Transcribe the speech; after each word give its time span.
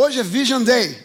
Hoje 0.00 0.20
é 0.20 0.22
Vision 0.22 0.62
Day. 0.62 0.96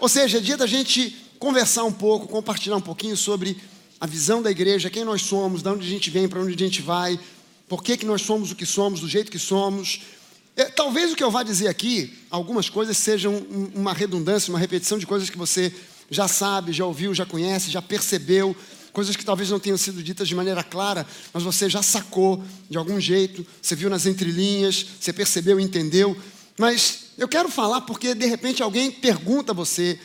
Ou 0.00 0.08
seja, 0.08 0.38
é 0.38 0.40
dia 0.40 0.56
da 0.56 0.66
gente 0.66 1.14
conversar 1.38 1.84
um 1.84 1.92
pouco, 1.92 2.26
compartilhar 2.26 2.76
um 2.76 2.80
pouquinho 2.80 3.14
sobre 3.14 3.58
a 4.00 4.06
visão 4.06 4.40
da 4.40 4.50
igreja, 4.50 4.88
quem 4.88 5.04
nós 5.04 5.20
somos, 5.20 5.62
de 5.62 5.68
onde 5.68 5.86
a 5.86 5.90
gente 5.90 6.08
vem, 6.08 6.26
para 6.26 6.40
onde 6.40 6.54
a 6.54 6.66
gente 6.66 6.80
vai, 6.80 7.20
por 7.68 7.84
que, 7.84 7.98
que 7.98 8.06
nós 8.06 8.22
somos 8.22 8.50
o 8.52 8.56
que 8.56 8.64
somos, 8.64 9.00
do 9.00 9.06
jeito 9.06 9.30
que 9.30 9.38
somos. 9.38 10.00
É, 10.56 10.64
talvez 10.64 11.12
o 11.12 11.14
que 11.14 11.22
eu 11.22 11.30
vá 11.30 11.42
dizer 11.42 11.68
aqui, 11.68 12.18
algumas 12.30 12.70
coisas 12.70 12.96
sejam 12.96 13.36
uma 13.74 13.92
redundância, 13.92 14.50
uma 14.50 14.58
repetição 14.58 14.98
de 14.98 15.06
coisas 15.06 15.28
que 15.28 15.36
você 15.36 15.74
já 16.10 16.26
sabe, 16.26 16.72
já 16.72 16.86
ouviu, 16.86 17.12
já 17.12 17.26
conhece, 17.26 17.70
já 17.70 17.82
percebeu, 17.82 18.56
coisas 18.94 19.14
que 19.14 19.26
talvez 19.26 19.50
não 19.50 19.60
tenham 19.60 19.76
sido 19.76 20.02
ditas 20.02 20.26
de 20.26 20.34
maneira 20.34 20.64
clara, 20.64 21.06
mas 21.34 21.42
você 21.42 21.68
já 21.68 21.82
sacou 21.82 22.42
de 22.70 22.78
algum 22.78 22.98
jeito, 22.98 23.46
você 23.60 23.76
viu 23.76 23.90
nas 23.90 24.06
entrelinhas, 24.06 24.86
você 24.98 25.12
percebeu, 25.12 25.60
entendeu. 25.60 26.16
Mas 26.56 27.09
eu 27.20 27.28
quero 27.28 27.50
falar 27.50 27.82
porque 27.82 28.14
de 28.14 28.24
repente 28.24 28.62
alguém 28.62 28.90
pergunta 28.90 29.52
a 29.52 29.54
você, 29.54 30.00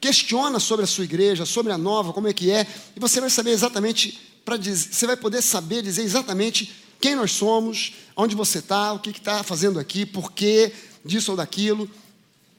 questiona 0.00 0.58
sobre 0.58 0.82
a 0.82 0.86
sua 0.86 1.04
igreja, 1.04 1.46
sobre 1.46 1.72
a 1.72 1.78
nova, 1.78 2.12
como 2.12 2.26
é 2.26 2.32
que 2.32 2.50
é, 2.50 2.66
e 2.96 2.98
você 2.98 3.20
vai 3.20 3.30
saber 3.30 3.52
exatamente 3.52 4.18
para 4.44 4.56
dizer, 4.56 4.92
você 4.92 5.06
vai 5.06 5.16
poder 5.16 5.42
saber 5.42 5.80
dizer 5.80 6.02
exatamente 6.02 6.74
quem 7.00 7.14
nós 7.14 7.30
somos, 7.30 7.94
onde 8.16 8.34
você 8.34 8.58
está, 8.58 8.92
o 8.92 8.98
que 8.98 9.10
está 9.10 9.44
fazendo 9.44 9.78
aqui, 9.78 10.04
por 10.04 10.32
que 10.32 10.72
disso 11.04 11.30
ou 11.30 11.36
daquilo. 11.36 11.88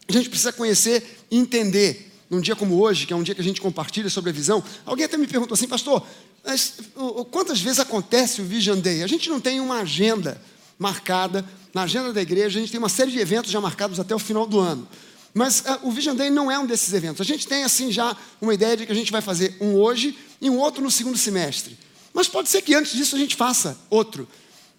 A 0.08 0.13
gente 0.13 0.30
precisa 0.30 0.54
conhecer 0.54 1.26
e 1.30 1.38
entender. 1.38 2.10
Num 2.30 2.40
dia 2.40 2.55
como 2.55 2.82
hoje, 2.82 3.05
que 3.05 3.12
é 3.12 3.16
um 3.16 3.23
dia 3.23 3.35
que 3.35 3.41
a 3.41 3.44
gente 3.44 3.60
compartilha 3.60 4.10
sobre 4.10 4.30
a 4.30 4.34
visão, 4.34 4.63
alguém 4.85 5.05
até 5.05 5.18
me 5.18 5.27
perguntou 5.27 5.54
assim, 5.54 5.68
pastor, 5.68 6.02
mas, 6.44 6.76
quantas 7.30 7.60
vezes 7.62 7.80
acontece 7.80 8.41
o 8.41 8.46
Vision 8.46 8.80
Day? 8.80 9.04
A 9.04 9.08
gente 9.08 9.30
não 9.30 9.41
tem 9.41 9.60
uma 9.60 9.82
agenda 9.82 10.41
marcada 10.82 11.46
na 11.76 11.84
agenda 11.84 12.12
da 12.12 12.20
igreja, 12.20 12.57
a 12.57 12.62
gente 12.62 12.71
tem 12.71 12.79
uma 12.79 12.90
série 12.90 13.12
de 13.12 13.20
eventos 13.20 13.51
já 13.51 13.62
marcados 13.62 13.99
até 13.99 14.15
o 14.15 14.20
final 14.20 14.48
do 14.48 14.60
ano. 14.60 14.87
Mas 15.32 15.60
uh, 15.60 15.79
o 15.84 15.91
Vision 15.91 16.15
Day 16.15 16.32
não 16.32 16.51
é 16.51 16.57
um 16.57 16.65
desses 16.65 16.91
eventos. 16.91 17.21
A 17.21 17.24
gente 17.24 17.48
tem, 17.48 17.63
assim, 17.63 17.91
já 17.91 18.18
uma 18.41 18.51
ideia 18.51 18.76
de 18.76 18.87
que 18.87 18.91
a 18.91 18.96
gente 18.96 19.12
vai 19.12 19.21
fazer 19.21 19.55
um 19.62 19.76
hoje 19.76 20.18
e 20.41 20.49
um 20.49 20.57
outro 20.57 20.84
no 20.84 20.90
segundo 20.90 21.20
semestre. 21.20 21.77
Mas 22.12 22.27
pode 22.27 22.49
ser 22.49 22.63
que 22.63 22.74
antes 22.74 22.93
disso 22.93 23.15
a 23.15 23.20
gente 23.20 23.35
faça 23.35 23.77
outro. 23.91 24.27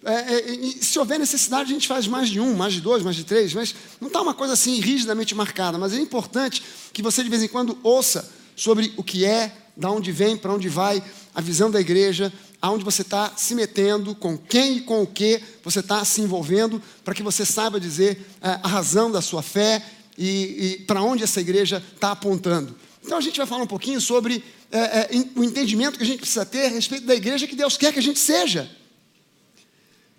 É, 0.05 0.13
é, 0.13 0.43
se 0.81 0.99
houver 0.99 1.21
necessidade, 1.21 1.71
a 1.71 1.75
gente 1.75 1.87
faz 1.87 2.09
mais 2.09 2.29
de 2.29 2.41
um, 2.41 2.53
mais 2.57 2.75
de 2.75 2.81
dois, 2.81 3.05
mais 3.05 3.15
de 3.15 3.23
três, 3.23 3.55
mas 3.55 3.73
não 4.01 4.09
está 4.09 4.21
uma 4.21 4.35
coisa 4.35 4.55
assim 4.55 4.81
rigidamente 4.81 5.37
marcada. 5.37 5.79
Mas 5.79 5.95
é 5.95 6.01
importante 6.01 6.65
que 6.93 7.01
você, 7.01 7.23
de 7.23 7.31
vez 7.31 7.45
em 7.45 7.49
quando, 7.49 7.79
ouça 7.81 8.29
sobre 8.57 8.93
o 8.97 9.05
que 9.05 9.25
é, 9.25 9.57
da 9.77 9.89
onde 9.89 10.11
vem, 10.11 10.37
para 10.37 10.53
onde 10.53 10.69
vai, 10.69 11.01
a 11.33 11.41
visão 11.41 11.71
da 11.71 11.81
igreja, 11.81 12.33
aonde 12.63 12.85
você 12.85 13.03
está 13.03 13.33
se 13.37 13.57
metendo, 13.57 14.15
com 14.15 14.39
quem 14.39 14.77
e 14.77 14.81
com 14.83 15.03
o 15.03 15.07
que 15.07 15.43
você 15.65 15.81
está 15.81 16.05
se 16.05 16.21
envolvendo, 16.21 16.81
para 17.05 17.13
que 17.13 17.23
você 17.23 17.45
saiba 17.45 17.81
dizer 17.81 18.25
é, 18.41 18.61
a 18.63 18.69
razão 18.69 19.11
da 19.11 19.21
sua 19.21 19.43
fé 19.43 19.85
e, 20.17 20.27
e 20.27 20.85
para 20.87 21.03
onde 21.03 21.25
essa 21.25 21.41
igreja 21.41 21.83
está 21.95 22.13
apontando. 22.13 22.77
Então 23.05 23.19
a 23.19 23.21
gente 23.21 23.37
vai 23.37 23.47
falar 23.47 23.65
um 23.65 23.67
pouquinho 23.67 24.01
sobre 24.01 24.45
é, 24.71 24.79
é, 24.79 25.11
o 25.35 25.43
entendimento 25.43 25.99
que 25.99 26.05
a 26.05 26.07
gente 26.07 26.21
precisa 26.21 26.47
ter 26.47 26.67
a 26.67 26.69
respeito 26.69 27.05
da 27.05 27.17
igreja 27.17 27.49
que 27.49 27.57
Deus 27.57 27.77
quer 27.77 27.93
que 27.93 27.99
a 27.99 28.03
gente 28.03 28.21
seja. 28.21 28.71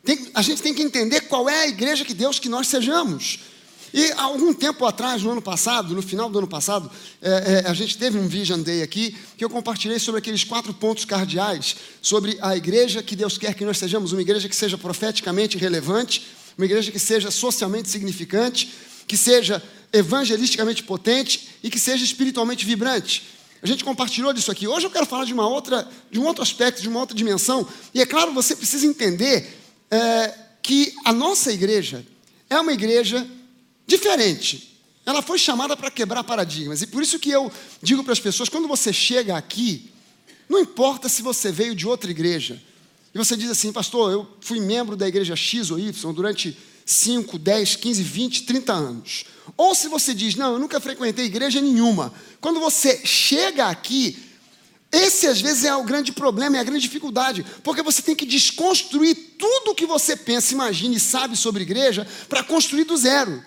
Tem, 0.04 0.30
a 0.34 0.42
gente 0.42 0.62
tem 0.62 0.74
que 0.74 0.84
entender 0.84 1.22
qual 1.22 1.48
é 1.48 1.62
a 1.62 1.68
igreja 1.70 2.04
que 2.04 2.14
Deus 2.14 2.40
que 2.40 2.50
nós 2.50 2.68
sejamos. 2.68 3.40
E 3.94 4.12
algum 4.14 4.52
tempo 4.54 4.86
atrás, 4.86 5.22
no 5.22 5.30
ano 5.30 5.42
passado, 5.42 5.94
no 5.94 6.02
final 6.02 6.28
do 6.28 6.40
ano 6.40 6.48
passado, 6.48 6.90
é, 7.22 7.64
é, 7.66 7.70
a 7.70 7.74
gente 7.76 7.96
teve 7.96 8.18
um 8.18 8.28
Vision 8.28 8.60
Day 8.62 8.82
aqui, 8.82 9.16
que 9.38 9.46
eu 9.46 9.50
compartilhei 9.50 10.00
sobre 10.00 10.18
aqueles 10.18 10.44
quatro 10.44 10.74
pontos 10.74 11.06
cardeais, 11.06 11.76
sobre 12.02 12.36
a 12.42 12.58
igreja 12.58 13.04
que 13.04 13.16
Deus 13.16 13.38
quer 13.38 13.54
que 13.54 13.64
nós 13.64 13.78
sejamos, 13.78 14.12
uma 14.12 14.22
igreja 14.22 14.50
que 14.50 14.56
seja 14.56 14.80
profeticamente 14.80 15.60
relevante, 15.60 16.26
uma 16.58 16.66
igreja 16.66 16.92
que 16.92 16.98
seja 16.98 17.30
socialmente 17.30 17.88
significante, 17.88 18.74
que 19.08 19.16
seja 19.16 19.62
evangelisticamente 19.92 20.82
potente 20.82 21.50
e 21.62 21.70
que 21.70 21.80
seja 21.80 22.04
espiritualmente 22.04 22.66
vibrante. 22.66 23.24
A 23.62 23.68
gente 23.68 23.84
compartilhou 23.84 24.34
disso 24.34 24.52
aqui. 24.52 24.68
Hoje 24.68 24.88
eu 24.88 24.92
quero 24.92 25.06
falar 25.06 25.26
de 25.26 25.34
uma 25.34 25.48
outra, 25.48 25.88
de 26.10 26.20
um 26.20 26.26
outro 26.26 26.42
aspecto, 26.42 26.82
de 26.82 26.90
uma 26.90 27.00
outra 27.00 27.16
dimensão. 27.16 27.68
E 27.94 28.02
é 28.02 28.06
claro, 28.08 28.34
você 28.34 28.56
precisa 28.56 28.88
entender 28.88 29.56
é, 29.92 30.34
que 30.64 30.94
a 31.06 31.14
nossa 31.14 31.52
igreja 31.52 32.04
é 32.50 32.60
uma 32.60 32.74
igreja 32.74 33.26
diferente. 33.86 34.80
Ela 35.06 35.22
foi 35.22 35.38
chamada 35.38 35.76
para 35.76 35.92
quebrar 35.92 36.24
paradigmas. 36.24 36.82
E 36.82 36.88
por 36.88 37.04
isso 37.04 37.20
que 37.20 37.30
eu 37.30 37.52
digo 37.82 38.04
para 38.04 38.14
as 38.14 38.20
pessoas: 38.20 38.50
quando 38.50 38.68
você 38.68 38.94
chega 38.94 39.38
aqui, 39.38 39.92
não 40.48 40.60
importa 40.60 41.10
se 41.10 41.22
você 41.22 41.52
veio 41.52 41.76
de 41.76 41.88
outra 41.88 42.10
igreja, 42.10 42.62
e 43.14 43.18
você 43.18 43.38
diz 43.38 43.50
assim, 43.50 43.72
pastor, 43.72 44.12
eu 44.12 44.28
fui 44.42 44.60
membro 44.60 44.96
da 44.96 45.08
igreja 45.08 45.36
X 45.36 45.70
ou 45.70 45.78
Y 45.78 46.14
durante 46.14 46.58
5, 46.86 47.38
10, 47.38 47.76
15, 47.76 48.04
20, 48.04 48.44
30 48.44 48.74
anos. 48.74 49.26
Ou 49.56 49.76
se 49.76 49.88
você 49.88 50.14
diz, 50.14 50.36
não, 50.36 50.54
eu 50.54 50.60
nunca 50.60 50.80
frequentei 50.80 51.26
igreja 51.26 51.62
nenhuma. 51.62 52.12
Quando 52.42 52.60
você 52.60 53.06
chega 53.06 53.68
aqui, 53.68 54.18
esse 54.92 55.28
às 55.28 55.40
vezes 55.40 55.64
é 55.64 55.76
o 55.76 55.84
grande 55.84 56.12
problema, 56.12 56.58
é 56.58 56.60
a 56.60 56.64
grande 56.64 56.82
dificuldade, 56.82 57.46
porque 57.64 57.84
você 57.84 58.02
tem 58.02 58.16
que 58.16 58.26
desconstruir 58.26 59.16
tudo 59.38 59.72
o 59.72 59.76
que 59.76 59.86
você 59.86 60.16
pensa, 60.16 60.54
imagina 60.54 60.96
e 60.96 61.00
sabe 61.00 61.38
sobre 61.38 61.64
igreja 61.64 62.08
para 62.28 62.44
construir 62.44 62.84
do 62.84 62.98
zero. 62.98 63.44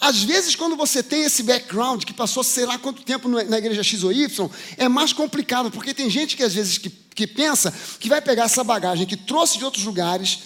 Às 0.00 0.22
vezes, 0.22 0.54
quando 0.54 0.76
você 0.76 1.02
tem 1.02 1.22
esse 1.24 1.42
background, 1.42 2.04
que 2.04 2.12
passou 2.12 2.42
sei 2.42 2.66
lá 2.66 2.78
quanto 2.78 3.02
tempo 3.02 3.28
na 3.28 3.58
igreja 3.58 3.82
X 3.82 4.02
ou 4.02 4.12
Y, 4.12 4.50
é 4.76 4.88
mais 4.88 5.12
complicado, 5.12 5.70
porque 5.70 5.94
tem 5.94 6.10
gente 6.10 6.36
que 6.36 6.42
às 6.42 6.54
vezes 6.54 6.78
que, 6.78 6.90
que 6.90 7.26
pensa 7.26 7.72
que 7.98 8.08
vai 8.08 8.20
pegar 8.20 8.44
essa 8.44 8.62
bagagem 8.62 9.06
que 9.06 9.16
trouxe 9.16 9.58
de 9.58 9.64
outros 9.64 9.84
lugares, 9.84 10.40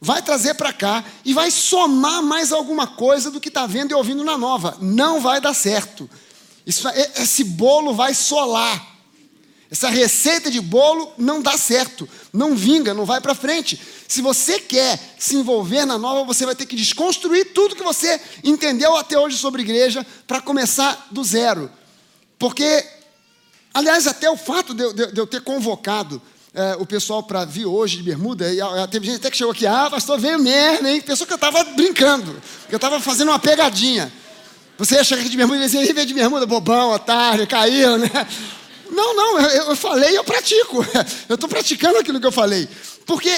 vai 0.00 0.22
trazer 0.22 0.54
para 0.54 0.72
cá 0.72 1.04
e 1.24 1.32
vai 1.32 1.50
somar 1.50 2.22
mais 2.22 2.52
alguma 2.52 2.86
coisa 2.86 3.30
do 3.30 3.40
que 3.40 3.48
está 3.48 3.66
vendo 3.66 3.90
e 3.90 3.94
ouvindo 3.94 4.24
na 4.24 4.38
nova. 4.38 4.76
Não 4.80 5.20
vai 5.20 5.40
dar 5.40 5.54
certo. 5.54 6.08
Isso, 6.66 6.88
esse 7.16 7.44
bolo 7.44 7.94
vai 7.94 8.14
solar. 8.14 8.95
Essa 9.70 9.88
receita 9.88 10.50
de 10.50 10.60
bolo 10.60 11.12
não 11.18 11.42
dá 11.42 11.56
certo, 11.58 12.08
não 12.32 12.54
vinga, 12.54 12.94
não 12.94 13.04
vai 13.04 13.20
para 13.20 13.34
frente. 13.34 13.80
Se 14.06 14.22
você 14.22 14.60
quer 14.60 14.98
se 15.18 15.34
envolver 15.34 15.84
na 15.84 15.98
nova, 15.98 16.24
você 16.24 16.46
vai 16.46 16.54
ter 16.54 16.66
que 16.66 16.76
desconstruir 16.76 17.52
tudo 17.52 17.74
que 17.74 17.82
você 17.82 18.20
entendeu 18.44 18.96
até 18.96 19.18
hoje 19.18 19.36
sobre 19.36 19.62
igreja 19.62 20.06
para 20.26 20.40
começar 20.40 21.08
do 21.10 21.24
zero. 21.24 21.68
Porque, 22.38 22.84
aliás, 23.74 24.06
até 24.06 24.30
o 24.30 24.36
fato 24.36 24.72
de 24.72 24.84
eu, 24.84 24.92
de 24.92 25.20
eu 25.20 25.26
ter 25.26 25.40
convocado 25.40 26.22
é, 26.54 26.76
o 26.78 26.86
pessoal 26.86 27.24
para 27.24 27.44
vir 27.44 27.66
hoje 27.66 27.96
de 27.96 28.04
bermuda, 28.04 28.52
e 28.52 28.60
a, 28.60 28.86
teve 28.86 29.06
gente 29.06 29.16
até 29.16 29.30
que 29.30 29.36
chegou 29.36 29.52
aqui, 29.52 29.66
ah, 29.66 29.88
pastor, 29.90 30.18
veio 30.18 30.38
merda, 30.38 30.90
hein? 30.90 31.00
Pensou 31.00 31.26
que 31.26 31.32
eu 31.32 31.36
estava 31.36 31.64
brincando, 31.64 32.40
que 32.68 32.74
eu 32.74 32.78
estava 32.78 33.00
fazendo 33.00 33.28
uma 33.28 33.38
pegadinha. 33.38 34.12
Você 34.78 34.94
ia 34.94 35.04
chegar 35.04 35.22
aqui 35.22 35.30
de 35.30 35.36
bermuda 35.36 35.58
e 35.58 35.66
dizer, 35.66 35.92
veio 35.92 36.06
de 36.06 36.14
bermuda, 36.14 36.46
bobão, 36.46 36.92
otário, 36.92 37.46
caiu, 37.48 37.98
né? 37.98 38.10
Não, 38.90 39.14
não, 39.14 39.40
eu, 39.40 39.76
falei 39.76 40.12
e 40.12 40.16
eu 40.16 40.24
pratico. 40.24 40.84
Eu 41.28 41.34
estou 41.34 41.48
praticando 41.48 41.98
aquilo 41.98 42.20
que 42.20 42.26
eu 42.26 42.32
falei. 42.32 42.68
Porque, 43.04 43.30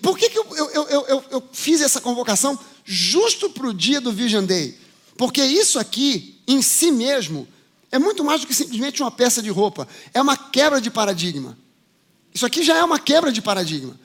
por 0.00 0.18
que, 0.18 0.30
que 0.30 0.38
eu, 0.38 0.46
eu, 0.56 0.88
eu, 0.88 1.24
eu 1.30 1.48
fiz 1.52 1.80
essa 1.80 2.00
convocação 2.00 2.58
justo 2.84 3.50
para 3.50 3.66
o 3.66 3.74
dia 3.74 4.00
do 4.00 4.12
Vision 4.12 4.44
Day? 4.44 4.76
Porque 5.16 5.42
isso 5.42 5.78
aqui, 5.78 6.40
em 6.48 6.62
si 6.62 6.90
mesmo, 6.90 7.46
é 7.92 7.98
muito 7.98 8.24
mais 8.24 8.40
do 8.40 8.46
que 8.46 8.54
simplesmente 8.54 9.02
uma 9.02 9.10
peça 9.10 9.42
de 9.42 9.50
roupa. 9.50 9.86
É 10.14 10.20
uma 10.20 10.36
quebra 10.36 10.80
de 10.80 10.90
paradigma. 10.90 11.58
Isso 12.32 12.46
aqui 12.46 12.62
já 12.62 12.76
é 12.76 12.84
uma 12.84 12.98
quebra 12.98 13.32
de 13.32 13.42
paradigma. 13.42 13.98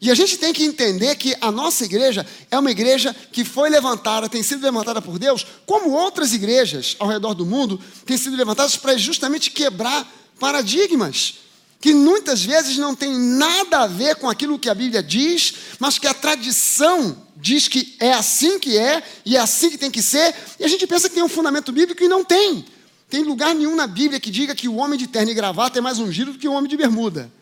E 0.00 0.10
a 0.10 0.14
gente 0.14 0.38
tem 0.38 0.52
que 0.52 0.64
entender 0.64 1.14
que 1.16 1.36
a 1.40 1.50
nossa 1.50 1.84
igreja 1.84 2.26
é 2.50 2.58
uma 2.58 2.70
igreja 2.70 3.14
que 3.32 3.44
foi 3.44 3.68
levantada, 3.68 4.28
tem 4.28 4.42
sido 4.42 4.62
levantada 4.62 5.02
por 5.02 5.18
Deus, 5.18 5.46
como 5.66 5.90
outras 5.90 6.32
igrejas 6.32 6.96
ao 6.98 7.08
redor 7.08 7.34
do 7.34 7.44
mundo 7.44 7.78
têm 8.06 8.16
sido 8.16 8.36
levantadas 8.36 8.76
para 8.76 8.96
justamente 8.96 9.50
quebrar 9.50 10.10
paradigmas 10.38 11.40
que 11.80 11.94
muitas 11.94 12.44
vezes 12.44 12.76
não 12.76 12.94
tem 12.94 13.16
nada 13.16 13.78
a 13.78 13.86
ver 13.86 14.16
com 14.16 14.28
aquilo 14.28 14.58
que 14.58 14.68
a 14.68 14.74
Bíblia 14.74 15.02
diz, 15.02 15.54
mas 15.78 15.98
que 15.98 16.06
a 16.06 16.12
tradição 16.12 17.26
diz 17.34 17.68
que 17.68 17.96
é 17.98 18.12
assim 18.12 18.58
que 18.58 18.76
é 18.76 19.02
e 19.24 19.34
é 19.34 19.40
assim 19.40 19.70
que 19.70 19.78
tem 19.78 19.90
que 19.90 20.02
ser, 20.02 20.34
e 20.58 20.64
a 20.64 20.68
gente 20.68 20.86
pensa 20.86 21.08
que 21.08 21.14
tem 21.14 21.24
um 21.24 21.28
fundamento 21.28 21.72
bíblico 21.72 22.04
e 22.04 22.08
não 22.08 22.22
tem. 22.22 22.66
Tem 23.08 23.22
lugar 23.24 23.54
nenhum 23.54 23.74
na 23.74 23.86
Bíblia 23.86 24.20
que 24.20 24.30
diga 24.30 24.54
que 24.54 24.68
o 24.68 24.76
homem 24.76 24.98
de 24.98 25.06
terno 25.06 25.30
e 25.30 25.34
gravata 25.34 25.78
é 25.78 25.82
mais 25.82 25.98
ungido 25.98 26.34
do 26.34 26.38
que 26.38 26.46
o 26.46 26.52
homem 26.52 26.68
de 26.68 26.76
bermuda. 26.76 27.32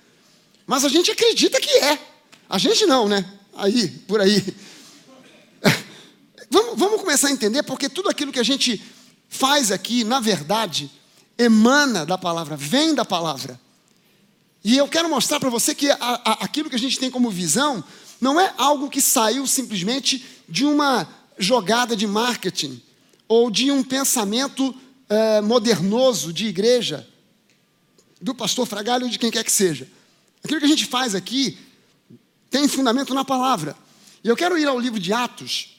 Mas 0.67 0.85
a 0.85 0.89
gente 0.89 1.11
acredita 1.11 1.61
que 1.61 1.71
é. 1.71 1.99
A 2.49 2.57
gente 2.57 2.87
não, 2.87 3.09
né? 3.09 3.25
Aí, 3.55 3.89
por 4.07 4.21
aí. 4.21 4.43
Vamos, 6.51 6.79
vamos 6.79 7.01
começar 7.03 7.29
a 7.29 7.31
entender, 7.31 7.63
porque 7.63 7.91
tudo 7.91 8.09
aquilo 8.09 8.33
que 8.33 8.39
a 8.39 8.45
gente 8.45 8.83
faz 9.29 9.71
aqui, 9.71 10.03
na 10.03 10.19
verdade, 10.19 10.91
emana 11.37 12.07
da 12.07 12.17
palavra, 12.17 12.57
vem 12.57 12.95
da 12.95 13.05
palavra. 13.05 13.61
E 14.65 14.77
eu 14.77 14.89
quero 14.89 15.11
mostrar 15.11 15.39
para 15.39 15.51
você 15.51 15.75
que 15.75 15.91
a, 15.91 15.97
a, 16.01 16.33
aquilo 16.45 16.71
que 16.71 16.77
a 16.77 16.79
gente 16.79 16.99
tem 16.99 17.11
como 17.11 17.31
visão 17.31 17.85
não 18.19 18.41
é 18.41 18.53
algo 18.57 18.89
que 18.89 19.03
saiu 19.03 19.47
simplesmente 19.47 20.25
de 20.49 20.65
uma 20.65 21.07
jogada 21.39 21.95
de 21.95 22.07
marketing 22.07 22.81
ou 23.29 23.51
de 23.51 23.71
um 23.71 23.85
pensamento 23.85 24.75
é, 25.09 25.41
modernoso 25.43 26.33
de 26.33 26.47
igreja, 26.47 27.07
do 28.21 28.35
pastor 28.35 28.67
Fragalho 28.67 29.05
ou 29.05 29.11
de 29.11 29.19
quem 29.19 29.31
quer 29.31 29.45
que 29.45 29.53
seja. 29.53 29.87
Aquilo 30.43 30.61
que 30.61 30.67
a 30.67 30.71
gente 30.71 30.87
faz 30.87 31.15
aqui 31.15 31.59
tem 32.51 32.67
fundamento 32.69 33.15
na 33.15 33.25
palavra. 33.25 33.77
E 34.23 34.29
eu 34.29 34.37
quero 34.37 34.59
ir 34.59 34.67
ao 34.67 34.79
livro 34.79 34.99
de 34.99 35.13
Atos, 35.13 35.77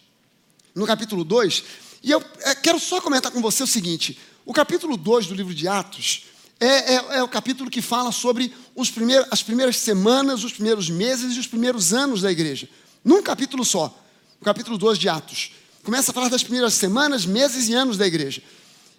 no 0.74 0.86
capítulo 0.86 1.24
2, 1.24 1.63
e 2.04 2.12
eu 2.12 2.24
é, 2.42 2.56
quero 2.56 2.80
só 2.80 3.01
comentar 3.01 3.31
com 3.31 3.42
você 3.42 3.63
o 3.63 3.68
seguinte: 3.68 4.18
o 4.45 4.54
capítulo 4.54 4.95
2 4.95 5.27
do 5.27 5.36
livro 5.36 5.54
de 5.54 5.68
Atos 5.68 6.25
é, 6.60 6.95
é, 6.95 7.06
é 7.18 7.24
o 7.24 7.27
capítulo 7.27 7.69
que 7.69 7.81
fala 7.81 8.12
sobre 8.12 8.54
os 8.75 8.89
primeiros, 8.89 9.27
as 9.31 9.42
primeiras 9.42 9.77
semanas, 9.77 10.44
os 10.44 10.54
primeiros 10.54 10.89
meses 10.89 11.36
e 11.36 11.39
os 11.39 11.48
primeiros 11.48 11.94
anos 11.94 12.21
da 12.21 12.31
igreja. 12.31 12.69
Num 13.04 13.22
capítulo 13.22 13.63
só, 13.63 13.98
o 14.42 14.45
capítulo 14.45 14.77
2 14.77 14.98
de 14.98 15.10
Atos. 15.10 15.51
Começa 15.83 16.12
a 16.12 16.13
falar 16.13 16.30
das 16.30 16.44
primeiras 16.44 16.74
semanas, 16.74 17.25
meses 17.25 17.69
e 17.69 17.74
anos 17.74 17.98
da 17.98 18.06
igreja. 18.06 18.44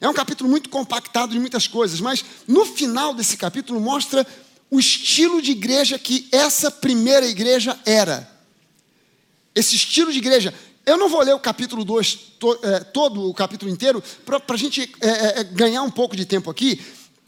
É 0.01 0.09
um 0.09 0.15
capítulo 0.15 0.49
muito 0.49 0.71
compactado 0.71 1.33
de 1.33 1.39
muitas 1.39 1.67
coisas, 1.67 2.01
mas 2.01 2.25
no 2.49 2.65
final 2.65 3.13
desse 3.13 3.37
capítulo 3.37 3.79
mostra 3.79 4.27
o 4.71 4.79
estilo 4.79 5.43
de 5.43 5.51
igreja 5.51 5.99
que 5.99 6.29
essa 6.31 6.71
primeira 6.71 7.27
igreja 7.27 7.79
era. 7.85 8.31
Esse 9.55 9.75
estilo 9.75 10.13
de 10.13 10.19
igreja. 10.19 10.55
Eu 10.87 10.97
não 10.97 11.09
vou 11.09 11.23
ler 11.23 11.35
o 11.35 11.41
capítulo 11.41 11.85
2, 11.85 12.15
to, 12.39 12.59
é, 12.63 12.81
todo 12.81 13.29
o 13.29 13.35
capítulo 13.35 13.71
inteiro, 13.71 14.03
para 14.25 14.43
a 14.49 14.57
gente 14.57 14.91
é, 15.01 15.41
é, 15.41 15.45
ganhar 15.45 15.83
um 15.83 15.91
pouco 15.91 16.17
de 16.17 16.25
tempo 16.25 16.51
aqui, 16.51 16.81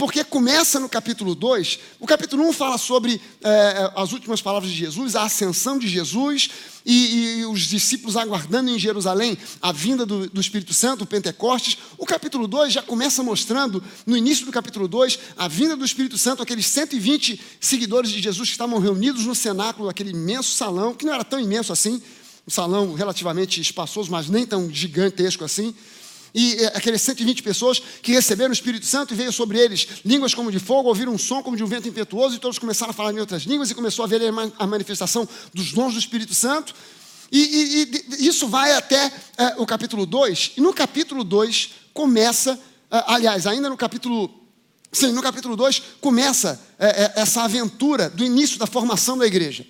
porque 0.03 0.25
começa 0.25 0.81
no 0.81 0.89
capítulo 0.89 1.33
2. 1.33 1.79
O 2.01 2.09
capítulo 2.09 2.43
1 2.43 2.49
um 2.49 2.53
fala 2.53 2.77
sobre 2.77 3.21
é, 3.41 3.93
as 3.95 4.11
últimas 4.11 4.43
palavras 4.43 4.69
de 4.69 4.77
Jesus, 4.77 5.15
a 5.15 5.23
ascensão 5.23 5.79
de 5.79 5.87
Jesus 5.87 6.51
e, 6.85 7.39
e, 7.39 7.47
os 7.47 7.61
discípulos 7.61 8.17
aguardando 8.17 8.69
em 8.69 8.81
Jerusalém 8.81 9.39
a 9.63 9.71
vinda 9.71 10.05
do, 10.05 10.29
do 10.29 10.41
Espírito 10.41 10.75
Santo, 10.75 11.05
o 11.05 11.07
Pentecostes. 11.07 11.79
O 11.97 12.05
capítulo 12.05 12.49
2 12.49 12.73
já 12.73 12.83
começa 12.83 13.23
mostrando, 13.23 13.81
no 14.05 14.17
início 14.17 14.45
do 14.45 14.51
capítulo 14.51 14.89
2, 14.89 15.21
a 15.39 15.47
vinda 15.47 15.77
do 15.77 15.85
Espírito 15.85 16.19
Santo, 16.19 16.43
aqueles 16.43 16.67
120 16.67 17.41
seguidores 17.61 18.11
de 18.11 18.21
Jesus 18.21 18.49
que 18.49 18.55
estavam 18.55 18.81
reunidos 18.81 19.25
no 19.25 19.37
cenáculo, 19.37 19.89
aquele 19.89 20.11
imenso 20.11 20.57
salão, 20.57 20.95
que 20.95 21.07
não 21.07 21.15
era 21.15 21.23
tão 21.23 21.39
imenso 21.39 21.73
assim, 21.73 22.03
um 22.45 22.51
salão 22.51 22.93
relativamente 22.95 23.61
espaçoso, 23.61 24.11
mas 24.11 24.29
nem 24.29 24.45
tão 24.45 24.69
gigantesco 24.69 25.45
assim. 25.45 25.73
E 26.35 26.55
é, 26.55 26.67
aqueles 26.69 27.03
120 27.03 27.43
pessoas 27.43 27.83
que 28.01 28.13
receberam 28.13 28.51
o 28.51 28.55
Espírito 28.55 28.87
Santo 28.87 29.13
e 29.13 29.17
veio 29.17 29.33
sobre 29.33 29.59
eles 29.59 29.87
línguas 30.05 30.35
como 30.35 30.51
de 30.51 30.59
fogo, 30.59 30.89
ouviram 30.89 31.13
um 31.13 31.19
som 31.19 31.43
como 31.43 31.57
de 31.57 31.63
um 31.63 31.67
vento 31.67 31.89
impetuoso, 31.89 32.37
e 32.37 32.39
todos 32.39 32.59
começaram 32.59 32.91
a 32.91 32.95
falar 32.95 33.13
em 33.13 33.21
outras 33.21 33.43
línguas 33.43 33.71
e 33.71 33.75
começou 33.75 34.05
a 34.05 34.09
ver 34.09 34.23
a 34.59 34.67
manifestação 34.67 35.29
dos 35.53 35.73
dons 35.73 35.93
do 35.93 35.99
Espírito 35.99 36.35
Santo. 36.35 36.75
E, 37.31 37.39
e, 37.39 38.05
e 38.19 38.27
isso 38.27 38.47
vai 38.49 38.73
até 38.73 39.13
é, 39.39 39.55
o 39.57 39.67
capítulo 39.67 40.05
2, 40.05 40.53
e 40.57 40.61
no 40.61 40.73
capítulo 40.73 41.25
2 41.25 41.71
começa, 41.95 42.59
é, 42.91 43.05
aliás, 43.07 43.47
ainda 43.47 43.69
no 43.69 43.77
capítulo. 43.77 44.31
Sim, 44.91 45.13
no 45.13 45.23
capítulo 45.23 45.57
2 45.57 45.83
começa 46.03 46.61
é, 46.79 47.05
é, 47.05 47.13
essa 47.17 47.43
aventura 47.43 48.11
do 48.11 48.23
início 48.23 48.59
da 48.59 48.67
formação 48.67 49.17
da 49.17 49.27
igreja. 49.27 49.67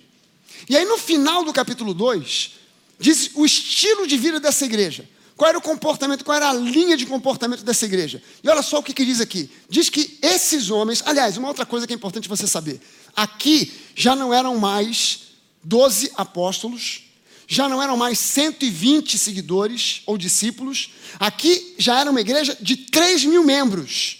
E 0.67 0.75
aí 0.75 0.83
no 0.83 0.97
final 0.97 1.45
do 1.45 1.53
capítulo 1.53 1.93
2, 1.93 2.51
diz 2.99 3.31
o 3.33 3.45
estilo 3.45 4.05
de 4.05 4.17
vida 4.17 4.39
dessa 4.39 4.65
igreja. 4.65 5.07
Qual 5.35 5.49
era 5.49 5.57
o 5.57 5.61
comportamento, 5.61 6.23
qual 6.23 6.37
era 6.37 6.49
a 6.49 6.53
linha 6.53 6.95
de 6.95 7.05
comportamento 7.05 7.63
dessa 7.63 7.85
igreja? 7.85 8.21
E 8.43 8.49
olha 8.49 8.61
só 8.61 8.79
o 8.79 8.83
que, 8.83 8.93
que 8.93 9.05
diz 9.05 9.19
aqui. 9.19 9.49
Diz 9.69 9.89
que 9.89 10.17
esses 10.21 10.69
homens, 10.69 11.01
aliás, 11.05 11.37
uma 11.37 11.47
outra 11.47 11.65
coisa 11.65 11.87
que 11.87 11.93
é 11.93 11.95
importante 11.95 12.29
você 12.29 12.45
saber. 12.45 12.79
Aqui 13.15 13.71
já 13.95 14.15
não 14.15 14.33
eram 14.33 14.57
mais 14.57 15.21
12 15.63 16.11
apóstolos, 16.15 17.03
já 17.47 17.67
não 17.67 17.81
eram 17.81 17.97
mais 17.97 18.19
120 18.19 19.17
seguidores 19.17 20.01
ou 20.05 20.17
discípulos. 20.17 20.91
Aqui 21.19 21.75
já 21.77 21.99
era 21.99 22.11
uma 22.11 22.21
igreja 22.21 22.55
de 22.61 22.77
3 22.77 23.25
mil 23.25 23.43
membros. 23.43 24.19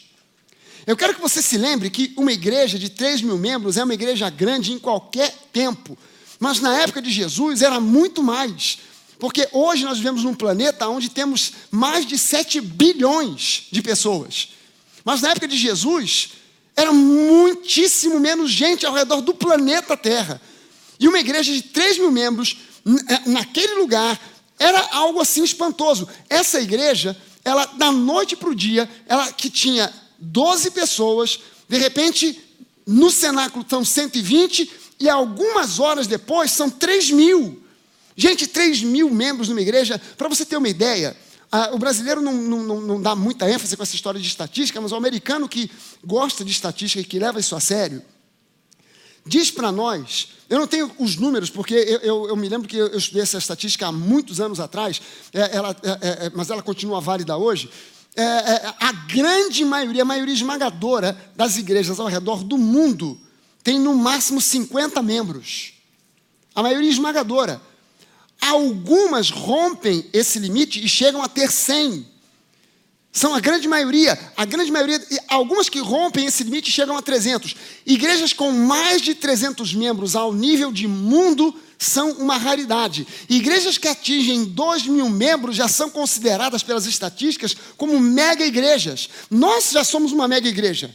Eu 0.86 0.98
quero 0.98 1.16
que 1.16 1.21
você 1.21 1.42
se 1.42 1.57
lembre 1.57 1.89
que 1.89 2.13
uma 2.18 2.31
igreja 2.31 2.77
de 2.77 2.89
3 2.89 3.21
mil 3.21 3.38
membros 3.38 3.77
é 3.77 3.83
uma 3.83 3.94
igreja 3.94 4.30
grande 4.30 4.74
em 4.74 4.80
qualquer 4.80 5.33
tempo. 5.54 5.98
Mas 6.39 6.59
na 6.59 6.77
época 6.81 7.01
de 7.01 7.09
Jesus 7.09 7.62
era 7.62 7.80
muito 7.80 8.21
mais. 8.21 8.80
Porque 9.23 9.47
hoje 9.53 9.85
nós 9.85 9.99
vivemos 9.99 10.25
num 10.25 10.33
planeta 10.35 10.85
onde 10.89 11.07
temos 11.07 11.53
mais 11.71 12.05
de 12.05 12.17
7 12.17 12.59
bilhões 12.59 13.67
de 13.71 13.81
pessoas. 13.81 14.49
Mas 15.05 15.21
na 15.21 15.29
época 15.29 15.47
de 15.47 15.55
Jesus, 15.55 16.31
era 16.75 16.91
muitíssimo 16.91 18.19
menos 18.19 18.51
gente 18.51 18.85
ao 18.85 18.93
redor 18.93 19.21
do 19.21 19.33
planeta 19.33 19.95
Terra. 19.95 20.41
E 20.99 21.07
uma 21.07 21.21
igreja 21.21 21.53
de 21.53 21.61
3 21.61 21.99
mil 21.99 22.11
membros, 22.11 22.57
é, 23.07 23.29
naquele 23.29 23.75
lugar, 23.75 24.19
era 24.59 24.89
algo 24.91 25.21
assim 25.21 25.45
espantoso. 25.45 26.05
Essa 26.29 26.59
igreja, 26.59 27.15
ela, 27.45 27.65
da 27.65 27.93
noite 27.93 28.35
para 28.35 28.49
o 28.49 28.55
dia, 28.55 28.91
ela 29.07 29.31
que 29.31 29.49
tinha 29.49 29.89
12 30.19 30.71
pessoas, 30.71 31.39
de 31.69 31.77
repente, 31.77 32.43
no 32.85 33.09
cenáculo 33.09 33.63
estão 33.63 33.85
120, 33.85 34.69
e 34.99 35.07
algumas 35.07 35.79
horas 35.79 36.07
depois 36.07 36.51
são 36.51 36.69
3 36.69 37.11
mil. 37.11 37.62
Gente, 38.15 38.48
3 38.48 38.83
mil 38.83 39.10
membros 39.10 39.50
numa 39.50 39.62
igreja, 39.62 40.00
para 40.18 40.30
você 40.30 40.45
ter 40.45 40.57
uma 40.57 40.69
ideia, 40.69 41.15
o 41.71 41.77
brasileiro 41.77 42.21
não, 42.21 42.33
não, 42.33 42.81
não, 42.81 43.01
dá 43.01 43.15
muita 43.15 43.50
ênfase 43.50 43.77
com 43.77 43.83
essa 43.83 43.95
história 43.95 44.19
de 44.19 44.27
estatística, 44.27 44.80
mas 44.81 44.92
o 44.92 44.95
americano 44.95 45.48
que 45.48 45.69
gosta 46.04 46.44
de 46.44 46.51
estatística 46.51 47.01
e 47.01 47.06
que 47.06 47.19
leva 47.19 47.39
isso 47.39 47.56
a 47.56 47.60
sério, 47.60 48.01
diz 49.25 49.51
para 49.51 49.71
nós, 49.71 50.30
eu 50.50 50.60
não 50.60 50.68
tenho 50.68 50.92
os 51.00 51.15
números, 51.15 51.50
porque 51.50 51.74
eu, 51.74 52.00
eu, 52.00 52.30
eu, 52.30 52.36
me 52.36 52.50
lembro 52.50 52.68
que 52.68 52.77
eu 52.77 52.98
estudei 52.98 53.21
essa 53.21 53.38
estatística 53.38 53.88
há 53.88 53.92
muitos 53.92 54.39
anos 54.39 54.59
atrás, 54.59 55.01
é, 55.31 55.56
ela, 55.56 55.75
é, 55.83 55.89
é, 55.89 56.25
é 56.25 56.31
mas 56.33 56.50
ela 56.50 56.62
continua 56.62 57.00
válida 57.00 57.38
hoje. 57.38 57.69
É, 58.16 58.21
é, 58.21 58.74
a 58.80 58.92
grande 58.92 59.66
maioria, 59.66 60.04
a 60.04 60.06
maioria 60.06 60.33
esmagadora 60.33 61.18
das 61.36 61.57
igrejas 61.57 62.00
ao 62.00 62.07
redor 62.07 62.44
do 62.44 62.57
mundo 62.57 63.19
tem 63.63 63.80
no 63.80 63.95
máximo 63.95 64.42
50 64.42 65.01
membros. 65.01 65.74
A 66.54 66.62
maioria 66.62 66.89
esmagadora. 66.89 67.62
Algumas 68.50 69.30
rompem 69.30 70.06
esse 70.12 70.38
limite 70.38 70.84
e 70.84 70.90
chegam 70.90 71.22
a 71.24 71.30
ter 71.30 71.50
100. 71.50 72.06
São 73.10 73.34
a 73.34 73.40
grande 73.40 73.69
maioria, 73.69 74.19
a 74.36 74.44
grande 74.44 74.69
maioria, 74.69 75.00
algumas 75.30 75.69
que 75.69 75.80
rompem 75.80 76.25
esse 76.25 76.44
limite 76.44 76.69
chegam 76.69 76.98
a 76.98 77.01
300. 77.01 77.56
Igrejas 77.86 78.34
com 78.34 78.51
mais 78.51 79.01
de 79.01 79.16
300 79.16 79.74
membros 79.75 80.16
ao 80.16 80.34
nível 80.34 80.74
de 80.74 80.88
mundo 80.88 81.56
são 81.78 82.12
uma 82.13 82.38
raridade. 82.38 83.07
Igrejas 83.30 83.78
que 83.78 83.88
atingem 83.88 84.44
2 84.44 84.88
mil 84.88 85.10
membros 85.10 85.56
já 85.56 85.69
são 85.69 85.90
consideradas 85.90 86.63
pelas 86.63 86.86
estatísticas 86.86 87.56
como 87.78 87.98
mega 87.98 88.45
igrejas. 88.45 89.07
Nós 89.30 89.69
já 89.72 89.86
somos 89.86 90.12
uma 90.12 90.28
mega 90.28 90.50
igreja. 90.50 90.94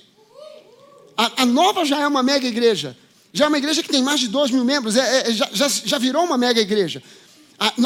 A, 1.16 1.42
a 1.42 1.46
nova 1.46 1.84
já 1.84 2.00
é 2.00 2.06
uma 2.06 2.22
mega 2.22 2.46
igreja. 2.46 2.94
Já 3.32 3.46
é 3.46 3.48
uma 3.48 3.58
igreja 3.58 3.82
que 3.82 3.88
tem 3.88 4.02
mais 4.02 4.20
de 4.20 4.28
2 4.28 4.50
mil 4.50 4.64
membros, 4.64 4.96
é, 4.96 5.30
é, 5.30 5.32
já, 5.32 5.48
já, 5.52 5.68
já 5.68 5.98
virou 5.98 6.24
uma 6.24 6.36
mega 6.36 6.60
igreja 6.60 7.02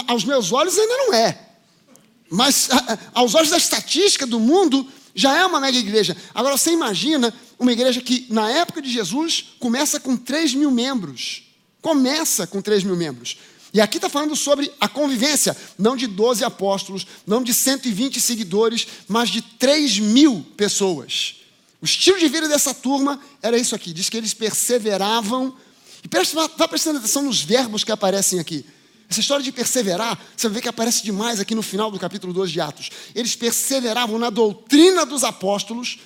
aos 0.06 0.24
meus 0.24 0.52
olhos 0.52 0.78
ainda 0.78 0.96
não 0.96 1.14
é. 1.14 1.38
Mas 2.30 2.68
aos 3.12 3.34
olhos 3.34 3.50
da 3.50 3.58
estatística 3.58 4.26
do 4.26 4.40
mundo, 4.40 4.86
já 5.14 5.36
é 5.36 5.44
uma 5.44 5.60
mega 5.60 5.76
igreja. 5.76 6.16
Agora 6.34 6.56
você 6.56 6.72
imagina 6.72 7.32
uma 7.58 7.72
igreja 7.72 8.00
que, 8.00 8.26
na 8.30 8.50
época 8.50 8.80
de 8.80 8.90
Jesus, 8.90 9.54
começa 9.58 10.00
com 10.00 10.16
3 10.16 10.54
mil 10.54 10.70
membros. 10.70 11.44
Começa 11.80 12.46
com 12.46 12.60
3 12.60 12.84
mil 12.84 12.96
membros. 12.96 13.36
E 13.74 13.80
aqui 13.80 13.96
está 13.96 14.08
falando 14.08 14.36
sobre 14.36 14.70
a 14.78 14.86
convivência, 14.88 15.56
não 15.78 15.96
de 15.96 16.06
12 16.06 16.44
apóstolos, 16.44 17.06
não 17.26 17.42
de 17.42 17.54
120 17.54 18.20
seguidores, 18.20 18.86
mas 19.08 19.30
de 19.30 19.40
3 19.40 19.98
mil 19.98 20.46
pessoas. 20.56 21.36
O 21.80 21.84
estilo 21.84 22.18
de 22.18 22.28
vida 22.28 22.46
dessa 22.48 22.74
turma 22.74 23.20
era 23.42 23.58
isso 23.58 23.74
aqui: 23.74 23.92
diz 23.92 24.08
que 24.08 24.16
eles 24.16 24.34
perseveravam. 24.34 25.54
E 26.04 26.08
presta, 26.08 26.48
prestando 26.68 26.98
atenção 26.98 27.22
nos 27.22 27.42
verbos 27.42 27.84
que 27.84 27.92
aparecem 27.92 28.40
aqui. 28.40 28.64
Essa 29.12 29.20
história 29.20 29.44
de 29.44 29.52
perseverar, 29.52 30.18
você 30.34 30.48
ver 30.48 30.62
que 30.62 30.68
aparece 30.68 31.04
demais 31.04 31.38
aqui 31.38 31.54
no 31.54 31.60
final 31.60 31.90
do 31.90 31.98
capítulo 31.98 32.32
2 32.32 32.50
de 32.50 32.62
Atos. 32.62 32.88
Eles 33.14 33.36
perseveravam 33.36 34.18
na 34.18 34.30
doutrina 34.30 35.04
dos 35.04 35.22
apóstolos, 35.22 35.98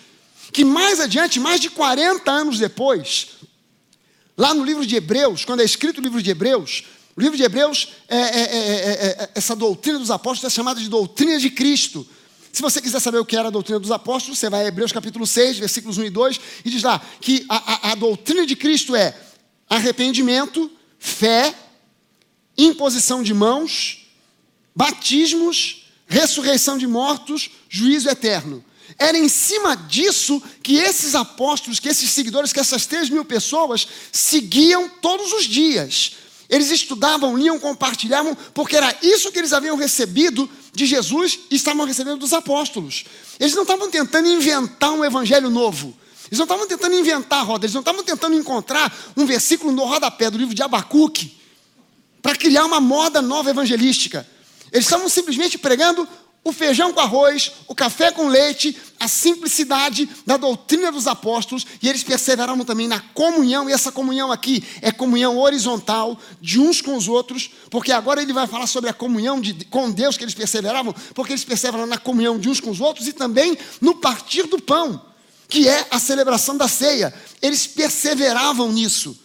que 0.52 0.64
mais 0.64 0.98
adiante, 0.98 1.38
mais 1.38 1.60
de 1.60 1.70
40 1.70 2.28
anos 2.28 2.58
depois, 2.58 3.28
lá 4.36 4.52
no 4.52 4.64
livro 4.64 4.84
de 4.84 4.96
Hebreus, 4.96 5.44
quando 5.44 5.60
é 5.60 5.64
escrito 5.64 5.98
o 5.98 6.00
livro 6.00 6.20
de 6.20 6.28
Hebreus, 6.32 6.82
o 7.16 7.20
livro 7.20 7.36
de 7.36 7.44
Hebreus, 7.44 7.90
é, 8.08 8.16
é, 8.16 8.42
é, 8.42 9.30
essa 9.36 9.54
doutrina 9.54 10.00
dos 10.00 10.10
apóstolos 10.10 10.52
é 10.52 10.56
chamada 10.56 10.80
de 10.80 10.88
doutrina 10.88 11.38
de 11.38 11.48
Cristo. 11.48 12.04
Se 12.52 12.60
você 12.60 12.82
quiser 12.82 12.98
saber 12.98 13.18
o 13.18 13.24
que 13.24 13.36
era 13.36 13.46
a 13.46 13.52
doutrina 13.52 13.78
dos 13.78 13.92
apóstolos, 13.92 14.36
você 14.36 14.50
vai 14.50 14.64
a 14.64 14.66
Hebreus 14.66 14.90
capítulo 14.90 15.28
6, 15.28 15.60
versículos 15.60 15.96
1 15.96 16.02
e 16.06 16.10
2, 16.10 16.40
e 16.64 16.70
diz 16.70 16.82
lá 16.82 17.00
que 17.20 17.46
a, 17.48 17.88
a, 17.88 17.92
a 17.92 17.94
doutrina 17.94 18.44
de 18.44 18.56
Cristo 18.56 18.96
é 18.96 19.16
arrependimento, 19.70 20.68
fé, 20.98 21.54
imposição 22.56 23.22
de 23.22 23.34
mãos, 23.34 24.06
batismos, 24.74 25.86
ressurreição 26.06 26.78
de 26.78 26.86
mortos, 26.86 27.50
juízo 27.68 28.08
eterno. 28.08 28.64
Era 28.98 29.18
em 29.18 29.28
cima 29.28 29.74
disso 29.74 30.40
que 30.62 30.76
esses 30.76 31.14
apóstolos, 31.14 31.80
que 31.80 31.88
esses 31.88 32.10
seguidores, 32.10 32.52
que 32.52 32.60
essas 32.60 32.86
três 32.86 33.10
mil 33.10 33.24
pessoas 33.24 33.86
seguiam 34.12 34.88
todos 34.88 35.32
os 35.32 35.44
dias. 35.44 36.12
Eles 36.48 36.70
estudavam, 36.70 37.36
liam, 37.36 37.58
compartilhavam, 37.58 38.36
porque 38.54 38.76
era 38.76 38.96
isso 39.02 39.32
que 39.32 39.38
eles 39.38 39.52
haviam 39.52 39.76
recebido 39.76 40.48
de 40.72 40.86
Jesus 40.86 41.40
e 41.50 41.56
estavam 41.56 41.84
recebendo 41.84 42.18
dos 42.18 42.32
apóstolos. 42.32 43.04
Eles 43.40 43.54
não 43.54 43.62
estavam 43.62 43.90
tentando 43.90 44.28
inventar 44.28 44.92
um 44.92 45.04
evangelho 45.04 45.50
novo. 45.50 45.94
Eles 46.28 46.38
não 46.38 46.44
estavam 46.44 46.66
tentando 46.66 46.94
inventar 46.94 47.44
roda, 47.44 47.66
eles 47.66 47.74
não 47.74 47.80
estavam 47.80 48.02
tentando 48.02 48.36
encontrar 48.36 48.96
um 49.16 49.26
versículo 49.26 49.72
no 49.72 49.84
rodapé 49.84 50.30
do 50.30 50.38
livro 50.38 50.54
de 50.54 50.62
Abacuque 50.62 51.36
para 52.26 52.34
criar 52.34 52.64
uma 52.64 52.80
moda 52.80 53.22
nova 53.22 53.50
evangelística. 53.50 54.26
Eles 54.72 54.84
estavam 54.84 55.08
simplesmente 55.08 55.56
pregando 55.56 56.08
o 56.42 56.52
feijão 56.52 56.92
com 56.92 56.98
arroz, 56.98 57.52
o 57.68 57.74
café 57.74 58.10
com 58.10 58.26
leite, 58.26 58.76
a 58.98 59.06
simplicidade 59.06 60.08
da 60.26 60.36
doutrina 60.36 60.90
dos 60.90 61.06
apóstolos, 61.06 61.64
e 61.80 61.88
eles 61.88 62.02
perseveravam 62.02 62.64
também 62.64 62.88
na 62.88 62.98
comunhão, 62.98 63.70
e 63.70 63.72
essa 63.72 63.92
comunhão 63.92 64.32
aqui 64.32 64.64
é 64.82 64.90
comunhão 64.90 65.38
horizontal 65.38 66.18
de 66.40 66.58
uns 66.58 66.80
com 66.80 66.96
os 66.96 67.06
outros, 67.06 67.48
porque 67.70 67.92
agora 67.92 68.20
ele 68.20 68.32
vai 68.32 68.48
falar 68.48 68.66
sobre 68.66 68.90
a 68.90 68.92
comunhão 68.92 69.40
de, 69.40 69.64
com 69.66 69.88
Deus 69.88 70.16
que 70.16 70.24
eles 70.24 70.34
perseveravam, 70.34 70.92
porque 71.14 71.32
eles 71.32 71.44
perseveravam 71.44 71.86
na 71.86 71.96
comunhão 71.96 72.40
de 72.40 72.48
uns 72.48 72.58
com 72.58 72.70
os 72.70 72.80
outros 72.80 73.06
e 73.06 73.12
também 73.12 73.56
no 73.80 73.94
partir 73.94 74.48
do 74.48 74.60
pão, 74.60 75.00
que 75.48 75.68
é 75.68 75.86
a 75.92 76.00
celebração 76.00 76.56
da 76.56 76.66
ceia. 76.66 77.14
Eles 77.40 77.68
perseveravam 77.68 78.72
nisso, 78.72 79.16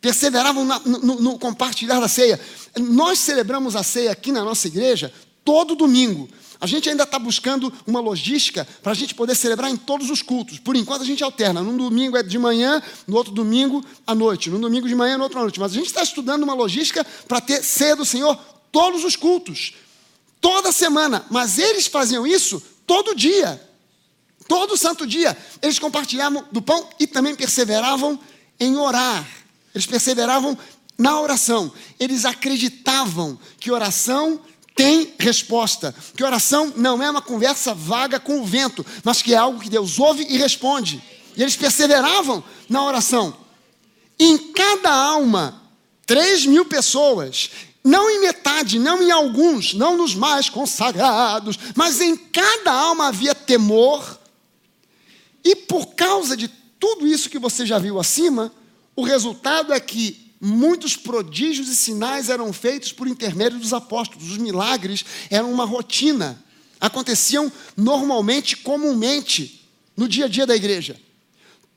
perseveravam 0.00 0.64
na, 0.64 0.78
no, 0.80 1.20
no 1.20 1.38
compartilhar 1.38 2.00
da 2.00 2.08
ceia. 2.08 2.40
Nós 2.78 3.18
celebramos 3.18 3.76
a 3.76 3.82
ceia 3.82 4.10
aqui 4.10 4.32
na 4.32 4.44
nossa 4.44 4.66
igreja 4.66 5.12
todo 5.44 5.74
domingo. 5.74 6.28
A 6.60 6.66
gente 6.66 6.90
ainda 6.90 7.04
está 7.04 7.18
buscando 7.18 7.72
uma 7.86 8.00
logística 8.00 8.68
para 8.82 8.92
a 8.92 8.94
gente 8.94 9.14
poder 9.14 9.34
celebrar 9.34 9.70
em 9.70 9.76
todos 9.76 10.10
os 10.10 10.20
cultos. 10.20 10.58
Por 10.58 10.76
enquanto 10.76 11.02
a 11.02 11.06
gente 11.06 11.24
alterna. 11.24 11.62
Num 11.62 11.76
domingo 11.76 12.18
é 12.18 12.22
de 12.22 12.38
manhã, 12.38 12.82
no 13.06 13.16
outro 13.16 13.32
domingo 13.32 13.82
à 14.06 14.14
noite. 14.14 14.50
Num 14.50 14.60
domingo 14.60 14.86
de 14.86 14.94
manhã, 14.94 15.16
no 15.16 15.24
outro 15.24 15.38
à 15.38 15.42
noite. 15.42 15.58
Mas 15.58 15.72
a 15.72 15.74
gente 15.74 15.86
está 15.86 16.02
estudando 16.02 16.42
uma 16.42 16.52
logística 16.52 17.04
para 17.26 17.40
ter 17.40 17.62
ceia 17.64 17.96
do 17.96 18.04
Senhor 18.04 18.38
todos 18.70 19.04
os 19.04 19.16
cultos. 19.16 19.72
Toda 20.38 20.70
semana. 20.70 21.24
Mas 21.30 21.58
eles 21.58 21.86
faziam 21.86 22.26
isso 22.26 22.62
todo 22.86 23.14
dia. 23.14 23.58
Todo 24.46 24.76
santo 24.76 25.06
dia. 25.06 25.36
Eles 25.62 25.78
compartilhavam 25.78 26.44
do 26.52 26.60
pão 26.60 26.86
e 26.98 27.06
também 27.06 27.34
perseveravam 27.34 28.20
em 28.58 28.76
orar. 28.76 29.26
Eles 29.74 29.86
perseveravam 29.86 30.56
na 30.98 31.20
oração. 31.20 31.72
Eles 31.98 32.24
acreditavam 32.24 33.38
que 33.58 33.70
oração 33.70 34.40
tem 34.74 35.14
resposta. 35.18 35.94
Que 36.16 36.24
oração 36.24 36.72
não 36.76 37.02
é 37.02 37.10
uma 37.10 37.22
conversa 37.22 37.74
vaga 37.74 38.18
com 38.18 38.40
o 38.40 38.44
vento, 38.44 38.84
mas 39.04 39.22
que 39.22 39.34
é 39.34 39.36
algo 39.36 39.60
que 39.60 39.70
Deus 39.70 39.98
ouve 39.98 40.26
e 40.28 40.36
responde. 40.36 41.02
E 41.36 41.42
eles 41.42 41.56
perseveravam 41.56 42.42
na 42.68 42.84
oração. 42.84 43.36
Em 44.18 44.52
cada 44.52 44.92
alma, 44.92 45.62
três 46.06 46.44
mil 46.44 46.64
pessoas, 46.66 47.50
não 47.82 48.10
em 48.10 48.20
metade, 48.20 48.78
não 48.78 49.02
em 49.02 49.10
alguns, 49.10 49.72
não 49.72 49.96
nos 49.96 50.14
mais 50.14 50.48
consagrados, 50.48 51.58
mas 51.74 52.00
em 52.00 52.16
cada 52.16 52.72
alma 52.72 53.08
havia 53.08 53.34
temor. 53.34 54.18
E 55.42 55.56
por 55.56 55.94
causa 55.94 56.36
de 56.36 56.48
tudo 56.78 57.06
isso 57.06 57.30
que 57.30 57.38
você 57.38 57.64
já 57.64 57.78
viu 57.78 57.98
acima, 57.98 58.52
o 58.96 59.02
resultado 59.02 59.72
é 59.72 59.80
que 59.80 60.30
Muitos 60.42 60.96
prodígios 60.96 61.68
e 61.68 61.76
sinais 61.76 62.30
eram 62.30 62.50
feitos 62.50 62.92
por 62.92 63.06
intermédio 63.06 63.58
dos 63.58 63.74
apóstolos. 63.74 64.30
Os 64.30 64.38
milagres 64.38 65.04
eram 65.28 65.52
uma 65.52 65.66
rotina, 65.66 66.42
aconteciam 66.80 67.52
normalmente, 67.76 68.56
comumente, 68.56 69.68
no 69.94 70.08
dia 70.08 70.24
a 70.24 70.28
dia 70.28 70.46
da 70.46 70.56
igreja. 70.56 70.98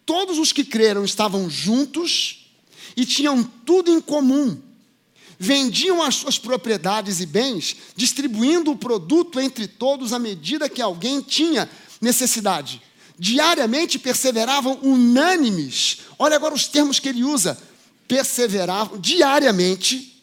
Todos 0.05 0.38
os 0.38 0.53
que 0.53 0.63
creram 0.63 1.03
estavam 1.03 1.50
juntos 1.50 2.53
e 2.96 3.05
tinham 3.05 3.43
tudo 3.43 3.91
em 3.91 4.00
comum. 4.00 4.58
Vendiam 5.38 6.01
as 6.01 6.15
suas 6.15 6.38
propriedades 6.38 7.20
e 7.20 7.25
bens, 7.25 7.75
distribuindo 7.98 8.72
o 8.72 8.77
produto 8.77 9.41
entre 9.41 9.67
todos 9.67 10.13
à 10.13 10.20
medida 10.20 10.70
que 10.70 10.82
alguém 10.82 11.20
tinha 11.20 11.70
necessidade. 12.00 12.82
Diariamente 13.17 14.00
perseveravam 14.00 14.79
unânimes. 14.82 16.00
Olha 16.17 16.36
agora 16.36 16.53
os 16.53 16.67
termos 16.67 17.00
que 17.00 17.10
ele 17.10 17.24
usa: 17.24 17.58
perseveravam 18.08 18.98
diariamente, 19.00 20.22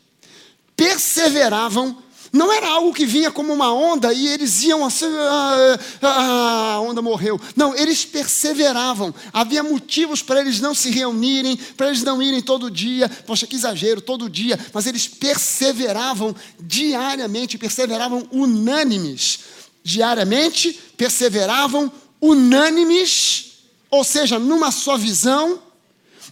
perseveravam. 0.77 2.03
Não 2.33 2.53
era 2.53 2.69
algo 2.69 2.95
que 2.95 3.05
vinha 3.05 3.29
como 3.29 3.53
uma 3.53 3.73
onda 3.73 4.13
e 4.13 4.29
eles 4.29 4.63
iam 4.63 4.85
assim, 4.85 5.07
ah, 5.07 5.79
ah, 6.01 6.73
a 6.75 6.81
onda 6.81 7.03
morreu. 7.03 7.41
Não, 7.57 7.75
eles 7.75 8.05
perseveravam. 8.05 9.13
Havia 9.33 9.65
motivos 9.65 10.23
para 10.23 10.41
eles 10.41 10.61
não 10.61 10.73
se 10.73 10.91
reunirem, 10.91 11.57
para 11.77 11.89
eles 11.89 12.05
não 12.05 12.23
irem 12.23 12.41
todo 12.41 12.71
dia. 12.71 13.09
Poxa, 13.27 13.49
que 13.49 13.57
exagero, 13.57 14.01
todo 14.01 14.31
dia. 14.31 14.57
Mas 14.73 14.87
eles 14.87 15.09
perseveravam 15.09 16.35
diariamente, 16.61 17.59
perseveravam 17.59 18.25
unânimes. 18.31 19.41
Diariamente, 19.83 20.79
perseveravam 20.97 21.91
unânimes, 22.21 23.53
ou 23.91 24.05
seja, 24.05 24.39
numa 24.39 24.71
só 24.71 24.97
visão 24.97 25.63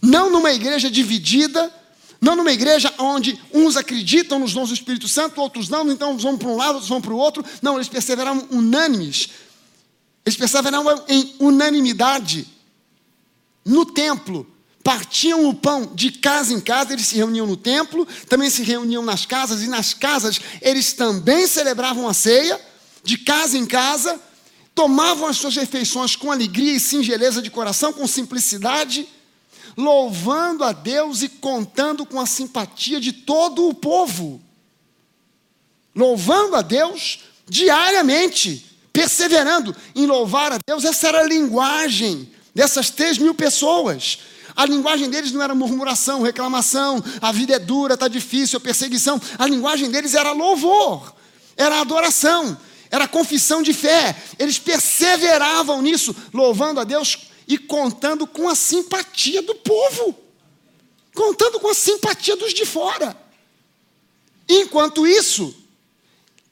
não 0.01 0.29
numa 0.29 0.51
igreja 0.51 0.89
dividida, 0.89 1.73
não 2.21 2.35
numa 2.35 2.51
igreja 2.51 2.93
onde 2.97 3.39
uns 3.53 3.77
acreditam 3.77 4.39
nos 4.39 4.53
dons 4.53 4.69
do 4.69 4.73
Espírito 4.73 5.07
Santo, 5.07 5.41
outros 5.41 5.69
não, 5.69 5.89
então 5.89 6.17
vão 6.17 6.37
para 6.37 6.49
um 6.49 6.55
lado, 6.55 6.73
outros 6.73 6.89
vão 6.89 7.01
para 7.01 7.13
o 7.13 7.17
outro. 7.17 7.43
Não, 7.61 7.75
eles 7.75 7.87
perseveravam 7.87 8.45
unânimes. 8.51 9.29
Eles 10.25 10.37
perseveravam 10.37 11.03
em 11.07 11.35
unanimidade. 11.39 12.47
No 13.63 13.85
templo, 13.85 14.45
partiam 14.83 15.47
o 15.47 15.53
pão 15.53 15.91
de 15.93 16.11
casa 16.11 16.53
em 16.53 16.59
casa, 16.59 16.93
eles 16.93 17.07
se 17.07 17.15
reuniam 17.15 17.47
no 17.47 17.55
templo, 17.55 18.07
também 18.27 18.49
se 18.49 18.63
reuniam 18.63 19.03
nas 19.03 19.25
casas, 19.25 19.61
e 19.61 19.67
nas 19.67 19.93
casas 19.93 20.39
eles 20.61 20.93
também 20.93 21.47
celebravam 21.47 22.07
a 22.07 22.13
ceia, 22.13 22.59
de 23.03 23.17
casa 23.17 23.57
em 23.57 23.65
casa, 23.65 24.19
tomavam 24.79 25.27
as 25.27 25.35
suas 25.35 25.57
refeições 25.57 26.15
com 26.15 26.31
alegria 26.31 26.73
e 26.73 26.79
singeleza 26.79 27.41
de 27.41 27.51
coração, 27.51 27.91
com 27.91 28.07
simplicidade 28.07 29.05
louvando 29.75 30.63
a 30.63 30.71
Deus 30.71 31.21
e 31.21 31.27
contando 31.27 32.05
com 32.05 32.17
a 32.17 32.25
simpatia 32.25 32.97
de 32.97 33.11
todo 33.11 33.67
o 33.67 33.73
povo. 33.73 34.41
Louvando 35.93 36.55
a 36.55 36.61
Deus 36.61 37.19
diariamente, 37.45 38.77
perseverando 38.93 39.75
em 39.93 40.05
louvar 40.05 40.53
a 40.53 40.59
Deus, 40.65 40.85
essa 40.85 41.09
era 41.09 41.19
a 41.19 41.27
linguagem 41.27 42.31
dessas 42.55 42.89
três 42.89 43.17
mil 43.17 43.35
pessoas. 43.35 44.19
A 44.55 44.65
linguagem 44.65 45.09
deles 45.09 45.33
não 45.33 45.41
era 45.41 45.53
murmuração, 45.53 46.21
reclamação, 46.21 47.03
a 47.21 47.33
vida 47.33 47.53
é 47.53 47.59
dura, 47.59 47.95
está 47.95 48.07
difícil, 48.07 48.61
perseguição. 48.61 49.19
A 49.37 49.45
linguagem 49.45 49.91
deles 49.91 50.13
era 50.13 50.31
louvor, 50.31 51.13
era 51.57 51.81
adoração, 51.81 52.57
era 52.91 53.07
confissão 53.07 53.61
de 53.61 53.73
fé. 53.73 54.15
Eles 54.37 54.57
perseveravam 54.57 55.81
nisso, 55.81 56.15
louvando 56.33 56.79
a 56.79 56.83
Deus 56.83 57.17
e 57.47 57.57
contando 57.57 58.27
com 58.27 58.47
a 58.47 58.55
simpatia 58.55 59.41
do 59.41 59.55
povo, 59.55 60.17
contando 61.13 61.59
com 61.59 61.69
a 61.69 61.73
simpatia 61.73 62.35
dos 62.35 62.53
de 62.53 62.65
fora. 62.65 63.15
Enquanto 64.47 65.05
isso, 65.05 65.55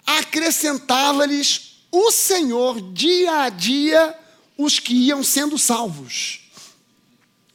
acrescentava-lhes 0.06 1.78
o 1.92 2.12
Senhor 2.12 2.82
dia 2.94 3.44
a 3.44 3.50
dia 3.50 4.18
os 4.58 4.80
que 4.80 4.94
iam 4.94 5.24
sendo 5.24 5.58
salvos. 5.58 6.42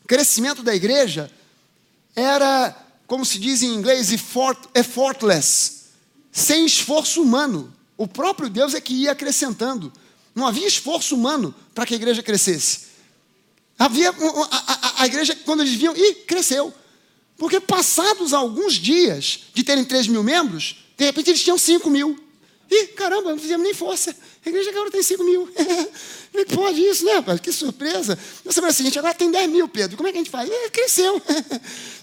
O 0.04 0.08
crescimento 0.08 0.62
da 0.62 0.74
igreja 0.74 1.30
era, 2.14 2.76
como 3.06 3.24
se 3.24 3.38
diz 3.38 3.62
em 3.62 3.74
inglês, 3.74 4.10
effortless, 4.74 5.82
sem 6.30 6.66
esforço 6.66 7.22
humano. 7.22 7.72
O 8.02 8.08
próprio 8.08 8.50
Deus 8.50 8.74
é 8.74 8.80
que 8.80 8.92
ia 8.92 9.12
acrescentando. 9.12 9.92
Não 10.34 10.44
havia 10.44 10.66
esforço 10.66 11.14
humano 11.14 11.54
para 11.72 11.86
que 11.86 11.94
a 11.94 11.96
igreja 11.96 12.20
crescesse. 12.20 12.86
Havia 13.78 14.10
a, 14.10 14.56
a, 14.56 15.02
a 15.04 15.06
igreja, 15.06 15.38
quando 15.44 15.60
eles 15.60 15.74
viam, 15.74 15.96
e 15.96 16.14
cresceu. 16.14 16.74
Porque 17.36 17.60
passados 17.60 18.32
alguns 18.32 18.74
dias 18.74 19.44
de 19.54 19.62
terem 19.62 19.84
3 19.84 20.08
mil 20.08 20.24
membros, 20.24 20.84
de 20.98 21.04
repente 21.04 21.30
eles 21.30 21.44
tinham 21.44 21.56
5 21.56 21.88
mil. 21.88 22.18
Ih, 22.68 22.88
caramba, 22.88 23.30
não 23.30 23.38
fizemos 23.38 23.62
nem 23.62 23.72
força. 23.72 24.16
A 24.44 24.48
igreja 24.48 24.70
agora 24.70 24.90
tem 24.90 25.00
5 25.00 25.22
mil. 25.22 25.46
Como 26.32 26.42
é 26.42 26.44
que 26.44 26.56
pode 26.56 26.80
isso, 26.80 27.04
né, 27.04 27.12
rapaz? 27.12 27.38
Que 27.38 27.52
surpresa. 27.52 28.18
Na 28.44 28.50
semana 28.50 28.72
seguinte, 28.72 28.98
agora 28.98 29.14
tem 29.14 29.30
10 29.30 29.48
mil, 29.48 29.68
Pedro. 29.68 29.96
Como 29.96 30.08
é 30.08 30.12
que 30.12 30.18
a 30.18 30.20
gente 30.22 30.30
faz? 30.30 30.50
É, 30.50 30.70
cresceu. 30.70 31.22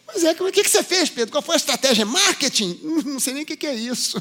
Mas 0.07 0.23
é, 0.23 0.31
o 0.31 0.49
que 0.49 0.63
você 0.63 0.81
fez, 0.81 1.09
Pedro? 1.09 1.33
Qual 1.33 1.43
foi 1.43 1.55
a 1.55 1.57
estratégia? 1.57 2.05
Marketing? 2.05 2.79
Não 3.03 3.19
sei 3.19 3.33
nem 3.33 3.43
o 3.43 3.45
que 3.45 3.67
é 3.67 3.75
isso. 3.75 4.17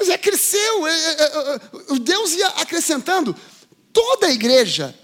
Mas 0.00 0.08
é, 0.08 0.18
cresceu. 0.18 0.86
É, 0.88 0.92
é, 0.92 1.60
Deus 2.00 2.32
ia 2.32 2.48
acrescentando. 2.48 3.36
Toda 3.92 4.26
a 4.26 4.32
igreja 4.32 4.96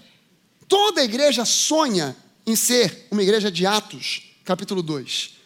Toda 0.67 1.03
igreja 1.03 1.45
sonha 1.45 2.15
em 2.45 2.55
ser 2.55 3.07
uma 3.09 3.23
igreja 3.23 3.49
de 3.49 3.65
Atos, 3.65 4.33
capítulo 4.43 4.83
2. 4.83 5.37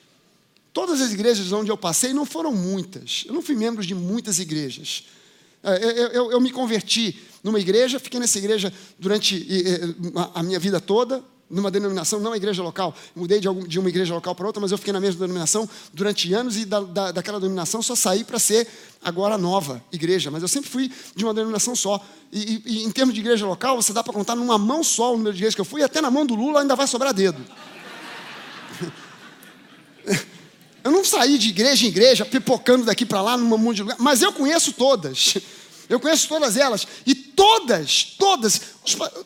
Todas 0.74 1.00
as 1.00 1.12
igrejas 1.12 1.51
onde 1.51 1.70
eu 1.70 1.77
passei 1.77 2.12
não 2.12 2.25
foram 2.25 2.51
muitas. 2.51 3.24
Eu 3.27 3.34
não 3.34 3.41
fui 3.41 3.55
membro 3.55 3.86
de 3.86 3.93
muitas 3.93 4.39
igrejas. 4.39 5.03
É, 5.63 5.75
eu, 5.84 6.08
eu, 6.08 6.31
eu 6.31 6.41
me 6.41 6.50
converti 6.50 7.22
numa 7.43 7.60
igreja, 7.60 8.00
fiquei 8.00 8.20
nessa 8.20 8.39
igreja 8.39 8.74
durante 8.98 9.48
a 10.34 10.41
minha 10.41 10.60
vida 10.60 10.79
toda, 10.79 11.24
numa 11.51 11.70
denominação, 11.70 12.20
não 12.20 12.31
a 12.31 12.38
igreja 12.38 12.63
local. 12.63 12.96
Mudei 13.15 13.39
de, 13.39 13.48
algum, 13.48 13.67
de, 13.67 13.79
uma 13.79 13.89
igreja 13.89 14.13
local 14.13 14.34
para 14.34 14.48
outra, 14.48 14.62
mas 14.62 14.72
eu 14.72 14.77
fiquei 14.77 14.93
na 14.93 15.00
mesma 15.00 15.20
denominação 15.20 15.70
durante 15.93 16.34
anos 16.34 16.58
e 16.58 16.65
da, 16.65 16.79
da, 16.79 17.12
daquela 17.12 17.39
denominação 17.39 17.81
só 17.81 17.96
saí 17.96 18.24
para 18.24 18.39
ser 18.39 18.67
agora 19.03 19.38
nova 19.38 19.84
igreja. 19.91 20.31
Mas 20.31 20.41
eu 20.41 20.48
sempre 20.48 20.70
fui 20.70 20.89
de 21.15 21.24
uma 21.24 21.34
denominação 21.34 21.75
só. 21.75 22.03
E, 22.31 22.62
e, 22.65 22.84
em 22.84 22.91
termos 22.91 23.13
de 23.13 23.20
igreja 23.20 23.46
local, 23.46 23.75
você 23.75 23.91
dá 23.91 24.03
para 24.03 24.13
contar 24.13 24.36
numa 24.36 24.58
mão 24.58 24.84
só 24.84 25.13
o 25.13 25.17
número 25.17 25.34
de 25.34 25.39
igrejas 25.39 25.55
que 25.55 25.62
eu 25.62 25.65
fui, 25.65 25.81
e 25.81 25.84
até 25.84 26.01
na 26.01 26.10
mão 26.10 26.25
do 26.25 26.34
Lula 26.34 26.62
ainda 26.62 26.75
vai 26.75 26.88
sobrar 26.88 27.13
dedo. 27.13 27.41
Eu 30.84 30.89
não, 30.89 31.05
sair 31.05 31.38
de 31.38 31.50
igreja 31.50 31.86
em 31.86 31.89
igreja, 31.89 32.25
pipocando 32.25 32.86
daqui 32.86 33.05
para 33.05 33.22
lá, 33.22 33.38
num 33.38 33.55
monte 33.55 33.75
de 33.75 33.81
lugar, 33.84 33.98
mas 34.00 34.24
eu 34.24 34.34
conheço 34.34 34.74
todas. 34.74 35.36
Eu 35.91 36.00
conheço 36.00 36.25
todas 36.29 36.55
elas. 36.55 36.88
E 37.05 37.13
todas, 37.13 38.15
todas. 38.17 38.62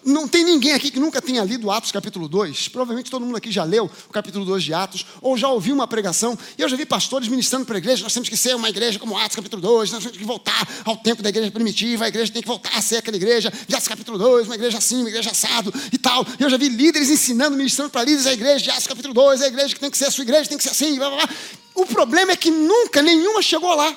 Não 0.03 0.27
tem 0.27 0.43
ninguém 0.43 0.73
aqui 0.73 0.89
que 0.89 0.99
nunca 0.99 1.21
tenha 1.21 1.43
lido 1.43 1.69
Atos 1.69 1.91
capítulo 1.91 2.27
2. 2.27 2.69
Provavelmente 2.69 3.11
todo 3.11 3.23
mundo 3.23 3.35
aqui 3.35 3.51
já 3.51 3.63
leu 3.63 3.85
o 3.85 4.11
capítulo 4.11 4.43
2 4.45 4.63
de 4.63 4.73
Atos, 4.73 5.05
ou 5.21 5.37
já 5.37 5.47
ouviu 5.47 5.75
uma 5.75 5.87
pregação. 5.87 6.35
E 6.57 6.61
eu 6.63 6.67
já 6.67 6.75
vi 6.75 6.83
pastores 6.83 7.27
ministrando 7.27 7.65
para 7.65 7.75
a 7.75 7.77
igreja: 7.77 8.01
nós 8.01 8.13
temos 8.13 8.29
que 8.29 8.35
ser 8.35 8.55
uma 8.55 8.67
igreja 8.67 8.97
como 8.97 9.15
Atos 9.15 9.35
capítulo 9.35 9.61
2, 9.61 9.91
nós 9.91 10.03
temos 10.03 10.17
que 10.17 10.23
voltar 10.23 10.67
ao 10.83 10.97
tempo 10.97 11.21
da 11.21 11.29
igreja 11.29 11.51
primitiva, 11.51 12.05
a 12.05 12.07
igreja 12.07 12.33
tem 12.33 12.41
que 12.41 12.47
voltar 12.47 12.75
a 12.75 12.81
ser 12.81 12.97
aquela 12.97 13.15
igreja 13.15 13.53
de 13.67 13.75
Atos 13.75 13.87
capítulo 13.87 14.17
2, 14.17 14.47
uma 14.47 14.55
igreja 14.55 14.79
assim, 14.79 15.01
uma 15.01 15.09
igreja 15.09 15.29
assado 15.29 15.71
e 15.93 15.97
tal. 15.99 16.25
Eu 16.39 16.49
já 16.49 16.57
vi 16.57 16.67
líderes 16.67 17.11
ensinando, 17.11 17.55
ministrando 17.55 17.91
para 17.91 18.01
líderes 18.01 18.25
a 18.25 18.33
igreja 18.33 18.63
de 18.63 18.71
Atos 18.71 18.87
capítulo 18.87 19.13
2, 19.13 19.43
a 19.43 19.47
igreja 19.47 19.75
que 19.75 19.79
tem 19.79 19.91
que 19.91 19.97
ser 19.99 20.05
a 20.05 20.11
sua 20.11 20.23
igreja, 20.23 20.49
tem 20.49 20.57
que 20.57 20.63
ser 20.63 20.71
assim, 20.71 20.95
blá, 20.95 21.09
blá, 21.09 21.27
blá. 21.27 21.35
O 21.75 21.85
problema 21.85 22.31
é 22.31 22.35
que 22.35 22.49
nunca 22.49 23.03
nenhuma 23.03 23.41
chegou 23.43 23.75
lá. 23.75 23.95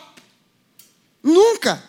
Nunca. 1.22 1.82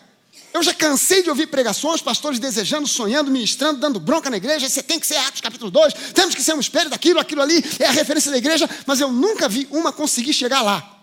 Eu 0.52 0.62
já 0.62 0.74
cansei 0.74 1.22
de 1.22 1.30
ouvir 1.30 1.46
pregações, 1.46 2.02
pastores 2.02 2.38
desejando, 2.38 2.88
sonhando, 2.88 3.30
ministrando, 3.30 3.78
dando 3.78 4.00
bronca 4.00 4.28
na 4.28 4.36
igreja. 4.36 4.68
Você 4.68 4.82
tem 4.82 4.98
que 4.98 5.06
ser 5.06 5.16
Atos 5.16 5.40
capítulo 5.40 5.70
2, 5.70 5.94
temos 6.12 6.34
que 6.34 6.42
ser 6.42 6.54
um 6.54 6.60
espelho 6.60 6.90
daquilo, 6.90 7.20
aquilo 7.20 7.40
ali 7.40 7.62
é 7.78 7.86
a 7.86 7.92
referência 7.92 8.30
da 8.30 8.38
igreja, 8.38 8.68
mas 8.84 9.00
eu 9.00 9.12
nunca 9.12 9.48
vi 9.48 9.68
uma 9.70 9.92
conseguir 9.92 10.32
chegar 10.32 10.62
lá. 10.62 10.98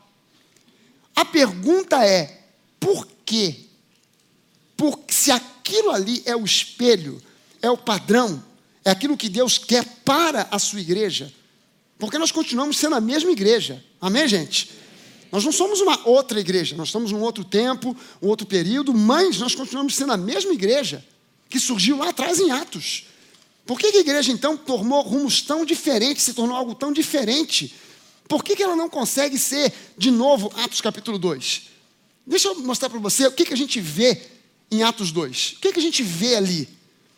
A 1.15 1.23
pergunta 1.23 2.05
é: 2.05 2.41
por 2.79 3.07
quê? 3.25 3.55
Porque 4.75 5.13
se 5.13 5.31
aquilo 5.31 5.91
ali 5.91 6.21
é 6.25 6.35
o 6.35 6.43
espelho, 6.43 7.21
é 7.61 7.69
o 7.69 7.77
padrão, 7.77 8.43
é 8.83 8.91
aquilo 8.91 9.17
que 9.17 9.29
Deus 9.29 9.57
quer 9.57 9.83
para 10.03 10.47
a 10.51 10.59
sua 10.59 10.81
igreja, 10.81 11.33
porque 11.97 12.17
nós 12.17 12.31
continuamos 12.31 12.77
sendo 12.77 12.95
a 12.95 13.01
mesma 13.01 13.31
igreja. 13.31 13.83
Amém, 13.99 14.27
gente? 14.27 14.69
Nós 15.31 15.43
não 15.43 15.51
somos 15.51 15.81
uma 15.81 16.07
outra 16.07 16.39
igreja, 16.39 16.75
nós 16.75 16.87
estamos 16.89 17.11
num 17.11 17.21
outro 17.21 17.43
tempo, 17.43 17.95
um 18.21 18.27
outro 18.27 18.47
período, 18.47 18.93
mas 18.93 19.37
nós 19.39 19.53
continuamos 19.53 19.95
sendo 19.95 20.13
a 20.13 20.17
mesma 20.17 20.53
igreja 20.53 21.03
que 21.49 21.59
surgiu 21.59 21.97
lá 21.97 22.09
atrás 22.09 22.39
em 22.39 22.51
Atos. 22.51 23.05
Por 23.65 23.77
que, 23.77 23.87
a 23.87 23.99
igreja 23.99 24.31
então 24.31 24.55
tomou 24.55 25.01
rumos 25.01 25.41
tão 25.41 25.65
diferentes, 25.65 26.23
se 26.23 26.33
tornou 26.33 26.55
algo 26.55 26.73
tão 26.73 26.93
diferente? 26.93 27.75
Por 28.27 28.43
que, 28.43 28.55
que 28.55 28.63
ela 28.63 28.75
não 28.75 28.89
consegue 28.89 29.37
ser, 29.37 29.73
de 29.97 30.09
novo, 30.09 30.51
Atos 30.55 30.79
capítulo 30.79 31.17
2? 31.17 31.63
Deixa 32.25 32.47
eu 32.47 32.55
mostrar 32.59 32.89
para 32.89 32.99
você 32.99 33.27
o 33.27 33.31
que, 33.31 33.45
que 33.45 33.53
a 33.53 33.57
gente 33.57 33.79
vê 33.81 34.21
em 34.71 34.83
Atos 34.83 35.11
2. 35.11 35.55
O 35.57 35.59
que, 35.59 35.73
que 35.73 35.79
a 35.79 35.81
gente 35.81 36.03
vê 36.03 36.35
ali? 36.35 36.67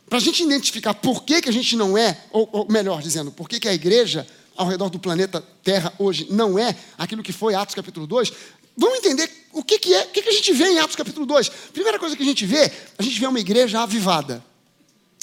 Para 0.08 0.18
a 0.18 0.22
gente 0.22 0.44
identificar 0.44 0.96
por 0.96 1.24
que, 1.24 1.42
que 1.42 1.50
a 1.50 1.54
gente 1.54 1.76
não 1.76 1.96
é, 1.96 2.26
ou, 2.32 2.50
ou 2.52 2.68
melhor 2.68 3.02
dizendo, 3.02 3.32
por 3.32 3.48
que, 3.48 3.60
que 3.60 3.68
a 3.68 3.74
igreja 3.74 4.28
ao 4.60 4.68
redor 4.68 4.90
do 4.90 5.00
planeta 5.00 5.42
Terra 5.64 5.94
hoje 5.98 6.28
não 6.30 6.60
é 6.60 6.76
aquilo 6.98 7.24
que 7.24 7.32
foi 7.32 7.56
Atos 7.56 7.74
capítulo 7.74 8.06
2, 8.06 8.34
vamos 8.76 8.98
entender 8.98 9.32
o 9.54 9.64
que, 9.64 9.80
que 9.80 9.94
é, 9.94 10.04
o 10.04 10.08
que, 10.08 10.22
que 10.22 10.28
a 10.28 10.34
gente 10.34 10.52
vê 10.52 10.66
em 10.66 10.80
Atos 10.80 10.98
capítulo 10.98 11.26
2. 11.26 11.50
Primeira 11.72 11.98
coisa 11.98 12.16
que 12.16 12.22
a 12.22 12.26
gente 12.26 12.46
vê, 12.46 12.70
a 12.98 13.02
gente 13.02 13.18
vê 13.18 13.26
uma 13.26 13.40
igreja 13.40 13.80
avivada. 13.80 14.44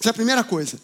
Essa 0.01 0.09
é 0.09 0.11
a 0.11 0.15
primeira 0.15 0.43
coisa. 0.43 0.81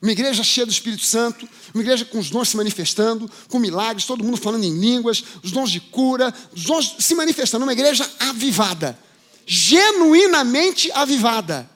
Uma 0.00 0.10
igreja 0.10 0.42
cheia 0.42 0.64
do 0.64 0.72
Espírito 0.72 1.04
Santo, 1.04 1.46
uma 1.74 1.82
igreja 1.82 2.06
com 2.06 2.18
os 2.18 2.30
dons 2.30 2.48
se 2.48 2.56
manifestando, 2.56 3.30
com 3.48 3.58
milagres, 3.58 4.06
todo 4.06 4.24
mundo 4.24 4.38
falando 4.38 4.64
em 4.64 4.76
línguas, 4.76 5.22
os 5.42 5.52
dons 5.52 5.70
de 5.70 5.78
cura, 5.78 6.34
os 6.56 6.64
dons 6.64 6.96
se 6.98 7.14
manifestando, 7.14 7.64
uma 7.64 7.74
igreja 7.74 8.10
avivada, 8.18 8.98
genuinamente 9.46 10.90
avivada. 10.92 11.70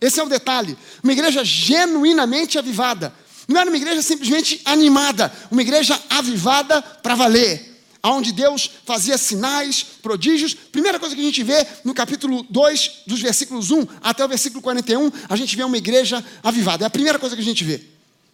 Esse 0.00 0.18
é 0.18 0.22
o 0.22 0.28
detalhe. 0.28 0.76
Uma 1.02 1.12
igreja 1.12 1.44
genuinamente 1.44 2.58
avivada. 2.58 3.14
Não 3.46 3.60
era 3.60 3.70
uma 3.70 3.76
igreja 3.76 4.02
simplesmente 4.02 4.60
animada, 4.64 5.32
uma 5.50 5.62
igreja 5.62 6.00
avivada 6.08 6.80
para 6.80 7.14
valer. 7.14 7.72
Onde 8.02 8.32
Deus 8.32 8.70
fazia 8.84 9.16
sinais, 9.16 9.82
prodígios. 10.02 10.52
Primeira 10.52 10.98
coisa 10.98 11.14
que 11.14 11.20
a 11.22 11.24
gente 11.24 11.42
vê 11.42 11.66
no 11.82 11.94
capítulo 11.94 12.44
2, 12.50 12.90
dos 13.06 13.20
versículos 13.20 13.70
1 13.70 13.86
até 14.02 14.22
o 14.22 14.28
versículo 14.28 14.60
41, 14.60 15.10
a 15.26 15.36
gente 15.36 15.56
vê 15.56 15.64
uma 15.64 15.78
igreja 15.78 16.22
avivada. 16.42 16.84
É 16.84 16.86
a 16.86 16.90
primeira 16.90 17.18
coisa 17.18 17.34
que 17.34 17.40
a 17.40 17.44
gente 17.44 17.64
vê. 17.64 17.80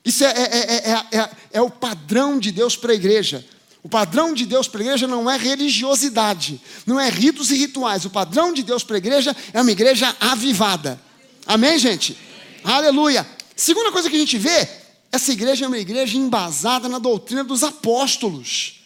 Isso 0.05 0.25
é, 0.25 0.31
é, 0.31 0.91
é, 1.13 1.31
é 1.53 1.61
o 1.61 1.71
padrão 1.71 2.39
de 2.39 2.51
Deus 2.51 2.75
para 2.75 2.91
a 2.91 2.95
igreja. 2.97 3.45
O 3.83 3.89
padrão 3.89 4.35
de 4.35 4.45
Deus 4.45 4.67
para 4.67 4.81
a 4.81 4.85
igreja 4.85 5.07
não 5.07 5.31
é 5.31 5.37
religiosidade, 5.37 6.61
não 6.85 6.99
é 6.99 7.09
ritos 7.09 7.51
e 7.51 7.57
rituais. 7.57 8.05
O 8.05 8.11
padrão 8.11 8.53
de 8.53 8.63
Deus 8.63 8.83
para 8.83 8.97
a 8.97 8.99
igreja 8.99 9.37
é 9.53 9.61
uma 9.61 9.71
igreja 9.71 10.15
avivada. 10.21 11.01
Amém, 11.47 11.79
gente? 11.79 12.17
Aleluia. 12.65 13.27
Segunda 13.55 13.93
coisa 13.93 14.11
que 14.11 14.17
a 14.17 14.19
gente 14.19 14.37
vê 14.37 14.80
essa 15.13 15.33
igreja 15.33 15.65
é 15.65 15.69
uma 15.69 15.79
igreja 15.79 16.17
embasada 16.17 16.89
na 16.89 16.99
doutrina 16.99 17.43
dos 17.43 17.63
apóstolos, 17.63 18.85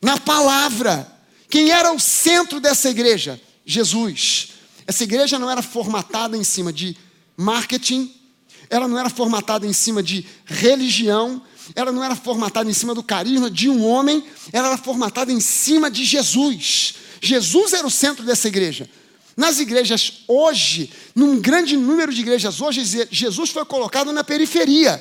na 0.00 0.18
palavra. 0.18 1.10
Quem 1.48 1.70
era 1.70 1.92
o 1.92 2.00
centro 2.00 2.58
dessa 2.58 2.90
igreja? 2.90 3.40
Jesus. 3.64 4.48
Essa 4.86 5.04
igreja 5.04 5.38
não 5.38 5.48
era 5.48 5.62
formatada 5.62 6.36
em 6.36 6.42
cima 6.42 6.72
de 6.72 6.96
marketing, 7.36 8.12
ela 8.68 8.88
não 8.88 8.98
era 8.98 9.08
formatada 9.08 9.66
em 9.66 9.72
cima 9.72 10.02
de 10.02 10.26
religião, 10.44 11.42
ela 11.74 11.92
não 11.92 12.02
era 12.02 12.16
formatada 12.16 12.68
em 12.68 12.74
cima 12.74 12.94
do 12.94 13.02
carisma 13.02 13.50
de 13.50 13.68
um 13.68 13.86
homem, 13.86 14.24
ela 14.52 14.68
era 14.68 14.78
formatada 14.78 15.30
em 15.30 15.40
cima 15.40 15.90
de 15.90 16.04
Jesus. 16.04 16.94
Jesus 17.20 17.72
era 17.72 17.86
o 17.86 17.90
centro 17.90 18.24
dessa 18.24 18.48
igreja. 18.48 18.90
Nas 19.36 19.60
igrejas 19.60 20.24
hoje, 20.26 20.90
num 21.14 21.40
grande 21.40 21.76
número 21.76 22.12
de 22.12 22.20
igrejas 22.20 22.60
hoje, 22.60 23.08
Jesus 23.10 23.50
foi 23.50 23.64
colocado 23.64 24.12
na 24.12 24.24
periferia. 24.24 25.00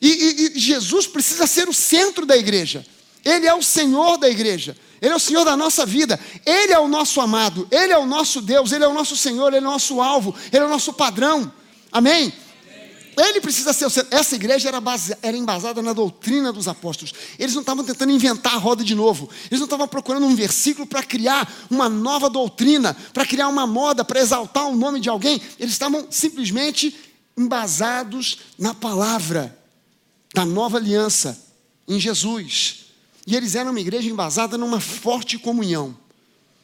E, 0.00 0.08
e, 0.08 0.56
e 0.56 0.58
Jesus 0.58 1.06
precisa 1.06 1.46
ser 1.46 1.68
o 1.68 1.74
centro 1.74 2.24
da 2.24 2.36
igreja. 2.36 2.84
Ele 3.24 3.46
é 3.46 3.54
o 3.54 3.62
Senhor 3.62 4.16
da 4.16 4.28
igreja. 4.28 4.76
Ele 5.00 5.12
é 5.12 5.16
o 5.16 5.20
Senhor 5.20 5.44
da 5.44 5.56
nossa 5.56 5.84
vida. 5.84 6.18
Ele 6.44 6.72
é 6.72 6.78
o 6.78 6.88
nosso 6.88 7.20
amado. 7.20 7.66
Ele 7.70 7.92
é 7.92 7.98
o 7.98 8.06
nosso 8.06 8.40
Deus. 8.40 8.72
Ele 8.72 8.84
é 8.84 8.88
o 8.88 8.94
nosso 8.94 9.16
Senhor. 9.16 9.48
Ele 9.48 9.64
é 9.64 9.68
o 9.68 9.72
nosso 9.72 10.00
alvo. 10.00 10.34
Ele 10.52 10.62
é 10.62 10.66
o 10.66 10.70
nosso 10.70 10.92
padrão. 10.92 11.52
Amém? 11.92 12.32
Ele 13.16 13.40
precisa 13.40 13.72
ser 13.72 13.86
o 13.86 13.90
centro. 13.90 14.16
Essa 14.16 14.36
igreja 14.36 14.68
era, 14.68 14.80
base... 14.80 15.16
era 15.22 15.36
embasada 15.36 15.82
na 15.82 15.92
doutrina 15.92 16.52
dos 16.52 16.68
apóstolos. 16.68 17.12
Eles 17.38 17.54
não 17.54 17.60
estavam 17.60 17.84
tentando 17.84 18.12
inventar 18.12 18.54
a 18.54 18.58
roda 18.58 18.82
de 18.82 18.94
novo. 18.94 19.28
Eles 19.50 19.60
não 19.60 19.66
estavam 19.66 19.86
procurando 19.86 20.26
um 20.26 20.34
versículo 20.34 20.86
para 20.86 21.02
criar 21.02 21.50
uma 21.70 21.88
nova 21.88 22.30
doutrina, 22.30 22.96
para 23.12 23.26
criar 23.26 23.48
uma 23.48 23.66
moda, 23.66 24.04
para 24.04 24.20
exaltar 24.20 24.66
o 24.66 24.76
nome 24.76 25.00
de 25.00 25.08
alguém. 25.08 25.40
Eles 25.58 25.72
estavam 25.72 26.06
simplesmente 26.10 26.96
embasados 27.36 28.38
na 28.58 28.74
palavra 28.74 29.59
da 30.34 30.44
nova 30.44 30.76
aliança 30.76 31.38
em 31.86 31.98
Jesus. 31.98 32.86
E 33.26 33.36
eles 33.36 33.54
eram 33.54 33.70
uma 33.70 33.80
igreja 33.80 34.08
embasada 34.08 34.56
numa 34.56 34.80
forte 34.80 35.38
comunhão. 35.38 35.96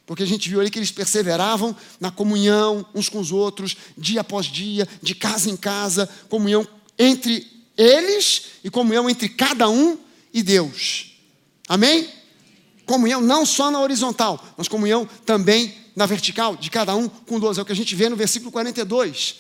Porque 0.07 0.23
a 0.23 0.27
gente 0.27 0.49
viu 0.49 0.61
ali 0.61 0.71
que 0.71 0.79
eles 0.79 0.93
perseveravam 0.93 1.77
na 1.99 2.11
comunhão 2.11 2.87
uns 2.95 3.09
com 3.09 3.19
os 3.19 3.33
outros, 3.33 3.77
dia 3.99 4.21
após 4.21 4.47
dia, 4.47 4.89
de 5.03 5.15
casa 5.15 5.51
em 5.51 5.57
casa, 5.57 6.09
comunhão 6.29 6.67
entre 6.97 7.47
eles 7.77 8.43
e 8.63 8.71
comunhão 8.71 9.11
entre 9.11 9.29
cada 9.29 9.69
um 9.69 9.99
e 10.33 10.43
Deus. 10.43 11.17
Amém? 11.69 12.09
Comunhão 12.87 13.21
não 13.21 13.45
só 13.45 13.71
na 13.71 13.81
horizontal, 13.81 14.43
mas 14.57 14.69
comunhão 14.69 15.09
também 15.27 15.75
na 15.97 16.07
vertical, 16.07 16.57
de 16.57 16.71
cada 16.71 16.95
um 16.95 17.09
com 17.09 17.41
dois. 17.41 17.59
É 17.59 17.63
o 17.63 17.65
que 17.65 17.73
a 17.73 17.77
gente 17.77 17.95
vê 17.97 18.09
no 18.09 18.17
versículo 18.17 18.53
42. 18.53 19.37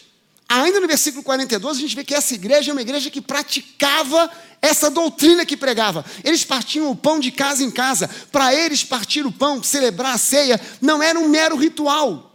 Ainda 0.49 0.79
no 0.79 0.87
versículo 0.87 1.25
42, 1.25 1.77
a 1.77 1.81
gente 1.81 1.97
vê 1.97 2.05
que 2.05 2.15
essa 2.15 2.35
igreja 2.35 2.71
é 2.71 2.73
uma 2.73 2.83
igreja 2.83 3.11
que 3.11 3.21
praticava 3.21 4.31
essa 4.63 4.89
doutrina 4.89 5.45
que 5.45 5.57
pregava. 5.57 6.05
Eles 6.23 6.45
partiam 6.45 6.89
o 6.91 6.97
pão 6.97 7.19
de 7.19 7.33
casa 7.33 7.65
em 7.65 7.71
casa. 7.71 8.09
Para 8.31 8.55
eles, 8.55 8.85
partir 8.85 9.27
o 9.27 9.33
pão, 9.33 9.63
celebrar 9.63 10.15
a 10.15 10.19
ceia, 10.19 10.61
não 10.81 11.03
era 11.03 11.19
um 11.19 11.29
mero 11.29 11.57
ritual. 11.57 12.33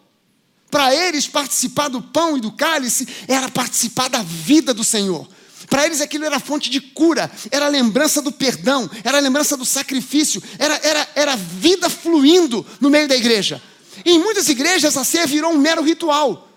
Para 0.70 0.94
eles, 0.94 1.28
participar 1.28 1.88
do 1.88 2.02
pão 2.02 2.38
e 2.38 2.42
do 2.42 2.52
cálice 2.52 3.08
era 3.28 3.50
participar 3.50 4.10
da 4.10 4.22
vida 4.24 4.74
do 4.74 4.84
Senhor. 4.84 5.28
Para 5.70 5.86
eles 5.86 6.02
aquilo 6.02 6.26
era 6.26 6.38
fonte 6.38 6.70
de 6.70 6.82
cura, 6.82 7.32
era 7.50 7.70
lembrança 7.70 8.22
do 8.22 8.32
perdão, 8.32 8.90
era 9.06 9.20
lembrança 9.20 9.56
do 9.56 9.64
sacrifício, 9.66 10.44
era, 10.60 10.78
era, 10.84 11.10
era 11.16 11.36
vida 11.38 11.90
fluindo 11.90 12.66
no 12.82 12.90
meio 12.90 13.08
da 13.08 13.16
igreja. 13.16 13.62
E 14.04 14.12
em 14.12 14.20
muitas 14.20 14.50
igrejas 14.50 14.98
a 14.98 15.06
ceia 15.06 15.26
virou 15.26 15.54
um 15.54 15.58
mero 15.58 15.82
ritual. 15.82 16.51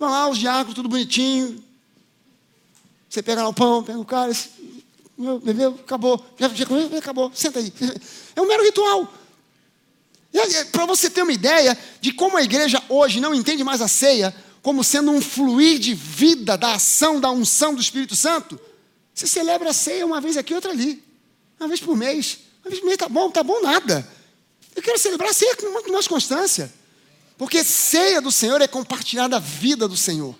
Vão 0.00 0.10
lá 0.10 0.30
os 0.30 0.38
diáconos, 0.38 0.74
tudo 0.74 0.88
bonitinho. 0.88 1.62
Você 3.06 3.22
pega 3.22 3.42
lá 3.42 3.50
o 3.50 3.52
pão, 3.52 3.84
pega 3.84 3.98
o 3.98 4.04
cálice, 4.04 4.48
bebeu, 5.44 5.78
acabou. 5.78 6.24
Já, 6.38 6.66
comeu, 6.66 6.90
acabou. 6.96 7.30
Senta 7.34 7.58
aí. 7.58 7.70
É 8.34 8.40
um 8.40 8.46
mero 8.46 8.64
ritual. 8.64 9.12
Para 10.72 10.86
você 10.86 11.10
ter 11.10 11.22
uma 11.22 11.32
ideia 11.32 11.76
de 12.00 12.12
como 12.14 12.38
a 12.38 12.42
igreja 12.42 12.82
hoje 12.88 13.20
não 13.20 13.34
entende 13.34 13.62
mais 13.62 13.82
a 13.82 13.88
ceia 13.88 14.34
como 14.62 14.82
sendo 14.82 15.10
um 15.10 15.20
fluir 15.20 15.78
de 15.78 15.92
vida 15.92 16.56
da 16.56 16.74
ação, 16.74 17.20
da 17.20 17.30
unção 17.30 17.74
do 17.74 17.80
Espírito 17.80 18.16
Santo, 18.16 18.58
você 19.14 19.26
celebra 19.26 19.70
a 19.70 19.74
ceia 19.74 20.06
uma 20.06 20.20
vez 20.20 20.38
aqui, 20.38 20.54
outra 20.54 20.70
ali. 20.70 21.02
Uma 21.58 21.68
vez 21.68 21.80
por 21.80 21.94
mês. 21.94 22.38
Uma 22.62 22.70
vez 22.70 22.80
por 22.80 22.86
mês 22.86 22.96
tá 22.96 23.08
bom, 23.08 23.30
tá 23.30 23.42
bom 23.42 23.60
nada. 23.60 24.06
Eu 24.74 24.82
quero 24.82 24.98
celebrar 24.98 25.30
a 25.30 25.34
ceia 25.34 25.56
com 25.56 25.92
mais 25.92 26.08
constância. 26.08 26.72
Porque 27.40 27.64
ceia 27.64 28.20
do 28.20 28.30
Senhor 28.30 28.60
é 28.60 28.68
compartilhar 28.68 29.26
da 29.26 29.38
vida 29.38 29.88
do 29.88 29.96
Senhor. 29.96 30.36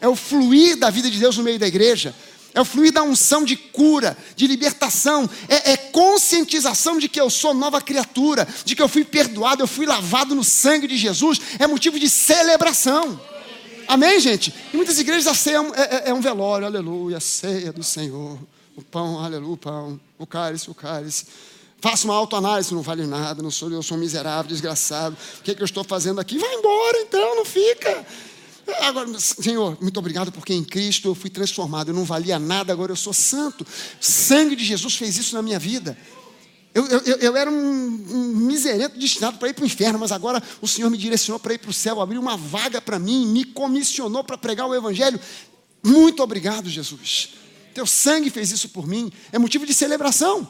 É 0.00 0.06
o 0.06 0.14
fluir 0.14 0.76
da 0.76 0.88
vida 0.88 1.10
de 1.10 1.18
Deus 1.18 1.36
no 1.36 1.42
meio 1.42 1.58
da 1.58 1.66
igreja. 1.66 2.14
é 2.54 2.60
o 2.60 2.64
fluir 2.64 2.92
da 2.92 3.02
unção 3.02 3.44
de 3.44 3.56
cura, 3.56 4.16
de 4.36 4.46
libertação, 4.46 5.28
é, 5.48 5.72
é, 5.72 5.76
conscientização 5.76 6.96
de 6.96 7.08
que 7.08 7.20
eu 7.20 7.28
sou 7.28 7.52
nova 7.52 7.80
criatura, 7.80 8.46
de 8.64 8.76
que 8.76 8.80
eu 8.80 8.88
fui 8.88 9.04
perdoado, 9.04 9.64
eu 9.64 9.66
fui 9.66 9.84
lavado 9.84 10.32
no 10.36 10.44
sangue 10.44 10.86
de 10.86 10.96
Jesus, 10.96 11.40
é 11.58 11.66
motivo 11.66 11.98
de 11.98 12.08
celebração. 12.08 13.20
Amém, 13.88 14.20
gente? 14.20 14.54
Em 14.72 14.76
muitas 14.76 15.00
igrejas 15.00 15.26
a 15.26 15.34
ceia 15.34 15.58
é, 15.74 15.82
é, 15.82 16.10
é 16.10 16.14
um 16.14 16.20
velório, 16.20 16.68
aleluia, 16.68 17.18
ceia 17.18 17.72
do 17.72 17.82
Senhor, 17.82 18.38
o 18.76 18.82
pão, 18.82 19.18
aleluia, 19.18 19.54
o 19.54 19.56
pão, 19.56 20.00
o 20.16 20.24
cálice, 20.24 20.70
o 20.70 20.74
cálice. 20.74 21.26
Faça 21.84 22.06
uma 22.06 22.14
autoanálise, 22.14 22.72
não 22.72 22.80
vale 22.80 23.06
nada, 23.06 23.42
não 23.42 23.50
sou 23.50 23.70
eu, 23.70 23.82
sou 23.82 23.98
um 23.98 24.00
miserável, 24.00 24.48
desgraçado. 24.48 25.14
O 25.38 25.42
que, 25.42 25.50
é 25.50 25.54
que 25.54 25.60
eu 25.60 25.66
estou 25.66 25.84
fazendo 25.84 26.18
aqui? 26.18 26.38
Vai 26.38 26.54
embora 26.54 27.02
então, 27.02 27.36
não 27.36 27.44
fica. 27.44 28.06
Agora, 28.80 29.06
Senhor, 29.18 29.76
muito 29.82 29.98
obrigado 29.98 30.32
porque 30.32 30.54
em 30.54 30.64
Cristo 30.64 31.08
eu 31.08 31.14
fui 31.14 31.28
transformado. 31.28 31.88
Eu 31.88 31.94
não 31.94 32.06
valia 32.06 32.38
nada, 32.38 32.72
agora 32.72 32.90
eu 32.90 32.96
sou 32.96 33.12
santo. 33.12 33.64
O 33.64 33.66
sangue 34.00 34.56
de 34.56 34.64
Jesus 34.64 34.96
fez 34.96 35.18
isso 35.18 35.34
na 35.34 35.42
minha 35.42 35.58
vida. 35.58 35.94
Eu, 36.72 36.86
eu, 36.86 37.16
eu 37.18 37.36
era 37.36 37.50
um, 37.50 37.54
um 37.54 38.28
miserento 38.34 38.98
destinado 38.98 39.36
para 39.36 39.50
ir 39.50 39.52
para 39.52 39.64
o 39.64 39.66
inferno, 39.66 39.98
mas 39.98 40.10
agora 40.10 40.42
o 40.62 40.66
Senhor 40.66 40.88
me 40.88 40.96
direcionou 40.96 41.38
para 41.38 41.52
ir 41.52 41.58
para 41.58 41.68
o 41.68 41.74
céu, 41.74 42.00
abriu 42.00 42.18
uma 42.18 42.38
vaga 42.38 42.80
para 42.80 42.98
mim, 42.98 43.26
me 43.26 43.44
comissionou 43.44 44.24
para 44.24 44.38
pregar 44.38 44.66
o 44.66 44.74
Evangelho. 44.74 45.20
Muito 45.82 46.22
obrigado, 46.22 46.66
Jesus. 46.66 47.34
Teu 47.74 47.86
sangue 47.86 48.30
fez 48.30 48.50
isso 48.50 48.70
por 48.70 48.86
mim. 48.86 49.12
É 49.30 49.38
motivo 49.38 49.66
de 49.66 49.74
celebração. 49.74 50.48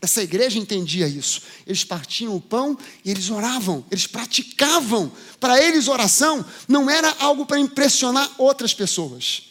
Essa 0.00 0.22
igreja 0.22 0.58
entendia 0.58 1.08
isso. 1.08 1.42
Eles 1.66 1.82
partiam 1.82 2.34
o 2.36 2.40
pão 2.40 2.78
e 3.04 3.10
eles 3.10 3.30
oravam, 3.30 3.84
eles 3.90 4.06
praticavam. 4.06 5.10
Para 5.40 5.60
eles, 5.62 5.88
oração 5.88 6.44
não 6.68 6.90
era 6.90 7.14
algo 7.18 7.46
para 7.46 7.58
impressionar 7.58 8.30
outras 8.38 8.74
pessoas, 8.74 9.44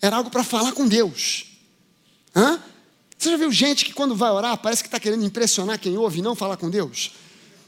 era 0.00 0.16
algo 0.16 0.30
para 0.30 0.42
falar 0.42 0.72
com 0.72 0.88
Deus. 0.88 1.46
Hã? 2.34 2.60
Você 3.16 3.30
já 3.30 3.36
viu 3.36 3.52
gente 3.52 3.84
que, 3.84 3.92
quando 3.92 4.16
vai 4.16 4.30
orar, 4.30 4.56
parece 4.56 4.82
que 4.82 4.88
está 4.88 4.98
querendo 4.98 5.24
impressionar 5.24 5.78
quem 5.78 5.96
ouve 5.96 6.18
e 6.18 6.22
não 6.22 6.34
falar 6.34 6.56
com 6.56 6.68
Deus? 6.68 7.12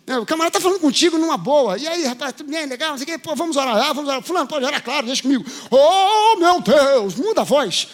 É, 0.07 0.19
o 0.19 0.27
camarada 0.27 0.59
está 0.59 0.61
falando 0.61 0.81
contigo 0.81 1.17
numa 1.17 1.37
boa. 1.37 1.79
E 1.79 1.87
aí, 1.87 2.05
rapaz, 2.05 2.33
tudo 2.33 2.51
bem, 2.51 2.67
legal, 2.67 2.91
não 2.91 2.99
sei 2.99 3.05
o 3.05 3.07
quê, 3.07 3.19
pô, 3.19 3.37
vamos 3.37 3.57
orar. 3.57 3.77
Ah, 3.77 3.93
vamos 3.93 4.11
orar. 4.11 4.23
Fulano, 4.23 4.49
pode 4.49 4.65
orar, 4.65 4.83
claro, 4.83 5.07
deixa 5.07 5.23
comigo. 5.23 5.45
Oh, 5.71 6.37
meu 6.37 6.61
Deus, 6.61 7.15
muda 7.15 7.43
a 7.43 7.45
voz 7.45 7.87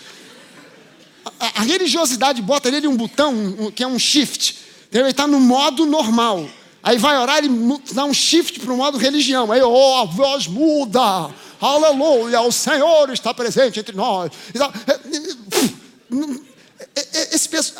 a, 1.39 1.61
a 1.61 1.63
religiosidade 1.63 2.41
bota 2.43 2.71
nele 2.71 2.87
um 2.87 2.97
botão 2.97 3.33
um, 3.33 3.71
que 3.71 3.83
é 3.83 3.87
um 3.87 3.99
shift. 3.99 4.59
Ele 4.93 5.11
está 5.11 5.27
no 5.27 5.39
modo 5.39 5.87
normal. 5.87 6.49
Aí 6.83 6.97
vai 6.97 7.17
orar, 7.19 7.39
ele 7.39 7.51
dá 7.93 8.05
um 8.05 8.15
shift 8.15 8.59
para 8.61 8.73
o 8.73 8.77
modo 8.77 8.97
religião. 8.97 9.53
Aí, 9.53 9.61
oh, 9.63 9.97
a 9.97 10.05
voz 10.05 10.47
muda. 10.47 11.31
Aleluia, 11.61 12.41
o 12.41 12.51
Senhor 12.51 13.11
está 13.11 13.35
presente 13.35 13.79
entre 13.79 13.95
nós. 13.95 14.31
Esse, 17.31 17.75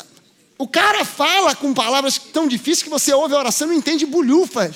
o 0.57 0.67
cara 0.67 1.03
fala 1.03 1.55
com 1.55 1.73
palavras 1.73 2.19
tão 2.19 2.47
difíceis 2.47 2.83
que 2.83 2.89
você 2.89 3.11
ouve 3.11 3.33
a 3.33 3.39
oração 3.39 3.67
e 3.67 3.71
não 3.71 3.77
entende 3.77 4.05
bolhufas. 4.05 4.75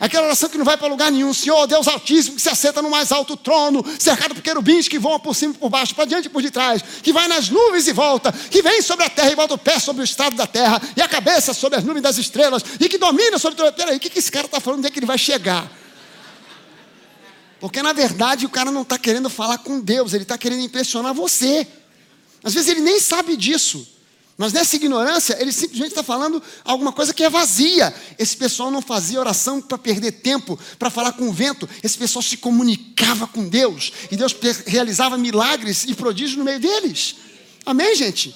Aquela 0.00 0.24
oração 0.24 0.48
que 0.48 0.56
não 0.56 0.64
vai 0.64 0.78
para 0.78 0.88
lugar 0.88 1.12
nenhum. 1.12 1.34
Senhor, 1.34 1.66
Deus 1.66 1.86
Altíssimo, 1.86 2.36
que 2.36 2.40
se 2.40 2.48
assenta 2.48 2.80
no 2.80 2.88
mais 2.88 3.12
alto 3.12 3.36
trono, 3.36 3.84
cercado 3.98 4.34
por 4.34 4.42
querubins 4.42 4.88
que 4.88 4.98
voam 4.98 5.20
por 5.20 5.36
cima 5.36 5.52
e 5.52 5.58
por 5.58 5.68
baixo, 5.68 5.94
para 5.94 6.06
diante 6.06 6.24
e 6.24 6.30
por 6.30 6.42
detrás, 6.42 6.82
que 7.02 7.12
vai 7.12 7.28
nas 7.28 7.50
nuvens 7.50 7.86
e 7.86 7.92
volta, 7.92 8.32
que 8.32 8.62
vem 8.62 8.80
sobre 8.80 9.04
a 9.04 9.10
terra 9.10 9.30
e 9.30 9.36
bota 9.36 9.52
o 9.52 9.58
pé 9.58 9.78
sobre 9.78 10.00
o 10.00 10.04
estado 10.04 10.34
da 10.34 10.46
terra, 10.46 10.80
e 10.96 11.02
a 11.02 11.06
cabeça 11.06 11.52
sobre 11.52 11.78
as 11.78 11.84
nuvens 11.84 12.02
das 12.02 12.16
estrelas, 12.16 12.64
e 12.80 12.88
que 12.88 12.96
domina 12.96 13.38
sobre 13.38 13.58
toda 13.58 13.68
a 13.68 13.72
terra. 13.72 13.94
o 13.94 14.00
que, 14.00 14.08
que 14.08 14.18
esse 14.18 14.32
cara 14.32 14.46
está 14.46 14.58
falando? 14.58 14.78
Onde 14.78 14.88
é 14.88 14.90
que 14.90 14.98
ele 14.98 15.06
vai 15.06 15.18
chegar? 15.18 15.70
Porque 17.60 17.82
na 17.82 17.92
verdade 17.92 18.46
o 18.46 18.48
cara 18.48 18.70
não 18.70 18.80
está 18.80 18.98
querendo 18.98 19.28
falar 19.28 19.58
com 19.58 19.80
Deus, 19.80 20.14
ele 20.14 20.22
está 20.22 20.38
querendo 20.38 20.62
impressionar 20.62 21.12
você. 21.12 21.68
Às 22.42 22.54
vezes 22.54 22.70
ele 22.70 22.80
nem 22.80 22.98
sabe 22.98 23.36
disso. 23.36 23.86
Mas 24.40 24.54
nessa 24.54 24.74
ignorância, 24.74 25.36
ele 25.38 25.52
simplesmente 25.52 25.90
está 25.90 26.02
falando 26.02 26.42
alguma 26.64 26.92
coisa 26.92 27.12
que 27.12 27.22
é 27.22 27.28
vazia. 27.28 27.94
Esse 28.18 28.34
pessoal 28.34 28.70
não 28.70 28.80
fazia 28.80 29.20
oração 29.20 29.60
para 29.60 29.76
perder 29.76 30.12
tempo, 30.12 30.58
para 30.78 30.88
falar 30.88 31.12
com 31.12 31.28
o 31.28 31.32
vento. 31.32 31.68
Esse 31.82 31.98
pessoal 31.98 32.22
se 32.22 32.38
comunicava 32.38 33.26
com 33.26 33.46
Deus. 33.46 33.92
E 34.10 34.16
Deus 34.16 34.34
realizava 34.66 35.18
milagres 35.18 35.84
e 35.84 35.94
prodígios 35.94 36.38
no 36.38 36.44
meio 36.44 36.58
deles. 36.58 37.16
Amém, 37.66 37.94
gente? 37.94 38.34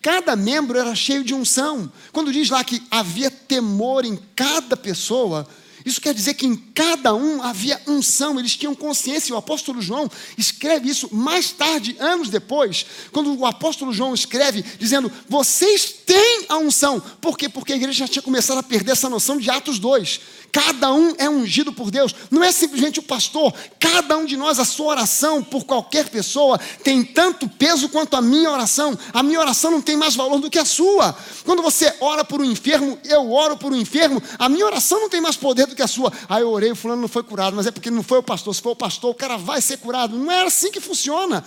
Cada 0.00 0.36
membro 0.36 0.78
era 0.78 0.94
cheio 0.94 1.24
de 1.24 1.34
unção. 1.34 1.90
Quando 2.12 2.32
diz 2.32 2.48
lá 2.48 2.62
que 2.62 2.80
havia 2.88 3.32
temor 3.32 4.04
em 4.04 4.16
cada 4.36 4.76
pessoa, 4.76 5.44
isso 5.84 6.00
quer 6.00 6.14
dizer 6.14 6.34
que 6.34 6.46
em 6.46 6.56
cada 6.56 7.14
um 7.14 7.42
havia 7.42 7.80
unção, 7.86 8.38
eles 8.38 8.56
tinham 8.56 8.74
consciência. 8.74 9.34
O 9.34 9.38
apóstolo 9.38 9.80
João 9.80 10.10
escreve 10.36 10.88
isso 10.88 11.14
mais 11.14 11.50
tarde, 11.50 11.96
anos 11.98 12.28
depois, 12.28 12.84
quando 13.12 13.34
o 13.36 13.46
apóstolo 13.46 13.92
João 13.92 14.14
escreve 14.14 14.62
dizendo: 14.78 15.10
Vocês 15.28 15.92
têm 16.04 16.46
a 16.48 16.58
unção. 16.58 17.00
Por 17.20 17.36
quê? 17.38 17.48
Porque 17.48 17.72
a 17.72 17.76
igreja 17.76 18.00
já 18.00 18.08
tinha 18.08 18.22
começado 18.22 18.58
a 18.58 18.62
perder 18.62 18.92
essa 18.92 19.08
noção 19.08 19.38
de 19.38 19.50
Atos 19.50 19.78
2. 19.78 20.20
Cada 20.52 20.92
um 20.92 21.14
é 21.16 21.28
ungido 21.28 21.72
por 21.72 21.90
Deus, 21.90 22.14
não 22.30 22.42
é 22.42 22.50
simplesmente 22.50 22.98
o 22.98 23.02
pastor. 23.02 23.54
Cada 23.78 24.16
um 24.16 24.24
de 24.24 24.36
nós, 24.36 24.58
a 24.58 24.64
sua 24.64 24.86
oração 24.86 25.42
por 25.42 25.64
qualquer 25.64 26.08
pessoa 26.08 26.58
tem 26.82 27.04
tanto 27.04 27.48
peso 27.48 27.88
quanto 27.88 28.16
a 28.16 28.22
minha 28.22 28.50
oração. 28.50 28.98
A 29.12 29.22
minha 29.22 29.38
oração 29.38 29.70
não 29.70 29.80
tem 29.80 29.96
mais 29.96 30.16
valor 30.16 30.40
do 30.40 30.50
que 30.50 30.58
a 30.58 30.64
sua. 30.64 31.16
Quando 31.44 31.62
você 31.62 31.94
ora 32.00 32.24
por 32.24 32.40
um 32.40 32.44
enfermo, 32.44 32.98
eu 33.04 33.30
oro 33.32 33.56
por 33.56 33.72
um 33.72 33.76
enfermo, 33.76 34.20
a 34.38 34.48
minha 34.48 34.66
oração 34.66 35.00
não 35.00 35.08
tem 35.08 35.20
mais 35.20 35.36
poder 35.36 35.66
do 35.66 35.76
que 35.76 35.82
a 35.82 35.88
sua. 35.88 36.12
Ah, 36.28 36.40
eu 36.40 36.50
orei, 36.50 36.72
o 36.72 36.76
fulano 36.76 37.02
não 37.02 37.08
foi 37.08 37.22
curado, 37.22 37.54
mas 37.54 37.66
é 37.66 37.70
porque 37.70 37.90
não 37.90 38.02
foi 38.02 38.18
o 38.18 38.22
pastor. 38.22 38.54
Se 38.54 38.60
for 38.60 38.70
o 38.70 38.76
pastor, 38.76 39.10
o 39.10 39.14
cara 39.14 39.36
vai 39.36 39.60
ser 39.60 39.78
curado. 39.78 40.16
Não 40.16 40.32
é 40.32 40.44
assim 40.44 40.70
que 40.70 40.80
funciona. 40.80 41.44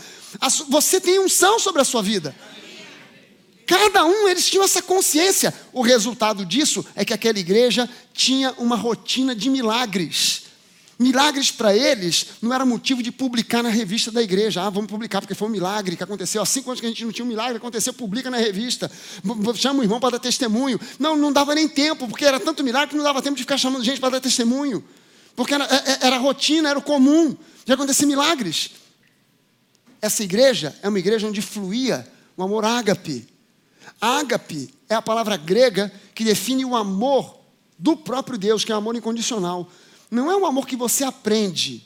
Você 0.69 1.01
tem 1.01 1.19
unção 1.19 1.59
sobre 1.59 1.81
a 1.81 1.85
sua 1.85 2.01
vida. 2.01 2.33
Cada 3.65 4.05
um, 4.05 4.27
eles 4.27 4.49
tinham 4.49 4.63
essa 4.63 4.81
consciência. 4.81 5.53
O 5.71 5.81
resultado 5.81 6.45
disso 6.45 6.85
é 6.95 7.05
que 7.05 7.13
aquela 7.13 7.39
igreja 7.39 7.89
tinha 8.13 8.51
uma 8.57 8.75
rotina 8.75 9.35
de 9.35 9.49
milagres. 9.49 10.43
Milagres 10.99 11.49
para 11.49 11.75
eles 11.75 12.27
não 12.41 12.53
era 12.53 12.65
motivo 12.65 13.01
de 13.01 13.11
publicar 13.11 13.63
na 13.63 13.69
revista 13.69 14.11
da 14.11 14.21
igreja. 14.21 14.61
Ah, 14.61 14.69
vamos 14.69 14.89
publicar 14.89 15.21
porque 15.21 15.33
foi 15.33 15.47
um 15.47 15.51
milagre 15.51 15.97
que 15.97 16.03
aconteceu. 16.03 16.41
Há 16.41 16.45
cinco 16.45 16.69
anos 16.69 16.79
que 16.79 16.85
a 16.85 16.89
gente 16.89 17.03
não 17.03 17.11
tinha 17.11 17.25
um 17.25 17.27
milagre, 17.27 17.57
aconteceu, 17.57 17.93
publica 17.93 18.29
na 18.29 18.37
revista. 18.37 18.91
Chama 19.55 19.79
o 19.79 19.83
irmão 19.83 19.99
para 19.99 20.11
dar 20.11 20.19
testemunho. 20.19 20.79
Não, 20.99 21.17
não 21.17 21.33
dava 21.33 21.55
nem 21.55 21.67
tempo, 21.67 22.07
porque 22.07 22.23
era 22.23 22.39
tanto 22.39 22.63
milagre 22.63 22.91
que 22.91 22.95
não 22.95 23.03
dava 23.03 23.21
tempo 23.21 23.35
de 23.35 23.41
ficar 23.41 23.57
chamando 23.57 23.83
gente 23.83 23.99
para 23.99 24.11
dar 24.11 24.21
testemunho. 24.21 24.83
Porque 25.35 25.53
era, 25.53 25.65
é, 25.65 25.75
é, 25.75 25.97
era 26.07 26.17
rotina, 26.17 26.69
era 26.69 26.77
o 26.77 26.81
comum 26.81 27.35
de 27.65 27.73
acontecer 27.73 28.05
milagres. 28.05 28.71
Essa 29.99 30.23
igreja 30.23 30.75
é 30.83 30.89
uma 30.89 30.99
igreja 30.99 31.27
onde 31.27 31.41
fluía 31.41 32.07
o 32.37 32.43
amor 32.43 32.65
ágape. 32.65 33.32
Ágape 33.99 34.73
é 34.89 34.95
a 34.95 35.01
palavra 35.01 35.37
grega 35.37 35.91
que 36.13 36.23
define 36.23 36.65
o 36.65 36.75
amor 36.75 37.39
do 37.77 37.97
próprio 37.97 38.37
Deus, 38.37 38.63
que 38.63 38.71
é 38.71 38.75
o 38.75 38.77
amor 38.77 38.95
incondicional. 38.95 39.67
Não 40.09 40.31
é 40.31 40.35
um 40.37 40.45
amor 40.45 40.67
que 40.67 40.75
você 40.75 41.03
aprende, 41.03 41.85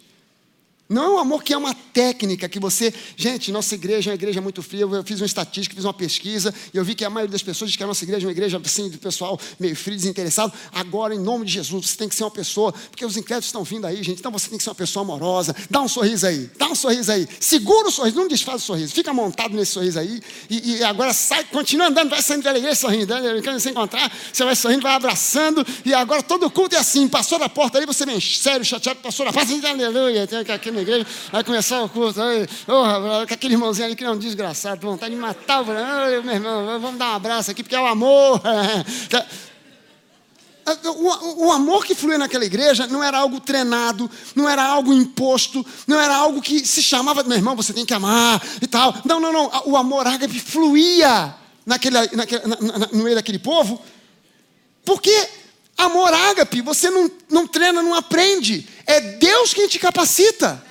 não 0.89 1.04
é 1.04 1.10
um 1.15 1.19
amor 1.19 1.43
que 1.43 1.54
é 1.54 1.58
uma 1.58 1.73
técnica 1.73 2.47
que 2.47 2.60
você. 2.60 2.93
Gente, 3.17 3.52
nossa 3.52 3.76
igreja 3.76 4.10
é 4.10 4.12
uma 4.12 4.15
igreja 4.15 4.39
muito 4.39 4.63
fria. 4.63 4.82
Eu 4.82 5.04
fiz 5.04 5.19
uma 5.19 5.26
estatística, 5.26 5.76
fiz 5.76 5.84
uma 5.84 5.93
pesquisa, 5.93 6.54
e 6.73 6.78
eu 6.78 6.86
vi 6.86 6.95
que 6.95 7.04
a 7.04 7.10
maioria 7.10 7.32
das 7.32 7.41
pessoas 7.41 7.71
diz 7.71 7.78
que 7.78 7.84
a 7.84 7.88
nossa 7.88 8.06
igreja 8.06 8.26
é 8.26 8.28
uma 8.28 8.32
igreja 8.32 8.62
assim, 8.63 8.89
do 8.89 8.97
pessoal 8.97 9.38
meio 9.60 9.76
frio, 9.76 9.97
desinteressado. 9.97 10.54
Agora, 10.71 11.13
em 11.13 11.19
nome 11.19 11.45
de 11.45 11.52
Jesus, 11.54 11.89
você 11.89 11.97
tem 11.97 12.08
que 12.08 12.15
ser 12.15 12.23
uma 12.23 12.32
pessoa, 12.32 12.71
porque 12.71 13.06
os 13.06 13.17
incrédulos 13.17 13.47
estão 13.47 13.63
vindo 13.63 13.86
aí, 13.86 14.02
gente. 14.02 14.19
Então 14.19 14.32
você 14.32 14.47
tem 14.47 14.58
que 14.58 14.63
ser 14.63 14.69
uma 14.69 14.76
pessoa 14.76 15.04
amorosa. 15.04 15.54
Dá 15.69 15.82
um 15.82 15.89
sorriso 15.89 16.26
aí, 16.26 16.50
dá 16.58 16.67
um 16.67 16.76
sorriso 16.76 17.12
aí. 17.12 17.28
Segura 17.39 17.89
o 17.89 17.91
sorriso, 17.91 18.15
não 18.15 18.28
desfaz 18.28 18.63
o 18.63 18.65
sorriso. 18.65 18.93
Fica 18.93 19.13
montado 19.13 19.54
nesse 19.56 19.73
sorriso 19.73 20.00
aí. 20.00 20.21
E, 20.50 20.78
e 20.78 20.84
agora 20.86 21.13
sai, 21.13 21.43
continua 21.45 21.88
andando, 21.88 22.10
vai 22.10 22.21
saindo 22.21 22.43
pela 22.43 22.58
igreja 22.58 22.76
sorrindo. 22.76 23.13
Né? 23.13 23.41
Quando 23.43 23.60
você 23.60 23.71
encontrar, 23.71 24.10
você 24.32 24.45
vai 24.45 24.56
sorrindo, 24.56 24.84
vai 24.84 24.93
abraçando. 24.93 25.65
E 25.84 25.93
agora 25.93 26.23
todo 26.23 26.50
culto 26.50 26.76
é 26.76 26.80
assim. 26.80 27.10
Passou 27.10 27.38
da 27.38 27.50
porta 27.50 27.78
ali, 27.78 27.86
você 27.86 28.06
vem 28.06 28.21
sério, 28.21 28.63
chateado, 28.63 29.02
passou 29.02 29.26
da 29.26 29.34
porta, 29.34 29.52
aleluia. 29.69 30.26
Tem 30.26 30.39
aqui 30.39 30.77
na 30.78 30.82
igreja. 30.84 31.06
Vai 31.32 31.44
começar 31.44 31.84
o 31.84 31.90
curso. 31.90 32.22
Aí, 32.22 32.48
oh, 32.68 33.24
aquele 33.34 33.56
irmãozinho 33.56 33.88
ali 33.88 33.96
que 33.96 34.04
é 34.04 34.10
um 34.10 34.18
desgraçado, 34.18 34.80
vontade 34.82 35.13
de 35.13 35.20
matar 35.20 35.62
o 35.62 35.66
meu 35.66 36.34
irmão, 36.34 36.80
vamos 36.80 37.00
dar 37.00 37.12
um 37.12 37.16
abraço 37.16 37.52
aqui, 37.52 37.63
porque 37.63 37.76
é 37.76 37.82
o 37.82 37.86
amor. 37.86 38.42
O, 40.84 41.46
o, 41.46 41.52
amor 41.54 41.86
que 41.86 41.96
fluía 41.96 42.18
naquela 42.18 42.44
igreja 42.44 42.88
não 42.88 43.02
era 43.02 43.20
algo 43.20 43.40
treinado, 43.40 44.12
não 44.36 44.50
era 44.50 44.62
algo 44.62 44.94
imposto, 44.94 45.66
não 45.88 45.98
era 45.98 46.13
algo 46.13 46.42
que 46.42 46.66
se 46.68 46.84
chamava, 46.84 47.24
meu 47.24 47.38
irmão, 47.38 47.56
você 47.56 47.72
tem 47.72 47.86
que 47.86 47.94
amar 47.94 48.46
e 48.62 48.68
tal. 48.68 48.94
Não, 49.06 49.18
não, 49.18 49.32
não. 49.32 49.50
O 49.66 49.78
amor 49.78 50.06
ágape 50.06 50.38
fluía 50.42 51.34
naquele, 51.66 51.98
naquele, 52.13 52.42
na, 52.48 52.58
na, 52.80 52.88
no 52.92 53.02
meio 53.02 53.16
daquele 53.16 53.40
povo, 53.40 53.82
porque 54.84 55.30
amor 55.78 56.13
ágape 56.13 56.62
você 56.62 56.90
não, 56.90 57.10
não 57.30 57.48
treina, 57.48 57.82
não 57.82 57.94
aprende. 57.94 58.68
É 58.86 59.00
Deus 59.00 59.54
quem 59.54 59.70
te 59.70 59.80
capacita. 59.80 60.62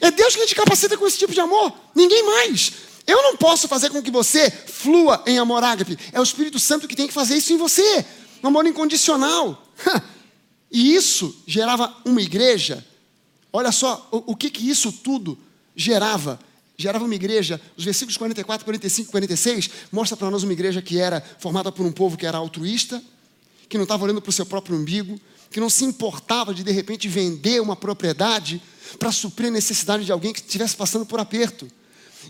É 0.00 0.10
Deus 0.10 0.36
quem 0.36 0.46
te 0.46 0.54
capacita 0.54 0.96
com 0.96 1.06
esse 1.06 1.18
tipo 1.18 1.32
de 1.32 1.40
amor, 1.40 1.72
ninguém 1.94 2.24
mais. 2.24 2.72
Eu 3.06 3.22
não 3.22 3.36
posso 3.36 3.66
fazer 3.66 3.90
com 3.90 4.02
que 4.02 4.10
você 4.10 4.50
flua 4.50 5.22
em 5.26 5.38
amor 5.38 5.64
ágape. 5.64 5.98
É 6.12 6.20
o 6.20 6.22
Espírito 6.22 6.58
Santo 6.58 6.86
que 6.86 6.94
tem 6.94 7.06
que 7.06 7.14
fazer 7.14 7.36
isso 7.36 7.52
em 7.52 7.56
você. 7.56 8.04
Um 8.42 8.48
amor 8.48 8.66
incondicional. 8.66 9.66
E 10.70 10.94
isso 10.94 11.34
gerava 11.46 11.96
uma 12.04 12.20
igreja. 12.20 12.84
Olha 13.50 13.72
só 13.72 14.06
o, 14.12 14.32
o 14.32 14.36
que, 14.36 14.50
que 14.50 14.68
isso 14.68 14.92
tudo 14.92 15.38
gerava. 15.74 16.38
gerava 16.76 17.04
uma 17.04 17.14
igreja, 17.14 17.60
os 17.76 17.84
versículos 17.84 18.18
44, 18.18 18.64
45 18.64 19.08
e 19.08 19.10
46 19.10 19.70
mostra 19.90 20.16
para 20.16 20.30
nós 20.30 20.42
uma 20.42 20.52
igreja 20.52 20.82
que 20.82 21.00
era 21.00 21.22
formada 21.38 21.72
por 21.72 21.86
um 21.86 21.90
povo 21.92 22.18
que 22.18 22.26
era 22.26 22.36
altruísta, 22.36 23.02
que 23.68 23.78
não 23.78 23.84
estava 23.84 24.04
olhando 24.04 24.20
para 24.20 24.30
o 24.30 24.32
seu 24.32 24.44
próprio 24.44 24.76
umbigo, 24.76 25.18
que 25.50 25.60
não 25.60 25.70
se 25.70 25.84
importava 25.84 26.54
de 26.54 26.62
de 26.62 26.72
repente 26.72 27.08
vender 27.08 27.60
uma 27.60 27.76
propriedade 27.76 28.62
para 28.98 29.12
suprir 29.12 29.48
a 29.48 29.52
necessidade 29.52 30.04
de 30.04 30.12
alguém 30.12 30.32
que 30.32 30.40
estivesse 30.40 30.76
passando 30.76 31.06
por 31.06 31.20
aperto. 31.20 31.68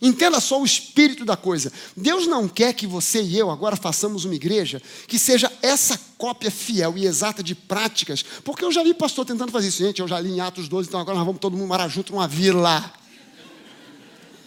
Entenda 0.01 0.39
só 0.39 0.61
o 0.61 0.65
espírito 0.65 1.25
da 1.25 1.37
coisa. 1.37 1.73
Deus 1.97 2.27
não 2.27 2.49
quer 2.49 2.73
que 2.73 2.87
você 2.87 3.23
e 3.23 3.37
eu 3.37 3.51
agora 3.51 3.75
façamos 3.75 4.25
uma 4.25 4.35
igreja 4.35 4.81
que 5.07 5.19
seja 5.19 5.51
essa 5.63 5.99
cópia 6.17 6.51
fiel 6.51 6.97
e 6.97 7.07
exata 7.07 7.43
de 7.43 7.55
práticas, 7.55 8.25
porque 8.45 8.65
eu 8.65 8.71
já 8.71 8.83
vi 8.83 8.95
pastor 8.95 9.25
tentando 9.25 9.51
fazer 9.51 9.69
isso. 9.69 9.83
Gente, 9.83 10.01
eu 10.01 10.09
já 10.09 10.21
li 10.21 10.31
em 10.31 10.41
Atos 10.41 10.69
12, 10.69 10.89
então 10.89 11.01
agora 11.01 11.17
nós 11.17 11.27
vamos 11.27 11.41
todo 11.41 11.57
mundo 11.57 11.69
morar 11.69 11.89
junto 11.89 12.13
numa 12.13 12.29
vila. 12.29 12.93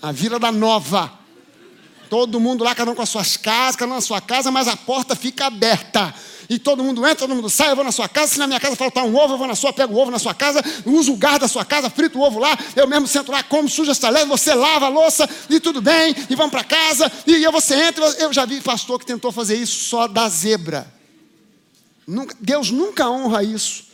A 0.02 0.12
vila 0.12 0.40
da 0.40 0.52
Nova. 0.52 1.21
Todo 2.12 2.42
mundo 2.42 2.62
lá, 2.66 2.76
cada 2.76 2.92
um 2.92 2.94
com 2.94 3.02
as 3.02 3.08
suas 3.08 3.38
casas, 3.38 3.78
cada 3.78 3.90
um 3.90 3.96
na 3.96 4.02
sua 4.02 4.20
casa, 4.20 4.52
mas 4.52 4.68
a 4.68 4.76
porta 4.76 5.16
fica 5.16 5.46
aberta 5.46 6.14
e 6.50 6.60
todo 6.60 6.84
mundo 6.84 7.06
entra, 7.06 7.20
todo 7.20 7.34
mundo 7.34 7.50
sai, 7.50 7.72
eu 7.72 7.76
vou 7.78 7.86
na 7.86 7.92
sua 7.94 8.10
casa, 8.10 8.34
se 8.34 8.38
na 8.38 8.48
minha 8.48 8.60
casa 8.60 8.76
faltar 8.76 9.06
um 9.06 9.16
ovo, 9.16 9.36
eu 9.36 9.38
vou 9.38 9.48
na 9.48 9.56
sua, 9.56 9.72
pego 9.72 9.94
o 9.94 9.98
ovo 9.98 10.12
na 10.12 10.20
sua 10.20 10.34
casa, 10.34 10.62
uso 10.86 11.14
o 11.14 11.16
garro 11.16 11.40
da 11.40 11.48
sua 11.48 11.64
casa, 11.64 11.90
frito 11.90 12.20
o 12.20 12.22
ovo 12.22 12.38
lá, 12.38 12.60
eu 12.76 12.86
mesmo 12.86 13.08
sento 13.08 13.32
lá, 13.32 13.42
como 13.42 13.70
suja 13.70 13.94
essa 13.94 14.10
leve, 14.10 14.26
você 14.26 14.54
lava 14.54 14.88
a 14.88 14.90
louça 14.90 15.26
e 15.50 15.58
tudo 15.62 15.82
bem, 15.82 16.14
e 16.30 16.36
vamos 16.36 16.52
para 16.52 16.66
casa, 16.66 17.10
e 17.26 17.34
aí 17.34 17.50
você 17.50 17.76
entra, 17.76 18.04
eu 18.20 18.34
já 18.34 18.44
vi 18.44 18.60
pastor 18.60 19.00
que 19.00 19.06
tentou 19.06 19.32
fazer 19.32 19.56
isso 19.56 19.86
só 19.86 20.06
da 20.06 20.28
zebra. 20.28 20.94
Deus 22.42 22.72
nunca 22.72 23.10
honra 23.10 23.42
isso. 23.42 23.86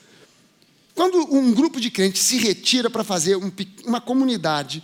Quando 0.96 1.20
um 1.32 1.54
grupo 1.54 1.80
de 1.80 1.92
crentes 1.92 2.24
se 2.24 2.40
retira 2.40 2.90
para 2.90 3.04
fazer 3.04 3.36
um, 3.36 3.52
uma 3.86 4.02
comunidade, 4.02 4.82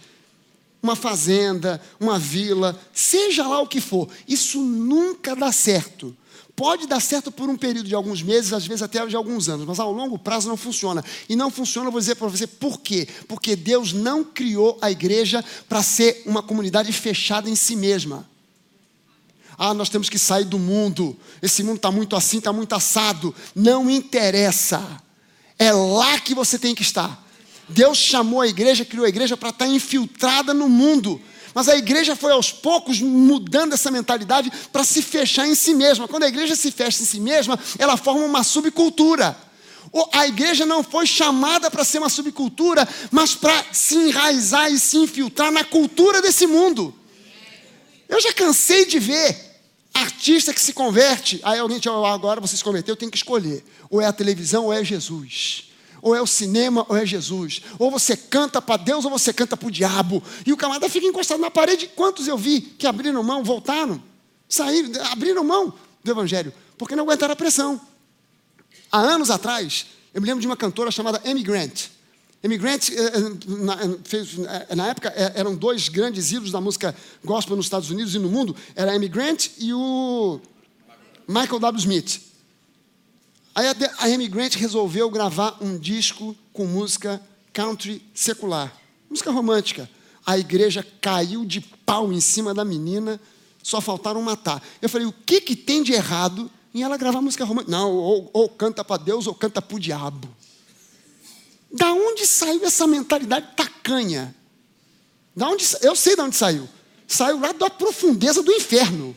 uma 0.83 0.97
fazenda, 0.97 1.81
uma 1.97 2.19
vila, 2.19 2.77
seja 2.93 3.47
lá 3.47 3.61
o 3.61 3.67
que 3.67 3.79
for, 3.79 4.09
isso 4.27 4.61
nunca 4.61 5.33
dá 5.33 5.49
certo. 5.49 6.13
Pode 6.55 6.85
dar 6.85 6.99
certo 6.99 7.31
por 7.31 7.49
um 7.49 7.57
período 7.57 7.87
de 7.87 7.95
alguns 7.95 8.21
meses, 8.21 8.51
às 8.51 8.67
vezes 8.67 8.83
até 8.83 9.03
de 9.07 9.15
alguns 9.15 9.47
anos, 9.47 9.65
mas 9.65 9.79
ao 9.79 9.91
longo 9.91 10.19
prazo 10.19 10.49
não 10.49 10.57
funciona. 10.57 11.03
E 11.27 11.35
não 11.35 11.49
funciona, 11.49 11.87
eu 11.87 11.91
vou 11.91 12.01
dizer 12.01 12.15
para 12.15 12.27
você 12.27 12.45
por 12.45 12.81
quê? 12.81 13.07
Porque 13.27 13.55
Deus 13.55 13.93
não 13.93 14.23
criou 14.23 14.77
a 14.81 14.91
igreja 14.91 15.43
para 15.67 15.81
ser 15.81 16.21
uma 16.25 16.43
comunidade 16.43 16.91
fechada 16.91 17.49
em 17.49 17.55
si 17.55 17.75
mesma. 17.75 18.29
Ah, 19.57 19.73
nós 19.73 19.89
temos 19.89 20.09
que 20.09 20.19
sair 20.19 20.45
do 20.45 20.59
mundo. 20.59 21.17
Esse 21.41 21.63
mundo 21.63 21.77
está 21.77 21.91
muito 21.91 22.15
assim, 22.15 22.39
está 22.39 22.51
muito 22.51 22.75
assado. 22.75 23.33
Não 23.55 23.89
interessa. 23.89 25.01
É 25.57 25.71
lá 25.71 26.19
que 26.19 26.35
você 26.35 26.59
tem 26.59 26.75
que 26.75 26.81
estar. 26.81 27.22
Deus 27.69 27.97
chamou 27.97 28.41
a 28.41 28.47
igreja, 28.47 28.85
criou 28.85 29.05
a 29.05 29.09
igreja 29.09 29.37
para 29.37 29.49
estar 29.49 29.67
infiltrada 29.67 30.53
no 30.53 30.67
mundo 30.67 31.21
mas 31.53 31.69
a 31.69 31.77
igreja 31.77 32.15
foi 32.15 32.31
aos 32.31 32.51
poucos 32.51 32.99
mudando 32.99 33.73
essa 33.73 33.91
mentalidade 33.91 34.51
para 34.71 34.83
se 34.83 35.01
fechar 35.01 35.47
em 35.47 35.55
si 35.55 35.73
mesma. 35.73 36.07
Quando 36.07 36.23
a 36.23 36.27
igreja 36.27 36.55
se 36.55 36.71
fecha 36.71 37.03
em 37.03 37.05
si 37.05 37.19
mesma, 37.19 37.59
ela 37.77 37.95
forma 37.95 38.25
uma 38.25 38.43
subcultura. 38.43 39.37
A 40.11 40.25
igreja 40.25 40.65
não 40.65 40.83
foi 40.83 41.05
chamada 41.05 41.69
para 41.69 41.83
ser 41.83 41.99
uma 41.99 42.09
subcultura, 42.09 42.87
mas 43.11 43.35
para 43.35 43.65
se 43.71 43.95
enraizar 43.95 44.71
e 44.71 44.79
se 44.79 44.97
infiltrar 44.97 45.51
na 45.51 45.63
cultura 45.63 46.21
desse 46.21 46.47
mundo. 46.47 46.93
Eu 48.09 48.19
já 48.19 48.33
cansei 48.33 48.85
de 48.85 48.97
ver 48.97 49.53
artista 49.93 50.53
que 50.53 50.61
se 50.61 50.73
converte, 50.73 51.39
aí 51.43 51.59
alguém 51.59 51.77
diz, 51.77 51.91
agora 51.91 52.41
você 52.41 52.57
se 52.57 52.63
converteu, 52.63 52.95
tem 52.95 53.11
que 53.11 53.17
escolher. 53.17 53.63
Ou 53.91 54.01
é 54.01 54.07
a 54.07 54.13
televisão 54.13 54.65
ou 54.65 54.73
é 54.73 54.83
Jesus 54.83 55.72
ou 56.03 56.13
é 56.13 56.21
o 56.21 56.27
cinema, 56.27 56.85
ou 56.89 56.97
é 56.97 57.05
Jesus. 57.05 57.61
Ou 57.79 57.89
você 57.89 58.17
canta 58.17 58.61
para 58.61 58.75
Deus, 58.75 59.05
ou 59.05 59.09
você 59.09 59.31
canta 59.31 59.55
para 59.55 59.69
o 59.69 59.71
diabo. 59.71 60.21
E 60.45 60.51
o 60.51 60.57
camarada 60.57 60.89
fica 60.89 61.07
encostado 61.07 61.39
na 61.39 61.49
parede. 61.49 61.87
Quantos 61.95 62.27
eu 62.27 62.37
vi 62.37 62.59
que 62.59 62.85
abriram 62.85 63.23
mão, 63.23 63.41
voltaram, 63.41 64.03
saíram, 64.49 65.01
abriram 65.05 65.43
mão 65.45 65.73
do 66.03 66.11
Evangelho, 66.11 66.53
porque 66.77 66.93
não 66.93 67.05
aguentaram 67.05 67.31
a 67.31 67.37
pressão. 67.37 67.79
Há 68.91 68.99
anos 68.99 69.31
atrás, 69.31 69.85
eu 70.13 70.21
me 70.21 70.27
lembro 70.27 70.41
de 70.41 70.45
uma 70.45 70.57
cantora 70.57 70.91
chamada 70.91 71.21
Amy 71.25 71.41
Grant. 71.41 71.85
Amy 72.43 72.57
Grant, 72.57 72.89
eh, 72.89 72.95
eh, 72.95 74.65
eh, 74.69 74.75
na 74.75 74.87
época, 74.87 75.07
eram 75.35 75.55
dois 75.55 75.87
grandes 75.87 76.33
ídolos 76.33 76.51
da 76.51 76.59
música 76.59 76.93
gospel 77.23 77.55
nos 77.55 77.67
Estados 77.67 77.89
Unidos 77.89 78.13
e 78.13 78.19
no 78.19 78.29
mundo. 78.29 78.53
Era 78.75 78.93
Amy 78.93 79.07
Grant 79.07 79.51
e 79.57 79.73
o 79.73 80.41
Michael 81.25 81.59
W. 81.59 81.79
Smith. 81.79 82.32
Aí 83.55 83.67
a 83.67 84.05
Amy 84.05 84.27
Grant 84.27 84.55
resolveu 84.55 85.09
gravar 85.09 85.57
um 85.61 85.77
disco 85.77 86.35
com 86.51 86.65
música 86.65 87.21
country 87.51 88.03
secular, 88.13 88.75
música 89.09 89.31
romântica. 89.31 89.87
A 90.25 90.37
igreja 90.37 90.85
caiu 90.99 91.45
de 91.45 91.61
pau 91.61 92.11
em 92.11 92.19
cima 92.19 92.53
da 92.53 92.65
menina, 92.65 93.21
só 93.61 93.79
faltaram 93.79 94.21
matar. 94.23 94.63
Eu 94.81 94.89
falei, 94.89 95.05
o 95.05 95.13
que, 95.25 95.39
que 95.39 95.55
tem 95.55 95.83
de 95.83 95.93
errado 95.93 96.49
em 96.73 96.81
ela 96.81 96.97
gravar 96.97 97.21
música 97.21 97.45
romântica? 97.45 97.71
Não, 97.71 97.91
ou, 97.91 98.29
ou 98.33 98.49
canta 98.49 98.83
para 98.83 99.01
Deus 99.01 99.27
ou 99.27 99.35
canta 99.35 99.61
para 99.61 99.75
o 99.75 99.79
diabo. 99.79 100.27
Da 101.71 101.93
onde 101.93 102.25
saiu 102.25 102.65
essa 102.65 102.87
mentalidade 102.87 103.49
tacanha? 103.55 104.35
Da 105.35 105.47
onde, 105.47 105.65
eu 105.81 105.95
sei 105.95 106.15
de 106.15 106.21
onde 106.21 106.35
saiu. 106.35 106.67
Saiu 107.07 107.39
lá 107.39 107.51
da 107.51 107.69
profundeza 107.69 108.41
do 108.41 108.51
inferno. 108.51 109.15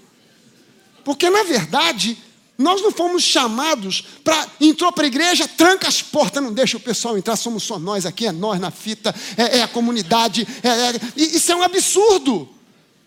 Porque, 1.04 1.30
na 1.30 1.42
verdade, 1.42 2.18
nós 2.58 2.80
não 2.80 2.90
fomos 2.90 3.22
chamados 3.22 4.02
para. 4.24 4.46
Entrou 4.60 4.90
para 4.90 5.04
a 5.04 5.06
igreja, 5.06 5.46
tranca 5.46 5.86
as 5.86 6.00
portas, 6.00 6.42
não 6.42 6.52
deixa 6.52 6.76
o 6.76 6.80
pessoal 6.80 7.18
entrar, 7.18 7.36
somos 7.36 7.62
só 7.62 7.78
nós 7.78 8.06
aqui, 8.06 8.26
é 8.26 8.32
nós 8.32 8.58
na 8.58 8.70
fita, 8.70 9.14
é, 9.36 9.58
é 9.58 9.62
a 9.62 9.68
comunidade. 9.68 10.46
É, 10.62 10.68
é, 10.68 11.00
isso 11.16 11.52
é 11.52 11.56
um 11.56 11.62
absurdo. 11.62 12.48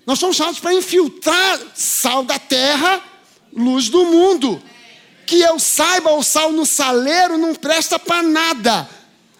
Nós 0.05 0.19
somos 0.19 0.35
chamados 0.35 0.59
para 0.59 0.73
infiltrar 0.73 1.59
sal 1.73 2.23
da 2.23 2.37
terra, 2.37 3.01
luz 3.51 3.89
do 3.89 4.05
mundo. 4.05 4.61
Que 5.25 5.41
eu 5.41 5.59
saiba, 5.59 6.11
o 6.11 6.23
sal 6.23 6.51
no 6.51 6.65
saleiro 6.65 7.37
não 7.37 7.53
presta 7.55 7.97
para 7.97 8.23
nada, 8.23 8.89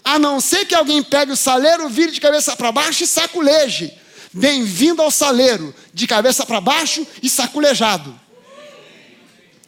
a 0.04 0.18
não 0.18 0.40
ser 0.40 0.66
que 0.66 0.76
alguém 0.76 1.04
pegue 1.04 1.32
o 1.32 1.38
saleiro, 1.38 1.90
vire 1.90 2.12
de 2.12 2.22
cabeça 2.22 2.56
para 2.56 2.72
baixo 2.72 3.04
e 3.04 3.08
saculeje. 3.08 3.94
Bem-vindo 4.32 5.02
ao 5.02 5.10
saleiro, 5.10 5.74
de 5.94 6.06
cabeça 6.06 6.46
para 6.46 6.62
baixo 6.62 7.06
e 7.22 7.30
saculejado. 7.30 8.29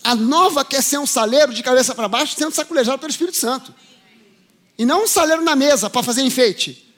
A 0.04 0.16
nova 0.16 0.66
quer 0.66 0.82
ser 0.82 0.98
um 0.98 1.06
saleiro 1.06 1.54
de 1.54 1.62
cabeça 1.62 1.94
para 1.94 2.08
baixo, 2.08 2.36
sendo 2.36 2.54
saculejado 2.54 3.00
pelo 3.00 3.12
Espírito 3.12 3.38
Santo. 3.38 3.74
E 4.78 4.86
não 4.86 5.04
um 5.04 5.08
saleiro 5.08 5.44
na 5.44 5.56
mesa 5.56 5.90
para 5.90 6.02
fazer 6.02 6.24
enfeite. 6.24 6.92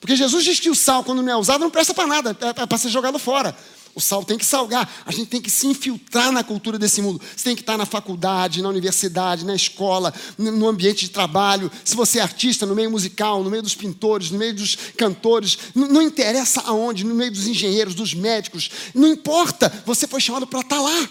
Porque 0.00 0.16
Jesus 0.16 0.44
diz 0.44 0.60
que 0.60 0.70
o 0.70 0.74
sal, 0.74 1.04
quando 1.04 1.22
não 1.22 1.32
é 1.32 1.36
usado, 1.36 1.60
não 1.60 1.70
presta 1.70 1.92
para 1.94 2.06
nada, 2.06 2.36
é 2.40 2.66
para 2.66 2.78
ser 2.78 2.88
jogado 2.88 3.18
fora. 3.18 3.56
O 3.94 4.00
sal 4.00 4.24
tem 4.24 4.38
que 4.38 4.44
salgar, 4.44 4.88
a 5.04 5.10
gente 5.10 5.26
tem 5.26 5.40
que 5.40 5.50
se 5.50 5.66
infiltrar 5.66 6.30
na 6.30 6.44
cultura 6.44 6.78
desse 6.78 7.02
mundo. 7.02 7.20
Você 7.36 7.44
tem 7.44 7.56
que 7.56 7.62
estar 7.62 7.76
na 7.76 7.84
faculdade, 7.84 8.62
na 8.62 8.68
universidade, 8.68 9.44
na 9.44 9.54
escola, 9.54 10.14
no 10.38 10.68
ambiente 10.68 11.06
de 11.06 11.10
trabalho. 11.10 11.70
Se 11.84 11.96
você 11.96 12.20
é 12.20 12.22
artista, 12.22 12.64
no 12.64 12.74
meio 12.74 12.90
musical, 12.90 13.42
no 13.42 13.50
meio 13.50 13.62
dos 13.62 13.74
pintores, 13.74 14.30
no 14.30 14.38
meio 14.38 14.54
dos 14.54 14.76
cantores, 14.96 15.58
não, 15.74 16.00
interessa 16.00 16.62
aonde, 16.66 17.04
no 17.04 17.14
meio 17.14 17.32
dos 17.32 17.48
engenheiros, 17.48 17.94
dos 17.94 18.14
médicos, 18.14 18.70
não 18.94 19.08
importa, 19.08 19.72
você 19.84 20.06
foi 20.06 20.20
chamado 20.20 20.46
para 20.46 20.60
estar 20.60 20.80
lá. 20.80 21.08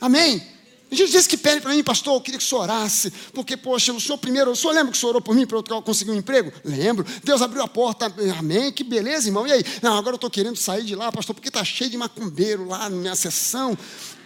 Amém? 0.00 0.36
Amém? 0.36 0.59
Jesus 0.90 1.12
disse 1.12 1.28
que 1.28 1.36
pede 1.36 1.60
para 1.60 1.72
mim, 1.72 1.84
pastor, 1.84 2.14
eu 2.14 2.20
queria 2.20 2.38
que 2.38 2.44
o 2.44 2.46
senhor 2.46 2.62
orasse, 2.62 3.12
porque, 3.32 3.56
poxa, 3.56 3.92
o 3.92 4.00
senhor 4.00 4.18
primeiro, 4.18 4.50
o 4.50 4.56
senhor 4.56 4.72
lembra 4.72 4.90
que 4.90 4.98
o 4.98 5.00
senhor 5.00 5.10
orou 5.10 5.22
por 5.22 5.34
mim 5.34 5.46
para 5.46 5.58
eu 5.58 5.82
conseguir 5.82 6.10
um 6.10 6.16
emprego? 6.16 6.52
Lembro. 6.64 7.06
Deus 7.22 7.40
abriu 7.40 7.62
a 7.62 7.68
porta, 7.68 8.12
amém, 8.38 8.72
que 8.72 8.82
beleza, 8.82 9.28
irmão. 9.28 9.46
E 9.46 9.52
aí? 9.52 9.64
Não, 9.80 9.96
agora 9.96 10.14
eu 10.14 10.16
estou 10.16 10.30
querendo 10.30 10.56
sair 10.56 10.82
de 10.82 10.96
lá, 10.96 11.12
pastor, 11.12 11.34
porque 11.34 11.48
está 11.48 11.64
cheio 11.64 11.90
de 11.90 11.96
macumbeiro 11.96 12.66
lá 12.66 12.88
na 12.88 12.96
minha 12.96 13.14
sessão. 13.14 13.76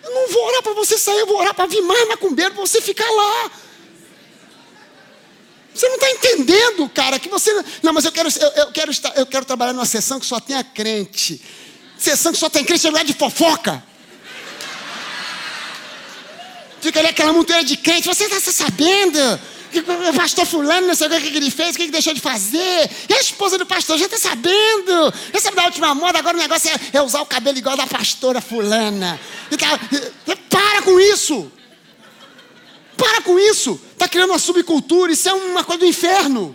Eu 0.02 0.14
não 0.14 0.28
vou 0.32 0.46
orar 0.46 0.62
para 0.62 0.72
você 0.72 0.96
sair, 0.96 1.18
eu 1.18 1.26
vou 1.26 1.36
orar 1.36 1.54
para 1.54 1.66
vir 1.66 1.82
mais 1.82 2.08
macumbeiro, 2.08 2.54
para 2.54 2.66
você 2.66 2.80
ficar 2.80 3.10
lá. 3.10 3.50
Você 5.74 5.88
não 5.88 5.96
está 5.96 6.10
entendendo, 6.10 6.88
cara, 6.88 7.18
que 7.18 7.28
você. 7.28 7.52
Não, 7.82 7.92
mas 7.92 8.04
eu 8.04 8.12
quero, 8.12 8.28
eu, 8.28 8.48
eu, 8.48 8.72
quero 8.72 8.92
eu 9.16 9.26
quero 9.26 9.44
trabalhar 9.44 9.72
numa 9.72 9.84
sessão 9.84 10.20
que 10.20 10.26
só 10.26 10.38
tenha 10.38 10.62
crente. 10.62 11.42
Sessão 11.98 12.32
que 12.32 12.38
só 12.38 12.48
tem 12.48 12.64
crente 12.64 12.86
é 12.86 12.90
lugar 12.90 13.04
de 13.04 13.12
fofoca. 13.12 13.82
Fica 16.84 16.98
ali 16.98 17.08
aquela 17.08 17.32
montanha 17.32 17.64
de 17.64 17.78
crente. 17.78 18.06
Você 18.06 18.24
está 18.24 18.52
sabendo? 18.52 19.40
Que 19.72 19.78
o 19.78 20.14
pastor 20.14 20.44
fulano, 20.44 20.88
não 20.88 20.94
sei 20.94 21.06
o 21.08 21.10
que 21.10 21.34
ele 21.34 21.50
fez, 21.50 21.74
o 21.74 21.78
que 21.78 21.84
ele 21.84 21.90
deixou 21.90 22.12
de 22.12 22.20
fazer. 22.20 22.90
E 23.08 23.14
a 23.14 23.20
esposa 23.22 23.56
do 23.56 23.64
pastor 23.64 23.96
já 23.96 24.04
está 24.04 24.18
sabendo. 24.18 25.14
Já 25.32 25.40
sabe 25.40 25.56
da 25.56 25.64
última 25.64 25.94
moda, 25.94 26.18
agora 26.18 26.36
o 26.36 26.40
negócio 26.40 26.70
é, 26.70 26.98
é 26.98 27.00
usar 27.00 27.22
o 27.22 27.26
cabelo 27.26 27.56
igual 27.56 27.74
da 27.74 27.86
pastora 27.86 28.42
fulana. 28.42 29.18
Tá, 29.58 29.80
para 30.50 30.82
com 30.82 31.00
isso. 31.00 31.50
Para 32.98 33.22
com 33.22 33.38
isso. 33.38 33.80
Está 33.92 34.06
criando 34.06 34.32
uma 34.32 34.38
subcultura. 34.38 35.10
Isso 35.10 35.26
é 35.26 35.32
uma 35.32 35.64
coisa 35.64 35.80
do 35.80 35.86
inferno. 35.86 36.54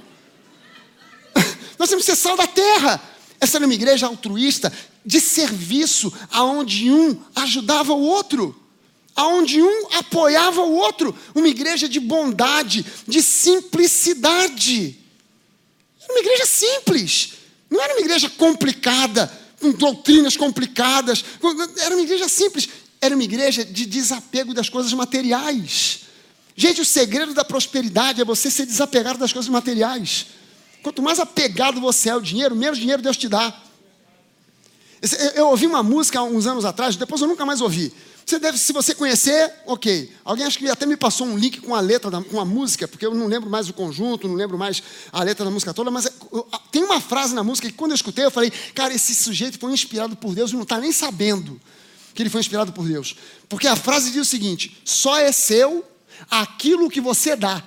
Nós 1.79 1.89
temos 1.89 2.05
que 2.05 2.11
ser 2.11 2.15
sal 2.15 2.37
da 2.37 2.45
terra. 2.45 3.01
Essa 3.41 3.57
era 3.57 3.65
uma 3.65 3.73
igreja 3.73 4.05
altruísta, 4.05 4.71
de 5.03 5.19
serviço, 5.19 6.13
aonde 6.29 6.91
um 6.91 7.19
ajudava 7.35 7.93
o 7.93 8.01
outro 8.01 8.55
aonde 9.15 9.61
um 9.61 9.87
apoiava 9.93 10.61
o 10.61 10.73
outro, 10.73 11.15
uma 11.35 11.47
igreja 11.47 11.87
de 11.89 11.99
bondade, 11.99 12.85
de 13.07 13.21
simplicidade. 13.21 14.97
Era 16.01 16.13
uma 16.13 16.19
igreja 16.19 16.45
simples, 16.45 17.33
não 17.69 17.81
era 17.81 17.93
uma 17.93 18.01
igreja 18.01 18.29
complicada, 18.29 19.31
com 19.59 19.71
doutrinas 19.71 20.35
complicadas. 20.35 21.23
Era 21.81 21.95
uma 21.95 22.03
igreja 22.03 22.27
simples. 22.27 22.69
Era 23.01 23.15
uma 23.15 23.23
igreja 23.23 23.63
de 23.63 23.85
desapego 23.85 24.53
das 24.53 24.69
coisas 24.69 24.91
materiais. 24.93 26.01
Gente, 26.55 26.81
o 26.81 26.85
segredo 26.85 27.33
da 27.33 27.45
prosperidade 27.45 28.21
é 28.21 28.25
você 28.25 28.51
ser 28.51 28.65
desapegado 28.65 29.19
das 29.19 29.31
coisas 29.31 29.49
materiais. 29.49 30.27
Quanto 30.83 31.01
mais 31.01 31.19
apegado 31.19 31.79
você 31.79 32.09
é 32.09 32.11
ao 32.13 32.21
dinheiro, 32.21 32.55
menos 32.55 32.77
dinheiro 32.77 33.01
Deus 33.01 33.15
te 33.15 33.29
dá. 33.29 33.53
Eu 35.35 35.47
ouvi 35.47 35.65
uma 35.65 35.81
música 35.81 36.19
há 36.19 36.23
uns 36.23 36.45
anos 36.45 36.65
atrás, 36.65 36.97
depois 36.97 37.21
eu 37.21 37.27
nunca 37.27 37.45
mais 37.45 37.61
ouvi. 37.61 37.93
Você 38.29 38.37
deve, 38.37 38.59
se 38.59 38.71
você 38.71 38.93
conhecer, 38.93 39.51
ok. 39.65 40.13
Alguém 40.23 40.45
acho 40.45 40.59
que 40.59 40.69
até 40.69 40.85
me 40.85 40.95
passou 40.95 41.25
um 41.25 41.35
link 41.35 41.59
com 41.61 41.73
a 41.73 41.79
letra, 41.79 42.11
da, 42.11 42.21
com 42.21 42.39
a 42.39 42.45
música, 42.45 42.87
porque 42.87 43.03
eu 43.03 43.15
não 43.15 43.25
lembro 43.25 43.49
mais 43.49 43.67
o 43.67 43.73
conjunto, 43.73 44.27
não 44.27 44.35
lembro 44.35 44.55
mais 44.55 44.83
a 45.11 45.23
letra 45.23 45.43
da 45.43 45.49
música 45.49 45.73
toda, 45.73 45.89
mas 45.89 46.05
é, 46.05 46.11
tem 46.71 46.83
uma 46.83 47.01
frase 47.01 47.33
na 47.33 47.43
música 47.43 47.67
que 47.67 47.73
quando 47.73 47.89
eu 47.89 47.95
escutei, 47.95 48.23
eu 48.23 48.29
falei, 48.29 48.51
cara, 48.75 48.93
esse 48.93 49.15
sujeito 49.15 49.57
foi 49.57 49.71
inspirado 49.71 50.15
por 50.15 50.35
Deus 50.35 50.51
e 50.51 50.53
não 50.53 50.61
está 50.61 50.77
nem 50.77 50.91
sabendo 50.91 51.59
que 52.13 52.21
ele 52.21 52.29
foi 52.29 52.39
inspirado 52.39 52.71
por 52.71 52.87
Deus. 52.87 53.15
Porque 53.49 53.65
a 53.65 53.75
frase 53.75 54.11
diz 54.11 54.21
o 54.21 54.29
seguinte: 54.29 54.79
só 54.85 55.17
é 55.17 55.31
seu 55.31 55.83
aquilo 56.29 56.87
que 56.87 57.01
você 57.01 57.35
dá. 57.35 57.63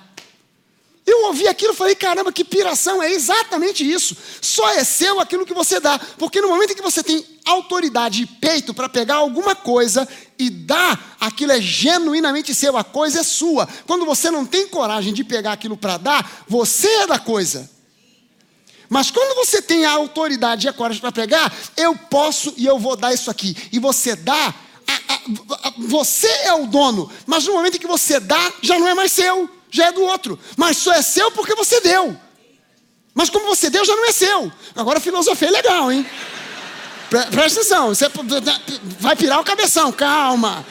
Eu 1.05 1.25
ouvi 1.25 1.47
aquilo 1.47 1.73
e 1.73 1.75
falei, 1.75 1.95
caramba, 1.95 2.31
que 2.31 2.45
piração, 2.45 3.03
é 3.03 3.11
exatamente 3.11 3.89
isso. 3.89 4.15
Só 4.41 4.69
é 4.69 4.85
seu 4.85 5.19
aquilo 5.19 5.45
que 5.45 5.53
você 5.53 5.79
dá. 5.79 5.99
Porque 6.17 6.39
no 6.39 6.47
momento 6.47 6.71
em 6.71 6.75
que 6.75 6.81
você 6.81 7.03
tem 7.03 7.25
autoridade 7.45 8.23
e 8.23 8.25
peito 8.25 8.73
para 8.73 8.87
pegar 8.87 9.15
alguma 9.15 9.53
coisa 9.53 10.07
e 10.39 10.49
dar, 10.49 11.17
aquilo 11.19 11.51
é 11.51 11.59
genuinamente 11.59 12.55
seu, 12.55 12.77
a 12.77 12.85
coisa 12.85 13.19
é 13.19 13.23
sua. 13.23 13.67
Quando 13.85 14.05
você 14.05 14.31
não 14.31 14.45
tem 14.45 14.67
coragem 14.67 15.13
de 15.13 15.25
pegar 15.25 15.51
aquilo 15.51 15.75
para 15.75 15.97
dar, 15.97 16.45
você 16.47 16.87
é 16.87 17.07
da 17.07 17.19
coisa. 17.19 17.69
Mas 18.87 19.11
quando 19.11 19.35
você 19.35 19.61
tem 19.61 19.85
a 19.85 19.91
autoridade 19.91 20.67
e 20.67 20.69
a 20.69 20.73
coragem 20.73 21.01
para 21.01 21.11
pegar, 21.11 21.53
eu 21.75 21.97
posso 21.97 22.53
e 22.55 22.65
eu 22.65 22.79
vou 22.79 22.95
dar 22.95 23.13
isso 23.13 23.29
aqui. 23.29 23.57
E 23.73 23.79
você 23.79 24.15
dá, 24.15 24.55
a, 24.87 25.13
a, 25.13 25.67
a, 25.67 25.73
você 25.79 26.27
é 26.27 26.53
o 26.53 26.65
dono. 26.65 27.11
Mas 27.25 27.45
no 27.45 27.53
momento 27.53 27.75
em 27.75 27.79
que 27.79 27.87
você 27.87 28.21
dá, 28.21 28.53
já 28.61 28.79
não 28.79 28.87
é 28.87 28.93
mais 28.93 29.11
seu 29.11 29.49
já 29.73 29.87
é 29.87 29.91
do 29.91 30.03
outro. 30.03 30.39
Mas 30.55 30.77
só 30.77 30.93
é 30.93 31.01
seu 31.01 31.31
porque 31.31 31.55
você 31.55 31.81
deu. 31.81 32.15
Mas 33.13 33.29
como 33.29 33.47
você 33.47 33.69
deu, 33.69 33.83
já 33.83 33.95
não 33.95 34.05
é 34.05 34.11
seu. 34.11 34.51
Agora 34.75 34.99
filosofia 34.99 35.47
é 35.47 35.51
legal, 35.51 35.91
hein? 35.91 36.05
Presta 37.09 37.59
atenção, 37.59 37.89
você 37.89 38.05
vai 38.99 39.15
pirar 39.15 39.39
o 39.39 39.43
cabeção, 39.43 39.91
calma. 39.91 40.65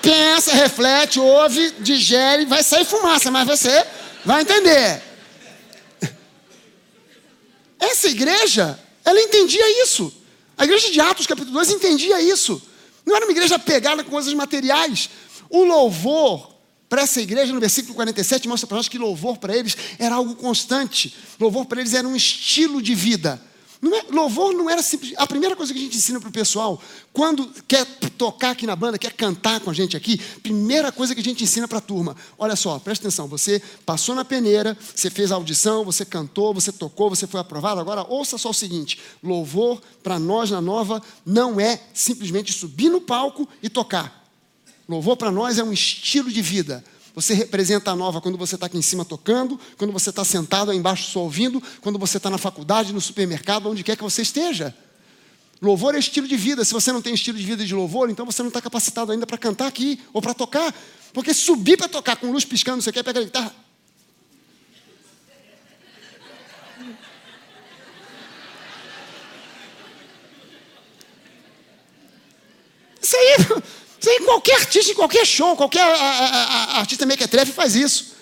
Pensa, 0.00 0.52
reflete, 0.54 1.18
ouve, 1.18 1.72
digere, 1.80 2.44
vai 2.44 2.62
sair 2.62 2.84
fumaça, 2.84 3.30
mas 3.30 3.46
você 3.46 3.84
vai 4.24 4.42
entender. 4.42 5.02
Essa 7.78 8.08
igreja, 8.08 8.78
ela 9.04 9.20
entendia 9.20 9.82
isso. 9.82 10.12
A 10.56 10.64
igreja 10.64 10.90
de 10.90 11.00
Atos, 11.00 11.26
capítulo 11.26 11.52
2, 11.52 11.70
entendia 11.70 12.20
isso. 12.22 12.62
Não 13.04 13.14
era 13.14 13.26
uma 13.26 13.32
igreja 13.32 13.58
pegada 13.58 14.02
com 14.02 14.10
coisas 14.10 14.32
materiais. 14.32 15.10
O 15.50 15.62
louvor 15.62 16.55
para 16.88 17.02
essa 17.02 17.20
igreja, 17.20 17.52
no 17.52 17.60
versículo 17.60 17.94
47, 17.94 18.46
mostra 18.48 18.66
para 18.66 18.76
nós 18.76 18.88
que 18.88 18.98
louvor 18.98 19.38
para 19.38 19.56
eles 19.56 19.76
era 19.98 20.14
algo 20.14 20.36
constante. 20.36 21.14
Louvor 21.40 21.66
para 21.66 21.80
eles 21.80 21.94
era 21.94 22.06
um 22.06 22.14
estilo 22.14 22.80
de 22.80 22.94
vida. 22.94 23.40
Não 23.80 23.94
é, 23.94 24.04
louvor 24.10 24.54
não 24.54 24.70
era 24.70 24.82
simples. 24.82 25.12
A 25.16 25.26
primeira 25.26 25.54
coisa 25.54 25.72
que 25.72 25.78
a 25.78 25.82
gente 25.82 25.96
ensina 25.96 26.18
para 26.18 26.28
o 26.28 26.32
pessoal, 26.32 26.80
quando 27.12 27.46
quer 27.68 27.84
tocar 28.16 28.50
aqui 28.50 28.66
na 28.66 28.74
banda, 28.74 28.98
quer 28.98 29.12
cantar 29.12 29.60
com 29.60 29.70
a 29.70 29.74
gente 29.74 29.96
aqui, 29.96 30.18
primeira 30.42 30.90
coisa 30.90 31.14
que 31.14 31.20
a 31.20 31.24
gente 31.24 31.44
ensina 31.44 31.68
para 31.68 31.78
a 31.78 31.80
turma: 31.80 32.16
olha 32.38 32.56
só, 32.56 32.78
presta 32.78 33.06
atenção, 33.06 33.28
você 33.28 33.60
passou 33.84 34.14
na 34.14 34.24
peneira, 34.24 34.76
você 34.94 35.10
fez 35.10 35.30
a 35.30 35.34
audição, 35.34 35.84
você 35.84 36.04
cantou, 36.04 36.54
você 36.54 36.72
tocou, 36.72 37.10
você 37.10 37.26
foi 37.26 37.40
aprovado. 37.40 37.80
Agora 37.80 38.06
ouça 38.08 38.38
só 38.38 38.50
o 38.50 38.54
seguinte: 38.54 38.98
louvor 39.22 39.80
para 40.02 40.18
nós 40.18 40.50
na 40.50 40.60
nova 40.60 41.02
não 41.24 41.60
é 41.60 41.80
simplesmente 41.92 42.52
subir 42.52 42.88
no 42.88 43.00
palco 43.00 43.48
e 43.62 43.68
tocar. 43.68 44.25
Louvor 44.88 45.16
para 45.16 45.30
nós 45.30 45.58
é 45.58 45.64
um 45.64 45.72
estilo 45.72 46.30
de 46.30 46.40
vida. 46.40 46.84
Você 47.14 47.32
representa 47.32 47.90
a 47.90 47.96
nova 47.96 48.20
quando 48.20 48.36
você 48.36 48.56
está 48.56 48.66
aqui 48.66 48.76
em 48.76 48.82
cima 48.82 49.04
tocando, 49.04 49.58
quando 49.78 49.92
você 49.92 50.10
está 50.10 50.24
sentado 50.24 50.70
aí 50.70 50.76
embaixo 50.76 51.10
só 51.10 51.20
ouvindo, 51.20 51.62
quando 51.80 51.98
você 51.98 52.18
está 52.18 52.28
na 52.28 52.38
faculdade, 52.38 52.92
no 52.92 53.00
supermercado, 53.00 53.70
onde 53.70 53.82
quer 53.82 53.96
que 53.96 54.02
você 54.02 54.22
esteja. 54.22 54.76
Louvor 55.60 55.94
é 55.94 55.98
estilo 55.98 56.28
de 56.28 56.36
vida. 56.36 56.64
Se 56.64 56.74
você 56.74 56.92
não 56.92 57.00
tem 57.00 57.14
estilo 57.14 57.38
de 57.38 57.44
vida 57.44 57.64
de 57.64 57.74
louvor, 57.74 58.10
então 58.10 58.26
você 58.26 58.42
não 58.42 58.48
está 58.48 58.60
capacitado 58.60 59.10
ainda 59.10 59.26
para 59.26 59.38
cantar 59.38 59.66
aqui 59.66 59.98
ou 60.12 60.20
para 60.20 60.34
tocar. 60.34 60.74
Porque 61.12 61.32
subir 61.32 61.78
para 61.78 61.88
tocar 61.88 62.16
com 62.16 62.30
luz 62.30 62.44
piscando, 62.44 62.82
você 62.82 62.92
quer 62.92 63.02
pegar 63.02 63.20
a 63.20 63.24
guitarra. 63.24 63.54
Isso 73.00 73.16
aí 73.16 73.62
aí 74.08 74.20
qualquer 74.20 74.56
artista, 74.56 74.92
em 74.92 74.94
qualquer 74.94 75.26
show, 75.26 75.56
qualquer 75.56 75.82
a, 75.82 75.94
a, 75.94 76.64
a, 76.74 76.78
artista 76.80 77.06
mequetrefe 77.06 77.52
faz 77.52 77.74
isso. 77.74 78.16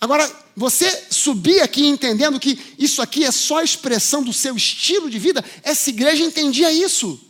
Agora, 0.00 0.30
você 0.56 1.06
subir 1.10 1.60
aqui 1.60 1.86
entendendo 1.86 2.38
que 2.38 2.58
isso 2.78 3.00
aqui 3.00 3.24
é 3.24 3.30
só 3.30 3.62
expressão 3.62 4.22
do 4.22 4.32
seu 4.32 4.54
estilo 4.56 5.08
de 5.08 5.18
vida, 5.18 5.44
essa 5.62 5.90
igreja 5.90 6.22
entendia 6.24 6.70
isso. 6.70 7.20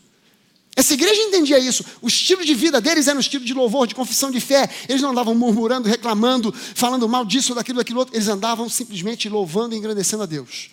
Essa 0.76 0.94
igreja 0.94 1.22
entendia 1.22 1.58
isso. 1.58 1.84
O 2.02 2.08
estilo 2.08 2.44
de 2.44 2.52
vida 2.52 2.80
deles 2.80 3.06
era 3.06 3.16
um 3.16 3.20
estilo 3.20 3.44
de 3.44 3.54
louvor, 3.54 3.86
de 3.86 3.94
confissão 3.94 4.30
de 4.30 4.40
fé. 4.40 4.68
Eles 4.88 5.00
não 5.00 5.10
andavam 5.10 5.34
murmurando, 5.34 5.88
reclamando, 5.88 6.52
falando 6.52 7.08
mal 7.08 7.24
disso, 7.24 7.54
daquilo, 7.54 7.78
daquilo 7.78 8.00
outro. 8.00 8.16
Eles 8.16 8.26
andavam 8.26 8.68
simplesmente 8.68 9.28
louvando 9.28 9.74
e 9.74 9.78
engrandecendo 9.78 10.24
a 10.24 10.26
Deus. 10.26 10.70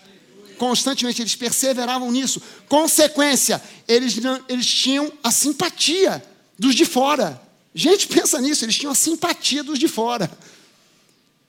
Constantemente 0.57 1.21
eles 1.21 1.35
perseveravam 1.35 2.11
nisso. 2.11 2.41
Consequência, 2.67 3.61
eles, 3.87 4.15
eles 4.49 4.65
tinham 4.65 5.11
a 5.23 5.29
simpatia 5.29 6.23
dos 6.61 6.75
de 6.75 6.85
fora. 6.85 7.41
Gente, 7.73 8.05
pensa 8.15 8.39
nisso, 8.39 8.63
eles 8.63 8.77
tinham 8.77 8.91
a 8.91 8.95
simpatia 8.95 9.63
dos 9.63 9.79
de 9.79 9.87
fora. 9.87 10.31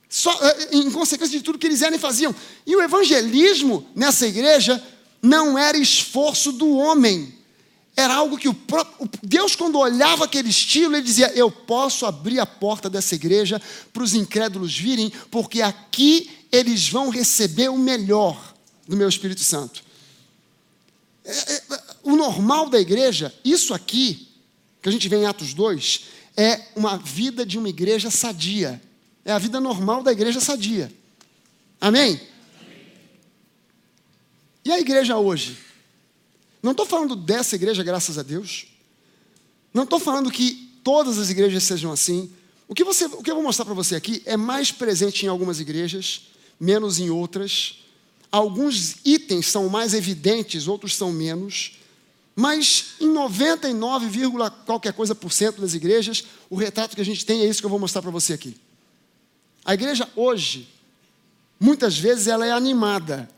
Só, 0.09 0.31
eh, 0.41 0.69
em 0.71 0.91
consequência 0.91 1.37
de 1.37 1.43
tudo 1.43 1.59
que 1.59 1.67
eles 1.67 1.83
eram 1.83 1.95
e 1.95 1.99
faziam. 1.99 2.35
E 2.65 2.75
o 2.75 2.81
evangelismo 2.81 3.87
nessa 3.95 4.27
igreja 4.27 4.83
não 5.21 5.57
era 5.57 5.77
esforço 5.77 6.51
do 6.51 6.75
homem. 6.77 7.33
Era 7.95 8.15
algo 8.15 8.39
que 8.39 8.49
o 8.49 8.55
próprio, 8.55 9.07
Deus, 9.21 9.55
quando 9.55 9.77
olhava 9.77 10.25
aquele 10.25 10.49
estilo, 10.49 10.95
ele 10.95 11.03
dizia: 11.03 11.31
Eu 11.35 11.51
posso 11.51 12.07
abrir 12.07 12.39
a 12.39 12.45
porta 12.45 12.89
dessa 12.89 13.13
igreja 13.13 13.61
para 13.91 14.01
os 14.01 14.15
incrédulos 14.15 14.75
virem, 14.75 15.11
porque 15.29 15.61
aqui 15.61 16.29
eles 16.51 16.89
vão 16.89 17.09
receber 17.09 17.69
o 17.69 17.77
melhor 17.77 18.55
do 18.87 18.97
meu 18.97 19.07
Espírito 19.07 19.41
Santo. 19.41 19.83
É, 21.23 21.53
é, 21.53 21.63
o 22.01 22.15
normal 22.15 22.67
da 22.67 22.79
igreja, 22.79 23.33
isso 23.45 23.75
aqui, 23.75 24.32
que 24.83 24.89
a 24.89 24.91
gente 24.91 25.07
vê 25.07 25.15
em 25.15 25.25
Atos 25.25 25.53
2, 25.53 26.01
é 26.35 26.59
uma 26.75 26.97
vida 26.97 27.45
de 27.45 27.57
uma 27.57 27.69
igreja 27.69 28.11
sadia. 28.11 28.81
É 29.23 29.31
a 29.31 29.39
vida 29.39 29.59
normal 29.61 30.03
da 30.03 30.11
igreja 30.11 30.41
sadia. 30.41 30.91
Amém? 31.79 32.19
E 34.65 34.71
a 34.71 34.79
igreja 34.79 35.17
hoje? 35.17 35.57
Não 36.61 36.71
estou 36.71 36.85
falando 36.85 37.15
dessa 37.15 37.55
igreja, 37.55 37.81
graças 37.81 38.17
a 38.17 38.23
Deus. 38.23 38.67
Não 39.73 39.83
estou 39.83 39.99
falando 39.99 40.29
que 40.29 40.69
todas 40.83 41.17
as 41.17 41.29
igrejas 41.29 41.63
sejam 41.63 41.91
assim. 41.91 42.29
O 42.67 42.75
que, 42.75 42.83
você, 42.83 43.05
o 43.05 43.23
que 43.23 43.31
eu 43.31 43.35
vou 43.35 43.43
mostrar 43.43 43.63
para 43.63 43.73
você 43.73 43.95
aqui 43.95 44.21
é 44.25 44.35
mais 44.35 44.69
presente 44.69 45.25
em 45.25 45.29
algumas 45.29 45.61
igrejas, 45.61 46.23
menos 46.59 46.99
em 46.99 47.09
outras. 47.09 47.79
Alguns 48.29 48.97
itens 49.05 49.47
são 49.47 49.69
mais 49.69 49.93
evidentes, 49.93 50.67
outros 50.67 50.95
são 50.95 51.11
menos. 51.11 51.73
Mas 52.35 52.95
em 52.99 53.07
99, 53.07 54.09
qualquer 54.65 54.93
coisa 54.93 55.13
por 55.13 55.31
cento 55.31 55.61
das 55.61 55.73
igrejas, 55.73 56.23
o 56.49 56.55
retrato 56.55 56.95
que 56.95 57.01
a 57.01 57.05
gente 57.05 57.25
tem 57.25 57.41
é 57.41 57.45
isso 57.45 57.61
que 57.61 57.65
eu 57.65 57.69
vou 57.69 57.79
mostrar 57.79 58.01
para 58.01 58.11
você 58.11 58.33
aqui. 58.33 58.57
A 59.63 59.73
igreja 59.73 60.09
hoje, 60.15 60.67
muitas 61.59 61.97
vezes 61.97 62.27
ela 62.27 62.45
é 62.45 62.51
animada, 62.51 63.29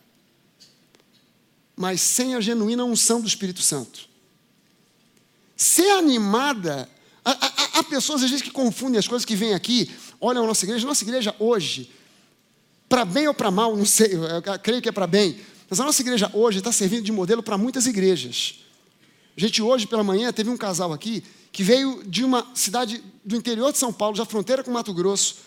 mas 1.76 2.00
sem 2.00 2.36
a 2.36 2.42
genuína 2.42 2.86
unção 2.86 3.20
do 3.20 3.28
Espírito 3.28 3.62
Santo. 3.62 4.08
Ser 5.58 5.92
animada, 5.92 6.90
há, 7.24 7.84
pessoas 7.84 8.24
às 8.24 8.30
vezes 8.30 8.44
que 8.44 8.52
confundem 8.52 8.98
as 8.98 9.08
coisas 9.08 9.26
que 9.26 9.36
vêm 9.36 9.54
aqui, 9.54 9.92
olham 10.22 10.44
a 10.46 10.48
nossa 10.48 10.66
igreja, 10.66 10.88
nossa 10.88 11.04
igreja 11.04 11.36
hoje, 11.38 11.92
para 12.88 13.04
bem 13.04 13.28
ou 13.28 13.34
para 13.34 13.52
mal, 13.52 13.76
não 13.76 13.86
sei, 13.86 14.14
eu 14.14 14.60
creio 14.60 14.82
que 14.82 14.90
é 14.90 14.92
para 14.92 15.06
bem, 15.06 15.40
mas 15.70 15.80
a 15.80 15.84
nossa 15.84 16.02
igreja 16.02 16.30
hoje 16.34 16.60
está 16.60 16.72
servindo 16.72 17.04
de 17.04 17.12
modelo 17.12 17.44
para 17.44 17.58
muitas 17.58 17.86
igrejas. 17.86 18.65
Gente 19.38 19.62
hoje 19.62 19.86
pela 19.86 20.04
manhã 20.04 20.32
teve 20.32 20.50
um 20.50 20.58
casal 20.58 20.94
aqui 20.94 21.24
que 21.52 21.64
veio 21.64 22.04
de 22.06 22.24
uma 22.24 22.46
cidade 22.54 23.04
do 23.24 23.36
interior 23.36 23.72
de 23.72 23.78
São 23.78 23.92
Paulo, 23.92 24.16
já 24.16 24.26
fronteira 24.26 24.64
com 24.64 24.72
Mato 24.72 24.94
Grosso. 24.94 25.38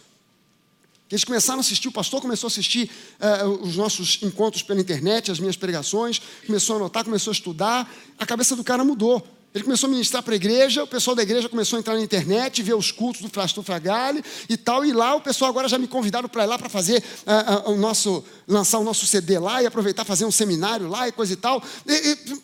Eles 1.10 1.24
começaram 1.24 1.58
a 1.58 1.60
assistir, 1.60 1.88
o 1.88 1.92
pastor 1.92 2.20
começou 2.20 2.48
a 2.48 2.50
assistir 2.50 2.90
uh, 3.18 3.48
os 3.62 3.76
nossos 3.76 4.18
encontros 4.22 4.62
pela 4.62 4.78
internet, 4.78 5.30
as 5.30 5.38
minhas 5.38 5.56
pregações, 5.56 6.20
começou 6.46 6.76
a 6.76 6.78
anotar, 6.80 7.04
começou 7.04 7.30
a 7.30 7.32
estudar, 7.32 7.90
a 8.18 8.26
cabeça 8.26 8.54
do 8.54 8.62
cara 8.62 8.84
mudou. 8.84 9.26
Ele 9.54 9.64
começou 9.64 9.86
a 9.88 9.90
ministrar 9.90 10.22
para 10.22 10.34
a 10.34 10.36
igreja, 10.36 10.84
o 10.84 10.86
pessoal 10.86 11.16
da 11.16 11.22
igreja 11.22 11.48
começou 11.48 11.78
a 11.78 11.80
entrar 11.80 11.94
na 11.94 12.02
internet, 12.02 12.62
ver 12.62 12.74
os 12.74 12.92
cultos 12.92 13.22
do 13.22 13.30
Flastur 13.30 13.64
Fragale 13.64 14.22
e 14.46 14.58
tal, 14.58 14.84
e 14.84 14.92
lá 14.92 15.14
o 15.14 15.22
pessoal 15.22 15.50
agora 15.50 15.66
já 15.66 15.78
me 15.78 15.88
convidaram 15.88 16.28
para 16.28 16.44
ir 16.44 16.46
lá 16.46 16.58
para 16.58 16.68
fazer 16.68 17.02
uh, 17.26 17.70
uh, 17.70 17.72
o 17.72 17.76
nosso, 17.78 18.22
lançar 18.46 18.78
o 18.78 18.84
nosso 18.84 19.06
CD 19.06 19.38
lá 19.38 19.62
e 19.62 19.66
aproveitar 19.66 20.04
fazer 20.04 20.26
um 20.26 20.30
seminário 20.30 20.88
lá 20.88 21.08
e 21.08 21.12
coisa 21.12 21.32
e 21.32 21.36
tal. 21.36 21.62
E, 21.86 21.92
e, 21.92 22.38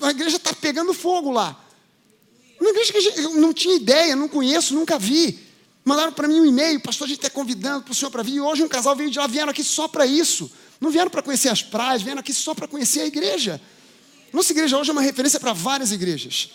a 0.00 0.10
igreja 0.10 0.36
está 0.36 0.52
pegando 0.52 0.92
fogo 0.92 1.30
lá. 1.30 1.58
Uma 2.60 2.70
igreja 2.70 2.92
que 2.92 3.20
eu 3.20 3.34
não 3.34 3.52
tinha 3.52 3.76
ideia, 3.76 4.16
não 4.16 4.28
conheço, 4.28 4.74
nunca 4.74 4.98
vi. 4.98 5.38
Mandaram 5.84 6.12
para 6.12 6.26
mim 6.26 6.40
um 6.40 6.46
e-mail, 6.46 6.80
pastor, 6.80 7.04
a 7.04 7.08
gente 7.08 7.18
está 7.18 7.30
convidando 7.30 7.84
para 7.84 7.92
o 7.92 7.94
senhor 7.94 8.10
para 8.10 8.22
vir. 8.22 8.34
E 8.34 8.40
hoje 8.40 8.62
um 8.62 8.68
casal 8.68 8.96
veio 8.96 9.10
de 9.10 9.18
lá, 9.18 9.26
vieram 9.26 9.50
aqui 9.50 9.62
só 9.62 9.86
para 9.86 10.06
isso. 10.06 10.50
Não 10.80 10.90
vieram 10.90 11.10
para 11.10 11.22
conhecer 11.22 11.48
as 11.48 11.62
praias, 11.62 12.02
vieram 12.02 12.20
aqui 12.20 12.32
só 12.32 12.54
para 12.54 12.66
conhecer 12.66 13.00
a 13.00 13.06
igreja. 13.06 13.60
Nossa 14.32 14.52
igreja 14.52 14.76
hoje 14.76 14.90
é 14.90 14.92
uma 14.92 15.02
referência 15.02 15.38
para 15.38 15.52
várias 15.52 15.92
igrejas. 15.92 16.50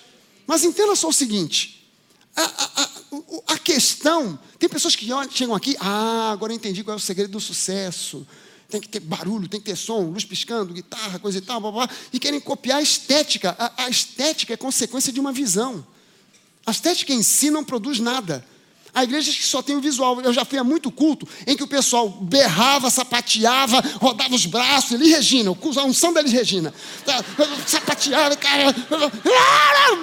Mas 0.46 0.64
entenda 0.64 0.96
só 0.96 1.08
o 1.08 1.14
seguinte: 1.14 1.90
a, 2.36 2.42
a, 2.42 2.84
a, 2.84 3.54
a 3.54 3.58
questão, 3.58 4.38
tem 4.60 4.68
pessoas 4.68 4.96
que 4.96 5.08
chegam 5.32 5.56
aqui, 5.56 5.78
ah, 5.80 6.32
agora 6.32 6.52
eu 6.52 6.58
entendi 6.58 6.84
qual 6.84 6.96
é 6.96 6.98
o 6.98 7.02
segredo 7.02 7.32
do 7.32 7.40
sucesso 7.40 8.28
tem 8.72 8.82
que 8.82 8.88
ter 8.88 9.02
barulho, 9.02 9.48
tem 9.48 9.60
que 9.60 9.66
ter 9.66 9.76
som, 9.76 10.00
luz 10.00 10.24
piscando, 10.24 10.74
guitarra, 10.74 11.20
coisa 11.20 11.38
e 11.38 11.42
tal, 11.42 11.60
blá, 11.60 11.72
blá, 11.72 11.90
e 12.12 12.20
querem 12.20 12.40
copiar 12.40 12.80
a 12.80 12.82
estética. 12.82 13.56
A, 13.60 13.84
a, 13.84 13.90
estética 13.90 14.54
é 14.54 14.58
consequência 14.58 15.12
de 15.12 15.20
uma 15.20 15.34
visão. 15.34 15.86
A 16.66 16.72
estética 16.72 17.12
em 17.12 17.22
si 17.22 17.52
não 17.52 17.64
produz 17.64 18.00
nada. 18.00 18.46
Há 18.94 19.04
igrejas 19.04 19.36
que 19.36 19.46
só 19.46 19.62
tem 19.62 19.76
o 19.76 19.82
visual. 19.82 20.20
Eu 20.22 20.34
já 20.34 20.44
fui 20.44 20.58
a 20.58 20.64
muito 20.64 20.92
culto 20.92 21.28
em 21.46 21.56
que 21.56 21.64
o 21.64 21.68
pessoal 21.68 22.10
berrava, 22.10 22.90
sapateava, 22.90 23.82
rodava 24.00 24.36
os 24.36 24.46
braços. 24.46 24.94
Ele 24.94 25.10
Regina, 25.10 25.52
a 25.52 25.84
unção 25.84 26.14
da 26.14 26.22
Regina. 26.22 26.74
Tá, 27.06 27.24
sapateava, 27.66 28.36
cara, 28.36 28.74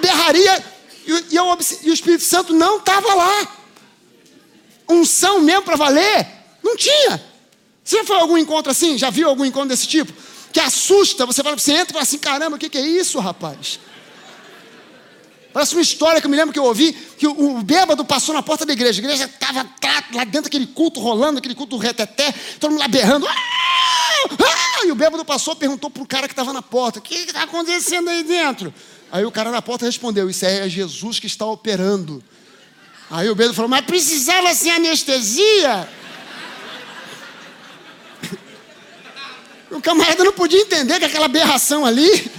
berraria. 0.01 0.65
E, 1.05 1.35
eu, 1.35 1.57
e 1.83 1.89
o 1.89 1.93
Espírito 1.93 2.23
Santo 2.23 2.53
não 2.53 2.77
estava 2.77 3.13
lá. 3.13 3.55
Unção 4.87 5.41
mesmo 5.41 5.63
para 5.63 5.75
valer? 5.75 6.27
Não 6.63 6.75
tinha. 6.75 7.28
Você 7.89 7.97
já 7.97 8.03
foi 8.03 8.17
a 8.17 8.19
algum 8.19 8.37
encontro 8.37 8.71
assim? 8.71 8.99
Já 8.99 9.09
viu 9.09 9.27
algum 9.27 9.43
encontro 9.43 9.69
desse 9.69 9.87
tipo? 9.87 10.13
Que 10.53 10.59
assusta, 10.59 11.25
você 11.25 11.41
fala, 11.41 11.57
você 11.57 11.71
entra 11.71 11.85
e 11.85 11.93
fala 11.93 12.03
assim, 12.03 12.19
caramba, 12.19 12.55
o 12.55 12.59
que, 12.59 12.69
que 12.69 12.77
é 12.77 12.85
isso, 12.85 13.17
rapaz? 13.17 13.79
Parece 15.51 15.73
uma 15.73 15.81
história 15.81 16.21
que 16.21 16.27
eu 16.27 16.29
me 16.29 16.37
lembro 16.37 16.53
que 16.53 16.59
eu 16.59 16.65
ouvi, 16.65 16.93
que 16.93 17.25
o, 17.25 17.57
o 17.57 17.63
bêbado 17.63 18.05
passou 18.05 18.35
na 18.35 18.43
porta 18.43 18.63
da 18.63 18.73
igreja. 18.73 19.01
A 19.01 19.03
igreja 19.03 19.25
estava 19.25 19.67
lá 20.13 20.23
dentro 20.23 20.43
daquele 20.43 20.67
culto 20.67 20.99
rolando, 20.99 21.39
aquele 21.39 21.55
culto 21.55 21.77
reteté, 21.77 22.31
todo 22.59 22.69
mundo 22.69 22.81
lá 22.81 22.87
berrando. 22.87 23.27
Ah! 23.27 23.33
Ah! 24.39 24.85
E 24.85 24.91
o 24.91 24.95
bêbado 24.95 25.25
passou 25.25 25.55
perguntou 25.55 25.89
para 25.89 26.03
o 26.03 26.07
cara 26.07 26.27
que 26.27 26.33
estava 26.33 26.53
na 26.53 26.61
porta: 26.61 26.99
O 26.99 27.01
que 27.01 27.15
está 27.15 27.41
acontecendo 27.41 28.07
aí 28.11 28.21
dentro? 28.21 28.71
Aí 29.11 29.25
o 29.25 29.31
cara 29.31 29.49
na 29.49 29.63
porta 29.63 29.87
respondeu: 29.87 30.29
Isso 30.29 30.45
é 30.45 30.69
Jesus 30.69 31.19
que 31.19 31.25
está 31.25 31.47
operando. 31.47 32.23
Aí 33.09 33.27
o 33.31 33.33
bêbado 33.33 33.55
falou: 33.55 33.69
Mas 33.69 33.83
precisava 33.83 34.53
sem 34.53 34.71
anestesia? 34.71 35.89
O 39.71 39.81
camarada 39.81 40.23
não 40.23 40.33
podia 40.33 40.61
entender 40.61 40.99
que 40.99 41.05
aquela 41.05 41.25
aberração 41.25 41.85
ali, 41.85 42.31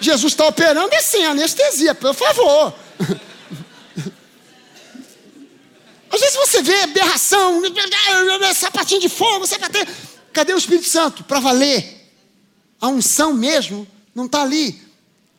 Jesus 0.00 0.32
está 0.32 0.46
operando 0.46 0.94
é 0.94 1.00
sem 1.00 1.26
anestesia, 1.26 1.94
por 1.94 2.14
favor. 2.14 2.74
Às 6.10 6.20
vezes 6.20 6.36
você 6.36 6.62
vê 6.62 6.82
aberração, 6.82 7.62
sapatinho 8.54 9.00
de 9.00 9.08
fogo, 9.08 9.46
sapatinho. 9.46 9.86
Cadê 10.32 10.52
o 10.52 10.58
Espírito 10.58 10.88
Santo 10.88 11.24
para 11.24 11.40
valer? 11.40 12.10
A 12.80 12.88
unção 12.88 13.32
mesmo 13.32 13.86
não 14.14 14.26
está 14.26 14.42
ali. 14.42 14.80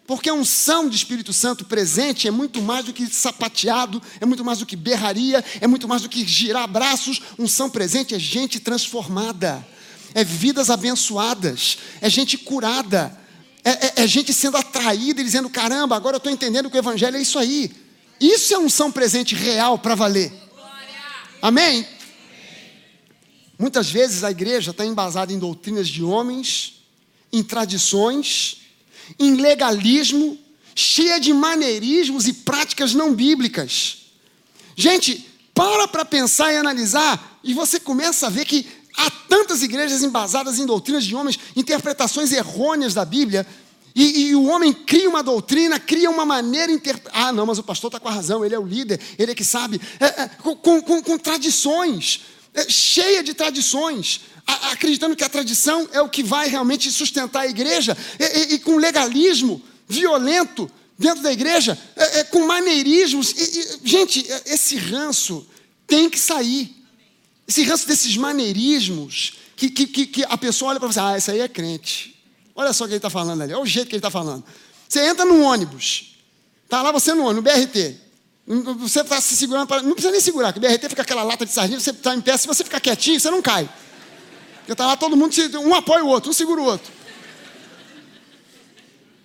Porque 0.05 0.29
a 0.29 0.33
unção 0.33 0.89
de 0.89 0.97
Espírito 0.97 1.31
Santo 1.31 1.63
presente 1.63 2.27
é 2.27 2.31
muito 2.31 2.61
mais 2.61 2.85
do 2.85 2.93
que 2.93 3.07
sapateado, 3.07 4.01
é 4.19 4.25
muito 4.25 4.43
mais 4.43 4.59
do 4.59 4.65
que 4.65 4.75
berraria, 4.75 5.43
é 5.61 5.67
muito 5.67 5.87
mais 5.87 6.01
do 6.01 6.09
que 6.09 6.27
girar 6.27 6.67
braços. 6.67 7.21
Unção 7.39 7.69
presente 7.69 8.13
é 8.13 8.19
gente 8.19 8.59
transformada 8.59 9.65
é 10.13 10.23
vidas 10.23 10.69
abençoadas, 10.69 11.77
é 12.01 12.09
gente 12.09 12.37
curada, 12.37 13.17
é, 13.63 13.71
é, 13.71 13.93
é 14.03 14.07
gente 14.07 14.33
sendo 14.33 14.57
atraída 14.57 15.21
e 15.21 15.23
dizendo: 15.23 15.49
caramba, 15.49 15.95
agora 15.95 16.15
eu 16.15 16.17
estou 16.17 16.31
entendendo 16.31 16.69
que 16.69 16.75
o 16.75 16.79
Evangelho 16.79 17.17
é 17.17 17.21
isso 17.21 17.39
aí. 17.39 17.71
Isso 18.19 18.53
é 18.53 18.57
unção 18.57 18.91
presente 18.91 19.35
real 19.35 19.77
para 19.77 19.95
valer. 19.95 20.31
Amém? 21.41 21.85
Muitas 23.57 23.89
vezes 23.89 24.23
a 24.23 24.31
igreja 24.31 24.71
está 24.71 24.85
embasada 24.85 25.31
em 25.31 25.39
doutrinas 25.39 25.87
de 25.87 26.03
homens, 26.03 26.83
em 27.31 27.43
tradições, 27.43 28.61
em 29.19 29.35
legalismo, 29.35 30.37
cheia 30.75 31.19
de 31.19 31.33
maneirismos 31.33 32.27
e 32.27 32.33
práticas 32.33 32.93
não 32.93 33.13
bíblicas. 33.13 33.97
Gente, 34.75 35.29
para 35.53 35.87
para 35.87 36.05
pensar 36.05 36.51
e 36.51 36.57
analisar, 36.57 37.39
e 37.43 37.53
você 37.53 37.79
começa 37.79 38.27
a 38.27 38.29
ver 38.29 38.45
que 38.45 38.65
Há 38.95 39.09
tantas 39.09 39.61
igrejas 39.63 40.03
embasadas 40.03 40.59
em 40.59 40.65
doutrinas 40.65 41.03
de 41.03 41.15
homens, 41.15 41.39
interpretações 41.55 42.31
errôneas 42.31 42.93
da 42.93 43.03
Bíblia, 43.03 43.45
e, 43.95 44.29
e, 44.29 44.35
o 44.35 44.45
homem 44.45 44.73
cria 44.73 45.07
uma 45.07 45.21
doutrina, 45.21 45.79
cria 45.79 46.09
uma 46.09 46.25
maneira 46.25 46.67
de 46.67 46.73
interpretar. 46.73 47.27
Ah, 47.27 47.31
não, 47.31 47.45
mas 47.45 47.59
o 47.59 47.63
pastor 47.63 47.89
está 47.89 47.99
com 47.99 48.07
a 48.07 48.11
razão, 48.11 48.43
ele 48.43 48.55
é 48.55 48.59
o 48.59 48.65
líder, 48.65 48.99
ele 49.19 49.31
é 49.31 49.35
que 49.35 49.45
sabe. 49.45 49.79
É, 49.99 50.05
é, 50.23 50.27
com, 50.41 50.55
com, 50.55 51.01
com, 51.01 51.17
tradições, 51.17 52.21
é, 52.55 52.67
cheia 52.67 53.21
de 53.21 53.35
tradições, 53.35 54.21
a, 54.47 54.71
acreditando 54.71 55.15
que 55.15 55.23
a 55.23 55.29
tradição 55.29 55.87
é 55.91 56.01
o 56.01 56.09
que 56.09 56.23
vai 56.23 56.47
realmente 56.47 56.91
sustentar 56.91 57.41
a 57.41 57.47
igreja, 57.47 57.95
e, 58.19 58.55
e 58.55 58.59
com 58.59 58.77
legalismo 58.77 59.61
violento 59.87 60.69
dentro 60.97 61.21
da 61.21 61.31
igreja, 61.31 61.77
é, 61.95 62.19
é, 62.19 62.23
com 62.23 62.47
maneirismos. 62.47 63.33
gente, 63.83 64.25
esse 64.45 64.75
ranço 64.75 65.45
tem 65.85 66.09
que 66.09 66.19
sair. 66.19 66.82
Esse 67.47 67.63
ranço 67.63 67.87
desses 67.87 68.15
maneirismos 68.15 69.33
que, 69.55 69.69
que, 69.69 70.05
que 70.05 70.25
a 70.25 70.37
pessoa 70.37 70.71
olha 70.71 70.79
para 70.79 70.87
você, 70.87 70.99
ah, 70.99 71.17
esse 71.17 71.31
aí 71.31 71.39
é 71.39 71.47
crente. 71.47 72.13
Olha 72.55 72.73
só 72.73 72.83
o 72.83 72.87
que 72.87 72.93
ele 72.93 72.97
está 72.97 73.09
falando 73.09 73.41
ali, 73.41 73.53
olha 73.53 73.63
o 73.63 73.65
jeito 73.65 73.87
que 73.87 73.95
ele 73.95 73.99
está 73.99 74.11
falando. 74.11 74.43
Você 74.87 75.05
entra 75.05 75.25
no 75.25 75.41
ônibus, 75.41 76.15
está 76.63 76.81
lá 76.81 76.91
você 76.91 77.13
no 77.13 77.23
ônibus, 77.25 77.53
no 77.53 77.61
BRT. 77.61 77.95
Você 78.79 79.01
está 79.01 79.21
se 79.21 79.37
segurando, 79.37 79.67
para, 79.67 79.81
não 79.81 79.93
precisa 79.93 80.11
nem 80.11 80.19
segurar, 80.19 80.51
porque 80.51 80.65
o 80.65 80.69
BRT 80.69 80.89
fica 80.89 81.01
aquela 81.01 81.23
lata 81.23 81.45
de 81.45 81.51
sardinha, 81.51 81.79
você 81.79 81.91
está 81.91 82.13
em 82.13 82.21
pé, 82.21 82.35
se 82.35 82.45
você 82.45 82.63
ficar 82.63 82.79
quietinho, 82.79 83.19
você 83.19 83.31
não 83.31 83.41
cai. 83.41 83.69
Porque 84.57 84.73
está 84.73 84.85
lá 84.85 84.97
todo 84.97 85.15
mundo, 85.15 85.33
um 85.59 85.73
apoia 85.73 86.03
o 86.03 86.07
outro, 86.07 86.29
um 86.29 86.33
segura 86.33 86.61
o 86.61 86.65
outro. 86.65 86.91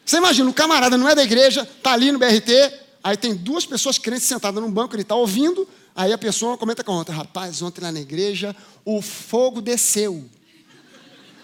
Você 0.04 0.16
imagina, 0.16 0.48
o 0.48 0.54
camarada 0.54 0.96
não 0.96 1.08
é 1.08 1.14
da 1.14 1.22
igreja, 1.22 1.62
está 1.62 1.92
ali 1.92 2.10
no 2.10 2.18
BRT, 2.18 2.72
aí 3.02 3.16
tem 3.16 3.34
duas 3.34 3.66
pessoas 3.66 3.98
crentes 3.98 4.24
sentadas 4.24 4.62
num 4.62 4.70
banco, 4.70 4.94
ele 4.94 5.02
está 5.02 5.14
ouvindo, 5.14 5.68
Aí 5.98 6.12
a 6.12 6.16
pessoa 6.16 6.56
comenta 6.56 6.84
com 6.84 6.92
outra: 6.92 7.12
rapaz, 7.12 7.60
ontem 7.60 7.80
lá 7.80 7.90
na 7.90 7.98
igreja 7.98 8.54
o 8.84 9.02
fogo 9.02 9.60
desceu. 9.60 10.24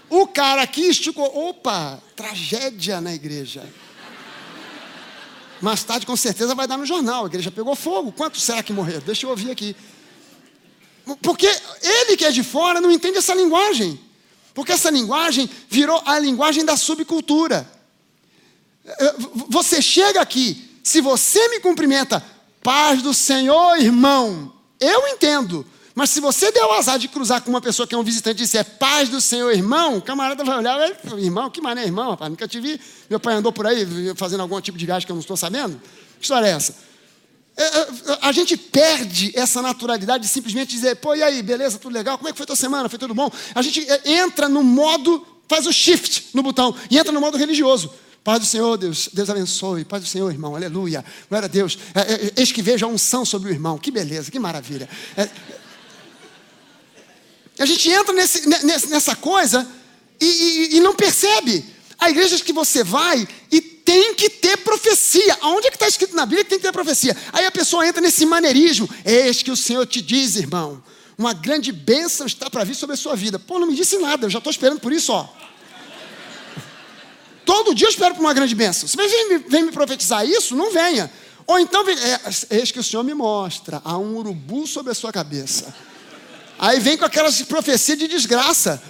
O 0.08 0.28
cara 0.28 0.62
aqui 0.62 0.82
esticou: 0.82 1.48
opa, 1.48 2.00
tragédia 2.14 3.00
na 3.00 3.12
igreja. 3.12 3.68
Mais 5.60 5.82
tarde, 5.82 6.06
com 6.06 6.14
certeza, 6.14 6.54
vai 6.54 6.68
dar 6.68 6.78
no 6.78 6.86
jornal. 6.86 7.24
A 7.24 7.26
igreja 7.26 7.50
pegou 7.50 7.74
fogo. 7.74 8.12
Quantos 8.12 8.44
será 8.44 8.62
que 8.62 8.72
morreram? 8.72 9.00
Deixa 9.04 9.26
eu 9.26 9.30
ouvir 9.30 9.50
aqui. 9.50 9.74
Porque 11.20 11.48
ele 11.82 12.16
que 12.16 12.24
é 12.24 12.30
de 12.30 12.44
fora 12.44 12.80
não 12.80 12.92
entende 12.92 13.18
essa 13.18 13.34
linguagem. 13.34 13.98
Porque 14.54 14.70
essa 14.70 14.88
linguagem 14.88 15.50
virou 15.68 16.00
a 16.06 16.16
linguagem 16.20 16.64
da 16.64 16.76
subcultura. 16.76 17.68
Você 19.48 19.82
chega 19.82 20.20
aqui, 20.20 20.78
se 20.84 21.00
você 21.00 21.48
me 21.48 21.58
cumprimenta, 21.58 22.24
Paz 22.64 23.02
do 23.02 23.12
Senhor, 23.12 23.76
irmão. 23.76 24.50
Eu 24.80 25.06
entendo. 25.08 25.66
Mas 25.94 26.08
se 26.08 26.18
você 26.18 26.50
der 26.50 26.64
o 26.64 26.72
azar 26.72 26.98
de 26.98 27.08
cruzar 27.08 27.42
com 27.42 27.50
uma 27.50 27.60
pessoa 27.60 27.86
que 27.86 27.94
é 27.94 27.98
um 27.98 28.02
visitante 28.02 28.42
e 28.42 28.44
disser 28.46 28.64
paz 28.78 29.10
do 29.10 29.20
Senhor, 29.20 29.52
irmão, 29.52 29.98
o 29.98 30.02
camarada 30.02 30.42
vai 30.42 30.56
olhar, 30.56 30.80
irmão, 31.18 31.50
que 31.50 31.60
mané, 31.60 31.84
irmão, 31.84 32.10
rapaz, 32.12 32.30
nunca 32.30 32.48
te 32.48 32.58
vi. 32.58 32.80
Meu 33.10 33.20
pai 33.20 33.34
andou 33.34 33.52
por 33.52 33.66
aí 33.66 33.86
fazendo 34.16 34.40
algum 34.40 34.58
tipo 34.62 34.78
de 34.78 34.86
viagem 34.86 35.04
que 35.04 35.12
eu 35.12 35.14
não 35.14 35.20
estou 35.20 35.36
sabendo. 35.36 35.78
Que 36.18 36.22
história 36.22 36.46
é 36.46 36.52
essa? 36.52 36.74
É, 37.54 37.64
é, 37.64 37.88
a 38.22 38.32
gente 38.32 38.56
perde 38.56 39.30
essa 39.38 39.60
naturalidade 39.60 40.24
de 40.24 40.30
simplesmente 40.30 40.74
dizer, 40.74 40.96
pô, 40.96 41.14
e 41.14 41.22
aí, 41.22 41.42
beleza, 41.42 41.78
tudo 41.78 41.92
legal? 41.92 42.16
Como 42.16 42.30
é 42.30 42.32
que 42.32 42.38
foi 42.38 42.46
tua 42.46 42.56
semana? 42.56 42.88
Foi 42.88 42.98
tudo 42.98 43.14
bom? 43.14 43.30
A 43.54 43.60
gente 43.60 43.86
é, 43.88 44.00
entra 44.10 44.48
no 44.48 44.62
modo, 44.62 45.24
faz 45.46 45.66
o 45.66 45.72
shift 45.72 46.30
no 46.32 46.42
botão 46.42 46.74
e 46.90 46.98
entra 46.98 47.12
no 47.12 47.20
modo 47.20 47.36
religioso. 47.36 47.92
Paz 48.24 48.40
do 48.40 48.46
Senhor, 48.46 48.78
Deus, 48.78 49.10
Deus 49.12 49.28
abençoe. 49.28 49.84
Paz 49.84 50.02
do 50.02 50.08
Senhor, 50.08 50.30
irmão, 50.32 50.56
aleluia. 50.56 51.04
Glória 51.28 51.44
a 51.44 51.48
Deus. 51.48 51.78
É, 51.94 52.00
é, 52.00 52.32
eis 52.36 52.50
que 52.50 52.62
vejo 52.62 52.86
a 52.86 52.88
unção 52.88 53.22
sobre 53.22 53.50
o 53.50 53.52
irmão. 53.52 53.76
Que 53.76 53.90
beleza, 53.90 54.30
que 54.30 54.38
maravilha. 54.38 54.88
É, 55.14 55.28
a 57.58 57.66
gente 57.66 57.90
entra 57.90 58.14
nesse, 58.14 58.48
nessa 58.88 59.14
coisa 59.14 59.68
e, 60.18 60.24
e, 60.24 60.76
e, 60.76 60.80
não 60.80 60.94
percebe. 60.94 61.66
Há 61.98 62.08
igrejas 62.08 62.40
que 62.40 62.52
você 62.52 62.82
vai 62.82 63.28
e 63.52 63.60
tem 63.60 64.14
que 64.14 64.30
ter 64.30 64.56
profecia. 64.56 65.36
Aonde 65.42 65.66
é 65.66 65.70
que 65.70 65.76
está 65.76 65.86
escrito 65.86 66.16
na 66.16 66.24
Bíblia 66.24 66.44
que 66.44 66.50
tem 66.50 66.58
que 66.58 66.64
ter 66.64 66.72
profecia? 66.72 67.14
Aí 67.30 67.44
a 67.44 67.50
pessoa 67.50 67.86
entra 67.86 68.00
nesse 68.00 68.24
maneirismo. 68.24 68.88
Eis 69.04 69.42
que 69.42 69.50
o 69.50 69.56
Senhor 69.56 69.86
te 69.86 70.00
diz, 70.00 70.36
irmão, 70.36 70.82
uma 71.18 71.34
grande 71.34 71.70
bênção 71.70 72.26
está 72.26 72.48
para 72.48 72.64
vir 72.64 72.74
sobre 72.74 72.94
a 72.94 72.96
sua 72.96 73.14
vida. 73.14 73.38
Pô, 73.38 73.58
não 73.58 73.66
me 73.66 73.76
disse 73.76 73.98
nada, 73.98 74.24
eu 74.24 74.30
já 74.30 74.38
estou 74.38 74.50
esperando 74.50 74.80
por 74.80 74.94
isso, 74.94 75.12
ó. 75.12 75.28
Todo 77.44 77.74
dia 77.74 77.86
eu 77.86 77.90
espero 77.90 78.14
por 78.14 78.20
uma 78.20 78.32
grande 78.32 78.54
bênção. 78.54 78.88
Se 78.88 78.96
vem, 78.96 79.38
vem 79.48 79.62
me 79.64 79.72
profetizar 79.72 80.24
isso, 80.26 80.56
não 80.56 80.72
venha. 80.72 81.10
Ou 81.46 81.58
então, 81.58 81.84
vem, 81.84 81.96
é, 81.98 82.20
eis 82.50 82.70
que 82.70 82.78
o 82.78 82.82
Senhor 82.82 83.02
me 83.02 83.12
mostra, 83.14 83.82
há 83.84 83.98
um 83.98 84.16
urubu 84.16 84.66
sobre 84.66 84.92
a 84.92 84.94
sua 84.94 85.12
cabeça. 85.12 85.74
Aí 86.58 86.80
vem 86.80 86.96
com 86.96 87.04
aquelas 87.04 87.42
profecias 87.42 87.98
de 87.98 88.08
desgraça. 88.08 88.82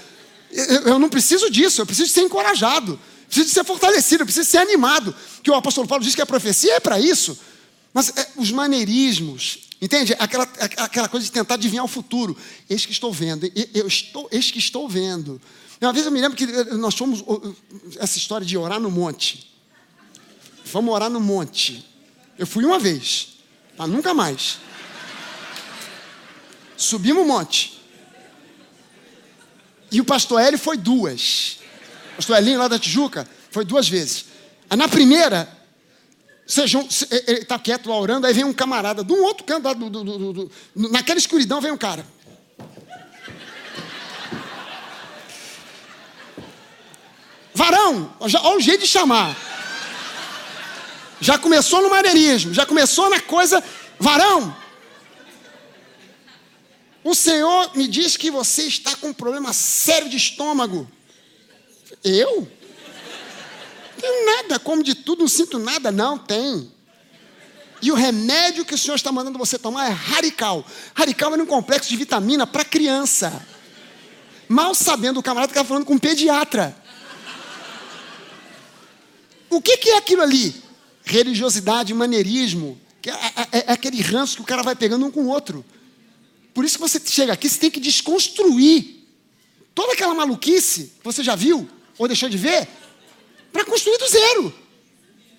Eu, 0.50 0.82
eu 0.82 0.98
não 0.98 1.08
preciso 1.08 1.50
disso, 1.50 1.80
eu 1.80 1.86
preciso 1.86 2.12
ser 2.12 2.20
encorajado. 2.20 2.98
Precisa 3.26 3.52
ser 3.52 3.64
fortalecido, 3.64 4.24
precisa 4.24 4.48
ser 4.48 4.58
animado. 4.58 5.14
Que 5.42 5.50
o 5.50 5.54
apóstolo 5.54 5.88
Paulo 5.88 6.04
diz 6.04 6.14
que 6.14 6.22
a 6.22 6.26
profecia 6.26 6.74
é 6.74 6.80
para 6.80 7.00
isso. 7.00 7.36
Mas 7.92 8.12
é, 8.16 8.28
os 8.36 8.52
maneirismos, 8.52 9.68
entende? 9.82 10.14
Aquela, 10.18 10.44
aquela 10.76 11.08
coisa 11.08 11.26
de 11.26 11.32
tentar 11.32 11.54
adivinhar 11.54 11.84
o 11.84 11.88
futuro. 11.88 12.36
Eis 12.70 12.86
que 12.86 12.92
estou 12.92 13.12
vendo, 13.12 13.50
eu 13.74 13.88
estou, 13.88 14.28
eis 14.30 14.50
que 14.50 14.58
estou 14.58 14.88
vendo. 14.88 15.40
Uma 15.80 15.92
vez 15.92 16.06
eu 16.06 16.12
me 16.12 16.20
lembro 16.20 16.36
que 16.36 16.44
eh, 16.44 16.74
nós 16.74 16.94
fomos, 16.94 17.22
essa 17.98 18.18
história 18.18 18.46
de 18.46 18.56
orar 18.56 18.80
no 18.80 18.90
monte. 18.90 19.52
Vamos 20.66 20.94
orar 20.94 21.10
no 21.10 21.20
monte. 21.20 21.84
Eu 22.38 22.46
fui 22.46 22.64
uma 22.64 22.78
vez, 22.78 23.36
mas 23.76 23.88
nunca 23.88 24.14
mais. 24.14 24.58
Subimos 26.76 27.22
o 27.22 27.26
monte. 27.26 27.80
E 29.90 30.00
o 30.00 30.04
pastor 30.04 30.40
Hélio 30.40 30.58
foi 30.58 30.76
duas. 30.76 31.58
O 32.12 32.16
pastor 32.16 32.38
Elinho 32.38 32.58
lá 32.58 32.68
da 32.68 32.78
Tijuca 32.78 33.28
foi 33.50 33.64
duas 33.64 33.88
vezes. 33.88 34.26
Aí 34.68 34.76
na 34.76 34.88
primeira, 34.88 35.48
ele 37.26 37.40
está 37.40 37.58
quieto 37.58 37.88
lá 37.88 37.98
orando, 37.98 38.26
aí 38.26 38.34
vem 38.34 38.44
um 38.44 38.52
camarada 38.52 39.04
de 39.04 39.12
um 39.12 39.22
outro 39.22 39.44
canto, 39.44 39.72
do, 39.74 39.90
do, 39.90 40.32
do, 40.32 40.50
naquela 40.74 41.18
escuridão 41.18 41.60
vem 41.60 41.70
um 41.70 41.76
cara. 41.76 42.04
Varão, 47.54 48.12
olha 48.18 48.56
o 48.56 48.60
jeito 48.60 48.80
de 48.80 48.88
chamar. 48.88 49.36
Já 51.20 51.38
começou 51.38 51.80
no 51.80 51.88
maneirismo, 51.88 52.52
já 52.52 52.66
começou 52.66 53.08
na 53.08 53.20
coisa, 53.20 53.62
varão. 53.98 54.54
O 57.04 57.14
Senhor 57.14 57.70
me 57.76 57.86
diz 57.86 58.16
que 58.16 58.30
você 58.30 58.64
está 58.64 58.96
com 58.96 59.08
um 59.08 59.12
problema 59.12 59.52
sério 59.52 60.08
de 60.08 60.16
estômago. 60.16 60.90
Eu? 62.02 62.48
Tenho 64.00 64.26
nada, 64.26 64.58
como 64.58 64.82
de 64.82 64.94
tudo, 64.94 65.20
não 65.20 65.28
sinto 65.28 65.58
nada. 65.58 65.92
Não, 65.92 66.18
tem. 66.18 66.72
E 67.80 67.92
o 67.92 67.94
remédio 67.94 68.64
que 68.64 68.74
o 68.74 68.78
Senhor 68.78 68.96
está 68.96 69.12
mandando 69.12 69.38
você 69.38 69.58
tomar 69.58 69.86
é 69.86 69.92
radical. 69.92 70.64
Radical 70.94 71.34
é 71.34 71.36
um 71.36 71.46
complexo 71.46 71.88
de 71.88 71.96
vitamina 71.96 72.46
para 72.46 72.64
criança. 72.64 73.46
Mal 74.48 74.74
sabendo 74.74 75.20
o 75.20 75.22
camarada 75.22 75.48
que 75.48 75.52
estava 75.52 75.68
falando 75.68 75.84
com 75.84 75.94
um 75.94 75.98
pediatra. 75.98 76.74
O 79.56 79.62
que, 79.62 79.76
que 79.76 79.90
é 79.90 79.96
aquilo 79.96 80.22
ali? 80.22 80.54
Religiosidade, 81.04 81.92
maneirismo. 81.94 82.80
É, 83.06 83.10
é, 83.10 83.64
é, 83.68 83.72
aquele 83.72 84.00
ranço 84.00 84.36
que 84.36 84.42
o 84.42 84.46
cara 84.46 84.62
vai 84.62 84.74
pegando 84.74 85.04
um 85.04 85.10
com 85.10 85.24
o 85.24 85.28
outro. 85.28 85.64
Por 86.52 86.64
isso 86.64 86.76
que 86.76 86.82
você 86.82 87.00
chega 87.04 87.32
aqui, 87.32 87.48
você 87.48 87.58
tem 87.58 87.70
que 87.70 87.80
desconstruir 87.80 89.04
toda 89.74 89.92
aquela 89.92 90.14
maluquice 90.14 90.92
que 90.98 91.04
você 91.04 91.22
já 91.22 91.34
viu 91.34 91.68
ou 91.98 92.08
deixou 92.08 92.28
de 92.28 92.36
ver, 92.36 92.68
para 93.52 93.64
construir 93.64 93.98
do 93.98 94.08
zero. 94.08 94.54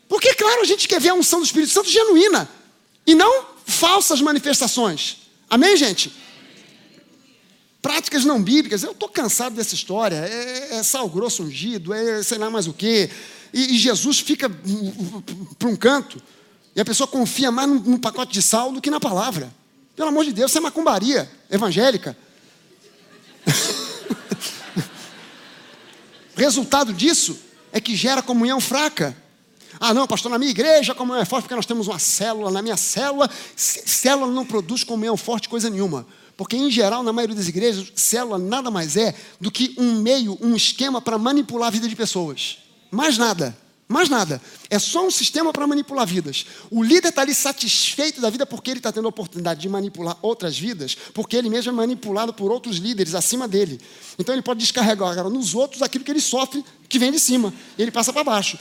Porque, 0.07 0.33
claro, 0.35 0.61
a 0.61 0.65
gente 0.65 0.87
quer 0.87 1.01
ver 1.01 1.09
a 1.09 1.13
unção 1.13 1.39
do 1.39 1.45
Espírito 1.45 1.71
Santo 1.71 1.89
genuína 1.89 2.49
e 3.05 3.15
não 3.15 3.45
falsas 3.65 4.21
manifestações. 4.21 5.17
Amém, 5.49 5.75
gente? 5.75 6.13
Práticas 7.81 8.23
não 8.25 8.41
bíblicas, 8.41 8.83
eu 8.83 8.91
estou 8.91 9.09
cansado 9.09 9.55
dessa 9.55 9.75
história. 9.75 10.15
É, 10.15 10.75
é, 10.75 10.83
sal 10.83 11.09
grosso 11.09 11.43
ungido, 11.43 11.93
é 11.93 12.23
sei 12.23 12.37
lá 12.37 12.49
mais 12.49 12.67
o 12.67 12.73
quê. 12.73 13.09
E, 13.55 13.75
e 13.75 13.77
Jesus 13.77 14.19
fica 14.19 14.51
para 15.57 15.69
um 15.69 15.77
canto 15.77 16.21
e 16.75 16.81
a 16.81 16.85
pessoa 16.85 17.07
confia 17.07 17.49
mais 17.49 17.69
num 17.69 17.97
pacote 17.97 18.33
de 18.33 18.41
sal 18.41 18.73
do 18.73 18.81
que 18.81 18.89
na 18.89 18.99
palavra. 18.99 19.49
Pelo 19.95 20.09
amor 20.09 20.25
de 20.25 20.33
Deus, 20.33 20.51
isso 20.51 20.57
é 20.57 20.61
macumbaria 20.61 21.31
evangélica. 21.49 22.17
Resultado 26.35 26.91
disso 26.91 27.39
é 27.71 27.79
que 27.79 27.95
gera 27.95 28.21
comunhão 28.21 28.59
fraca. 28.59 29.15
Ah, 29.79 29.93
não, 29.93 30.05
pastor, 30.05 30.29
na 30.29 30.37
minha 30.37 30.51
igreja 30.51 30.91
a 30.91 30.95
comunhão 30.95 31.21
é 31.21 31.25
forte 31.25 31.43
porque 31.43 31.55
nós 31.55 31.65
temos 31.65 31.87
uma 31.87 31.97
célula. 31.97 32.51
Na 32.51 32.61
minha 32.61 32.75
célula, 32.75 33.29
célula 33.55 34.33
não 34.33 34.45
produz 34.45 34.83
comunhão 34.83 35.15
forte 35.15 35.47
coisa 35.47 35.69
nenhuma. 35.69 36.05
Porque, 36.35 36.57
em 36.57 36.69
geral, 36.69 37.03
na 37.03 37.13
maioria 37.13 37.37
das 37.37 37.47
igrejas, 37.47 37.89
célula 37.95 38.37
nada 38.37 38.69
mais 38.69 38.97
é 38.97 39.15
do 39.39 39.49
que 39.49 39.73
um 39.77 40.01
meio, 40.01 40.37
um 40.41 40.57
esquema 40.57 41.01
para 41.01 41.17
manipular 41.17 41.69
a 41.69 41.71
vida 41.71 41.87
de 41.87 41.95
pessoas. 41.95 42.64
Mais 42.91 43.17
nada. 43.17 43.55
Mais 43.87 44.09
nada. 44.09 44.41
É 44.67 44.79
só 44.79 45.05
um 45.05 45.11
sistema 45.11 45.53
para 45.53 45.67
manipular 45.67 46.07
vidas. 46.07 46.45
O 46.71 46.83
líder 46.83 47.09
está 47.09 47.21
ali 47.21 47.35
satisfeito 47.35 48.19
da 48.19 48.31
vida 48.31 48.43
porque 48.43 48.71
ele 48.71 48.79
está 48.79 48.91
tendo 48.91 49.05
a 49.05 49.09
oportunidade 49.09 49.61
de 49.61 49.69
manipular 49.69 50.17
outras 50.23 50.57
vidas, 50.57 50.97
porque 51.13 51.35
ele 51.35 51.49
mesmo 51.49 51.71
é 51.71 51.75
manipulado 51.75 52.33
por 52.33 52.51
outros 52.51 52.77
líderes 52.77 53.13
acima 53.13 53.47
dele. 53.47 53.79
Então 54.17 54.33
ele 54.33 54.41
pode 54.41 54.59
descarregar 54.59 55.09
agora 55.09 55.29
nos 55.29 55.53
outros 55.53 55.83
aquilo 55.83 56.03
que 56.03 56.11
ele 56.11 56.21
sofre 56.21 56.65
que 56.89 56.97
vem 56.97 57.11
de 57.11 57.19
cima. 57.19 57.53
Ele 57.77 57.91
passa 57.91 58.11
para 58.11 58.23
baixo. 58.23 58.57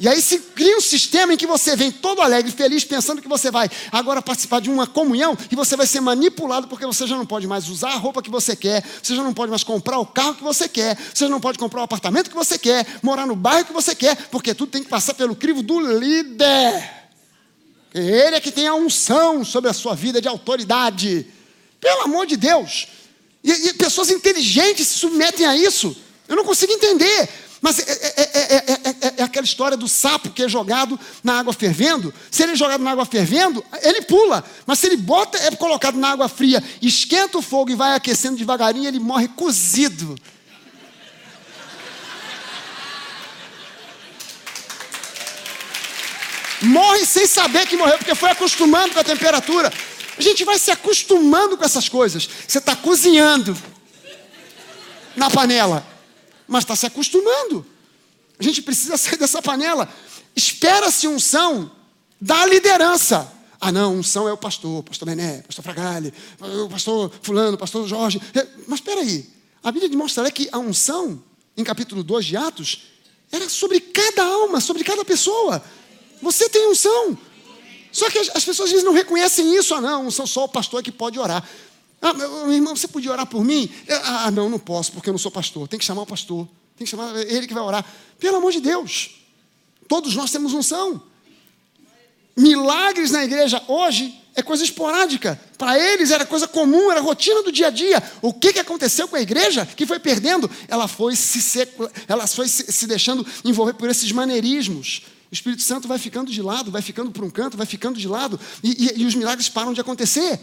E 0.00 0.08
aí 0.08 0.22
se 0.22 0.38
cria 0.38 0.78
um 0.78 0.80
sistema 0.80 1.34
em 1.34 1.36
que 1.36 1.46
você 1.46 1.76
vem 1.76 1.92
todo 1.92 2.22
alegre, 2.22 2.50
feliz, 2.50 2.82
pensando 2.84 3.20
que 3.20 3.28
você 3.28 3.50
vai 3.50 3.70
agora 3.92 4.22
participar 4.22 4.58
de 4.58 4.70
uma 4.70 4.86
comunhão 4.86 5.36
e 5.52 5.54
você 5.54 5.76
vai 5.76 5.86
ser 5.86 6.00
manipulado 6.00 6.66
porque 6.68 6.86
você 6.86 7.06
já 7.06 7.18
não 7.18 7.26
pode 7.26 7.46
mais 7.46 7.68
usar 7.68 7.90
a 7.90 7.96
roupa 7.96 8.22
que 8.22 8.30
você 8.30 8.56
quer, 8.56 8.82
você 9.02 9.14
já 9.14 9.22
não 9.22 9.34
pode 9.34 9.50
mais 9.50 9.62
comprar 9.62 9.98
o 9.98 10.06
carro 10.06 10.36
que 10.36 10.42
você 10.42 10.66
quer, 10.66 10.96
você 10.96 11.26
já 11.26 11.28
não 11.28 11.38
pode 11.38 11.58
comprar 11.58 11.82
o 11.82 11.84
apartamento 11.84 12.30
que 12.30 12.34
você 12.34 12.58
quer, 12.58 12.86
morar 13.02 13.26
no 13.26 13.36
bairro 13.36 13.66
que 13.66 13.74
você 13.74 13.94
quer, 13.94 14.16
porque 14.30 14.54
tudo 14.54 14.72
tem 14.72 14.82
que 14.82 14.88
passar 14.88 15.12
pelo 15.12 15.36
crivo 15.36 15.62
do 15.62 15.78
líder. 15.78 16.90
Ele 17.92 18.36
é 18.36 18.40
que 18.40 18.50
tem 18.50 18.66
a 18.66 18.74
unção 18.74 19.44
sobre 19.44 19.68
a 19.68 19.74
sua 19.74 19.94
vida 19.94 20.18
de 20.18 20.28
autoridade. 20.28 21.26
Pelo 21.78 22.04
amor 22.04 22.26
de 22.26 22.38
Deus. 22.38 22.88
E, 23.44 23.52
e 23.52 23.74
pessoas 23.74 24.08
inteligentes 24.08 24.88
se 24.88 24.94
submetem 24.94 25.44
a 25.44 25.54
isso. 25.54 25.94
Eu 26.26 26.36
não 26.36 26.44
consigo 26.44 26.72
entender. 26.72 27.28
Mas 27.60 27.78
é, 27.78 27.92
é, 28.16 28.56
é, 28.56 29.14
é, 29.18 29.22
aquela 29.22 29.44
história 29.44 29.76
do 29.76 29.86
sapo 29.86 30.30
que 30.30 30.42
é 30.42 30.48
jogado 30.48 30.98
na 31.22 31.38
água 31.38 31.52
fervendo. 31.52 32.12
Se 32.30 32.42
ele 32.42 32.52
é 32.52 32.56
jogado 32.56 32.82
na 32.82 32.90
água 32.90 33.04
fervendo, 33.04 33.62
ele 33.82 34.00
pula. 34.02 34.42
Mas 34.66 34.78
se 34.78 34.86
ele 34.86 34.96
bota, 34.96 35.36
é 35.36 35.50
colocado 35.56 35.98
na 35.98 36.08
água 36.08 36.28
fria, 36.28 36.62
esquenta 36.80 37.36
o 37.36 37.42
fogo 37.42 37.70
e 37.70 37.74
vai 37.74 37.94
aquecendo 37.94 38.38
devagarinho, 38.38 38.88
ele 38.88 38.98
morre 38.98 39.28
cozido. 39.28 40.16
Morre 46.62 47.04
sem 47.04 47.26
saber 47.26 47.66
que 47.66 47.76
morreu, 47.76 47.98
porque 47.98 48.14
foi 48.14 48.30
acostumando 48.30 48.94
com 48.94 49.00
a 49.00 49.04
temperatura. 49.04 49.72
A 50.16 50.22
gente 50.22 50.44
vai 50.44 50.58
se 50.58 50.70
acostumando 50.70 51.58
com 51.58 51.64
essas 51.64 51.88
coisas. 51.88 52.28
Você 52.46 52.58
está 52.58 52.74
cozinhando 52.74 53.56
na 55.14 55.30
panela 55.30 55.89
mas 56.50 56.64
está 56.64 56.74
se 56.74 56.84
acostumando. 56.84 57.64
A 58.36 58.42
gente 58.42 58.60
precisa 58.60 58.96
sair 58.98 59.16
dessa 59.16 59.40
panela. 59.40 59.88
Espera-se 60.34 61.06
unção 61.06 61.70
da 62.20 62.44
liderança. 62.44 63.32
Ah, 63.60 63.70
não, 63.70 63.94
unção 63.94 64.28
é 64.28 64.32
o 64.32 64.36
pastor, 64.36 64.82
pastor 64.82 65.06
Bené, 65.06 65.42
pastor 65.42 65.62
Fragale, 65.62 66.12
o 66.40 66.68
pastor 66.68 67.12
Fulano, 67.22 67.56
pastor 67.56 67.86
Jorge. 67.86 68.20
É, 68.34 68.46
mas 68.66 68.80
espera 68.80 69.00
aí, 69.00 69.30
a 69.62 69.70
Bíblia 69.70 69.88
demonstra 69.88 70.28
que 70.30 70.48
a 70.50 70.58
unção, 70.58 71.22
em 71.56 71.62
capítulo 71.62 72.02
2 72.02 72.24
de 72.24 72.36
Atos, 72.36 72.82
era 73.30 73.48
sobre 73.48 73.78
cada 73.78 74.24
alma, 74.24 74.60
sobre 74.60 74.82
cada 74.82 75.04
pessoa. 75.04 75.62
Você 76.20 76.48
tem 76.48 76.68
unção. 76.68 77.16
Só 77.92 78.10
que 78.10 78.18
as 78.18 78.44
pessoas 78.44 78.68
às 78.68 78.70
vezes 78.70 78.84
não 78.84 78.92
reconhecem 78.92 79.54
isso. 79.54 79.74
Ah, 79.74 79.80
não, 79.80 80.06
unção 80.06 80.26
só 80.26 80.44
o 80.44 80.48
pastor 80.48 80.80
é 80.80 80.82
que 80.82 80.90
pode 80.90 81.18
orar. 81.18 81.46
Ah, 82.00 82.14
meu 82.14 82.52
irmão, 82.52 82.74
você 82.74 82.88
podia 82.88 83.12
orar 83.12 83.26
por 83.26 83.44
mim? 83.44 83.70
Ah, 84.04 84.30
não, 84.30 84.48
não 84.48 84.58
posso, 84.58 84.92
porque 84.92 85.08
eu 85.08 85.12
não 85.12 85.18
sou 85.18 85.30
pastor. 85.30 85.68
Tem 85.68 85.78
que 85.78 85.84
chamar 85.84 86.02
o 86.02 86.06
pastor. 86.06 86.48
Tem 86.76 86.84
que 86.84 86.90
chamar 86.90 87.14
ele 87.16 87.46
que 87.46 87.52
vai 87.52 87.62
orar. 87.62 87.84
Pelo 88.18 88.36
amor 88.36 88.52
de 88.52 88.60
Deus. 88.60 89.10
Todos 89.86 90.14
nós 90.14 90.30
temos 90.30 90.54
unção. 90.54 91.02
Milagres 92.36 93.10
na 93.10 93.22
igreja 93.24 93.62
hoje 93.68 94.18
é 94.34 94.42
coisa 94.42 94.64
esporádica. 94.64 95.38
Para 95.58 95.78
eles 95.78 96.10
era 96.10 96.24
coisa 96.24 96.48
comum, 96.48 96.90
era 96.90 97.00
rotina 97.00 97.42
do 97.42 97.52
dia 97.52 97.66
a 97.66 97.70
dia. 97.70 98.02
O 98.22 98.32
que, 98.32 98.52
que 98.52 98.58
aconteceu 98.58 99.06
com 99.06 99.16
a 99.16 99.20
igreja 99.20 99.66
que 99.66 99.84
foi 99.84 99.98
perdendo? 99.98 100.50
Ela 100.68 100.88
foi 100.88 101.14
se, 101.14 101.42
secula... 101.42 101.92
ela 102.08 102.26
foi 102.26 102.48
se, 102.48 102.72
se 102.72 102.86
deixando 102.86 103.26
envolver 103.44 103.74
por 103.74 103.90
esses 103.90 104.10
maneirismos. 104.10 105.02
O 105.30 105.34
Espírito 105.34 105.62
Santo 105.62 105.86
vai 105.86 105.98
ficando 105.98 106.30
de 106.30 106.40
lado, 106.40 106.70
vai 106.70 106.82
ficando 106.82 107.10
para 107.10 107.24
um 107.24 107.30
canto, 107.30 107.56
vai 107.56 107.66
ficando 107.66 107.98
de 107.98 108.08
lado, 108.08 108.40
e, 108.64 108.86
e, 108.86 109.02
e 109.02 109.04
os 109.04 109.14
milagres 109.14 109.48
param 109.48 109.72
de 109.72 109.80
acontecer. 109.80 110.40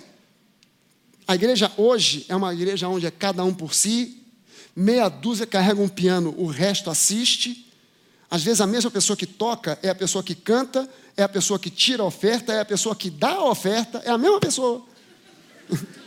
A 1.28 1.36
igreja 1.36 1.70
hoje 1.76 2.26
é 2.30 2.36
uma 2.36 2.54
igreja 2.54 2.88
onde 2.88 3.06
é 3.06 3.12
cada 3.12 3.44
um 3.44 3.54
por 3.54 3.74
si, 3.74 4.24
meia 4.74 5.10
dúzia 5.10 5.46
carrega 5.46 5.82
um 5.82 5.90
piano, 5.90 6.34
o 6.38 6.46
resto 6.46 6.90
assiste. 6.90 7.70
Às 8.32 8.44
vezes 8.44 8.62
a 8.62 8.68
mesma 8.68 8.90
pessoa 8.90 9.18
que 9.18 9.26
toca 9.26 9.78
é 9.84 9.90
a 9.90 9.96
pessoa 9.96 10.24
que 10.24 10.34
canta, 10.34 10.90
é 11.18 11.24
a 11.24 11.30
pessoa 11.30 11.60
que 11.60 11.70
tira 11.70 12.02
a 12.02 12.06
oferta, 12.06 12.54
é 12.54 12.62
a 12.62 12.66
pessoa 12.66 12.96
que 12.96 13.10
dá 13.10 13.32
a 13.32 13.50
oferta, 13.50 14.02
é 14.06 14.10
a 14.10 14.18
mesma 14.18 14.40
pessoa. 14.40 14.86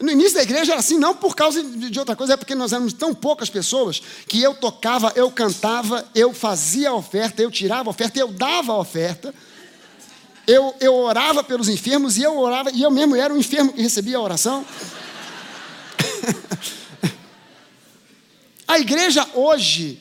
No 0.00 0.10
início 0.10 0.36
da 0.36 0.42
igreja 0.42 0.72
era 0.72 0.80
assim, 0.80 0.98
não 0.98 1.14
por 1.14 1.36
causa 1.36 1.62
de 1.62 1.98
outra 1.98 2.16
coisa, 2.16 2.32
é 2.32 2.36
porque 2.38 2.54
nós 2.54 2.72
éramos 2.72 2.94
tão 2.94 3.14
poucas 3.14 3.50
pessoas 3.50 4.00
que 4.26 4.42
eu 4.42 4.54
tocava, 4.54 5.12
eu 5.14 5.30
cantava, 5.30 6.08
eu 6.14 6.32
fazia 6.32 6.88
a 6.88 6.94
oferta, 6.94 7.42
eu 7.42 7.50
tirava 7.50 7.90
a 7.90 7.92
oferta, 7.92 8.18
eu 8.18 8.28
dava 8.28 8.72
a 8.72 8.78
oferta 8.78 9.34
eu, 10.46 10.74
eu 10.80 10.94
orava 10.94 11.44
pelos 11.44 11.68
enfermos 11.68 12.16
e 12.16 12.22
eu 12.22 12.38
orava, 12.38 12.70
e 12.70 12.82
eu 12.82 12.90
mesmo 12.90 13.14
era 13.16 13.32
o 13.32 13.38
enfermo 13.38 13.72
que 13.72 13.82
recebia 13.82 14.16
a 14.16 14.20
oração. 14.20 14.64
A 18.66 18.78
igreja 18.78 19.28
hoje, 19.34 20.00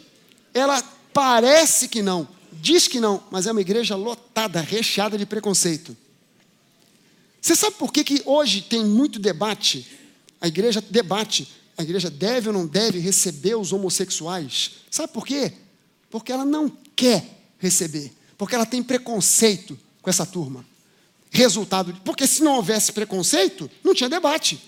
ela 0.53 0.79
parece 1.11 1.87
que 1.87 2.03
não, 2.03 2.27
diz 2.53 2.87
que 2.87 2.99
não, 2.99 3.23
mas 3.31 3.47
é 3.47 3.51
uma 3.51 3.61
igreja 3.61 3.95
lotada, 3.95 4.61
recheada 4.61 5.17
de 5.17 5.25
preconceito. 5.25 5.97
Você 7.41 7.55
sabe 7.55 7.77
por 7.77 7.91
que, 7.91 8.03
que 8.03 8.21
hoje 8.25 8.61
tem 8.61 8.85
muito 8.85 9.17
debate? 9.17 9.87
A 10.39 10.47
igreja 10.47 10.81
debate. 10.87 11.51
A 11.77 11.81
igreja 11.81 12.09
deve 12.09 12.49
ou 12.49 12.53
não 12.53 12.67
deve 12.67 12.99
receber 12.99 13.55
os 13.55 13.73
homossexuais? 13.73 14.71
Sabe 14.91 15.13
por 15.13 15.25
quê? 15.25 15.53
Porque 16.09 16.31
ela 16.31 16.45
não 16.45 16.69
quer 16.95 17.25
receber. 17.57 18.11
Porque 18.37 18.53
ela 18.53 18.65
tem 18.65 18.83
preconceito 18.83 19.79
com 20.01 20.09
essa 20.09 20.25
turma. 20.25 20.65
Resultado. 21.31 21.93
Porque 22.03 22.25
se 22.25 22.43
não 22.43 22.55
houvesse 22.55 22.91
preconceito, 22.91 23.69
não 23.83 23.93
tinha 23.93 24.09
debate. 24.09 24.59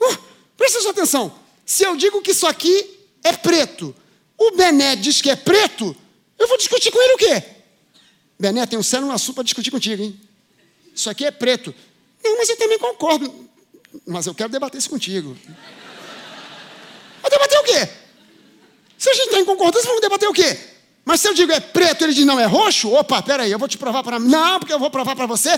Uh, 0.00 0.18
presta 0.56 0.80
sua 0.80 0.92
atenção. 0.92 1.38
Se 1.64 1.84
eu 1.84 1.96
digo 1.96 2.22
que 2.22 2.30
isso 2.30 2.46
aqui 2.46 2.98
é 3.22 3.32
preto, 3.32 3.94
o 4.38 4.52
Bené 4.52 4.96
diz 4.96 5.20
que 5.20 5.30
é 5.30 5.36
preto, 5.36 5.96
eu 6.38 6.46
vou 6.46 6.56
discutir 6.56 6.90
com 6.90 7.02
ele 7.02 7.14
o 7.14 7.18
quê? 7.18 7.42
Bené, 8.38 8.66
tem 8.66 8.78
um 8.78 8.82
céu 8.82 9.00
no 9.00 9.34
para 9.34 9.44
discutir 9.44 9.70
contigo, 9.70 10.02
hein? 10.02 10.20
Isso 10.94 11.10
aqui 11.10 11.24
é 11.24 11.30
preto. 11.30 11.74
Não, 12.22 12.38
mas 12.38 12.48
eu 12.48 12.56
também 12.56 12.78
concordo. 12.78 13.48
Mas 14.06 14.26
eu 14.26 14.34
quero 14.34 14.50
debater 14.50 14.78
isso 14.78 14.90
contigo. 14.90 15.36
Vai 17.22 17.30
debater 17.30 17.58
o 17.58 17.64
quê? 17.64 17.88
Se 18.98 19.10
a 19.10 19.14
gente 19.14 19.26
está 19.26 19.40
em 19.40 19.44
concordância, 19.44 19.86
vamos 19.86 20.00
debater 20.00 20.28
o 20.28 20.32
quê? 20.32 20.75
Mas 21.06 21.20
se 21.20 21.28
eu 21.28 21.34
digo 21.34 21.52
é 21.52 21.60
preto, 21.60 22.02
ele 22.02 22.12
diz 22.12 22.26
não, 22.26 22.38
é 22.38 22.46
roxo? 22.46 22.90
Opa, 22.90 23.22
peraí, 23.22 23.52
eu 23.52 23.60
vou 23.60 23.68
te 23.68 23.78
provar 23.78 24.02
para 24.02 24.18
mim. 24.18 24.28
Não, 24.28 24.58
porque 24.58 24.72
eu 24.72 24.78
vou 24.78 24.90
provar 24.90 25.14
para 25.14 25.24
você. 25.24 25.50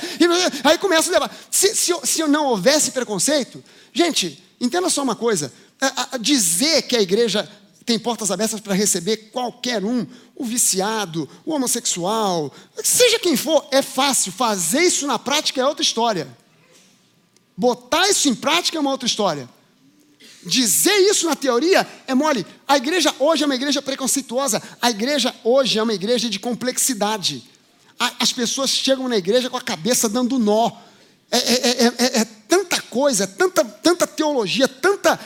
Aí 0.62 0.76
começa 0.76 1.08
o 1.08 1.12
debate. 1.12 1.34
Se, 1.50 1.74
se, 1.74 1.90
se 2.04 2.22
não 2.24 2.48
houvesse 2.48 2.90
preconceito, 2.90 3.64
gente, 3.90 4.44
entenda 4.60 4.90
só 4.90 5.02
uma 5.02 5.16
coisa. 5.16 5.50
dizer 6.20 6.82
que 6.82 6.94
a 6.94 7.00
igreja 7.00 7.50
tem 7.86 7.98
portas 7.98 8.30
abertas 8.30 8.60
para 8.60 8.74
receber 8.74 9.30
qualquer 9.32 9.82
um, 9.82 10.06
o 10.36 10.44
viciado, 10.44 11.26
o 11.46 11.54
homossexual, 11.54 12.52
seja 12.84 13.18
quem 13.18 13.34
for, 13.34 13.66
é 13.70 13.80
fácil. 13.80 14.30
Fazer 14.30 14.82
isso 14.82 15.06
na 15.06 15.18
prática 15.18 15.62
é 15.62 15.66
outra 15.66 15.82
história. 15.82 16.28
Botar 17.56 18.06
isso 18.06 18.28
em 18.28 18.34
prática 18.34 18.76
é 18.76 18.80
uma 18.82 18.90
outra 18.90 19.06
história. 19.06 19.48
Dizer 20.48 20.96
isso 21.10 21.26
na 21.26 21.36
teoria 21.36 21.86
é 22.06 22.14
mole. 22.14 22.44
A 22.66 22.76
igreja 22.76 23.14
hoje 23.18 23.42
é 23.42 23.46
uma 23.46 23.54
igreja 23.54 23.82
preconceituosa. 23.82 24.62
A 24.80 24.90
igreja 24.90 25.34
hoje 25.44 25.78
é 25.78 25.82
uma 25.82 25.92
igreja 25.92 26.28
de 26.28 26.38
complexidade. 26.38 27.44
As 28.18 28.32
pessoas 28.32 28.70
chegam 28.70 29.08
na 29.08 29.16
igreja 29.16 29.50
com 29.50 29.56
a 29.56 29.60
cabeça 29.62 30.08
dando 30.08 30.38
nó. 30.38 30.70
É, 31.30 31.36
é, 31.36 31.84
é, 31.84 32.20
é 32.20 32.24
tanta 32.48 32.80
coisa, 32.80 33.26
tanta, 33.26 33.62
tanta 33.62 34.06
teologia, 34.06 34.66
tanta 34.66 35.20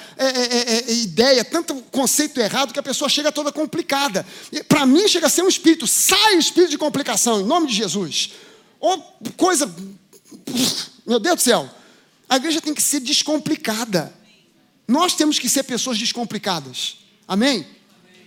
ideia, 0.88 1.44
tanto 1.44 1.76
conceito 1.92 2.40
errado 2.40 2.72
que 2.72 2.80
a 2.80 2.82
pessoa 2.82 3.08
chega 3.08 3.30
toda 3.30 3.52
complicada. 3.52 4.26
Para 4.66 4.84
mim, 4.84 5.06
chega 5.06 5.28
a 5.28 5.30
ser 5.30 5.42
um 5.42 5.48
espírito. 5.48 5.86
Sai 5.86 6.36
o 6.36 6.40
espírito 6.40 6.70
de 6.70 6.78
complicação, 6.78 7.40
em 7.40 7.44
nome 7.44 7.68
de 7.68 7.74
Jesus. 7.74 8.30
Ou 8.80 8.98
coisa. 9.36 9.72
Meu 11.06 11.20
Deus 11.20 11.36
do 11.36 11.42
céu. 11.42 11.70
A 12.28 12.36
igreja 12.36 12.60
tem 12.60 12.74
que 12.74 12.82
ser 12.82 12.98
descomplicada. 12.98 14.12
Nós 14.86 15.14
temos 15.14 15.38
que 15.38 15.48
ser 15.48 15.62
pessoas 15.62 15.98
descomplicadas. 15.98 16.98
Amém? 17.26 17.66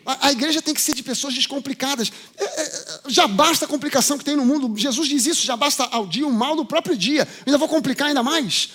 A, 0.06 0.28
a 0.28 0.32
igreja 0.32 0.62
tem 0.62 0.74
que 0.74 0.82
ser 0.82 0.94
de 0.94 1.02
pessoas 1.02 1.34
descomplicadas. 1.34 2.12
É, 2.38 2.44
é, 2.44 3.00
já 3.08 3.28
basta 3.28 3.66
a 3.66 3.68
complicação 3.68 4.18
que 4.18 4.24
tem 4.24 4.36
no 4.36 4.46
mundo. 4.46 4.78
Jesus 4.78 5.08
diz 5.08 5.26
isso: 5.26 5.46
já 5.46 5.56
basta 5.56 5.84
ao 5.86 6.06
dia 6.06 6.28
o 6.28 6.32
mal 6.32 6.56
do 6.56 6.66
próprio 6.66 6.96
dia. 6.96 7.28
Ainda 7.46 7.58
vou 7.58 7.68
complicar 7.68 8.08
ainda 8.08 8.22
mais. 8.24 8.70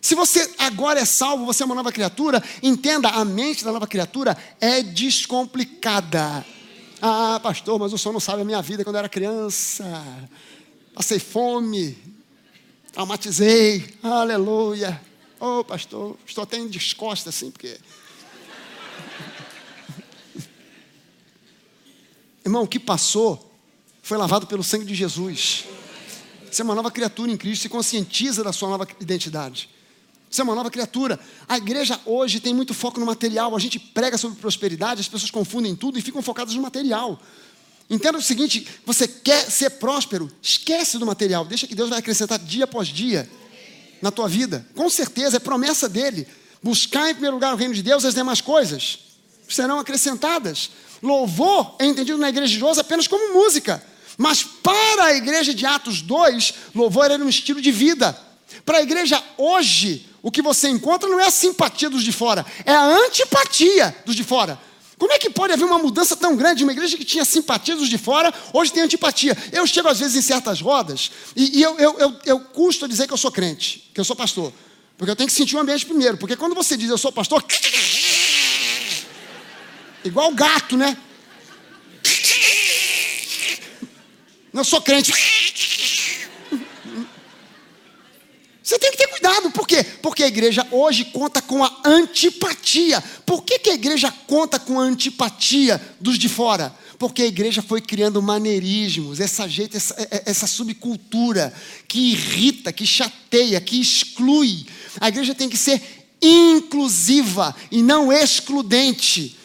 Se 0.00 0.14
você 0.14 0.50
agora 0.58 1.00
é 1.00 1.04
salvo, 1.04 1.46
você 1.46 1.62
é 1.62 1.66
uma 1.66 1.74
nova 1.74 1.92
criatura, 1.92 2.42
entenda: 2.62 3.08
a 3.08 3.24
mente 3.24 3.64
da 3.64 3.72
nova 3.72 3.86
criatura 3.86 4.36
é 4.60 4.82
descomplicada. 4.82 6.44
Ah, 7.00 7.38
pastor, 7.42 7.78
mas 7.78 7.92
o 7.92 7.98
senhor 7.98 8.12
não 8.12 8.20
sabe 8.20 8.42
a 8.42 8.44
minha 8.44 8.60
vida 8.60 8.82
quando 8.82 8.96
eu 8.96 9.00
era 9.00 9.08
criança. 9.08 9.84
Passei 10.94 11.18
fome, 11.18 11.96
traumatizei, 12.92 13.84
aleluia. 14.02 15.00
Ô 15.40 15.58
oh, 15.58 15.64
pastor, 15.64 16.16
estou 16.26 16.42
até 16.42 16.58
em 16.58 16.68
descosta 16.68 17.30
assim, 17.30 17.50
porque. 17.50 17.76
Irmão, 22.44 22.62
o 22.62 22.68
que 22.68 22.78
passou 22.78 23.52
foi 24.02 24.16
lavado 24.16 24.46
pelo 24.46 24.62
sangue 24.62 24.84
de 24.84 24.94
Jesus. 24.94 25.64
Você 26.50 26.62
é 26.62 26.64
uma 26.64 26.74
nova 26.74 26.90
criatura 26.90 27.32
em 27.32 27.36
Cristo, 27.36 27.62
se 27.62 27.68
conscientiza 27.68 28.44
da 28.44 28.52
sua 28.52 28.68
nova 28.68 28.86
identidade. 29.00 29.68
Você 30.30 30.40
é 30.40 30.44
uma 30.44 30.54
nova 30.54 30.70
criatura. 30.70 31.18
A 31.48 31.56
igreja 31.56 32.00
hoje 32.06 32.38
tem 32.38 32.54
muito 32.54 32.72
foco 32.72 33.00
no 33.00 33.06
material. 33.06 33.56
A 33.56 33.58
gente 33.58 33.78
prega 33.78 34.16
sobre 34.16 34.38
prosperidade, 34.38 35.00
as 35.00 35.08
pessoas 35.08 35.30
confundem 35.30 35.74
tudo 35.74 35.98
e 35.98 36.02
ficam 36.02 36.22
focadas 36.22 36.54
no 36.54 36.62
material. 36.62 37.20
Entenda 37.90 38.18
o 38.18 38.22
seguinte: 38.22 38.66
você 38.86 39.08
quer 39.08 39.50
ser 39.50 39.70
próspero, 39.70 40.30
esquece 40.40 40.98
do 40.98 41.04
material, 41.04 41.44
deixa 41.44 41.66
que 41.66 41.74
Deus 41.74 41.90
vai 41.90 41.98
acrescentar 41.98 42.38
dia 42.38 42.64
após 42.64 42.88
dia 42.88 43.28
na 44.00 44.10
tua 44.10 44.28
vida. 44.28 44.66
Com 44.74 44.88
certeza, 44.88 45.36
é 45.36 45.40
promessa 45.40 45.88
dele. 45.88 46.26
Buscar 46.62 47.10
em 47.10 47.14
primeiro 47.14 47.36
lugar 47.36 47.52
o 47.52 47.56
reino 47.56 47.74
de 47.74 47.82
Deus 47.82 48.04
as 48.04 48.14
demais 48.14 48.40
coisas 48.40 48.98
serão 49.48 49.78
acrescentadas. 49.78 50.70
Louvor 51.02 51.76
é 51.78 51.86
entendido 51.86 52.18
na 52.18 52.28
igreja 52.28 52.52
de 52.52 52.58
Deus 52.58 52.78
apenas 52.78 53.06
como 53.06 53.34
música. 53.34 53.82
Mas 54.16 54.42
para 54.42 55.04
a 55.04 55.14
igreja 55.14 55.52
de 55.52 55.66
Atos 55.66 56.00
2, 56.00 56.54
louvor 56.74 57.10
era 57.10 57.22
um 57.22 57.28
estilo 57.28 57.60
de 57.60 57.70
vida. 57.70 58.18
Para 58.64 58.78
a 58.78 58.82
igreja 58.82 59.22
hoje, 59.36 60.08
o 60.22 60.30
que 60.30 60.40
você 60.40 60.68
encontra 60.68 61.08
não 61.08 61.20
é 61.20 61.26
a 61.26 61.30
simpatia 61.30 61.90
dos 61.90 62.02
de 62.02 62.12
fora, 62.12 62.46
é 62.64 62.72
a 62.72 62.84
antipatia 62.84 63.94
dos 64.06 64.14
de 64.14 64.24
fora. 64.24 64.58
Como 64.98 65.12
é 65.12 65.18
que 65.18 65.28
pode 65.28 65.52
haver 65.52 65.64
uma 65.64 65.78
mudança 65.78 66.16
tão 66.16 66.36
grande? 66.36 66.62
Uma 66.62 66.72
igreja 66.72 66.96
que 66.96 67.04
tinha 67.04 67.24
simpatia 67.24 67.74
dos 67.74 67.88
de 67.88 67.98
fora, 67.98 68.32
hoje 68.52 68.72
tem 68.72 68.82
antipatia. 68.82 69.36
Eu 69.52 69.66
chego 69.66 69.88
às 69.88 69.98
vezes 69.98 70.16
em 70.16 70.22
certas 70.22 70.60
rodas 70.60 71.10
e, 71.34 71.58
e 71.58 71.62
eu, 71.62 71.76
eu, 71.78 71.98
eu, 71.98 72.16
eu 72.24 72.40
custo 72.40 72.86
dizer 72.86 73.06
que 73.06 73.12
eu 73.12 73.18
sou 73.18 73.32
crente, 73.32 73.90
que 73.92 74.00
eu 74.00 74.04
sou 74.04 74.14
pastor. 74.14 74.52
Porque 74.96 75.10
eu 75.10 75.16
tenho 75.16 75.28
que 75.28 75.34
sentir 75.34 75.56
o 75.56 75.58
ambiente 75.58 75.84
primeiro. 75.84 76.16
Porque 76.16 76.36
quando 76.36 76.54
você 76.54 76.76
diz 76.76 76.88
eu 76.88 76.98
sou 76.98 77.10
pastor, 77.10 77.44
igual 80.04 80.32
gato, 80.32 80.76
né? 80.76 80.96
Eu 84.54 84.62
sou 84.62 84.80
crente. 84.80 85.12
Você 88.64 88.78
tem 88.78 88.90
que 88.92 88.96
ter 88.96 89.08
cuidado, 89.08 89.50
por 89.50 89.68
quê? 89.68 89.84
Porque 90.00 90.22
a 90.22 90.26
igreja 90.26 90.66
hoje 90.70 91.04
conta 91.04 91.42
com 91.42 91.62
a 91.62 91.82
antipatia. 91.84 92.98
Por 93.26 93.42
que, 93.42 93.58
que 93.58 93.68
a 93.68 93.74
igreja 93.74 94.10
conta 94.26 94.58
com 94.58 94.80
a 94.80 94.82
antipatia 94.82 95.78
dos 96.00 96.18
de 96.18 96.30
fora? 96.30 96.74
Porque 96.98 97.22
a 97.22 97.26
igreja 97.26 97.60
foi 97.60 97.82
criando 97.82 98.22
maneirismos, 98.22 99.20
essa 99.20 99.46
jeito, 99.46 99.76
essa, 99.76 99.94
é, 100.00 100.16
é, 100.16 100.22
essa 100.24 100.46
subcultura 100.46 101.52
que 101.86 102.12
irrita, 102.12 102.72
que 102.72 102.86
chateia, 102.86 103.60
que 103.60 103.78
exclui. 103.78 104.64
A 104.98 105.08
igreja 105.10 105.34
tem 105.34 105.50
que 105.50 105.58
ser 105.58 105.82
inclusiva 106.22 107.54
e 107.70 107.82
não 107.82 108.10
excludente. 108.10 109.36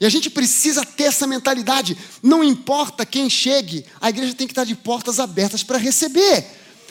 E 0.00 0.04
a 0.04 0.08
gente 0.08 0.28
precisa 0.28 0.84
ter 0.84 1.04
essa 1.04 1.24
mentalidade. 1.24 1.96
Não 2.20 2.42
importa 2.42 3.06
quem 3.06 3.30
chegue, 3.30 3.84
a 4.00 4.10
igreja 4.10 4.34
tem 4.34 4.48
que 4.48 4.52
estar 4.52 4.64
de 4.64 4.74
portas 4.74 5.20
abertas 5.20 5.62
para 5.62 5.78
receber. 5.78 6.44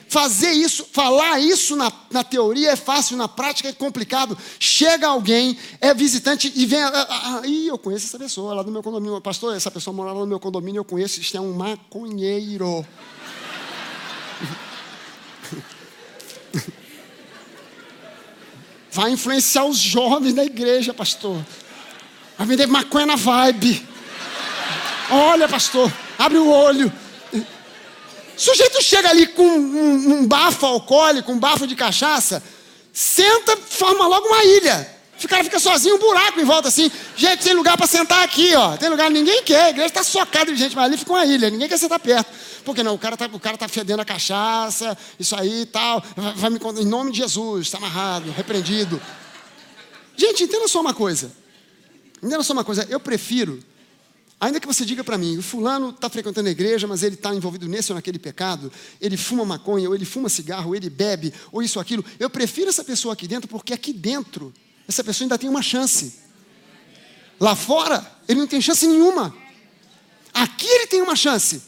Fazer 0.08 0.52
isso, 0.52 0.86
falar 0.92 1.40
isso 1.40 1.74
na, 1.74 1.90
na 2.12 2.22
teoria 2.22 2.70
é 2.70 2.76
fácil, 2.76 3.16
na 3.16 3.26
prática 3.26 3.68
é 3.68 3.72
complicado. 3.72 4.38
Chega 4.60 5.08
alguém, 5.08 5.58
é 5.80 5.92
visitante 5.92 6.52
e 6.54 6.64
vem. 6.64 6.80
Ah, 6.80 7.06
ah, 7.08 7.40
ah 7.42 7.46
ih, 7.46 7.66
eu 7.66 7.76
conheço 7.76 8.06
essa 8.06 8.18
pessoa 8.18 8.54
lá 8.54 8.62
do 8.62 8.70
meu 8.70 8.84
condomínio. 8.84 9.20
Pastor, 9.20 9.56
essa 9.56 9.70
pessoa 9.70 9.94
mora 9.94 10.12
lá 10.12 10.20
no 10.20 10.26
meu 10.26 10.38
condomínio, 10.38 10.80
eu 10.80 10.84
conheço, 10.84 11.20
isto 11.20 11.36
é 11.36 11.40
um 11.40 11.52
maconheiro. 11.52 12.86
Vai 18.92 19.10
influenciar 19.10 19.64
os 19.64 19.76
jovens 19.76 20.34
da 20.34 20.44
igreja, 20.44 20.94
pastor. 20.94 21.44
Vai 22.38 22.46
vender 22.46 22.66
maconha 22.66 23.06
na 23.06 23.16
vibe. 23.16 23.84
Olha, 25.10 25.48
pastor, 25.48 25.92
abre 26.16 26.38
o 26.38 26.48
olho. 26.48 26.92
O 28.36 28.40
sujeito 28.40 28.82
chega 28.82 29.08
ali 29.08 29.26
com 29.28 29.46
um, 29.46 30.18
um 30.18 30.26
bafo 30.26 30.66
alcoólico, 30.66 31.32
um 31.32 31.38
bafo 31.38 31.66
de 31.66 31.74
cachaça, 31.74 32.42
senta, 32.92 33.56
forma 33.56 34.06
logo 34.06 34.26
uma 34.26 34.44
ilha. 34.44 34.96
O 35.24 35.28
cara 35.28 35.42
fica 35.42 35.58
sozinho, 35.58 35.96
um 35.96 35.98
buraco 35.98 36.38
em 36.38 36.44
volta 36.44 36.68
assim. 36.68 36.90
Gente, 37.16 37.42
tem 37.42 37.54
lugar 37.54 37.76
para 37.78 37.86
sentar 37.86 38.22
aqui, 38.22 38.54
ó. 38.54 38.76
Tem 38.76 38.90
lugar, 38.90 39.10
ninguém 39.10 39.42
quer. 39.42 39.64
A 39.64 39.70
igreja 39.70 39.86
está 39.86 40.02
socada 40.02 40.52
de 40.52 40.58
gente, 40.58 40.76
mas 40.76 40.84
ali 40.84 40.98
fica 40.98 41.10
uma 41.10 41.24
ilha, 41.24 41.48
ninguém 41.48 41.66
quer 41.66 41.78
sentar 41.78 41.98
perto. 41.98 42.30
Por 42.62 42.74
que 42.74 42.82
não? 42.82 42.94
O 42.94 42.98
cara 42.98 43.14
está 43.14 43.26
o 43.26 43.40
cara 43.40 43.56
tá 43.56 43.66
fedendo 43.66 44.02
a 44.02 44.04
cachaça, 44.04 44.96
isso 45.18 45.34
aí 45.34 45.62
e 45.62 45.66
tal. 45.66 46.04
Vai, 46.14 46.32
vai 46.34 46.50
me 46.50 46.82
em 46.82 46.84
nome 46.84 47.12
de 47.12 47.18
Jesus, 47.18 47.66
está 47.66 47.78
amarrado, 47.78 48.30
repreendido. 48.32 49.00
Gente, 50.14 50.44
entenda 50.44 50.68
só 50.68 50.82
uma 50.82 50.92
coisa. 50.92 51.32
Entenda 52.22 52.42
só 52.42 52.52
uma 52.52 52.64
coisa. 52.64 52.86
Eu 52.90 53.00
prefiro 53.00 53.58
Ainda 54.38 54.60
que 54.60 54.66
você 54.66 54.84
diga 54.84 55.02
para 55.02 55.16
mim, 55.16 55.38
o 55.38 55.42
fulano 55.42 55.90
está 55.90 56.10
frequentando 56.10 56.48
a 56.48 56.52
igreja, 56.52 56.86
mas 56.86 57.02
ele 57.02 57.14
está 57.14 57.34
envolvido 57.34 57.66
nesse 57.66 57.90
ou 57.90 57.96
naquele 57.96 58.18
pecado, 58.18 58.70
ele 59.00 59.16
fuma 59.16 59.46
maconha, 59.46 59.88
ou 59.88 59.94
ele 59.94 60.04
fuma 60.04 60.28
cigarro, 60.28 60.68
ou 60.68 60.76
ele 60.76 60.90
bebe, 60.90 61.32
ou 61.50 61.62
isso 61.62 61.78
ou 61.78 61.80
aquilo, 61.80 62.04
eu 62.18 62.28
prefiro 62.28 62.68
essa 62.68 62.84
pessoa 62.84 63.14
aqui 63.14 63.26
dentro, 63.26 63.48
porque 63.48 63.72
aqui 63.72 63.94
dentro, 63.94 64.52
essa 64.86 65.02
pessoa 65.02 65.24
ainda 65.24 65.38
tem 65.38 65.48
uma 65.48 65.62
chance. 65.62 66.20
Lá 67.40 67.56
fora, 67.56 68.04
ele 68.28 68.40
não 68.40 68.46
tem 68.46 68.60
chance 68.60 68.86
nenhuma. 68.86 69.34
Aqui 70.34 70.66
ele 70.66 70.86
tem 70.86 71.00
uma 71.00 71.16
chance. 71.16 71.62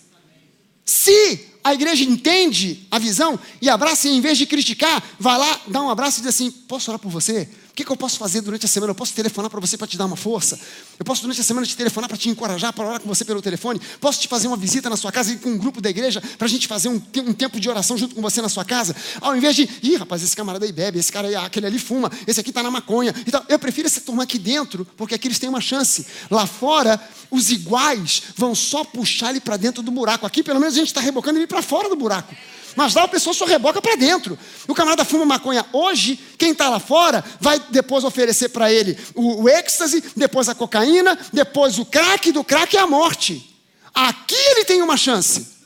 Se 0.85 1.47
a 1.65 1.73
igreja 1.73 2.05
entende 2.05 2.87
a 2.91 2.99
visão 2.99 3.39
e 3.63 3.69
abraça, 3.69 4.09
e 4.09 4.13
em 4.13 4.21
vez 4.21 4.37
de 4.37 4.47
criticar, 4.47 5.03
vai 5.19 5.39
lá, 5.39 5.61
dá 5.67 5.83
um 5.83 5.91
abraço 5.91 6.19
e 6.19 6.23
diz 6.23 6.29
assim: 6.35 6.51
Posso 6.51 6.91
orar 6.91 6.99
por 6.99 7.11
você? 7.11 7.49
Que, 7.79 7.85
que 7.85 7.93
eu 7.93 7.97
posso 7.97 8.19
fazer 8.19 8.41
durante 8.41 8.67
a 8.67 8.69
semana? 8.69 8.91
Eu 8.91 8.95
posso 8.95 9.15
telefonar 9.15 9.49
para 9.49 9.61
você 9.61 9.79
para 9.79 9.87
te 9.87 9.97
dar 9.97 10.07
uma 10.07 10.17
força? 10.17 10.59
Eu 10.99 11.05
posso 11.05 11.23
durante 11.23 11.41
a 11.41 11.45
semana 11.45 11.65
te 11.65 11.77
telefonar 11.77 12.09
para 12.09 12.19
te 12.19 12.29
encorajar, 12.29 12.73
para 12.73 12.85
orar 12.85 13.01
com 13.01 13.09
você 13.09 13.25
pelo 13.25 13.41
telefone? 13.41 13.81
Posso 14.01 14.21
te 14.21 14.27
fazer 14.27 14.49
uma 14.49 14.57
visita 14.57 14.91
na 14.91 14.97
sua 14.97 15.13
casa 15.13 15.33
e 15.33 15.37
com 15.37 15.51
um 15.51 15.57
grupo 15.57 15.81
da 15.81 15.89
igreja 15.89 16.21
para 16.37 16.47
a 16.47 16.49
gente 16.49 16.67
fazer 16.67 16.89
um, 16.89 17.01
um, 17.25 17.33
tempo 17.33 17.61
de 17.61 17.69
oração 17.71 17.97
junto 17.97 18.17
com 18.17 18.21
você 18.21 18.43
na 18.43 18.49
sua 18.49 18.65
casa? 18.65 18.97
Ao 19.21 19.37
invés 19.37 19.55
de, 19.55 19.69
ih, 19.81 19.95
rapaz, 19.95 20.25
esse 20.25 20.35
camarada 20.35 20.65
aí 20.65 20.73
bebe, 20.73 20.99
esse 20.99 21.13
cara 21.13 21.29
aí, 21.29 21.37
aquele 21.37 21.67
ali 21.67 21.79
fuma, 21.79 22.11
esse 22.27 22.41
aqui 22.41 22.51
está 22.51 22.65
na 22.65 22.71
maconha. 22.71 23.15
Então, 23.25 23.45
eu 23.49 23.61
prefiro 23.61 23.87
essa 23.87 24.01
turma 24.01 24.25
aqui 24.25 24.41
dentro, 24.41 24.85
porque 24.97 25.15
aqui 25.15 25.29
eles 25.29 25.39
têm 25.39 25.49
uma 25.49 25.61
chance. 25.61 26.05
Lá 26.29 26.49
fora, 26.49 27.01
os 27.31 27.53
iguais 27.53 28.25
vão 28.37 28.57
só 28.57 28.83
puxar 28.83 29.31
ele 29.31 29.41
para 29.41 29.57
dentro 29.57 29.85
do 29.85 29.93
buraco. 29.93 30.27
Aqui, 30.27 30.43
pelo 30.43 30.59
menos, 30.59 30.75
a 30.75 30.79
gente 30.79 30.89
está 30.89 31.01
rebocando 31.01 31.39
ele 31.39 31.47
para 31.47 31.63
fora 31.63 31.89
do 31.89 31.95
buraco. 31.95 32.35
Mas 32.79 32.95
lá 32.95 33.03
a 33.03 33.09
pessoa 33.09 33.35
só 33.35 33.45
reboca 33.45 33.83
para 33.83 33.97
dentro. 33.97 34.39
O 34.69 34.73
camarada 34.73 35.05
fuma 35.05 35.27
maconha 35.27 35.67
hoje, 35.73 36.17
quem 36.39 36.53
está 36.53 36.69
lá 36.69 36.79
fora 36.79 37.25
vai 37.41 37.59
depois 37.71 38.05
oferecer 38.05 38.51
para 38.51 38.73
ele 38.73 38.97
o, 39.17 39.43
o 39.43 39.49
êxtase, 39.49 40.01
depois 40.15 40.49
a 40.49 40.55
cocaína, 40.55 41.19
depois 41.33 41.77
o 41.81 41.85
crack, 41.85 42.31
do 42.31 42.45
crack 42.45 42.77
é 42.77 42.81
a 42.81 42.87
morte. 42.87 43.53
Aqui 43.93 44.37
ele 44.37 44.65
tem 44.65 44.81
uma 44.81 44.97
chance. 44.97 45.57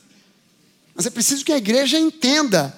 Mas 0.95 1.05
é 1.05 1.11
preciso 1.11 1.45
que 1.45 1.53
a 1.53 1.57
igreja 1.57 1.99
entenda. 1.99 2.75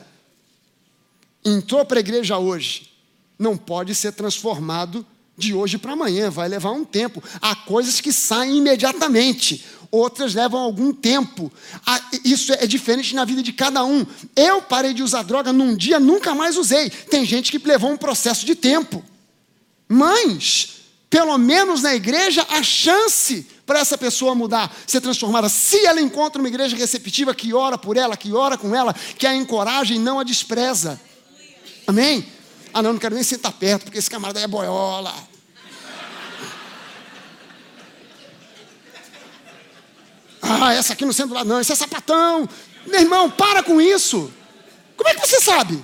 Entrou 1.46 1.86
para 1.86 2.00
a 2.00 2.02
igreja 2.02 2.38
hoje, 2.38 2.92
não 3.40 3.56
pode 3.56 3.96
ser 3.96 4.12
transformado 4.12 5.08
de 5.38 5.54
hoje 5.54 5.78
para 5.78 5.94
amanhã, 5.94 6.30
vai 6.30 6.48
levar 6.48 6.72
um 6.72 6.86
tempo. 6.86 7.22
Há 7.42 7.56
coisas 7.56 8.00
que 8.00 8.12
saem 8.12 8.58
imediatamente 8.58 9.66
outras 9.96 10.34
levam 10.34 10.60
algum 10.60 10.94
tempo. 10.94 11.52
Isso 12.24 12.54
é 12.54 12.68
diferente 12.68 13.16
na 13.16 13.26
vida 13.26 13.42
de 13.42 13.54
cada 13.54 13.84
um. 13.84 14.06
Eu 14.36 14.62
parei 14.62 14.94
de 14.94 15.02
usar 15.02 15.24
droga 15.24 15.54
num 15.54 15.76
dia, 15.76 16.00
nunca 16.00 16.36
mais 16.36 16.58
usei. 16.58 16.90
Tem 16.90 17.26
gente 17.26 17.52
que 17.52 17.66
levou 17.66 17.92
um 17.92 17.98
processo 17.98 18.46
de 18.46 18.56
tempo. 18.56 19.04
Mas, 19.88 20.82
pelo 21.10 21.38
menos 21.38 21.82
na 21.82 21.96
igreja, 21.96 22.46
a 22.50 22.62
chance 22.62 23.48
para 23.66 23.80
essa 23.80 23.98
pessoa 23.98 24.36
mudar, 24.36 24.76
ser 24.86 25.02
transformada, 25.02 25.50
se 25.50 25.86
ela 25.86 26.00
encontra 26.00 26.40
uma 26.40 26.48
igreja 26.48 26.76
receptiva 26.76 27.34
que 27.34 27.54
ora 27.54 27.78
por 27.78 27.98
ela, 27.98 28.16
que 28.16 28.32
ora 28.32 28.58
com 28.58 28.76
ela, 28.76 28.94
que 29.18 29.26
a 29.26 29.36
encoraja 29.36 29.94
e 29.94 30.00
não 30.00 30.20
a 30.20 30.24
despreza. 30.24 31.00
Amém? 31.88 32.26
Ah, 32.78 32.82
não, 32.82 32.92
não 32.92 33.00
quero 33.00 33.16
nem 33.16 33.24
sentar 33.24 33.54
perto, 33.54 33.84
porque 33.84 34.00
esse 34.00 34.10
camarada 34.10 34.38
é 34.42 34.46
boiola. 34.46 35.16
Ah, 40.42 40.74
essa 40.74 40.92
aqui 40.92 41.06
não 41.06 41.14
sendo 41.14 41.34
lá, 41.34 41.46
não, 41.46 41.62
esse 41.62 41.72
é 41.72 41.76
sapatão. 41.76 42.50
Meu 42.86 43.00
irmão, 43.00 43.32
para 43.32 43.64
com 43.64 43.80
isso. 43.80 44.30
Como 44.98 45.10
é 45.10 45.14
que 45.16 45.26
você 45.26 45.40
sabe? 45.40 45.82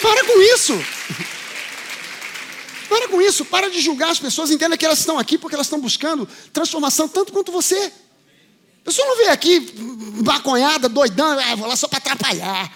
Para 0.00 0.24
com 0.24 0.40
isso. 0.54 0.82
Para 2.88 3.08
com 3.08 3.20
isso, 3.20 3.44
para 3.44 3.68
de 3.68 3.82
julgar 3.82 4.12
as 4.12 4.18
pessoas, 4.18 4.50
entenda 4.50 4.78
que 4.78 4.86
elas 4.86 5.00
estão 5.00 5.18
aqui 5.18 5.36
porque 5.36 5.54
elas 5.54 5.66
estão 5.66 5.78
buscando 5.78 6.26
transformação 6.54 7.06
tanto 7.06 7.34
quanto 7.34 7.52
você. 7.52 7.92
A 8.84 8.90
pessoa 8.90 9.08
não 9.08 9.16
veio 9.16 9.32
aqui 9.32 9.74
maconhada, 10.22 10.90
doidão, 10.90 11.38
ah, 11.38 11.54
vou 11.54 11.66
lá 11.66 11.74
só 11.74 11.88
para 11.88 11.96
atrapalhar. 11.96 12.70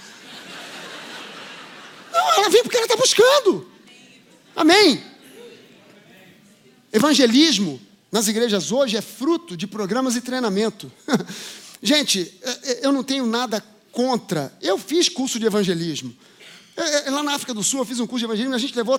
Não, 2.11 2.35
ela 2.35 2.49
vem 2.49 2.63
porque 2.63 2.79
ela 2.79 2.87
está 2.87 2.97
buscando. 2.97 3.71
Amém? 4.57 5.05
Evangelismo 6.91 7.79
nas 8.11 8.27
igrejas 8.27 8.73
hoje 8.73 8.97
é 8.97 9.03
fruto 9.03 9.55
de 9.55 9.67
programas 9.67 10.17
e 10.17 10.23
treinamento. 10.23 10.91
Gente, 11.83 12.35
é, 12.41 12.51
é, 12.51 12.87
eu 12.87 12.91
não 12.91 13.05
tenho 13.05 13.27
nada 13.27 13.63
contra. 13.93 14.51
Eu 14.63 14.79
fiz 14.79 15.11
curso 15.11 15.39
de 15.39 15.45
evangelismo. 15.45 16.17
É, 16.75 17.11
lá 17.11 17.23
na 17.23 17.35
África 17.35 17.53
do 17.53 17.63
Sul 17.63 17.81
eu 17.81 17.85
fiz 17.85 18.01
um 18.01 18.07
curso 18.07 18.21
de 18.21 18.25
evangelismo, 18.25 18.55
a 18.55 18.59
gente 18.59 18.75
levou 18.75 18.99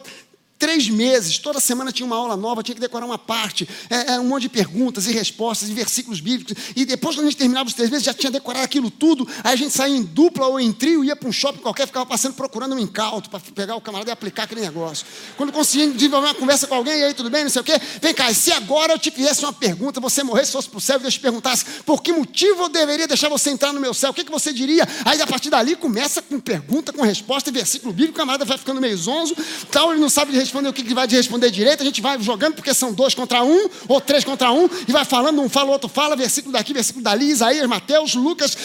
Três 0.59 0.89
meses, 0.89 1.37
toda 1.37 1.57
semana 1.57 1.89
tinha 1.89 2.05
uma 2.05 2.17
aula 2.17 2.35
nova, 2.35 2.61
tinha 2.61 2.75
que 2.75 2.81
decorar 2.81 3.05
uma 3.05 3.17
parte, 3.17 3.65
é, 3.89 4.15
é, 4.15 4.19
um 4.19 4.25
monte 4.25 4.41
de 4.41 4.49
perguntas 4.49 5.07
e 5.07 5.13
respostas 5.13 5.69
e 5.69 5.73
versículos 5.73 6.19
bíblicos. 6.19 6.53
E 6.75 6.83
depois, 6.83 7.15
quando 7.15 7.27
a 7.27 7.29
gente 7.29 7.39
terminava 7.39 7.69
os 7.69 7.73
três 7.73 7.89
meses, 7.89 8.03
já 8.03 8.13
tinha 8.13 8.29
decorado 8.29 8.65
aquilo 8.65 8.91
tudo. 8.91 9.25
Aí 9.41 9.53
a 9.53 9.55
gente 9.55 9.73
saía 9.73 9.95
em 9.95 10.03
dupla 10.03 10.47
ou 10.47 10.59
em 10.59 10.73
trio, 10.73 11.01
ia 11.01 11.15
para 11.15 11.29
um 11.29 11.31
shopping 11.31 11.59
qualquer, 11.59 11.87
ficava 11.87 12.05
passando 12.05 12.33
procurando 12.33 12.75
um 12.75 12.79
incauto 12.79 13.29
para 13.29 13.39
pegar 13.39 13.77
o 13.77 13.79
camarada 13.79 14.11
e 14.11 14.13
aplicar 14.13 14.43
aquele 14.43 14.59
negócio. 14.59 15.05
Quando 15.37 15.53
conseguia 15.53 15.87
desenvolver 15.91 16.27
uma 16.27 16.35
conversa 16.35 16.67
com 16.67 16.75
alguém, 16.75 16.99
e 16.99 17.03
aí 17.05 17.13
tudo 17.13 17.29
bem, 17.29 17.43
não 17.43 17.49
sei 17.49 17.61
o 17.61 17.63
quê, 17.63 17.79
vem 18.01 18.13
cá, 18.13 18.33
se 18.33 18.51
agora 18.51 18.91
eu 18.91 18.99
te 18.99 19.11
fizesse 19.11 19.41
uma 19.45 19.53
pergunta, 19.53 20.01
você 20.01 20.23
morresse, 20.23 20.51
fosse 20.51 20.67
para 20.67 20.77
o 20.77 20.81
céu 20.81 20.97
e 20.97 21.03
Deus 21.03 21.13
te 21.13 21.21
perguntasse 21.21 21.63
por 21.85 22.03
que 22.03 22.11
motivo 22.11 22.63
eu 22.63 22.69
deveria 22.69 23.07
deixar 23.07 23.29
você 23.29 23.49
entrar 23.49 23.71
no 23.71 23.79
meu 23.79 23.93
céu, 23.93 24.11
o 24.11 24.13
que, 24.13 24.25
que 24.25 24.31
você 24.31 24.51
diria? 24.51 24.85
Aí 25.05 25.21
a 25.21 25.27
partir 25.27 25.49
dali 25.49 25.77
começa 25.77 26.21
com 26.21 26.37
pergunta, 26.37 26.91
com 26.91 27.01
resposta 27.01 27.49
e 27.49 27.53
versículo 27.53 27.93
bíblico, 27.93 28.15
o 28.15 28.17
camarada 28.17 28.43
vai 28.43 28.57
ficando 28.57 28.81
meio 28.81 28.97
zonzo, 28.97 29.37
tal, 29.71 29.91
ele 29.91 30.01
não 30.01 30.09
sabe 30.09 30.48
responder 30.49 30.69
o 30.69 30.73
que, 30.73 30.93
vai 30.93 31.07
de 31.07 31.15
responder 31.15 31.51
direito, 31.51 31.81
a 31.81 31.85
gente 31.85 32.01
vai 32.01 32.19
jogando, 32.21 32.55
porque 32.55 32.73
são 32.73 32.91
dois 32.91 33.13
contra 33.13 33.43
um, 33.43 33.69
ou 33.87 34.01
três 34.01 34.23
contra 34.23 34.51
um, 34.51 34.67
e 34.87 34.91
vai 34.91 35.05
falando, 35.05 35.39
um 35.41 35.47
fala, 35.47 35.71
outro 35.71 35.87
fala, 35.87 36.15
versículo 36.15 36.51
daqui, 36.51 36.73
versículo 36.73 37.03
dali, 37.03 37.29
Isaías, 37.29 37.67
Mateus, 37.67 38.15
Lucas, 38.15 38.57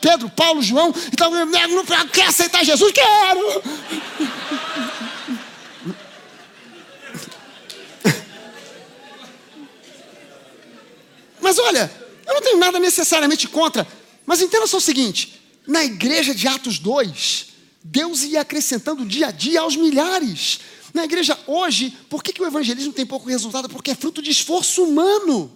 Pedro, 0.00 0.30
Paulo, 0.30 0.62
João. 0.62 0.92
Então, 1.12 1.30
não 1.30 1.84
quer 2.10 2.26
aceitar 2.26 2.64
Jesus? 2.64 2.92
Quero! 2.92 3.62
Mas 11.40 11.58
olha, 11.58 11.90
eu 12.26 12.34
não 12.34 12.42
tenho 12.42 12.58
nada 12.58 12.78
necessariamente 12.78 13.48
contra, 13.48 13.86
mas 14.24 14.40
entenda 14.40 14.66
só 14.66 14.78
o 14.78 14.80
seguinte: 14.80 15.40
na 15.66 15.84
igreja 15.84 16.34
de 16.34 16.46
Atos 16.46 16.78
2, 16.78 17.46
Deus 17.82 18.22
ia 18.22 18.40
acrescentando 18.40 19.04
dia 19.04 19.28
a 19.28 19.30
dia 19.30 19.60
aos 19.60 19.76
milhares. 19.76 20.60
Na 20.92 21.04
igreja 21.04 21.38
hoje, 21.46 21.96
por 22.08 22.22
que, 22.22 22.32
que 22.32 22.42
o 22.42 22.46
evangelismo 22.46 22.92
tem 22.92 23.06
pouco 23.06 23.28
resultado? 23.28 23.68
Porque 23.68 23.92
é 23.92 23.94
fruto 23.94 24.20
de 24.20 24.30
esforço 24.30 24.82
humano. 24.82 25.50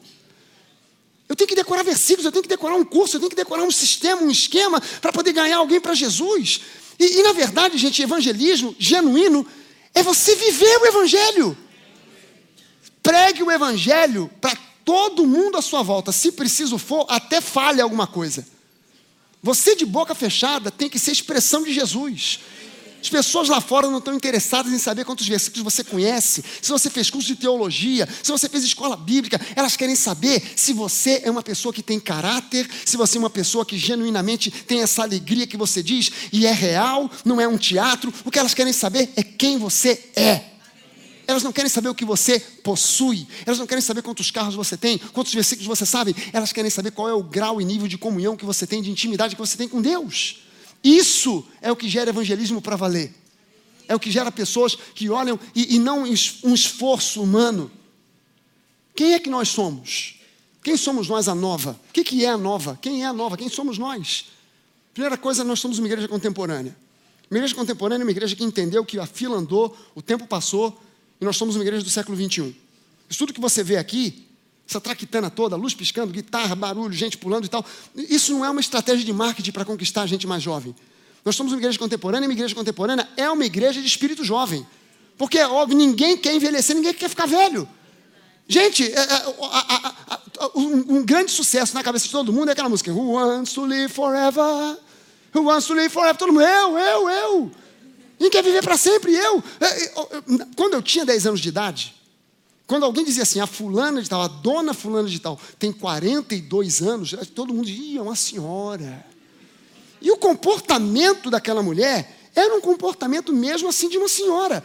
Eu 1.28 1.34
tenho 1.34 1.48
que 1.48 1.54
decorar 1.54 1.82
versículos, 1.82 2.24
eu 2.24 2.32
tenho 2.32 2.42
que 2.42 2.48
decorar 2.48 2.76
um 2.76 2.84
curso, 2.84 3.16
eu 3.16 3.20
tenho 3.20 3.30
que 3.30 3.36
decorar 3.36 3.62
um 3.62 3.70
sistema, 3.70 4.22
um 4.22 4.30
esquema 4.30 4.80
para 5.00 5.12
poder 5.12 5.32
ganhar 5.32 5.56
alguém 5.56 5.80
para 5.80 5.94
Jesus. 5.94 6.60
E, 6.98 7.18
e, 7.18 7.22
na 7.22 7.32
verdade, 7.32 7.78
gente, 7.78 8.02
evangelismo 8.02 8.76
genuíno 8.78 9.46
é 9.94 10.02
você 10.02 10.36
viver 10.36 10.78
o 10.78 10.86
evangelho. 10.86 11.56
Pregue 13.02 13.42
o 13.42 13.50
evangelho 13.50 14.30
para 14.40 14.56
todo 14.84 15.26
mundo 15.26 15.56
à 15.56 15.62
sua 15.62 15.82
volta. 15.82 16.12
Se 16.12 16.32
preciso 16.32 16.78
for, 16.78 17.06
até 17.08 17.40
falhe 17.40 17.80
alguma 17.80 18.06
coisa. 18.06 18.46
Você 19.42 19.76
de 19.76 19.84
boca 19.84 20.14
fechada 20.14 20.70
tem 20.70 20.88
que 20.88 20.98
ser 20.98 21.12
expressão 21.12 21.62
de 21.62 21.72
Jesus. 21.72 22.40
As 23.04 23.10
pessoas 23.10 23.50
lá 23.50 23.60
fora 23.60 23.90
não 23.90 23.98
estão 23.98 24.14
interessadas 24.14 24.72
em 24.72 24.78
saber 24.78 25.04
quantos 25.04 25.28
versículos 25.28 25.62
você 25.62 25.84
conhece, 25.84 26.42
se 26.62 26.70
você 26.70 26.88
fez 26.88 27.10
curso 27.10 27.28
de 27.28 27.36
teologia, 27.36 28.08
se 28.22 28.32
você 28.32 28.48
fez 28.48 28.64
escola 28.64 28.96
bíblica. 28.96 29.38
Elas 29.54 29.76
querem 29.76 29.94
saber 29.94 30.42
se 30.56 30.72
você 30.72 31.20
é 31.22 31.30
uma 31.30 31.42
pessoa 31.42 31.70
que 31.70 31.82
tem 31.82 32.00
caráter, 32.00 32.66
se 32.82 32.96
você 32.96 33.18
é 33.18 33.20
uma 33.20 33.28
pessoa 33.28 33.66
que 33.66 33.76
genuinamente 33.76 34.50
tem 34.50 34.80
essa 34.80 35.02
alegria 35.02 35.46
que 35.46 35.54
você 35.54 35.82
diz 35.82 36.10
e 36.32 36.46
é 36.46 36.50
real, 36.50 37.10
não 37.26 37.38
é 37.38 37.46
um 37.46 37.58
teatro. 37.58 38.10
O 38.24 38.30
que 38.30 38.38
elas 38.38 38.54
querem 38.54 38.72
saber 38.72 39.12
é 39.16 39.22
quem 39.22 39.58
você 39.58 40.02
é. 40.16 40.40
Elas 41.26 41.42
não 41.42 41.52
querem 41.52 41.68
saber 41.68 41.90
o 41.90 41.94
que 41.94 42.06
você 42.06 42.40
possui. 42.40 43.28
Elas 43.44 43.58
não 43.58 43.66
querem 43.66 43.82
saber 43.82 44.00
quantos 44.00 44.30
carros 44.30 44.54
você 44.54 44.78
tem, 44.78 44.96
quantos 45.12 45.34
versículos 45.34 45.68
você 45.68 45.84
sabe. 45.84 46.16
Elas 46.32 46.52
querem 46.52 46.70
saber 46.70 46.90
qual 46.90 47.06
é 47.10 47.12
o 47.12 47.22
grau 47.22 47.60
e 47.60 47.66
nível 47.66 47.86
de 47.86 47.98
comunhão 47.98 48.34
que 48.34 48.46
você 48.46 48.66
tem, 48.66 48.80
de 48.80 48.90
intimidade 48.90 49.36
que 49.36 49.40
você 49.42 49.58
tem 49.58 49.68
com 49.68 49.82
Deus. 49.82 50.43
Isso 50.84 51.44
é 51.62 51.72
o 51.72 51.76
que 51.76 51.88
gera 51.88 52.10
evangelismo 52.10 52.60
para 52.60 52.76
valer. 52.76 53.14
É 53.88 53.94
o 53.94 54.00
que 54.00 54.10
gera 54.10 54.30
pessoas 54.30 54.76
que 54.76 55.08
olham 55.08 55.40
e, 55.54 55.76
e 55.76 55.78
não 55.78 56.02
um 56.02 56.54
esforço 56.54 57.22
humano. 57.22 57.70
Quem 58.94 59.14
é 59.14 59.18
que 59.18 59.30
nós 59.30 59.48
somos? 59.48 60.16
Quem 60.62 60.76
somos 60.76 61.08
nós, 61.08 61.26
a 61.26 61.34
nova? 61.34 61.78
O 61.88 61.92
que, 61.92 62.04
que 62.04 62.24
é 62.24 62.28
a 62.28 62.38
nova? 62.38 62.78
Quem 62.80 63.02
é 63.02 63.06
a 63.06 63.12
nova? 63.12 63.36
Quem 63.36 63.48
somos 63.48 63.78
nós? 63.78 64.26
Primeira 64.92 65.16
coisa, 65.16 65.42
nós 65.42 65.58
somos 65.58 65.78
uma 65.78 65.88
igreja 65.88 66.06
contemporânea. 66.06 66.76
Uma 67.30 67.38
igreja 67.38 67.54
contemporânea 67.54 68.02
é 68.02 68.06
uma 68.06 68.10
igreja 68.10 68.36
que 68.36 68.44
entendeu 68.44 68.84
que 68.84 68.98
a 68.98 69.06
fila 69.06 69.36
andou, 69.36 69.76
o 69.94 70.00
tempo 70.00 70.26
passou, 70.26 70.78
e 71.20 71.24
nós 71.24 71.36
somos 71.36 71.56
uma 71.56 71.64
igreja 71.64 71.82
do 71.82 71.90
século 71.90 72.16
21. 72.16 72.54
Isso 73.08 73.18
tudo 73.18 73.32
que 73.32 73.40
você 73.40 73.62
vê 73.62 73.76
aqui 73.76 74.23
essa 74.68 74.80
traquitana 74.80 75.30
toda, 75.30 75.56
luz 75.56 75.74
piscando, 75.74 76.12
guitarra, 76.12 76.54
barulho, 76.54 76.92
gente 76.92 77.18
pulando 77.18 77.44
e 77.44 77.48
tal. 77.48 77.64
Isso 77.94 78.32
não 78.32 78.44
é 78.44 78.50
uma 78.50 78.60
estratégia 78.60 79.04
de 79.04 79.12
marketing 79.12 79.52
para 79.52 79.64
conquistar 79.64 80.02
a 80.02 80.06
gente 80.06 80.26
mais 80.26 80.42
jovem. 80.42 80.74
Nós 81.24 81.36
somos 81.36 81.52
uma 81.52 81.58
igreja 81.58 81.78
contemporânea 81.78 82.26
e 82.26 82.28
uma 82.28 82.34
igreja 82.34 82.54
contemporânea 82.54 83.08
é 83.16 83.28
uma 83.30 83.44
igreja 83.44 83.80
de 83.80 83.86
espírito 83.86 84.24
jovem. 84.24 84.66
Porque 85.16 85.38
é 85.38 85.46
óbvio, 85.46 85.76
ninguém 85.76 86.16
quer 86.16 86.34
envelhecer, 86.34 86.74
ninguém 86.74 86.92
quer 86.92 87.08
ficar 87.08 87.26
velho. 87.26 87.68
Gente, 88.46 88.84
é, 88.84 89.00
é, 89.00 89.34
um, 90.54 91.02
grande 91.02 91.30
sucesso 91.30 91.74
na 91.74 91.82
cabeça 91.82 92.06
de 92.06 92.12
todo 92.12 92.32
mundo 92.32 92.50
é 92.50 92.52
aquela 92.52 92.68
música 92.68 92.92
Who 92.92 93.12
wants 93.12 93.54
to 93.54 93.64
live 93.64 93.92
forever? 93.92 94.78
Who 95.34 95.44
wants 95.44 95.66
to 95.66 95.74
live 95.74 95.88
forever? 95.88 96.16
Todo 96.16 96.32
mundo, 96.32 96.42
eu, 96.42 96.78
eu, 96.78 97.08
eu. 97.10 97.50
Gente 98.20 98.32
quer 98.32 98.42
viver 98.42 98.62
para 98.62 98.76
sempre. 98.76 99.12
E 99.12 99.16
eu, 99.16 99.42
quando 100.56 100.74
eu 100.74 100.82
tinha 100.82 101.04
10 101.06 101.26
anos 101.26 101.40
de 101.40 101.48
idade, 101.48 101.94
quando 102.66 102.84
alguém 102.84 103.04
dizia 103.04 103.24
assim, 103.24 103.40
a 103.40 103.46
fulana 103.46 104.00
de 104.00 104.08
tal, 104.08 104.22
a 104.22 104.28
dona 104.28 104.72
fulana 104.72 105.08
de 105.08 105.18
tal, 105.18 105.38
tem 105.58 105.70
42 105.70 106.80
anos, 106.80 107.14
todo 107.34 107.52
mundo 107.52 107.66
dizia, 107.66 108.02
uma 108.02 108.16
senhora. 108.16 109.04
E 110.00 110.10
o 110.10 110.16
comportamento 110.16 111.30
daquela 111.30 111.62
mulher 111.62 112.30
era 112.34 112.54
um 112.54 112.60
comportamento 112.60 113.32
mesmo 113.32 113.68
assim 113.68 113.88
de 113.88 113.98
uma 113.98 114.08
senhora. 114.08 114.64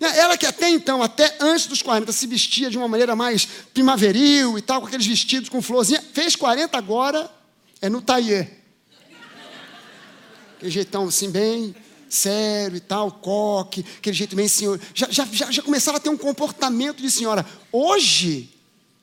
Ela 0.00 0.38
que 0.38 0.46
até 0.46 0.70
então, 0.70 1.02
até 1.02 1.36
antes 1.40 1.66
dos 1.66 1.82
40, 1.82 2.10
se 2.12 2.26
vestia 2.26 2.70
de 2.70 2.78
uma 2.78 2.88
maneira 2.88 3.14
mais 3.14 3.46
primaveril 3.74 4.56
e 4.56 4.62
tal, 4.62 4.80
com 4.80 4.86
aqueles 4.86 5.06
vestidos 5.06 5.48
com 5.48 5.60
florzinha, 5.60 6.02
fez 6.12 6.34
40 6.34 6.78
agora, 6.78 7.30
é 7.82 7.90
no 7.90 8.00
taillé. 8.00 8.50
Aquele 10.56 10.70
jeitão 10.70 11.08
assim, 11.08 11.30
bem 11.30 11.74
sério 12.10 12.76
e 12.76 12.80
tal, 12.80 13.12
coque, 13.12 13.84
aquele 13.98 14.16
jeito 14.16 14.34
bem 14.36 14.48
senhor. 14.48 14.78
Já, 14.92 15.06
já, 15.10 15.24
já, 15.30 15.50
já 15.50 15.62
começava 15.62 15.96
a 15.96 16.00
ter 16.00 16.10
um 16.10 16.16
comportamento 16.16 17.00
de 17.00 17.10
senhora. 17.10 17.46
Hoje, 17.72 18.50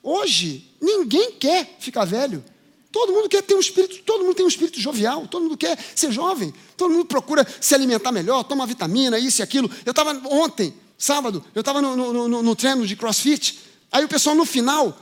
hoje, 0.04 0.70
ninguém 0.82 1.32
quer 1.32 1.78
ficar 1.80 2.06
velho. 2.06 2.44
Todo 2.92 3.14
mundo 3.14 3.30
quer 3.30 3.42
ter 3.44 3.56
um 3.56 3.60
espírito, 3.60 4.04
todo 4.04 4.24
mundo 4.24 4.36
tem 4.36 4.46
um 4.46 4.50
espírito 4.50 4.80
jovial, 4.80 5.28
todo 5.28 5.44
mundo 5.44 5.58
quer 5.58 5.78
ser 5.96 6.12
jovem, 6.12 6.54
todo 6.76 6.92
mundo 6.92 7.06
procura 7.06 7.46
se 7.62 7.76
alimentar 7.76 8.12
melhor, 8.12 8.44
toma 8.44 8.66
vitamina, 8.66 9.20
isso 9.20 9.42
e 9.42 9.44
aquilo. 9.44 9.70
Eu 9.86 9.92
estava 9.92 10.12
ontem, 10.30 10.74
sábado, 10.98 11.44
eu 11.54 11.60
estava 11.60 11.82
no, 11.82 11.96
no, 11.96 12.28
no, 12.28 12.44
no 12.44 12.56
treino 12.56 12.88
de 12.88 12.96
crossfit, 12.96 13.60
aí 13.92 14.04
o 14.04 14.08
pessoal 14.08 14.36
no 14.36 14.46
final 14.46 14.98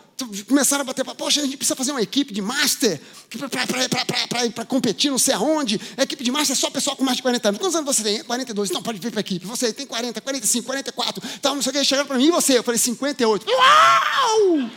começaram 0.48 0.82
a 0.82 0.86
bater 0.86 1.04
para, 1.04 1.14
poxa, 1.14 1.42
a 1.42 1.44
gente 1.44 1.58
precisa 1.58 1.76
fazer 1.76 1.92
uma 1.92 2.02
equipe 2.02 2.34
de 2.34 2.42
master 2.42 3.02
para 4.54 4.66
competir 4.66 5.12
não 5.12 5.18
sei 5.18 5.34
aonde. 5.34 5.80
A 5.98 6.04
equipe 6.04 6.24
de 6.24 6.32
master 6.32 6.56
é 6.56 6.60
só 6.60 6.70
pessoal 6.70 6.96
com 6.96 7.04
mais 7.04 7.18
de 7.18 7.24
40 7.24 7.50
anos. 7.50 7.60
Quantos 7.60 7.76
anos 7.76 7.96
você 7.96 8.04
tem? 8.04 8.24
42. 8.24 8.70
Então 8.70 8.82
pode 8.82 9.00
vir 9.00 9.12
para 9.12 9.20
a 9.20 9.22
equipe. 9.22 9.46
Você 9.46 9.74
tem 9.74 9.86
40, 9.86 10.22
45, 10.22 10.66
44. 10.66 11.24
Então, 11.36 11.56
não 11.56 11.62
sei 11.62 11.72
o 11.72 11.74
que. 11.74 11.84
Chegaram 11.84 12.08
para 12.08 12.18
mim 12.18 12.28
e 12.28 12.32
você? 12.32 12.58
Eu 12.58 12.64
falei 12.64 12.78
58. 12.78 13.46
Uau! 13.46 14.70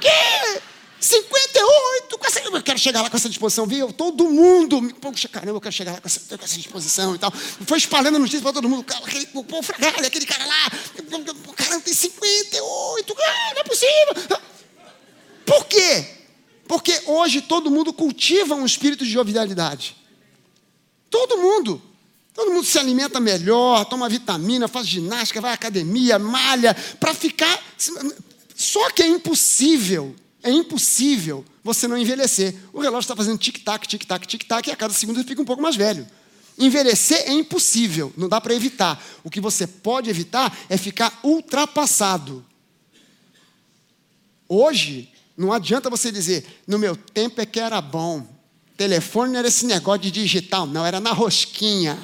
Que? 0.00 0.60
58! 1.00 2.18
Com 2.18 2.26
essa, 2.26 2.40
eu 2.40 2.62
quero 2.62 2.78
chegar 2.78 3.02
lá 3.02 3.10
com 3.10 3.16
essa 3.16 3.28
disposição, 3.28 3.66
viu? 3.66 3.92
Todo 3.92 4.28
mundo, 4.28 4.94
poxa, 5.00 5.28
caramba, 5.28 5.56
eu 5.56 5.60
quero 5.60 5.74
chegar 5.74 5.92
lá 5.92 6.00
com 6.00 6.06
essa, 6.06 6.36
com 6.36 6.44
essa 6.44 6.56
disposição 6.56 7.14
e 7.14 7.18
tal. 7.18 7.32
Foi 7.32 7.78
espalhando 7.78 8.16
a 8.16 8.18
notícia 8.18 8.42
para 8.42 8.52
todo 8.52 8.68
mundo. 8.68 8.84
Aquele, 9.02 9.28
o 9.32 9.62
Fragalho, 9.62 10.06
aquele 10.06 10.26
cara 10.26 10.44
lá, 10.44 10.70
o 11.46 11.52
cara 11.54 11.80
tem 11.80 11.94
58, 11.94 13.16
ah, 13.18 13.54
não 13.54 13.60
é 13.60 13.64
possível. 13.64 14.40
Por 15.44 15.66
quê? 15.66 16.04
Porque 16.66 17.02
hoje 17.06 17.40
todo 17.42 17.70
mundo 17.70 17.92
cultiva 17.92 18.54
um 18.54 18.64
espírito 18.64 19.04
de 19.04 19.10
jovialidade. 19.10 19.96
Todo 21.10 21.38
mundo. 21.38 21.82
Todo 22.32 22.52
mundo 22.52 22.64
se 22.64 22.78
alimenta 22.78 23.18
melhor, 23.18 23.84
toma 23.84 24.08
vitamina, 24.08 24.68
faz 24.68 24.86
ginástica, 24.86 25.40
vai 25.40 25.50
à 25.50 25.54
academia, 25.54 26.18
malha, 26.18 26.74
para 26.98 27.12
ficar. 27.12 27.60
Só 28.54 28.90
que 28.90 29.02
é 29.02 29.06
impossível, 29.08 30.14
é 30.42 30.50
impossível 30.50 31.44
você 31.62 31.88
não 31.88 31.98
envelhecer. 31.98 32.54
O 32.72 32.80
relógio 32.80 33.00
está 33.00 33.16
fazendo 33.16 33.38
tic-tac, 33.38 33.86
tic-tac, 33.86 34.26
tic-tac, 34.26 34.68
e 34.68 34.72
a 34.72 34.76
cada 34.76 34.94
segundo 34.94 35.22
fica 35.24 35.42
um 35.42 35.44
pouco 35.44 35.60
mais 35.62 35.76
velho. 35.76 36.06
Envelhecer 36.56 37.24
é 37.26 37.32
impossível, 37.32 38.12
não 38.16 38.28
dá 38.28 38.40
para 38.40 38.54
evitar. 38.54 39.02
O 39.24 39.30
que 39.30 39.40
você 39.40 39.66
pode 39.66 40.08
evitar 40.08 40.56
é 40.68 40.76
ficar 40.76 41.18
ultrapassado. 41.24 42.44
Hoje, 44.48 45.10
não 45.40 45.54
adianta 45.54 45.88
você 45.88 46.12
dizer, 46.12 46.44
no 46.66 46.78
meu 46.78 46.94
tempo 46.94 47.40
é 47.40 47.46
que 47.46 47.58
era 47.58 47.80
bom. 47.80 48.26
Telefone 48.76 49.32
não 49.32 49.38
era 49.38 49.48
esse 49.48 49.64
negócio 49.64 50.02
de 50.02 50.10
digital, 50.10 50.66
não, 50.66 50.84
era 50.84 51.00
na 51.00 51.12
rosquinha. 51.12 51.98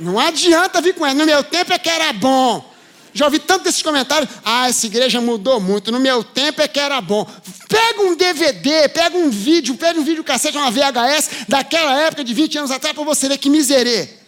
Não 0.00 0.18
adianta 0.18 0.80
vir 0.80 0.92
com 0.96 1.06
ela. 1.06 1.14
No 1.14 1.24
meu 1.24 1.44
tempo 1.44 1.72
é 1.72 1.78
que 1.78 1.88
era 1.88 2.12
bom. 2.12 2.74
Já 3.12 3.26
ouvi 3.26 3.38
tanto 3.38 3.62
desses 3.62 3.80
comentários. 3.80 4.28
Ah, 4.44 4.68
essa 4.68 4.86
igreja 4.86 5.20
mudou 5.20 5.60
muito. 5.60 5.92
No 5.92 6.00
meu 6.00 6.24
tempo 6.24 6.60
é 6.62 6.66
que 6.66 6.80
era 6.80 7.00
bom. 7.00 7.24
Pega 7.68 8.02
um 8.02 8.16
DVD, 8.16 8.88
pega 8.88 9.16
um 9.16 9.30
vídeo, 9.30 9.76
pega 9.76 10.00
um 10.00 10.04
vídeo 10.04 10.24
cassete, 10.24 10.58
uma 10.58 10.72
VHS 10.72 11.46
daquela 11.48 11.96
época 12.00 12.24
de 12.24 12.34
20 12.34 12.58
anos 12.58 12.70
atrás 12.72 12.92
para 12.92 13.04
você 13.04 13.28
ver 13.28 13.38
que 13.38 13.48
miserê 13.48 14.23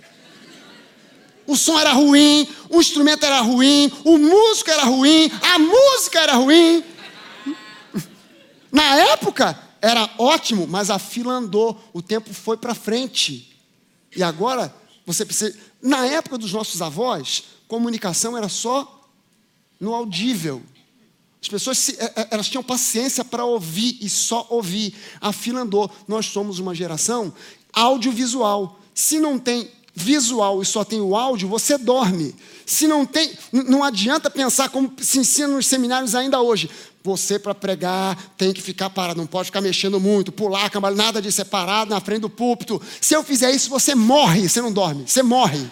o 1.46 1.56
som 1.56 1.78
era 1.78 1.92
ruim, 1.92 2.48
o 2.68 2.80
instrumento 2.80 3.24
era 3.24 3.40
ruim, 3.40 3.90
o 4.04 4.18
músico 4.18 4.70
era 4.70 4.84
ruim, 4.84 5.30
a 5.42 5.58
música 5.58 6.20
era 6.20 6.34
ruim. 6.34 6.84
Na 8.72 8.96
época 8.96 9.58
era 9.80 10.10
ótimo, 10.18 10.66
mas 10.66 10.90
a 10.90 10.98
fila 10.98 11.34
andou, 11.34 11.80
o 11.92 12.02
tempo 12.02 12.34
foi 12.34 12.56
para 12.56 12.74
frente. 12.74 13.56
E 14.14 14.22
agora 14.22 14.74
você 15.04 15.24
precisa. 15.24 15.56
Na 15.80 16.06
época 16.06 16.36
dos 16.36 16.52
nossos 16.52 16.82
avós, 16.82 17.44
comunicação 17.68 18.36
era 18.36 18.48
só 18.48 19.08
no 19.78 19.94
audível. 19.94 20.62
As 21.40 21.48
pessoas 21.48 21.78
se, 21.78 21.96
é, 22.00 22.04
é, 22.16 22.28
elas 22.32 22.48
tinham 22.48 22.62
paciência 22.62 23.24
para 23.24 23.44
ouvir 23.44 23.98
e 24.00 24.08
só 24.08 24.46
ouvir. 24.50 24.94
A 25.20 25.32
fila 25.32 25.60
andou. 25.60 25.90
Nós 26.08 26.26
somos 26.26 26.58
uma 26.58 26.74
geração 26.74 27.32
audiovisual. 27.72 28.80
Se 28.92 29.20
não 29.20 29.38
tem 29.38 29.70
visual 29.96 30.60
e 30.60 30.66
só 30.66 30.84
tem 30.84 31.00
o 31.00 31.16
áudio, 31.16 31.48
você 31.48 31.78
dorme. 31.78 32.34
Se 32.66 32.86
não 32.86 33.06
tem, 33.06 33.32
não 33.50 33.82
adianta 33.82 34.30
pensar 34.30 34.68
como 34.68 34.92
se 35.00 35.18
ensina 35.18 35.48
nos 35.48 35.66
seminários 35.66 36.14
ainda 36.14 36.40
hoje. 36.40 36.70
Você, 37.02 37.38
para 37.38 37.54
pregar, 37.54 38.16
tem 38.36 38.52
que 38.52 38.60
ficar 38.60 38.90
parado, 38.90 39.18
não 39.18 39.26
pode 39.26 39.46
ficar 39.46 39.60
mexendo 39.60 39.98
muito, 39.98 40.30
pular, 40.30 40.70
nada 40.94 41.22
disso, 41.22 41.40
é 41.40 41.44
parado 41.44 41.90
na 41.90 42.00
frente 42.00 42.20
do 42.20 42.30
púlpito. 42.30 42.82
Se 43.00 43.14
eu 43.14 43.22
fizer 43.24 43.50
isso, 43.52 43.70
você 43.70 43.94
morre, 43.94 44.48
você 44.48 44.60
não 44.60 44.72
dorme, 44.72 45.04
você 45.06 45.22
morre. 45.22 45.66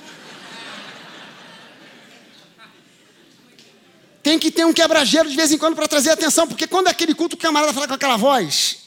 Tem 4.23 4.39
que 4.39 4.51
ter 4.51 4.65
um 4.65 4.73
quebra-gelo 4.73 5.29
de 5.29 5.37
vez 5.37 5.53
em 5.53 5.59
quando 5.59 5.75
para 5.75 5.87
trazer 5.87 6.11
atenção, 6.11 6.47
porque 6.47 6.67
quando 6.67 6.87
é 6.87 6.91
aquele 6.91 7.15
culto, 7.15 7.37
o 7.37 7.39
camarada 7.39 7.75
fala 7.75 7.87
com 7.87 7.95
aquela 7.95 8.17
voz 8.17 8.85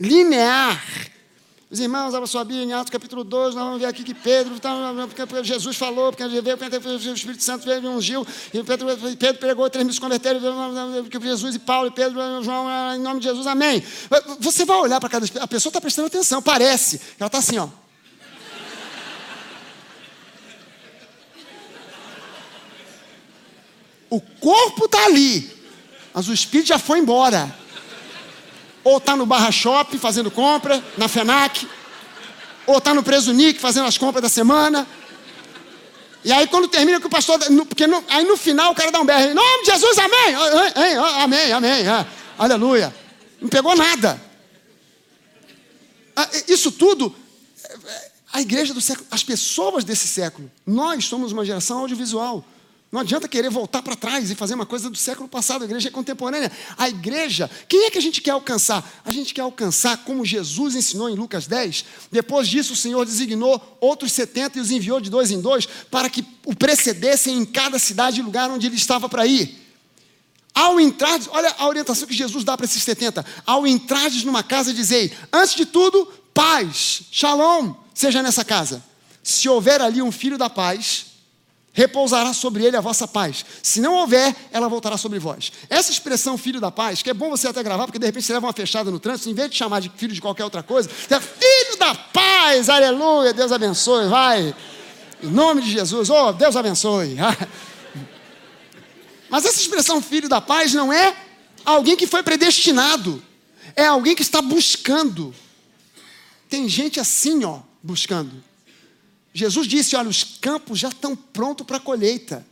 linear, 0.00 0.82
os 1.70 1.78
irmãos, 1.78 2.12
abra 2.14 2.26
sua 2.26 2.42
Bíblia 2.42 2.64
em 2.64 2.72
Atos 2.72 2.90
capítulo 2.90 3.22
2, 3.22 3.54
nós 3.54 3.64
vamos 3.64 3.80
ver 3.80 3.86
aqui 3.86 4.02
que 4.02 4.12
Pedro, 4.12 4.58
tá, 4.58 4.76
porque 5.06 5.44
Jesus 5.44 5.76
falou, 5.76 6.10
porque 6.10 6.26
veio, 6.26 6.56
o 6.56 7.14
Espírito 7.14 7.44
Santo 7.44 7.64
veio 7.64 7.84
e 7.84 7.86
ungiu, 7.86 8.26
e 8.52 8.60
Pedro, 8.64 8.88
Pedro 9.16 9.38
pregou, 9.38 9.70
três 9.70 9.86
mil 9.86 9.94
se 9.94 10.00
converteram, 10.00 10.40
Jesus 11.22 11.54
e 11.54 11.58
Paulo, 11.60 11.86
e 11.86 11.92
Pedro, 11.92 12.42
João, 12.42 12.66
em 12.96 12.98
nome 12.98 13.20
de 13.20 13.28
Jesus, 13.28 13.46
amém. 13.46 13.84
Você 14.40 14.64
vai 14.64 14.78
olhar 14.78 14.98
para 14.98 15.08
cada 15.08 15.24
a 15.40 15.46
pessoa 15.46 15.70
está 15.70 15.80
prestando 15.80 16.08
atenção, 16.08 16.42
parece, 16.42 17.00
ela 17.20 17.28
está 17.28 17.38
assim, 17.38 17.58
ó. 17.58 17.68
O 24.10 24.20
corpo 24.20 24.86
está 24.86 25.04
ali, 25.04 25.48
mas 26.12 26.26
o 26.26 26.32
espírito 26.32 26.66
já 26.66 26.80
foi 26.80 26.98
embora 26.98 27.59
ou 28.82 28.98
está 28.98 29.16
no 29.16 29.26
Barra 29.26 29.50
Shopping 29.50 29.98
fazendo 29.98 30.30
compra, 30.30 30.82
na 30.96 31.08
FENAC, 31.08 31.66
ou 32.66 32.78
está 32.78 32.94
no 32.94 33.02
Preso 33.02 33.32
Nick 33.32 33.60
fazendo 33.60 33.86
as 33.86 33.98
compras 33.98 34.22
da 34.22 34.28
semana. 34.28 34.86
E 36.24 36.32
aí 36.32 36.46
quando 36.46 36.68
termina 36.68 37.00
que 37.00 37.06
o 37.06 37.10
pastor. 37.10 37.38
Porque 37.68 37.86
no, 37.86 38.04
aí 38.08 38.24
no 38.24 38.36
final 38.36 38.72
o 38.72 38.74
cara 38.74 38.90
dá 38.90 39.00
um 39.00 39.06
berro. 39.06 39.30
Em 39.30 39.34
nome 39.34 39.64
de 39.64 39.70
Jesus, 39.70 39.98
amém! 39.98 40.34
Amém, 40.34 40.96
amém, 41.22 41.52
amém. 41.52 41.88
É. 41.88 42.06
Aleluia. 42.38 42.94
Não 43.40 43.48
pegou 43.48 43.74
nada. 43.74 44.20
Ah, 46.14 46.28
isso 46.48 46.70
tudo, 46.72 47.14
a 48.32 48.40
igreja 48.40 48.74
do 48.74 48.80
século, 48.80 49.06
as 49.10 49.22
pessoas 49.22 49.84
desse 49.84 50.06
século, 50.06 50.50
nós 50.66 51.06
somos 51.06 51.32
uma 51.32 51.44
geração 51.44 51.78
audiovisual. 51.78 52.44
Não 52.92 53.02
adianta 53.02 53.28
querer 53.28 53.50
voltar 53.50 53.82
para 53.82 53.94
trás 53.94 54.32
e 54.32 54.34
fazer 54.34 54.54
uma 54.54 54.66
coisa 54.66 54.90
do 54.90 54.96
século 54.96 55.28
passado. 55.28 55.62
A 55.62 55.64
igreja 55.64 55.88
é 55.88 55.92
contemporânea. 55.92 56.50
A 56.76 56.88
igreja, 56.88 57.48
quem 57.68 57.84
é 57.86 57.90
que 57.90 57.98
a 57.98 58.02
gente 58.02 58.20
quer 58.20 58.32
alcançar? 58.32 58.84
A 59.04 59.12
gente 59.12 59.32
quer 59.32 59.42
alcançar, 59.42 59.98
como 59.98 60.26
Jesus 60.26 60.74
ensinou 60.74 61.08
em 61.08 61.14
Lucas 61.14 61.46
10. 61.46 61.84
Depois 62.10 62.48
disso, 62.48 62.72
o 62.72 62.76
Senhor 62.76 63.04
designou 63.04 63.78
outros 63.80 64.10
70 64.10 64.58
e 64.58 64.60
os 64.60 64.72
enviou 64.72 65.00
de 65.00 65.08
dois 65.08 65.30
em 65.30 65.40
dois 65.40 65.66
para 65.88 66.10
que 66.10 66.24
o 66.44 66.52
precedessem 66.52 67.36
em 67.36 67.44
cada 67.44 67.78
cidade 67.78 68.18
e 68.18 68.24
lugar 68.24 68.50
onde 68.50 68.66
ele 68.66 68.74
estava 68.74 69.08
para 69.08 69.24
ir. 69.24 69.56
Ao 70.52 70.80
entrar, 70.80 71.20
olha 71.28 71.54
a 71.58 71.68
orientação 71.68 72.08
que 72.08 72.14
Jesus 72.14 72.42
dá 72.42 72.56
para 72.56 72.66
esses 72.66 72.82
70. 72.82 73.24
Ao 73.46 73.68
entrardes 73.68 74.24
numa 74.24 74.42
casa, 74.42 74.74
dizei: 74.74 75.12
antes 75.32 75.54
de 75.54 75.64
tudo, 75.64 76.12
paz, 76.34 77.02
shalom, 77.12 77.72
seja 77.94 78.20
nessa 78.20 78.44
casa. 78.44 78.82
Se 79.22 79.48
houver 79.48 79.80
ali 79.80 80.02
um 80.02 80.10
filho 80.10 80.36
da 80.36 80.50
paz, 80.50 81.09
repousará 81.72 82.32
sobre 82.32 82.64
ele 82.64 82.76
a 82.76 82.80
vossa 82.80 83.06
paz. 83.06 83.44
Se 83.62 83.80
não 83.80 83.94
houver, 83.94 84.34
ela 84.50 84.68
voltará 84.68 84.96
sobre 84.96 85.18
vós. 85.18 85.52
Essa 85.68 85.90
expressão 85.90 86.36
filho 86.36 86.60
da 86.60 86.70
paz, 86.70 87.02
que 87.02 87.10
é 87.10 87.14
bom 87.14 87.30
você 87.30 87.48
até 87.48 87.62
gravar, 87.62 87.86
porque 87.86 87.98
de 87.98 88.06
repente 88.06 88.26
você 88.26 88.32
leva 88.32 88.46
uma 88.46 88.52
fechada 88.52 88.90
no 88.90 88.98
trânsito, 88.98 89.30
em 89.30 89.34
vez 89.34 89.50
de 89.50 89.56
chamar 89.56 89.80
de 89.80 89.90
filho 89.96 90.12
de 90.12 90.20
qualquer 90.20 90.44
outra 90.44 90.62
coisa, 90.62 90.88
você 90.88 91.14
é 91.14 91.20
filho 91.20 91.78
da 91.78 91.94
paz, 91.94 92.68
aleluia, 92.68 93.32
Deus 93.32 93.52
abençoe, 93.52 94.08
vai. 94.08 94.54
Em 95.22 95.28
nome 95.28 95.62
de 95.62 95.70
Jesus, 95.70 96.10
oh, 96.10 96.32
Deus 96.32 96.56
abençoe. 96.56 97.16
Mas 99.30 99.44
essa 99.44 99.60
expressão 99.60 100.02
filho 100.02 100.28
da 100.28 100.40
paz 100.40 100.74
não 100.74 100.92
é 100.92 101.14
alguém 101.64 101.96
que 101.96 102.06
foi 102.06 102.22
predestinado. 102.22 103.22
É 103.76 103.86
alguém 103.86 104.16
que 104.16 104.22
está 104.22 104.42
buscando. 104.42 105.32
Tem 106.48 106.68
gente 106.68 106.98
assim, 106.98 107.44
ó, 107.44 107.60
buscando. 107.80 108.49
Jesus 109.32 109.66
disse: 109.66 109.96
Olha, 109.96 110.08
os 110.08 110.24
campos 110.24 110.78
já 110.78 110.88
estão 110.88 111.14
prontos 111.14 111.66
para 111.66 111.76
a 111.76 111.80
colheita. 111.80 112.46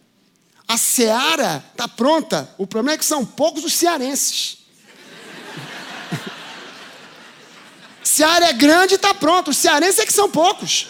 A 0.67 0.77
seara 0.77 1.65
está 1.73 1.89
pronta. 1.89 2.55
O 2.59 2.67
problema 2.67 2.95
é 2.95 2.99
que 2.99 3.05
são 3.05 3.25
poucos 3.25 3.65
os 3.65 3.73
cearenses. 3.73 4.59
Seara 8.05 8.47
é 8.47 8.53
grande 8.53 8.95
e 8.95 8.97
está 8.97 9.15
pronto. 9.15 9.51
Os 9.51 9.57
cearenses 9.57 9.99
é 9.99 10.07
que 10.07 10.13
são 10.13 10.31
poucos. 10.31 10.89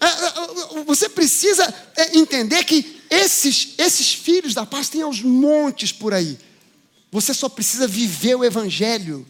É, 0.00 0.06
é, 0.06 0.84
você 0.84 1.08
precisa 1.08 1.62
é, 1.96 2.16
entender 2.16 2.64
que 2.64 3.02
esses, 3.10 3.74
esses 3.78 4.14
filhos 4.14 4.54
da 4.54 4.64
paz 4.64 4.88
têm 4.88 5.02
aos 5.02 5.20
montes 5.20 5.92
por 5.92 6.14
aí. 6.14 6.38
Você 7.10 7.32
só 7.32 7.48
precisa 7.48 7.86
viver 7.86 8.36
o 8.36 8.44
Evangelho. 8.44 9.26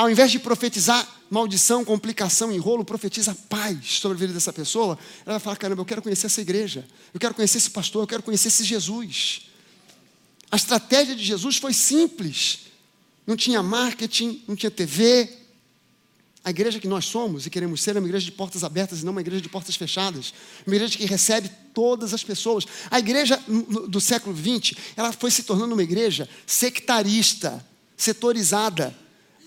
Ao 0.00 0.08
invés 0.08 0.32
de 0.32 0.38
profetizar 0.38 1.06
maldição, 1.28 1.84
complicação, 1.84 2.50
enrolo, 2.50 2.86
profetiza 2.86 3.36
paz 3.50 3.98
sobre 4.00 4.16
a 4.16 4.18
vida 4.20 4.32
dessa 4.32 4.50
pessoa. 4.50 4.98
Ela 5.26 5.34
vai 5.34 5.40
falar: 5.40 5.56
caramba, 5.56 5.82
eu 5.82 5.84
quero 5.84 6.00
conhecer 6.00 6.24
essa 6.24 6.40
igreja, 6.40 6.88
eu 7.12 7.20
quero 7.20 7.34
conhecer 7.34 7.58
esse 7.58 7.68
pastor, 7.68 8.04
eu 8.04 8.06
quero 8.06 8.22
conhecer 8.22 8.48
esse 8.48 8.64
Jesus. 8.64 9.42
A 10.50 10.56
estratégia 10.56 11.14
de 11.14 11.22
Jesus 11.22 11.58
foi 11.58 11.74
simples. 11.74 12.60
Não 13.26 13.36
tinha 13.36 13.62
marketing, 13.62 14.42
não 14.48 14.56
tinha 14.56 14.70
TV, 14.70 15.28
a 16.42 16.48
igreja 16.48 16.80
que 16.80 16.88
nós 16.88 17.04
somos 17.04 17.44
e 17.44 17.50
queremos 17.50 17.82
ser 17.82 17.94
é 17.94 17.98
uma 17.98 18.08
igreja 18.08 18.24
de 18.24 18.32
portas 18.32 18.64
abertas 18.64 19.02
e 19.02 19.04
não 19.04 19.12
uma 19.12 19.20
igreja 19.20 19.42
de 19.42 19.50
portas 19.50 19.76
fechadas. 19.76 20.32
Uma 20.66 20.76
igreja 20.76 20.96
que 20.96 21.04
recebe 21.04 21.50
todas 21.74 22.14
as 22.14 22.24
pessoas. 22.24 22.64
A 22.90 22.98
igreja 22.98 23.38
do 23.86 24.00
século 24.00 24.34
XX, 24.34 24.78
ela 24.96 25.12
foi 25.12 25.30
se 25.30 25.42
tornando 25.42 25.74
uma 25.74 25.82
igreja 25.82 26.26
sectarista, 26.46 27.62
setorizada. 27.98 28.96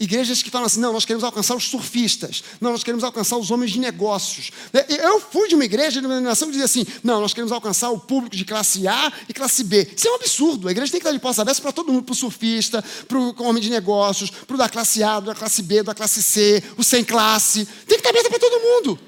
Igrejas 0.04 0.43
que 0.43 0.51
falam 0.51 0.66
assim: 0.66 0.82
não, 0.82 0.91
nós 0.91 1.06
queremos 1.06 1.24
alcançar 1.24 1.56
os 1.56 1.64
surfistas, 1.64 2.43
não, 2.60 2.72
nós 2.72 2.84
queremos 2.84 3.06
alcançar 3.06 3.38
os 3.38 3.49
homens 3.51 3.72
de 3.72 3.80
negócios. 3.80 4.51
Eu 4.89 5.22
fui 5.22 5.47
de 5.47 5.56
uma 5.56 5.64
igreja 5.64 6.01
de 6.01 6.06
uma 6.06 6.10
denominação 6.16 6.49
que 6.49 6.51
dizia 6.51 6.66
assim: 6.66 6.86
não, 7.01 7.22
nós 7.22 7.34
queremos 7.34 7.54
alcançar 7.54 7.89
o 7.89 7.97
público 7.97 8.36
de 8.36 8.43
classe 8.43 8.86
A 8.86 9.14
e 9.30 9.34
classe 9.34 9.64
B. 9.64 9.89
Isso 9.95 10.06
é 10.06 10.12
um 10.12 10.16
absurdo. 10.16 10.68
A 10.68 10.72
igreja 10.72 10.91
tem 10.91 10.99
que 10.99 11.08
estar 11.08 11.16
de 11.16 11.22
portas 11.22 11.39
abertas 11.39 11.62
para 11.62 11.72
todo 11.72 11.93
mundo: 11.93 12.04
para 12.04 12.12
o 12.12 12.16
surfista, 12.16 12.84
para 13.08 13.18
o 13.18 13.43
homem 13.43 13.64
de 13.64 13.70
negócios, 13.70 14.30
para 14.30 14.56
o 14.56 14.58
da 14.58 14.68
classe 14.68 15.01
A, 15.01 15.22
da 15.22 15.34
classe 15.34 15.62
B, 15.64 15.84
da 15.84 15.95
classe 15.95 16.22
C, 16.22 16.62
o 16.78 16.84
sem 16.84 17.01
classe. 17.01 17.66
Tem 17.88 17.97
que 17.97 18.06
estar 18.06 18.10
aberta 18.10 18.30
para 18.30 18.39
todo 18.39 18.60
mundo. 18.60 18.99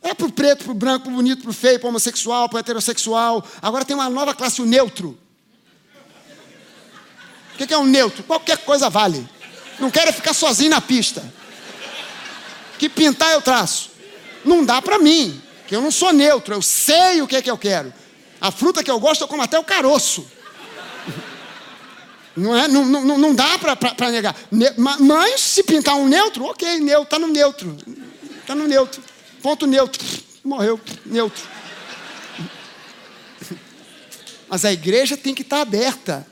É 0.00 0.14
para 0.14 0.26
o 0.26 0.32
preto, 0.32 0.62
para 0.62 0.72
o 0.72 0.76
branco, 0.76 1.06
para 1.06 1.12
o 1.12 1.16
bonito, 1.16 1.42
para 1.42 1.50
o 1.50 1.54
feio, 1.54 1.80
para 1.80 1.86
o 1.86 1.90
homossexual, 1.90 2.48
para 2.48 2.58
o 2.58 2.60
heterossexual. 2.60 3.44
Agora 3.60 3.84
tem 3.84 3.96
uma 3.96 4.08
nova 4.08 4.32
classe, 4.32 4.62
o 4.62 4.64
neutro. 4.64 5.18
O 7.54 7.66
que 7.66 7.74
é 7.74 7.78
um 7.78 7.86
neutro? 7.86 8.22
Qualquer 8.22 8.58
coisa 8.58 8.88
vale. 8.88 9.28
Não 9.78 9.90
quero 9.90 10.12
ficar 10.12 10.34
sozinho 10.34 10.70
na 10.70 10.80
pista. 10.80 11.24
Que 12.78 12.88
pintar 12.88 13.32
eu 13.32 13.42
traço. 13.42 13.90
Não 14.44 14.64
dá 14.64 14.80
para 14.80 14.98
mim, 14.98 15.40
que 15.66 15.74
eu 15.74 15.82
não 15.82 15.90
sou 15.90 16.12
neutro, 16.12 16.54
eu 16.54 16.62
sei 16.62 17.20
o 17.22 17.26
que 17.26 17.36
é 17.36 17.42
que 17.42 17.50
eu 17.50 17.58
quero. 17.58 17.92
A 18.40 18.50
fruta 18.50 18.82
que 18.82 18.90
eu 18.90 19.00
gosto 19.00 19.22
eu 19.22 19.28
como 19.28 19.42
até 19.42 19.58
o 19.58 19.64
caroço. 19.64 20.26
Não, 22.36 22.56
é, 22.56 22.68
não, 22.68 22.84
não, 22.84 23.18
não 23.18 23.34
dá 23.34 23.58
para 23.58 24.10
negar. 24.10 24.34
Mas 24.76 25.40
se 25.40 25.62
pintar 25.64 25.96
um 25.96 26.06
neutro, 26.06 26.44
ok, 26.44 26.78
neutro, 26.78 27.02
está 27.02 27.18
no 27.18 27.28
neutro. 27.28 27.76
Está 28.40 28.54
no 28.54 28.66
neutro. 28.66 29.02
Ponto 29.42 29.66
neutro. 29.66 30.04
Morreu, 30.44 30.80
neutro. 31.04 31.42
Mas 34.48 34.64
a 34.64 34.72
igreja 34.72 35.16
tem 35.16 35.34
que 35.34 35.42
estar 35.42 35.56
tá 35.56 35.62
aberta 35.62 36.26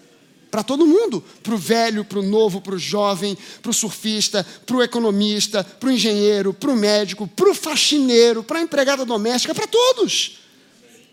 para 0.57 0.63
todo 0.63 0.87
mundo, 0.87 1.23
para 1.43 1.55
o 1.55 1.59
velho, 1.59 2.03
para 2.03 2.19
o 2.19 2.23
novo, 2.23 2.63
para 2.63 2.75
o 2.75 2.79
jovem, 2.79 3.37
para 3.61 3.71
o 3.71 3.75
surfista, 3.75 4.43
para 4.65 4.77
o 4.77 4.83
economista, 4.83 5.63
para 5.63 5.91
o 5.91 5.93
engenheiro, 5.93 6.55
para 6.55 6.71
o 6.71 6.75
médico, 6.75 7.29
para 7.29 7.51
o 7.51 7.55
faxineiro, 7.55 8.43
para 8.43 8.61
a 8.61 8.63
empregada 8.63 9.05
doméstica, 9.05 9.55
para 9.55 9.67
todos. 9.67 10.39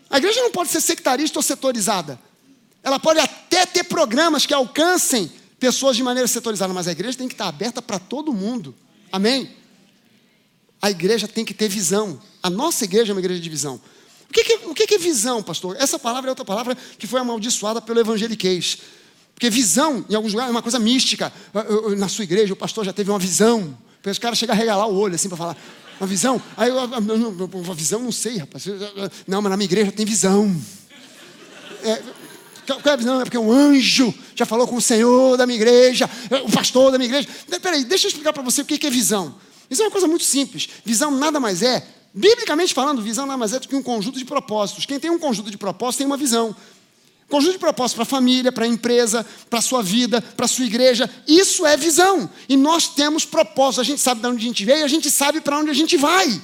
A 0.08 0.16
igreja 0.16 0.40
não 0.40 0.50
pode 0.50 0.70
ser 0.70 0.80
sectarista 0.80 1.38
ou 1.38 1.42
setorizada. 1.42 2.18
Ela 2.82 2.98
pode 2.98 3.20
até 3.20 3.66
ter 3.66 3.84
programas 3.84 4.46
que 4.46 4.54
alcancem 4.54 5.30
pessoas 5.60 5.94
de 5.94 6.02
maneira 6.02 6.26
setorizada, 6.26 6.72
mas 6.72 6.88
a 6.88 6.92
igreja 6.92 7.18
tem 7.18 7.28
que 7.28 7.34
estar 7.34 7.48
aberta 7.48 7.82
para 7.82 7.98
todo 7.98 8.32
mundo. 8.32 8.74
Amém? 9.12 9.54
A 10.80 10.90
igreja 10.90 11.28
tem 11.28 11.44
que 11.44 11.52
ter 11.52 11.68
visão. 11.68 12.18
A 12.42 12.48
nossa 12.48 12.84
igreja 12.84 13.12
é 13.12 13.14
uma 13.14 13.20
igreja 13.20 13.42
de 13.42 13.50
visão. 13.50 13.78
O 14.26 14.32
que 14.32 14.54
é, 14.54 14.56
o 14.68 14.74
que 14.74 14.94
é 14.94 14.98
visão, 14.98 15.42
pastor? 15.42 15.76
Essa 15.78 15.98
palavra 15.98 16.30
é 16.30 16.32
outra 16.32 16.46
palavra 16.46 16.74
que 16.98 17.06
foi 17.06 17.20
amaldiçoada 17.20 17.82
pelo 17.82 18.00
evangeliquez. 18.00 18.78
Porque 19.34 19.50
visão, 19.50 20.04
em 20.08 20.14
alguns 20.14 20.32
lugares, 20.32 20.50
é 20.50 20.54
uma 20.54 20.62
coisa 20.62 20.78
mística. 20.78 21.32
Na 21.96 22.08
sua 22.08 22.24
igreja, 22.24 22.52
o 22.52 22.56
pastor 22.56 22.84
já 22.84 22.92
teve 22.92 23.10
uma 23.10 23.18
visão. 23.18 23.76
Os 24.04 24.18
caras 24.18 24.38
chegam 24.38 24.54
a 24.54 24.58
regalar 24.58 24.88
o 24.88 24.96
olho 24.96 25.14
assim 25.14 25.28
para 25.28 25.36
falar. 25.36 25.56
Uma 26.00 26.06
visão? 26.06 26.40
Aí 26.56 26.70
eu, 26.70 26.76
uma 26.76 27.74
visão, 27.74 28.00
não 28.00 28.12
sei, 28.12 28.38
rapaz. 28.38 28.64
Não, 29.26 29.42
mas 29.42 29.50
na 29.50 29.56
minha 29.56 29.66
igreja 29.66 29.92
tem 29.92 30.04
visão. 30.04 30.54
É, 31.82 32.02
qual 32.66 32.80
é 32.84 32.90
a 32.90 32.96
visão? 32.96 33.20
É 33.20 33.24
porque 33.24 33.38
um 33.38 33.52
anjo 33.52 34.14
já 34.34 34.46
falou 34.46 34.66
com 34.66 34.76
o 34.76 34.80
Senhor 34.80 35.36
da 35.36 35.46
minha 35.46 35.56
igreja, 35.56 36.08
o 36.44 36.50
pastor 36.50 36.90
da 36.90 36.98
minha 36.98 37.08
igreja. 37.08 37.28
Peraí, 37.60 37.84
deixa 37.84 38.06
eu 38.06 38.08
explicar 38.08 38.32
para 38.32 38.42
você 38.42 38.62
o 38.62 38.64
que 38.64 38.86
é 38.86 38.90
visão. 38.90 39.34
Isso 39.68 39.82
é 39.82 39.84
uma 39.84 39.90
coisa 39.90 40.06
muito 40.06 40.24
simples. 40.24 40.68
Visão 40.84 41.10
nada 41.10 41.38
mais 41.40 41.62
é, 41.62 41.86
biblicamente 42.12 42.72
falando, 42.74 43.02
visão 43.02 43.26
nada 43.26 43.36
mais 43.36 43.52
é 43.52 43.58
do 43.58 43.68
que 43.68 43.76
um 43.76 43.82
conjunto 43.82 44.18
de 44.18 44.24
propósitos. 44.24 44.86
Quem 44.86 44.98
tem 44.98 45.10
um 45.10 45.18
conjunto 45.18 45.50
de 45.50 45.56
propósitos 45.56 45.98
tem 45.98 46.06
uma 46.06 46.16
visão. 46.16 46.54
Conjunto 47.28 47.52
de 47.52 47.58
propósitos 47.58 47.94
para 47.94 48.02
a 48.02 48.06
família, 48.06 48.52
para 48.52 48.64
a 48.64 48.68
empresa, 48.68 49.26
para 49.48 49.58
a 49.58 49.62
sua 49.62 49.82
vida, 49.82 50.20
para 50.20 50.44
a 50.44 50.48
sua 50.48 50.64
igreja. 50.64 51.10
Isso 51.26 51.66
é 51.66 51.76
visão. 51.76 52.30
E 52.48 52.56
nós 52.56 52.88
temos 52.88 53.24
propósito. 53.24 53.80
A 53.80 53.84
gente 53.84 54.00
sabe 54.00 54.20
de 54.20 54.26
onde 54.26 54.44
a 54.44 54.46
gente 54.48 54.64
veio 54.64 54.80
e 54.80 54.82
a 54.82 54.88
gente 54.88 55.10
sabe 55.10 55.40
para 55.40 55.58
onde 55.58 55.70
a 55.70 55.74
gente 55.74 55.96
vai. 55.96 56.40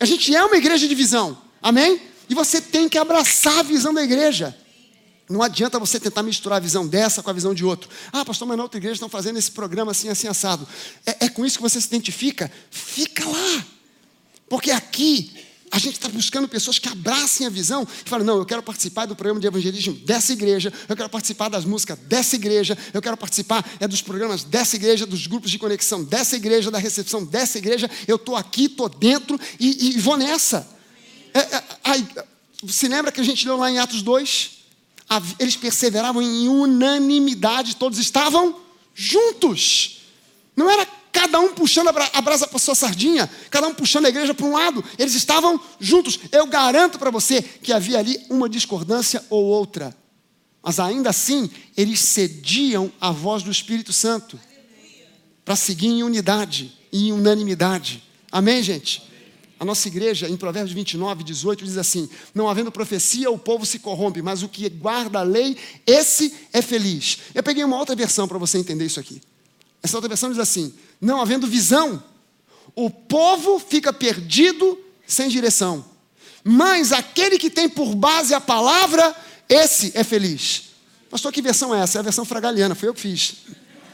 A 0.00 0.04
gente 0.04 0.34
é 0.34 0.44
uma 0.44 0.56
igreja 0.56 0.88
de 0.88 0.94
visão. 0.94 1.38
Amém? 1.62 2.00
E 2.28 2.34
você 2.34 2.60
tem 2.60 2.88
que 2.88 2.98
abraçar 2.98 3.58
a 3.58 3.62
visão 3.62 3.92
da 3.92 4.02
igreja. 4.02 4.56
Não 5.28 5.42
adianta 5.42 5.78
você 5.78 5.98
tentar 5.98 6.22
misturar 6.22 6.58
a 6.58 6.60
visão 6.60 6.86
dessa 6.86 7.22
com 7.22 7.30
a 7.30 7.32
visão 7.32 7.54
de 7.54 7.64
outro. 7.64 7.88
Ah, 8.12 8.24
pastor, 8.24 8.46
mas 8.46 8.56
na 8.56 8.62
outra 8.62 8.78
igreja 8.78 8.94
estão 8.94 9.08
fazendo 9.08 9.38
esse 9.38 9.50
programa 9.50 9.92
assim, 9.92 10.08
assim, 10.08 10.28
assado. 10.28 10.66
É, 11.06 11.26
é 11.26 11.28
com 11.28 11.46
isso 11.46 11.56
que 11.56 11.62
você 11.62 11.80
se 11.80 11.86
identifica? 11.86 12.50
Fica 12.70 13.26
lá. 13.26 13.64
Porque 14.48 14.70
aqui 14.70 15.32
a 15.74 15.78
gente 15.78 15.94
está 15.94 16.08
buscando 16.08 16.46
pessoas 16.46 16.78
que 16.78 16.88
abracem 16.88 17.44
a 17.48 17.50
visão 17.50 17.84
e 18.06 18.08
falam: 18.08 18.24
não, 18.24 18.38
eu 18.38 18.46
quero 18.46 18.62
participar 18.62 19.06
do 19.06 19.16
programa 19.16 19.40
de 19.40 19.48
evangelismo 19.48 19.94
dessa 19.94 20.32
igreja, 20.32 20.72
eu 20.88 20.94
quero 20.94 21.08
participar 21.08 21.48
das 21.48 21.64
músicas 21.64 21.98
dessa 21.98 22.36
igreja, 22.36 22.78
eu 22.92 23.02
quero 23.02 23.16
participar 23.16 23.68
é, 23.80 23.88
dos 23.88 24.00
programas 24.00 24.44
dessa 24.44 24.76
igreja, 24.76 25.04
dos 25.04 25.26
grupos 25.26 25.50
de 25.50 25.58
conexão 25.58 26.04
dessa 26.04 26.36
igreja, 26.36 26.70
da 26.70 26.78
recepção 26.78 27.24
dessa 27.24 27.58
igreja. 27.58 27.90
Eu 28.06 28.14
estou 28.14 28.36
aqui, 28.36 28.66
estou 28.66 28.88
dentro 28.88 29.36
e, 29.58 29.96
e, 29.96 29.98
vou 29.98 30.16
nessa. 30.16 30.64
É, 31.34 31.40
é, 31.40 31.64
aí, 31.82 32.06
se 32.68 32.86
lembra 32.86 33.10
que 33.10 33.20
a 33.20 33.24
gente 33.24 33.44
leu 33.44 33.56
lá 33.56 33.68
em 33.68 33.80
Atos 33.80 34.00
2? 34.00 34.50
Eles 35.40 35.56
perseveravam 35.56 36.22
em 36.22 36.48
unanimidade, 36.48 37.74
todos 37.74 37.98
estavam 37.98 38.60
juntos. 38.94 40.02
Não 40.56 40.70
era 40.70 40.86
cada 41.14 41.38
um 41.38 41.54
puxando 41.54 41.88
a 41.88 42.20
brasa 42.20 42.48
para 42.48 42.58
sua 42.58 42.74
sardinha, 42.74 43.30
cada 43.48 43.68
um 43.68 43.72
puxando 43.72 44.06
a 44.06 44.08
igreja 44.08 44.34
para 44.34 44.44
um 44.44 44.52
lado, 44.52 44.84
eles 44.98 45.14
estavam 45.14 45.60
juntos. 45.78 46.18
Eu 46.32 46.44
garanto 46.44 46.98
para 46.98 47.08
você 47.08 47.40
que 47.40 47.72
havia 47.72 48.00
ali 48.00 48.20
uma 48.28 48.48
discordância 48.48 49.24
ou 49.30 49.44
outra, 49.44 49.96
mas 50.60 50.80
ainda 50.80 51.10
assim 51.10 51.48
eles 51.76 52.00
cediam 52.00 52.92
à 53.00 53.12
voz 53.12 53.44
do 53.44 53.50
Espírito 53.50 53.92
Santo 53.92 54.38
para 55.44 55.54
seguir 55.54 55.86
em 55.86 56.02
unidade, 56.02 56.76
em 56.92 57.12
unanimidade. 57.12 58.02
Amém, 58.32 58.60
gente? 58.60 59.08
A 59.60 59.64
nossa 59.64 59.86
igreja, 59.86 60.28
em 60.28 60.36
Provérbios 60.36 60.74
29, 60.74 61.22
18, 61.22 61.64
diz 61.64 61.78
assim: 61.78 62.08
Não 62.34 62.48
havendo 62.48 62.72
profecia, 62.72 63.30
o 63.30 63.38
povo 63.38 63.64
se 63.64 63.78
corrompe, 63.78 64.20
mas 64.20 64.42
o 64.42 64.48
que 64.48 64.68
guarda 64.68 65.20
a 65.20 65.22
lei, 65.22 65.56
esse 65.86 66.34
é 66.52 66.60
feliz. 66.60 67.18
Eu 67.32 67.42
peguei 67.42 67.62
uma 67.62 67.78
outra 67.78 67.94
versão 67.94 68.26
para 68.26 68.36
você 68.36 68.58
entender 68.58 68.84
isso 68.84 68.98
aqui. 68.98 69.22
Essa 69.84 69.98
outra 69.98 70.08
versão 70.08 70.30
diz 70.30 70.38
assim: 70.38 70.72
não 70.98 71.20
havendo 71.20 71.46
visão, 71.46 72.02
o 72.74 72.88
povo 72.88 73.58
fica 73.58 73.92
perdido 73.92 74.78
sem 75.06 75.28
direção. 75.28 75.84
Mas 76.42 76.90
aquele 76.90 77.38
que 77.38 77.50
tem 77.50 77.68
por 77.68 77.94
base 77.94 78.32
a 78.32 78.40
palavra, 78.40 79.14
esse 79.46 79.92
é 79.94 80.02
feliz. 80.02 80.70
Pastor, 81.10 81.30
que 81.30 81.42
versão 81.42 81.74
é 81.74 81.82
essa? 81.82 81.98
É 81.98 82.00
a 82.00 82.02
versão 82.02 82.24
fragaliana, 82.24 82.74
foi 82.74 82.88
eu 82.88 82.94
que 82.94 83.00
fiz. 83.02 83.36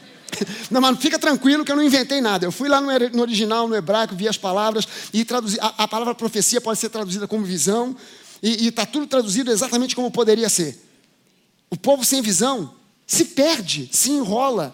Não, 0.71 0.79
mas 0.79 0.97
fica 0.97 1.19
tranquilo 1.19 1.65
que 1.65 1.71
eu 1.71 1.75
não 1.75 1.83
inventei 1.83 2.21
nada. 2.21 2.45
Eu 2.45 2.53
fui 2.53 2.69
lá 2.69 2.79
no 2.79 3.21
original, 3.21 3.67
no 3.67 3.75
hebraico, 3.75 4.15
vi 4.15 4.29
as 4.29 4.37
palavras 4.37 4.87
e 5.13 5.25
traduzi. 5.25 5.59
A, 5.59 5.83
a 5.83 5.87
palavra 5.89 6.15
profecia 6.15 6.61
pode 6.61 6.79
ser 6.79 6.87
traduzida 6.87 7.27
como 7.27 7.43
visão, 7.43 7.95
e 8.41 8.69
está 8.69 8.85
tudo 8.85 9.05
traduzido 9.05 9.51
exatamente 9.51 9.93
como 9.93 10.09
poderia 10.09 10.47
ser. 10.47 10.81
O 11.69 11.75
povo 11.75 12.05
sem 12.05 12.21
visão 12.21 12.73
se 13.05 13.25
perde, 13.25 13.89
se 13.91 14.09
enrola, 14.09 14.73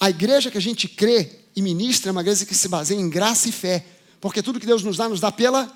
a 0.00 0.10
igreja 0.10 0.50
que 0.50 0.58
a 0.58 0.60
gente 0.60 0.88
crê 0.88 1.30
e 1.54 1.62
ministra 1.62 2.10
é 2.10 2.12
uma 2.12 2.20
igreja 2.20 2.46
que 2.46 2.54
se 2.54 2.68
baseia 2.68 2.98
em 2.98 3.08
graça 3.08 3.48
e 3.48 3.52
fé. 3.52 3.84
Porque 4.20 4.42
tudo 4.42 4.60
que 4.60 4.66
Deus 4.66 4.82
nos 4.82 4.96
dá, 4.96 5.08
nos 5.08 5.20
dá 5.20 5.32
pela 5.32 5.70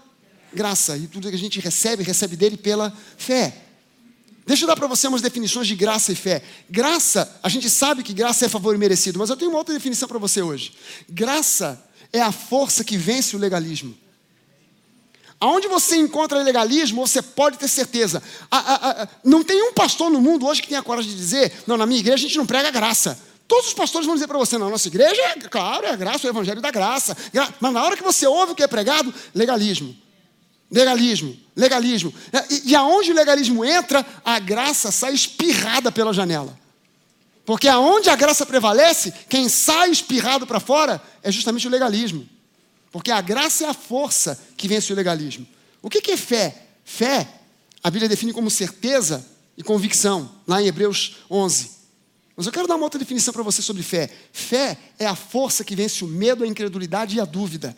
graça. 0.52 0.96
E 0.96 1.06
tudo 1.06 1.28
que 1.28 1.34
a 1.34 1.38
gente 1.38 1.60
recebe, 1.60 2.02
recebe 2.02 2.36
dele 2.36 2.56
pela 2.56 2.92
fé. 3.16 3.56
Deixa 4.46 4.64
eu 4.64 4.66
dar 4.66 4.76
para 4.76 4.86
você 4.86 5.06
umas 5.06 5.22
definições 5.22 5.66
de 5.66 5.76
graça 5.76 6.12
e 6.12 6.16
fé. 6.16 6.42
Graça, 6.68 7.40
a 7.42 7.48
gente 7.48 7.70
sabe 7.70 8.02
que 8.02 8.12
graça 8.12 8.46
é 8.46 8.48
favor 8.48 8.76
merecido, 8.76 9.18
mas 9.18 9.30
eu 9.30 9.36
tenho 9.36 9.50
uma 9.50 9.58
outra 9.58 9.74
definição 9.74 10.08
para 10.08 10.18
você 10.18 10.42
hoje. 10.42 10.72
Graça 11.08 11.82
é 12.12 12.20
a 12.20 12.32
força 12.32 12.82
que 12.82 12.96
vence 12.96 13.36
o 13.36 13.38
legalismo. 13.38 13.96
Aonde 15.40 15.66
você 15.66 15.96
encontra 15.96 16.40
legalismo, 16.40 17.04
você 17.04 17.20
pode 17.20 17.58
ter 17.58 17.66
certeza. 17.66 18.22
A, 18.48 18.58
a, 18.58 19.02
a, 19.02 19.08
não 19.24 19.42
tem 19.42 19.60
um 19.60 19.72
pastor 19.72 20.08
no 20.10 20.20
mundo 20.20 20.46
hoje 20.46 20.62
que 20.62 20.68
tenha 20.68 20.82
coragem 20.82 21.10
de 21.10 21.16
dizer: 21.16 21.52
não, 21.66 21.76
na 21.76 21.84
minha 21.84 21.98
igreja 21.98 22.24
a 22.24 22.28
gente 22.28 22.36
não 22.36 22.46
prega 22.46 22.70
graça. 22.70 23.18
Todos 23.52 23.66
os 23.66 23.74
pastores 23.74 24.06
vão 24.06 24.14
dizer 24.14 24.26
para 24.26 24.38
você: 24.38 24.56
não, 24.56 24.70
nossa 24.70 24.88
igreja, 24.88 25.20
é, 25.20 25.34
claro, 25.40 25.84
é 25.84 25.90
a 25.90 25.96
graça, 25.96 26.26
o 26.26 26.30
evangelho 26.30 26.62
da 26.62 26.70
graça. 26.70 27.14
Mas 27.60 27.70
na 27.70 27.84
hora 27.84 27.98
que 27.98 28.02
você 28.02 28.26
ouve 28.26 28.52
o 28.52 28.54
que 28.54 28.62
é 28.62 28.66
pregado, 28.66 29.12
legalismo. 29.34 29.94
Legalismo, 30.70 31.36
legalismo. 31.54 32.14
É, 32.32 32.46
e, 32.48 32.70
e 32.70 32.74
aonde 32.74 33.12
o 33.12 33.14
legalismo 33.14 33.62
entra, 33.62 34.06
a 34.24 34.38
graça 34.38 34.90
sai 34.90 35.12
espirrada 35.12 35.92
pela 35.92 36.14
janela. 36.14 36.58
Porque 37.44 37.68
aonde 37.68 38.08
a 38.08 38.16
graça 38.16 38.46
prevalece, 38.46 39.12
quem 39.28 39.50
sai 39.50 39.90
espirrado 39.90 40.46
para 40.46 40.58
fora 40.58 41.02
é 41.22 41.30
justamente 41.30 41.66
o 41.66 41.70
legalismo. 41.70 42.26
Porque 42.90 43.10
a 43.10 43.20
graça 43.20 43.66
é 43.66 43.68
a 43.68 43.74
força 43.74 44.42
que 44.56 44.66
vence 44.66 44.90
o 44.94 44.96
legalismo. 44.96 45.46
O 45.82 45.90
que 45.90 46.10
é 46.10 46.16
fé? 46.16 46.68
Fé, 46.86 47.28
a 47.84 47.90
Bíblia 47.90 48.08
define 48.08 48.32
como 48.32 48.50
certeza 48.50 49.22
e 49.58 49.62
convicção, 49.62 50.36
lá 50.48 50.62
em 50.62 50.68
Hebreus 50.68 51.16
11. 51.30 51.81
Mas 52.36 52.46
eu 52.46 52.52
quero 52.52 52.66
dar 52.66 52.76
uma 52.76 52.84
outra 52.84 52.98
definição 52.98 53.32
para 53.32 53.42
você 53.42 53.60
sobre 53.60 53.82
fé. 53.82 54.10
Fé 54.32 54.78
é 54.98 55.06
a 55.06 55.14
força 55.14 55.64
que 55.64 55.76
vence 55.76 56.04
o 56.04 56.08
medo, 56.08 56.44
a 56.44 56.46
incredulidade 56.46 57.16
e 57.16 57.20
a 57.20 57.24
dúvida. 57.24 57.76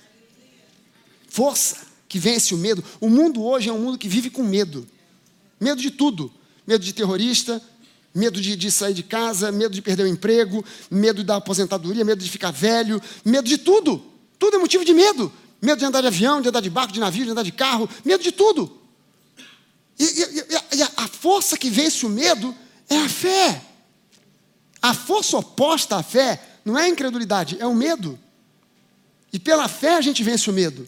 Força 1.28 1.78
que 2.08 2.18
vence 2.18 2.54
o 2.54 2.58
medo. 2.58 2.84
O 3.00 3.08
mundo 3.08 3.42
hoje 3.42 3.68
é 3.68 3.72
um 3.72 3.78
mundo 3.78 3.98
que 3.98 4.08
vive 4.08 4.30
com 4.30 4.42
medo. 4.42 4.86
Medo 5.58 5.80
de 5.80 5.90
tudo. 5.90 6.32
Medo 6.66 6.84
de 6.84 6.92
terrorista, 6.92 7.60
medo 8.14 8.40
de, 8.40 8.56
de, 8.56 8.70
sair 8.70 8.94
de 8.94 9.02
casa, 9.02 9.50
medo 9.50 9.74
de 9.74 9.82
perder 9.82 10.04
o 10.04 10.08
emprego, 10.08 10.64
medo 10.90 11.24
da 11.24 11.36
aposentadoria, 11.36 12.04
medo 12.04 12.22
de 12.22 12.30
ficar 12.30 12.52
velho, 12.52 13.02
medo 13.24 13.48
de 13.48 13.58
tudo. 13.58 14.02
Tudo 14.38 14.56
é 14.56 14.58
motivo 14.58 14.84
de 14.84 14.94
medo. 14.94 15.30
Medo 15.60 15.78
de 15.78 15.84
andar 15.84 16.00
de 16.00 16.06
avião, 16.06 16.40
de 16.40 16.48
andar 16.48 16.60
de 16.60 16.70
barco, 16.70 16.92
de 16.92 17.00
navio, 17.00 17.24
de 17.24 17.30
andar 17.32 17.42
de 17.42 17.52
carro, 17.52 17.88
medo 18.04 18.22
de 18.22 18.30
tudo. 18.30 18.80
E, 19.98 20.04
e, 20.04 20.76
e 20.76 20.82
a, 20.82 20.90
a 20.98 21.08
força 21.08 21.56
que 21.56 21.68
vence 21.68 22.06
o 22.06 22.08
medo 22.08 22.54
é 22.88 22.98
a 22.98 23.08
fé. 23.08 23.60
A 24.84 24.92
força 24.92 25.38
oposta 25.38 25.96
à 25.96 26.02
fé 26.02 26.38
não 26.62 26.78
é 26.78 26.82
a 26.82 26.88
incredulidade, 26.90 27.56
é 27.58 27.66
o 27.66 27.74
medo. 27.74 28.18
E 29.32 29.38
pela 29.38 29.66
fé 29.66 29.94
a 29.94 30.02
gente 30.02 30.22
vence 30.22 30.50
o 30.50 30.52
medo. 30.52 30.86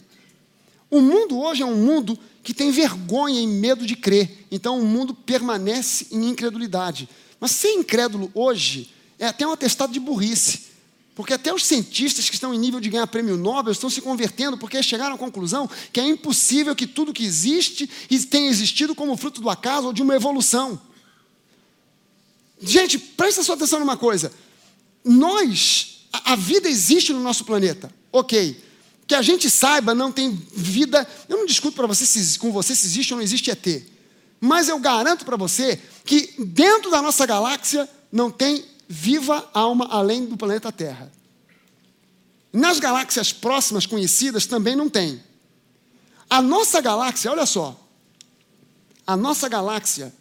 O 0.87 1.01
mundo 1.01 1.39
hoje 1.39 1.63
é 1.63 1.65
um 1.65 1.73
mundo 1.73 2.15
que 2.43 2.53
tem 2.53 2.69
vergonha 2.69 3.41
e 3.41 3.47
medo 3.47 3.87
de 3.87 3.95
crer. 3.95 4.45
Então 4.51 4.79
o 4.79 4.85
mundo 4.85 5.15
permanece 5.15 6.09
em 6.11 6.29
incredulidade. 6.29 7.09
Mas 7.39 7.53
ser 7.53 7.71
incrédulo 7.71 8.29
hoje 8.35 8.93
é 9.17 9.25
até 9.25 9.47
um 9.47 9.51
atestado 9.51 9.91
de 9.91 9.99
burrice. 9.99 10.67
Porque 11.15 11.33
até 11.33 11.51
os 11.51 11.65
cientistas 11.65 12.29
que 12.29 12.35
estão 12.35 12.53
em 12.53 12.59
nível 12.59 12.79
de 12.79 12.91
ganhar 12.91 13.07
prêmio 13.07 13.35
Nobel 13.35 13.71
estão 13.71 13.89
se 13.89 13.99
convertendo 13.99 14.59
porque 14.59 14.83
chegaram 14.83 15.15
à 15.15 15.17
conclusão 15.17 15.67
que 15.91 15.99
é 15.99 16.07
impossível 16.07 16.75
que 16.75 16.85
tudo 16.85 17.11
que 17.11 17.25
existe 17.25 17.89
tenha 18.29 18.47
existido 18.47 18.93
como 18.93 19.17
fruto 19.17 19.41
do 19.41 19.49
acaso 19.49 19.87
ou 19.87 19.93
de 19.93 20.03
uma 20.03 20.15
evolução. 20.15 20.79
Gente, 22.59 22.97
presta 22.97 23.43
sua 23.43 23.55
atenção 23.55 23.79
numa 23.79 23.97
coisa. 23.97 24.31
Nós, 25.03 26.07
a, 26.11 26.33
a 26.33 26.35
vida 26.35 26.69
existe 26.69 27.13
no 27.13 27.19
nosso 27.19 27.45
planeta, 27.45 27.91
ok. 28.11 28.63
Que 29.05 29.15
a 29.15 29.21
gente 29.21 29.49
saiba, 29.49 29.95
não 29.95 30.11
tem 30.11 30.31
vida. 30.53 31.07
Eu 31.29 31.37
não 31.37 31.45
discuto 31.45 31.75
para 31.75 31.87
você 31.87 32.05
se, 32.05 32.37
com 32.39 32.51
você 32.51 32.75
se 32.75 32.87
existe 32.87 33.13
ou 33.13 33.17
não 33.17 33.23
existe 33.23 33.49
ET. 33.49 33.83
Mas 34.39 34.69
eu 34.69 34.77
garanto 34.79 35.25
para 35.25 35.37
você 35.37 35.79
que 36.03 36.33
dentro 36.37 36.91
da 36.91 37.01
nossa 37.01 37.25
galáxia 37.25 37.89
não 38.11 38.29
tem 38.29 38.65
viva 38.87 39.49
alma 39.53 39.87
além 39.89 40.25
do 40.25 40.37
planeta 40.37 40.71
Terra. 40.71 41.11
Nas 42.51 42.79
galáxias 42.79 43.31
próximas 43.31 43.85
conhecidas 43.85 44.45
também 44.45 44.75
não 44.75 44.89
tem. 44.89 45.21
A 46.29 46.41
nossa 46.41 46.81
galáxia, 46.81 47.31
olha 47.31 47.45
só, 47.45 47.79
a 49.05 49.15
nossa 49.15 49.47
galáxia, 49.47 50.13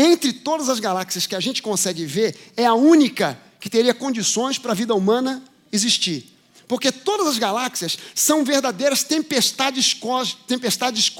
entre 0.00 0.32
todas 0.32 0.68
as 0.68 0.78
galáxias 0.78 1.26
que 1.26 1.34
a 1.34 1.40
gente 1.40 1.60
consegue 1.60 2.06
ver, 2.06 2.52
é 2.56 2.64
a 2.64 2.72
única 2.72 3.36
que 3.58 3.68
teria 3.68 3.92
condições 3.92 4.56
para 4.56 4.70
a 4.70 4.74
vida 4.74 4.94
humana 4.94 5.42
existir. 5.72 6.32
Porque 6.68 6.92
todas 6.92 7.26
as 7.26 7.36
galáxias 7.36 7.98
são 8.14 8.44
verdadeiras 8.44 9.02
tempestades, 9.02 9.98
tempestades, 10.46 11.12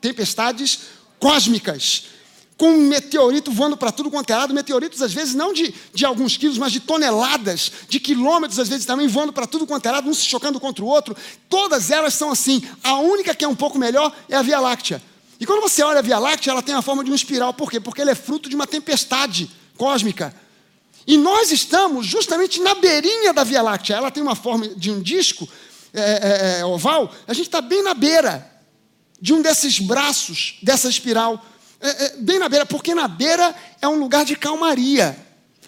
tempestades 0.00 0.80
cósmicas 1.20 2.16
com 2.56 2.70
um 2.70 2.88
meteorito 2.88 3.52
voando 3.52 3.76
para 3.76 3.92
tudo 3.92 4.10
quanto 4.10 4.30
é 4.30 4.36
lado, 4.36 4.54
meteoritos 4.54 5.02
às 5.02 5.12
vezes 5.12 5.34
não 5.34 5.52
de, 5.52 5.72
de 5.94 6.04
alguns 6.04 6.36
quilos, 6.36 6.58
mas 6.58 6.72
de 6.72 6.80
toneladas, 6.80 7.70
de 7.88 8.00
quilômetros 8.00 8.58
às 8.58 8.68
vezes 8.68 8.86
também 8.86 9.06
voando 9.06 9.32
para 9.32 9.46
tudo 9.46 9.66
quanto 9.66 9.86
é 9.86 9.92
lado, 9.92 10.08
um 10.08 10.14
se 10.14 10.24
chocando 10.24 10.58
contra 10.58 10.84
o 10.84 10.88
outro. 10.88 11.14
Todas 11.48 11.90
elas 11.90 12.14
são 12.14 12.30
assim. 12.30 12.62
A 12.82 12.98
única 12.98 13.34
que 13.34 13.44
é 13.44 13.48
um 13.48 13.54
pouco 13.54 13.78
melhor 13.78 14.12
é 14.28 14.34
a 14.34 14.42
Via 14.42 14.58
Láctea. 14.58 15.02
E 15.38 15.46
quando 15.46 15.60
você 15.60 15.82
olha 15.82 15.98
a 15.98 16.02
Via 16.02 16.18
Láctea, 16.18 16.50
ela 16.50 16.62
tem 16.62 16.74
a 16.74 16.82
forma 16.82 17.04
de 17.04 17.10
uma 17.10 17.16
espiral. 17.16 17.52
Por 17.52 17.70
quê? 17.70 17.78
Porque 17.78 18.00
ela 18.00 18.10
é 18.10 18.14
fruto 18.14 18.48
de 18.48 18.54
uma 18.54 18.66
tempestade 18.66 19.50
cósmica. 19.76 20.34
E 21.06 21.16
nós 21.16 21.52
estamos 21.52 22.06
justamente 22.06 22.60
na 22.60 22.74
beirinha 22.74 23.32
da 23.32 23.44
Via 23.44 23.62
Láctea. 23.62 23.96
Ela 23.96 24.10
tem 24.10 24.22
uma 24.22 24.34
forma 24.34 24.68
de 24.68 24.90
um 24.90 25.00
disco 25.00 25.48
é, 25.92 26.00
é, 26.00 26.60
é 26.60 26.64
oval. 26.64 27.14
A 27.28 27.34
gente 27.34 27.46
está 27.46 27.60
bem 27.60 27.82
na 27.82 27.94
beira 27.94 28.50
de 29.20 29.32
um 29.32 29.40
desses 29.42 29.78
braços 29.78 30.58
dessa 30.62 30.88
espiral 30.88 31.44
é, 31.80 31.88
é, 31.88 32.16
bem 32.18 32.38
na 32.38 32.48
beira, 32.48 32.64
porque 32.64 32.94
na 32.94 33.06
beira 33.06 33.54
é 33.80 33.88
um 33.88 33.98
lugar 33.98 34.24
de 34.24 34.34
calmaria. 34.36 35.16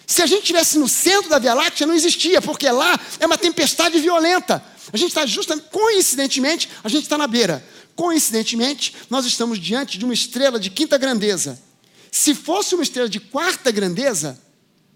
Se 0.05 0.21
a 0.23 0.25
gente 0.25 0.41
estivesse 0.41 0.79
no 0.79 0.87
centro 0.87 1.29
da 1.29 1.37
Via 1.37 1.53
Láctea, 1.53 1.85
não 1.85 1.93
existia, 1.93 2.41
porque 2.41 2.69
lá 2.69 2.99
é 3.19 3.25
uma 3.25 3.37
tempestade 3.37 3.99
violenta. 3.99 4.63
A 4.91 4.97
gente 4.97 5.09
está 5.09 5.25
justamente, 5.25 5.67
coincidentemente, 5.69 6.67
a 6.83 6.89
gente 6.89 7.03
está 7.03 7.17
na 7.17 7.27
beira. 7.27 7.63
Coincidentemente, 7.99 8.95
nós 9.09 9.25
estamos 9.25 9.59
diante 9.59 9.97
de 9.97 10.05
uma 10.05 10.13
estrela 10.13 10.57
de 10.57 10.69
quinta 10.69 10.97
grandeza. 10.97 11.61
Se 12.09 12.33
fosse 12.33 12.73
uma 12.73 12.81
estrela 12.81 13.09
de 13.09 13.19
quarta 13.19 13.71
grandeza, 13.71 14.39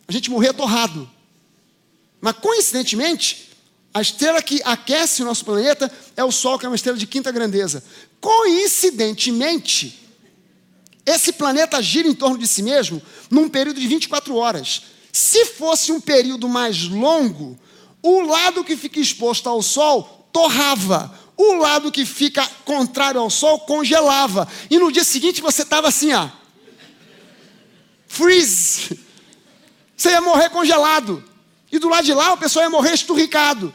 a 0.07 0.11
gente 0.13 0.31
morria 0.31 0.53
torrado. 0.53 1.11
Mas 2.21 2.37
coincidentemente, 2.37 3.49
a 3.93 4.01
estrela 4.01 4.41
que 4.41 4.61
aquece 4.63 5.21
o 5.21 5.25
nosso 5.25 5.43
planeta 5.43 5.91
é 6.15 6.23
o 6.23 6.31
Sol, 6.31 6.57
que 6.57 6.65
é 6.65 6.69
uma 6.69 6.77
estrela 6.77 6.97
de 6.97 7.05
quinta 7.05 7.29
grandeza. 7.29 7.83
Coincidentemente, 8.21 9.99
esse 11.05 11.33
planeta 11.33 11.81
gira 11.81 12.07
em 12.07 12.15
torno 12.15 12.37
de 12.37 12.47
si 12.47 12.63
mesmo 12.63 13.01
num 13.29 13.49
período 13.49 13.81
de 13.81 13.87
24 13.87 14.33
horas. 14.33 14.83
Se 15.11 15.47
fosse 15.47 15.91
um 15.91 15.99
período 15.99 16.47
mais 16.47 16.83
longo, 16.85 17.59
o 18.01 18.21
lado 18.21 18.63
que 18.63 18.77
fica 18.77 18.97
exposto 18.97 19.49
ao 19.49 19.61
Sol 19.61 20.29
torrava, 20.31 21.13
o 21.37 21.53
lado 21.53 21.91
que 21.91 22.05
fica 22.05 22.47
contrário 22.65 23.19
ao 23.19 23.29
Sol 23.29 23.59
congelava. 23.59 24.47
E 24.69 24.77
no 24.77 24.91
dia 24.91 25.03
seguinte 25.03 25.41
você 25.41 25.63
estava 25.63 25.87
assim, 25.87 26.13
ó. 26.13 26.29
Freeze. 28.07 28.99
Você 29.95 30.09
ia 30.11 30.21
morrer 30.21 30.49
congelado. 30.49 31.23
E 31.71 31.79
do 31.79 31.89
lado 31.89 32.05
de 32.05 32.13
lá 32.13 32.33
o 32.33 32.37
pessoal 32.37 32.65
ia 32.65 32.69
morrer 32.69 32.93
esturricado. 32.93 33.73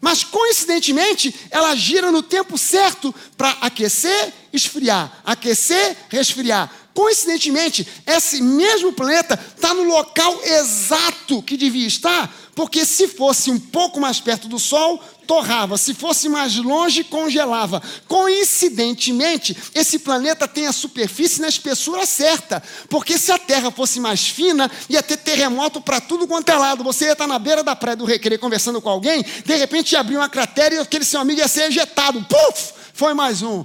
Mas 0.00 0.24
coincidentemente, 0.24 1.34
ela 1.50 1.74
gira 1.74 2.10
no 2.10 2.22
tempo 2.22 2.56
certo 2.56 3.14
para 3.36 3.50
aquecer, 3.60 4.32
esfriar, 4.52 5.20
aquecer, 5.24 5.96
resfriar. 6.08 6.70
Coincidentemente, 6.94 7.86
esse 8.06 8.42
mesmo 8.42 8.92
planeta 8.92 9.38
está 9.56 9.72
no 9.72 9.84
local 9.84 10.40
exato 10.44 11.42
que 11.42 11.56
devia 11.56 11.86
estar, 11.86 12.34
porque 12.54 12.84
se 12.84 13.06
fosse 13.06 13.50
um 13.50 13.58
pouco 13.58 14.00
mais 14.00 14.18
perto 14.20 14.48
do 14.48 14.58
Sol, 14.58 15.02
torrava, 15.26 15.78
se 15.78 15.94
fosse 15.94 16.28
mais 16.28 16.56
longe, 16.56 17.04
congelava. 17.04 17.80
Coincidentemente, 18.08 19.56
esse 19.72 20.00
planeta 20.00 20.48
tem 20.48 20.66
a 20.66 20.72
superfície 20.72 21.40
na 21.40 21.48
espessura 21.48 22.04
certa, 22.04 22.60
porque 22.88 23.16
se 23.16 23.30
a 23.30 23.38
Terra 23.38 23.70
fosse 23.70 24.00
mais 24.00 24.26
fina, 24.26 24.68
ia 24.88 25.02
ter 25.02 25.18
terremoto 25.18 25.80
para 25.80 26.00
tudo 26.00 26.26
quanto 26.26 26.48
é 26.48 26.56
lado. 26.56 26.82
Você 26.82 27.04
ia 27.04 27.12
estar 27.12 27.28
na 27.28 27.38
beira 27.38 27.62
da 27.62 27.76
praia 27.76 27.96
do 27.96 28.04
Recreio 28.04 28.40
conversando 28.40 28.82
com 28.82 28.88
alguém, 28.88 29.24
de 29.44 29.54
repente 29.54 29.92
ia 29.92 30.00
abrir 30.00 30.16
uma 30.16 30.28
cratera 30.28 30.74
e 30.74 30.78
aquele 30.78 31.04
seu 31.04 31.20
amigo 31.20 31.38
ia 31.38 31.48
ser 31.48 31.68
ejetado. 31.68 32.26
Puf! 32.28 32.72
Foi 32.92 33.14
mais 33.14 33.40
um. 33.40 33.64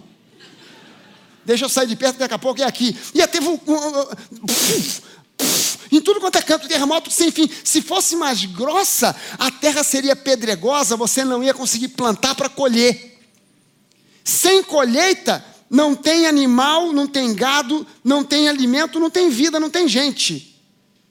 Deixa 1.45 1.65
eu 1.65 1.69
sair 1.69 1.88
de 1.88 1.95
perto, 1.95 2.17
daqui 2.17 2.34
a 2.34 2.39
pouco 2.39 2.61
é 2.61 2.65
aqui. 2.65 2.97
Ia 3.13 3.27
ter. 3.27 3.41
Um, 3.41 3.59
em 5.91 6.01
tudo 6.01 6.19
quanto 6.19 6.38
é 6.38 6.41
canto, 6.41 6.67
terremoto 6.67 7.11
sem 7.11 7.31
fim. 7.31 7.49
Se 7.63 7.81
fosse 7.81 8.15
mais 8.15 8.43
grossa, 8.45 9.15
a 9.38 9.51
terra 9.51 9.84
seria 9.84 10.15
pedregosa, 10.15 10.95
você 10.95 11.23
não 11.23 11.43
ia 11.43 11.53
conseguir 11.53 11.89
plantar 11.89 12.35
para 12.35 12.49
colher. 12.49 13.22
Sem 14.23 14.63
colheita, 14.63 15.45
não 15.69 15.95
tem 15.95 16.26
animal, 16.26 16.91
não 16.91 17.07
tem 17.07 17.34
gado, 17.34 17.85
não 18.03 18.23
tem 18.23 18.49
alimento, 18.49 18.99
não 18.99 19.09
tem 19.09 19.30
vida, 19.30 19.59
não 19.59 19.69
tem 19.69 19.88
gente. 19.88 20.59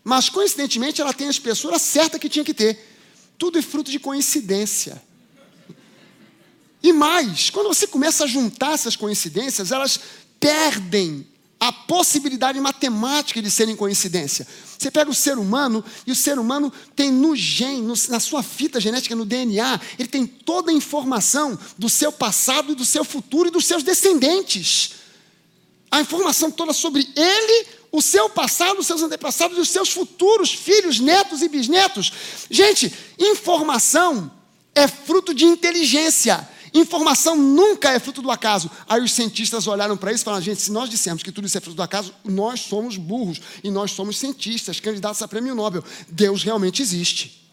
Mas 0.03 0.29
coincidentemente 0.29 1.01
ela 1.01 1.15
tem 1.15 1.29
a 1.29 1.31
espessura 1.31 1.79
certa 1.79 2.19
que 2.19 2.29
tinha 2.29 2.45
que 2.45 2.53
ter. 2.53 2.93
Tudo 3.39 3.59
é 3.59 3.63
fruto 3.63 3.91
de 3.91 3.99
coincidência. 3.99 5.01
E 6.83 6.93
mais, 6.93 7.49
quando 7.49 7.69
você 7.69 7.87
começa 7.87 8.25
a 8.25 8.27
juntar 8.27 8.75
essas 8.75 8.95
coincidências, 8.95 9.73
elas 9.73 9.99
perdem 10.41 11.27
a 11.59 11.73
possibilidade 11.73 12.61
matemática 12.61 13.41
de 13.41 13.51
serem 13.51 13.75
coincidência. 13.75 14.47
Você 14.79 14.91
pega 14.91 15.11
o 15.11 15.15
ser 15.15 15.39
humano 15.39 15.83
e 16.07 16.13
o 16.13 16.15
ser 16.15 16.39
humano 16.39 16.71
tem 16.95 17.11
no 17.11 17.35
gene, 17.35 17.81
na 18.11 18.21
sua 18.21 18.43
fita 18.43 18.79
genética, 18.79 19.17
no 19.17 19.25
DNA, 19.25 19.81
ele 19.99 20.09
tem 20.09 20.27
toda 20.27 20.71
a 20.71 20.75
informação 20.75 21.59
do 21.79 21.89
seu 21.89 22.13
passado 22.13 22.73
e 22.73 22.75
do 22.75 22.85
seu 22.85 23.03
futuro 23.03 23.49
e 23.49 23.51
dos 23.51 23.65
seus 23.65 23.83
descendentes. 23.83 24.97
A 25.91 26.03
informação 26.03 26.51
toda 26.51 26.75
sobre 26.75 27.09
ele, 27.17 27.67
o 27.91 28.03
seu 28.03 28.29
passado, 28.29 28.81
os 28.81 28.87
seus 28.87 29.03
antepassados 29.03 29.57
e 29.57 29.61
os 29.61 29.71
seus 29.71 29.89
futuros 29.89 30.53
filhos, 30.53 31.01
netos 31.01 31.41
e 31.41 31.49
bisnetos. 31.49 32.13
Gente, 32.51 32.93
informação 33.19 34.31
é 34.75 34.87
fruto 34.87 35.33
de 35.33 35.47
inteligência. 35.47 36.47
Informação 36.75 37.37
nunca 37.37 37.93
é 37.93 38.01
fruto 38.01 38.21
do 38.21 38.33
acaso. 38.33 38.69
Aí 38.89 39.01
os 39.01 39.13
cientistas 39.13 39.69
olharam 39.69 39.97
para 39.97 40.13
isso 40.13 40.23
e 40.23 40.25
falaram: 40.25 40.43
gente, 40.43 40.61
se 40.61 40.73
nós 40.73 40.91
dissermos 40.91 41.23
que 41.23 41.31
tudo 41.31 41.47
isso 41.47 41.57
é 41.57 41.61
fruto 41.61 41.77
do 41.77 41.83
acaso, 41.83 42.13
nós 42.25 42.61
somos 42.61 42.97
burros 42.97 43.41
e 43.63 43.71
nós 43.71 43.93
somos 43.93 44.19
cientistas, 44.19 44.81
candidatos 44.81 45.23
a 45.23 45.29
prêmio 45.29 45.55
Nobel. 45.55 45.85
Deus 46.09 46.43
realmente 46.43 46.83
existe. 46.83 47.45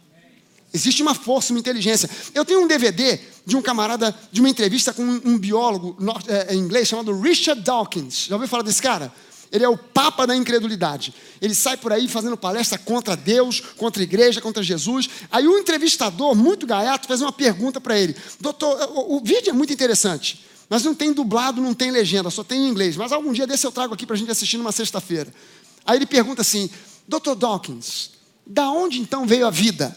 Existe 0.74 1.04
uma 1.04 1.14
força, 1.14 1.54
uma 1.54 1.60
inteligência. 1.60 2.10
Eu 2.34 2.44
tenho 2.46 2.62
um 2.62 2.68
DVD 2.68 3.20
de 3.46 3.56
um 3.56 3.62
camarada, 3.62 4.16
de 4.32 4.40
uma 4.40 4.50
entrevista 4.50 4.94
com 4.94 5.04
um, 5.04 5.38
biólogo 5.38 5.98
é, 6.28 6.56
em 6.56 6.60
inglês 6.60 6.88
chamado 6.88 7.20
Richard 7.20 7.62
Dawkins. 7.62 8.28
Já 8.28 8.36
ouviu 8.36 8.48
falar 8.48 8.64
desse 8.64 8.82
cara? 8.82 9.14
Ele 9.52 9.66
é 9.66 9.70
o 9.70 9.78
papa 9.78 10.26
da 10.26 10.36
incredulidade. 10.36 11.14
Ele 11.42 11.54
sai 11.54 11.76
por 11.76 11.92
aí 11.92 12.08
fazendo 12.08 12.38
palestra 12.38 12.78
contra 12.78 13.18
Deus, 13.18 13.60
contra 13.60 14.02
a 14.02 14.04
igreja, 14.04 14.40
contra 14.40 14.64
Jesus. 14.64 15.10
Aí 15.30 15.46
o 15.46 15.58
entrevistador, 15.58 16.34
muito 16.34 16.66
gaiato, 16.66 17.08
faz 17.08 17.22
uma 17.22 17.34
pergunta 17.34 17.82
para 17.82 18.00
ele: 18.00 18.16
Doutor, 18.40 18.90
o, 18.92 19.18
o, 19.18 19.20
vídeo 19.20 19.50
é 19.50 19.54
muito 19.54 19.74
interessante, 19.74 20.46
mas 20.70 20.84
não 20.84 20.96
tem 20.96 21.12
dublado, 21.12 21.62
não 21.62 21.74
tem 21.74 21.92
legenda, 21.92 22.30
só 22.30 22.44
tem 22.44 22.62
em 22.62 22.70
inglês. 22.70 22.96
Mas 22.96 23.12
algum 23.12 23.34
dia 23.34 23.46
desse 23.46 23.68
eu 23.68 23.72
trago 23.72 23.94
aqui 23.94 24.06
para 24.06 24.16
a 24.16 24.20
gente 24.20 24.32
assistir 24.32 24.58
numa 24.58 24.72
sexta-feira. 24.72 25.34
Aí 25.86 25.98
ele 25.98 26.06
pergunta 26.06 26.42
assim: 26.42 26.70
Doutor 27.06 27.36
Dawkins, 27.36 28.12
da 28.48 28.72
onde 28.72 29.02
então 29.02 29.26
veio 29.26 29.46
a 29.46 29.52
vida? 29.52 29.96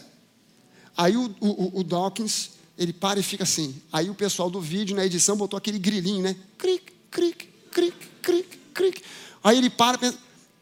Aí 0.97 1.15
o, 1.15 1.33
o, 1.39 1.79
o 1.79 1.83
Dawkins, 1.83 2.51
ele 2.77 2.91
para 2.91 3.21
e 3.21 3.23
fica 3.23 3.43
assim. 3.43 3.75
Aí 3.91 4.09
o 4.09 4.15
pessoal 4.15 4.49
do 4.49 4.59
vídeo, 4.59 4.97
na 4.97 5.05
edição, 5.05 5.37
botou 5.37 5.57
aquele 5.57 5.79
grilinho, 5.79 6.23
né? 6.23 6.35
Cric, 6.57 6.91
cric, 7.09 7.47
cric, 7.71 7.97
cric, 8.21 8.59
cric. 8.73 9.01
Aí 9.45 9.59
ele 9.59 9.69
para, 9.69 9.95
pensa, 9.95 10.17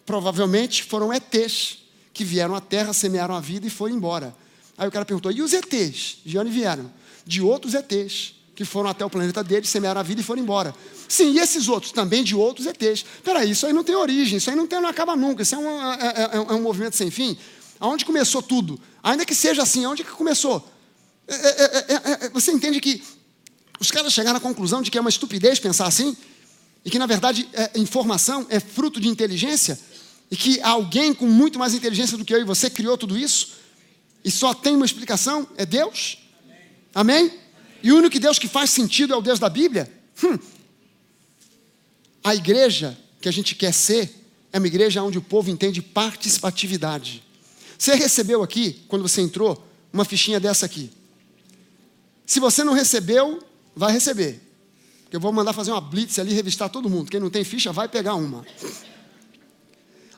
provavelmente 0.05 0.83
foram 0.83 1.13
ETs 1.13 1.77
que 2.13 2.25
vieram 2.25 2.53
à 2.53 2.59
Terra, 2.59 2.91
semearam 2.91 3.33
a 3.33 3.39
vida 3.39 3.65
e 3.65 3.69
foram 3.69 3.95
embora. 3.95 4.35
Aí 4.77 4.85
o 4.85 4.91
cara 4.91 5.05
perguntou: 5.05 5.31
e 5.31 5.41
os 5.41 5.53
ETs? 5.53 6.17
De 6.25 6.37
onde 6.37 6.51
vieram? 6.51 6.91
De 7.25 7.41
outros 7.41 7.73
ETs 7.73 8.35
que 8.53 8.65
foram 8.65 8.89
até 8.89 9.05
o 9.05 9.09
planeta 9.09 9.41
deles, 9.41 9.69
semearam 9.69 10.01
a 10.01 10.03
vida 10.03 10.19
e 10.19 10.23
foram 10.23 10.41
embora. 10.41 10.75
Sim, 11.07 11.31
e 11.31 11.39
esses 11.39 11.69
outros 11.69 11.93
também 11.93 12.25
de 12.25 12.35
outros 12.35 12.67
ETs. 12.67 13.05
Peraí, 13.23 13.51
isso 13.51 13.65
aí 13.65 13.71
não 13.71 13.85
tem 13.85 13.95
origem, 13.95 14.37
isso 14.37 14.49
aí 14.49 14.55
não, 14.55 14.67
tem, 14.67 14.81
não 14.81 14.89
acaba 14.89 15.15
nunca, 15.15 15.43
isso 15.43 15.55
é 15.55 15.57
um, 15.57 15.93
é, 15.93 15.95
é, 15.95 16.21
é, 16.21 16.35
é 16.35 16.53
um 16.53 16.61
movimento 16.61 16.97
sem 16.97 17.09
fim. 17.09 17.37
Aonde 17.79 18.03
começou 18.03 18.41
tudo? 18.43 18.77
Ainda 19.01 19.25
que 19.25 19.33
seja 19.33 19.63
assim, 19.63 19.85
aonde 19.85 20.03
que 20.03 20.11
começou? 20.11 20.69
É 21.25 22.25
é, 22.25 22.29
você 22.29 22.51
entende 22.51 22.81
que 22.81 23.01
os 23.79 23.89
caras 23.89 24.11
chegaram 24.11 24.37
à 24.37 24.41
conclusão 24.41 24.81
de 24.81 24.91
que 24.91 24.97
é 24.97 25.01
uma 25.01 25.09
estupidez 25.09 25.57
pensar 25.57 25.87
assim? 25.87 26.15
E 26.85 26.89
que 26.89 26.99
na 26.99 27.05
verdade 27.05 27.47
é, 27.53 27.71
informação 27.75 28.45
é 28.49 28.59
fruto 28.59 28.99
de 28.99 29.07
inteligência, 29.07 29.79
e 30.29 30.35
que 30.35 30.61
alguém 30.61 31.13
com 31.13 31.27
muito 31.27 31.59
mais 31.59 31.73
inteligência 31.73 32.17
do 32.17 32.25
que 32.25 32.33
eu 32.33 32.41
e 32.41 32.43
você 32.43 32.69
criou 32.69 32.97
tudo 32.97 33.17
isso, 33.17 33.53
e 34.23 34.31
só 34.31 34.53
tem 34.53 34.75
uma 34.75 34.85
explicação: 34.85 35.47
é 35.57 35.65
Deus. 35.65 36.17
Amém? 36.93 37.21
Amém? 37.25 37.39
E 37.81 37.91
o 37.91 37.97
único 37.97 38.19
Deus 38.19 38.39
que 38.39 38.47
faz 38.47 38.69
sentido 38.69 39.13
é 39.13 39.17
o 39.17 39.21
Deus 39.21 39.39
da 39.39 39.49
Bíblia? 39.49 39.91
Hum. 40.23 40.39
A 42.23 42.33
igreja 42.33 42.97
que 43.19 43.27
a 43.27 43.31
gente 43.31 43.55
quer 43.55 43.73
ser 43.73 44.23
é 44.51 44.57
uma 44.57 44.67
igreja 44.67 45.01
onde 45.01 45.17
o 45.17 45.21
povo 45.21 45.49
entende 45.49 45.81
participatividade. 45.81 47.23
Você 47.77 47.95
recebeu 47.95 48.43
aqui, 48.43 48.83
quando 48.87 49.01
você 49.01 49.21
entrou, 49.21 49.67
uma 49.91 50.05
fichinha 50.05 50.39
dessa 50.39 50.65
aqui. 50.65 50.91
Se 52.25 52.39
você 52.39 52.63
não 52.63 52.73
recebeu, 52.73 53.43
vai 53.75 53.91
receber. 53.91 54.41
Eu 55.13 55.19
vou 55.19 55.31
mandar 55.31 55.53
fazer 55.53 55.69
uma 55.69 55.79
blitz 55.79 56.17
ali, 56.17 56.33
revistar 56.33 56.67
todo 56.71 56.89
mundo. 56.89 57.11
Quem 57.11 57.19
não 57.19 57.29
tem 57.29 57.43
ficha, 57.43 57.71
vai 57.71 57.87
pegar 57.87 58.15
uma. 58.15 58.43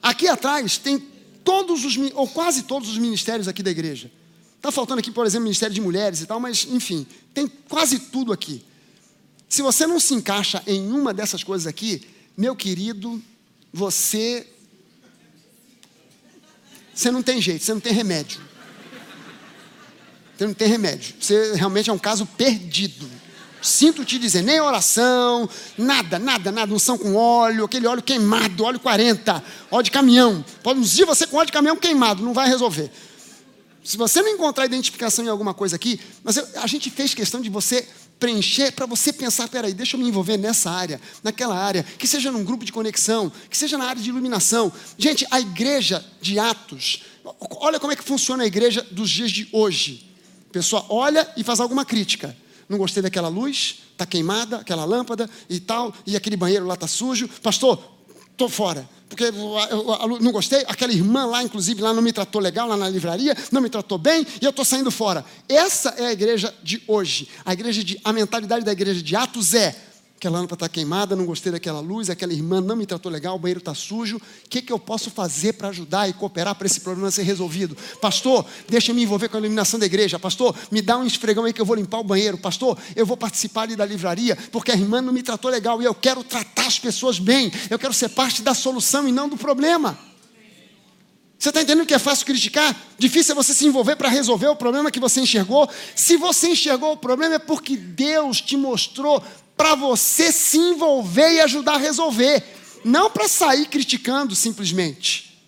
Aqui 0.02 0.26
atrás 0.26 0.78
tem 0.78 0.98
todos 1.44 1.84
os, 1.84 1.98
ou 2.14 2.26
quase 2.30 2.64
todos 2.64 2.88
os 2.88 2.98
ministérios 2.98 3.50
aqui 3.50 3.62
da 3.62 3.70
igreja. 3.70 4.10
Está 4.56 4.72
faltando 4.72 5.00
aqui, 5.00 5.12
por 5.12 5.26
exemplo, 5.26 5.44
Ministério 5.44 5.76
de 5.76 5.82
Mulheres 5.82 6.22
e 6.22 6.26
tal, 6.26 6.40
mas, 6.40 6.66
enfim, 6.72 7.06
tem 7.34 7.46
quase 7.68 8.00
tudo 8.00 8.32
aqui. 8.32 8.64
Se 9.50 9.62
você 9.62 9.86
não 9.86 10.00
se 10.00 10.14
encaixa 10.14 10.64
em 10.66 10.90
uma 10.90 11.14
dessas 11.14 11.44
coisas 11.44 11.68
aqui, 11.68 12.02
meu 12.38 12.56
querido, 12.56 13.22
você. 13.74 14.48
Você 16.94 17.12
não 17.12 17.22
tem 17.22 17.42
jeito, 17.42 17.66
você 17.66 17.74
não 17.74 17.82
tem 17.82 17.92
remédio. 17.92 18.40
Você 20.38 20.48
não 20.48 20.54
tem 20.54 20.70
remédio. 20.70 21.16
Você 21.20 21.54
realmente 21.56 21.90
é 21.90 21.94
um 21.94 22.00
caso 22.00 22.26
perdido. 22.26 23.06
Sinto 23.66 24.06
te 24.06 24.20
dizer, 24.20 24.44
nem 24.44 24.62
oração, 24.62 25.50
nada, 25.76 26.20
nada, 26.20 26.52
nada, 26.52 26.72
unção 26.72 27.00
com 27.00 27.16
óleo, 27.16 27.66
aquele 27.66 27.88
óleo 27.88 28.04
queimado, 28.04 28.64
óleo 28.64 28.80
40, 28.80 29.44
óleo 29.72 29.84
de 29.84 29.90
caminhão. 29.90 30.46
Pode 30.62 30.80
ungir 30.80 31.04
você 31.04 31.26
com 31.26 31.38
óleo 31.38 31.48
de 31.48 31.52
caminhão 31.52 31.76
queimado, 31.76 32.24
não 32.24 32.32
vai 32.32 32.48
resolver. 32.48 32.92
Se 33.84 33.98
você 33.98 34.22
não 34.22 34.30
encontrar 34.30 34.66
identificação 34.66 35.26
em 35.26 35.30
alguma 35.30 35.52
coisa 35.52 35.76
aqui, 35.76 36.00
mas 36.24 36.38
a 36.38 36.68
gente 36.68 36.92
fez 36.92 37.16
questão 37.16 37.42
de 37.42 37.50
você 37.50 37.88
preencher 38.20 38.72
para 38.72 38.86
você 38.86 39.12
pensar, 39.12 39.48
peraí, 39.48 39.74
deixa 39.74 39.98
eu 39.98 40.00
me 40.00 40.08
envolver 40.08 40.38
nessa 40.38 40.70
área, 40.70 41.02
naquela 41.24 41.58
área, 41.58 41.84
que 41.84 42.08
seja 42.08 42.32
num 42.32 42.44
grupo 42.44 42.64
de 42.66 42.72
conexão, 42.72 43.32
que 43.50 43.58
seja 43.58 43.80
na 43.80 43.86
área 43.86 44.02
de 44.02 44.10
iluminação. 44.10 44.72
Gente, 44.96 45.26
a 45.32 45.40
igreja 45.40 46.06
de 46.22 46.38
Atos, 46.38 47.04
olha 47.60 47.80
como 47.80 47.94
é 47.94 47.96
que 47.96 48.04
funciona 48.04 48.44
a 48.44 48.48
igreja 48.48 48.86
dos 48.92 49.10
dias 49.10 49.32
de 49.32 49.50
hoje. 49.52 50.08
Pessoa 50.52 50.86
olha 50.88 51.28
e 51.36 51.44
faz 51.44 51.60
alguma 51.60 51.84
crítica 51.84 52.45
não 52.68 52.78
gostei 52.78 53.02
daquela 53.02 53.28
luz, 53.28 53.80
está 53.92 54.06
queimada, 54.06 54.58
aquela 54.58 54.86
lâmpada 54.86 55.30
e 55.50 55.60
tal, 55.60 55.94
e 56.06 56.16
aquele 56.16 56.36
banheiro 56.36 56.66
lá 56.66 56.74
está 56.74 56.88
sujo. 56.88 57.28
Pastor, 57.42 57.80
estou 58.32 58.50
fora, 58.50 58.88
porque 59.08 59.26
eu, 59.26 60.20
não 60.20 60.32
gostei. 60.32 60.64
Aquela 60.68 60.92
irmã 60.92 61.26
lá, 61.26 61.44
inclusive, 61.44 61.82
lá 61.82 61.94
não 61.94 62.02
me 62.02 62.12
tratou 62.12 62.42
legal, 62.42 62.68
lá 62.68 62.76
na 62.76 62.90
livraria, 62.90 63.36
não 63.52 63.62
me 63.62 63.70
tratou 63.70 63.98
bem, 63.98 64.26
e 64.42 64.46
eu 64.46 64.50
estou 64.50 64.66
saindo 64.66 64.92
fora. 64.92 65.24
Essa 65.48 65.90
é 65.98 66.08
a 66.08 66.12
igreja 66.12 66.54
de 66.64 66.82
hoje. 66.88 67.30
A 67.46 67.54
igreja 67.54 67.84
de, 67.84 68.00
a 68.04 68.12
mentalidade 68.12 68.66
da 68.66 68.72
igreja 68.72 69.02
de 69.02 69.16
Atos 69.16 69.54
é 69.54 69.76
aquela 70.18 70.40
lâmpada 70.40 70.56
está 70.56 70.70
queimada, 70.70 71.16
não 71.16 71.26
gostei 71.26 71.52
daquela 71.52 71.80
luz, 71.80 72.10
aquela 72.10 72.34
irmã 72.34 72.62
não 72.62 72.76
me 72.76 72.86
tratou 72.86 73.12
legal, 73.12 73.36
o 73.36 73.40
banheiro 73.40 73.60
está 73.60 73.76
sujo. 73.76 74.18
O 74.18 74.22
que, 74.50 74.62
que 74.62 74.72
eu 74.72 74.80
posso 74.80 75.12
fazer 75.12 75.54
para 75.54 75.68
ajudar 75.70 76.10
e 76.10 76.14
cooperar 76.14 76.56
para 76.56 76.66
esse 76.66 76.80
problema 76.80 77.12
ser 77.12 77.24
resolvido? 77.24 77.78
Pastor, 78.02 78.46
deixa 78.68 78.94
me 78.94 79.04
envolver 79.04 79.28
com 79.28 79.38
a 79.38 79.40
iluminação 79.40 79.80
da 79.80 79.86
igreja. 79.86 80.18
Pastor, 80.18 80.56
me 80.72 80.82
dá 80.82 80.98
um 80.98 81.06
esfregão 81.06 81.44
aí 81.44 81.54
que 81.54 81.62
eu 81.62 81.66
vou 81.66 81.76
limpar 81.76 82.00
o 82.00 82.04
banheiro. 82.04 82.38
Pastor, 82.38 82.78
eu 82.96 83.06
vou 83.06 83.18
participar 83.18 83.64
ali 83.64 83.76
da 83.76 83.86
livraria, 83.86 84.38
porque 84.52 84.72
a 84.72 84.76
irmã 84.76 85.02
não 85.02 85.12
me 85.12 85.22
tratou 85.22 85.52
legal 85.52 85.82
e 85.82 85.86
eu 85.86 85.94
quero 85.94 86.24
tratar 86.24 86.68
as 86.68 86.80
pessoas 86.80 87.20
bem. 87.20 87.52
Eu 87.70 87.78
quero 87.78 87.94
ser 87.94 88.10
parte 88.10 88.42
da 88.42 88.54
solução 88.54 89.08
e 89.08 89.12
não 89.12 89.28
do 89.28 89.38
problema. 89.38 89.98
Você 91.38 91.50
está 91.50 91.62
entendendo 91.62 91.86
que 91.86 91.94
é 91.94 92.00
fácil 92.00 92.26
criticar? 92.26 92.76
Difícil 92.98 93.34
é 93.34 93.36
você 93.36 93.54
se 93.54 93.68
envolver 93.68 93.96
para 93.98 94.10
resolver 94.10 94.48
o 94.48 94.56
problema 94.56 94.90
que 94.90 95.00
você 95.00 95.20
enxergou. 95.20 95.70
Se 95.96 96.16
você 96.18 96.48
enxergou 96.48 96.94
o 96.94 96.98
problema, 96.98 97.36
é 97.36 97.40
porque 97.40 97.76
Deus 97.76 98.40
te 98.40 98.56
mostrou 98.56 99.22
para 99.56 99.76
você 99.76 100.32
se 100.32 100.57
envolver 100.57 101.34
e 101.34 101.41
ajudar 101.41 101.76
a 101.76 101.80
resolver, 101.80 102.44
não 102.84 103.10
para 103.10 103.27
sair 103.27 103.68
criticando 103.68 104.36
simplesmente. 104.36 105.41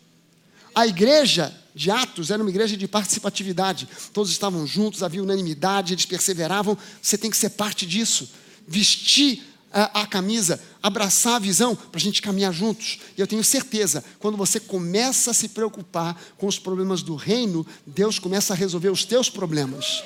A 0.74 0.88
igreja 0.88 1.56
de 1.74 1.92
Atos 1.92 2.32
era 2.32 2.42
uma 2.42 2.50
igreja 2.50 2.76
de 2.76 2.88
participatividade, 2.88 3.88
todos 4.14 4.32
estavam 4.32 4.66
juntos, 4.66 5.04
havia 5.04 5.22
unanimidade, 5.22 5.94
eles 5.94 6.06
perseveravam. 6.06 6.78
Você 7.02 7.18
tem 7.18 7.30
que 7.30 7.38
ser 7.38 7.52
parte 7.52 7.86
disso, 7.86 8.30
vestir 8.68 9.44
a, 9.72 10.02
a 10.02 10.08
camisa, 10.08 10.60
abraçar 10.82 11.36
a 11.36 11.40
visão 11.40 11.76
para 11.76 12.00
a 12.00 12.02
gente 12.02 12.22
caminhar 12.22 12.52
juntos. 12.52 13.00
E 13.16 13.22
eu 13.22 13.28
tenho 13.28 13.44
certeza, 13.44 14.04
quando 14.18 14.38
você 14.38 14.60
começa 14.60 15.32
a 15.32 15.34
se 15.34 15.50
preocupar 15.50 16.20
com 16.38 16.48
os 16.48 16.58
problemas 16.58 17.04
do 17.04 17.16
reino, 17.16 17.66
Deus 17.86 18.18
começa 18.18 18.54
a 18.54 18.56
resolver 18.56 18.90
os 18.90 19.06
teus 19.06 19.30
problemas. 19.30 20.04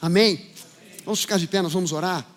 Amém? 0.00 0.50
Vamos 1.04 1.20
ficar 1.20 1.38
de 1.38 1.46
pé, 1.46 1.62
nós 1.62 1.72
vamos 1.72 1.92
orar. 1.92 2.33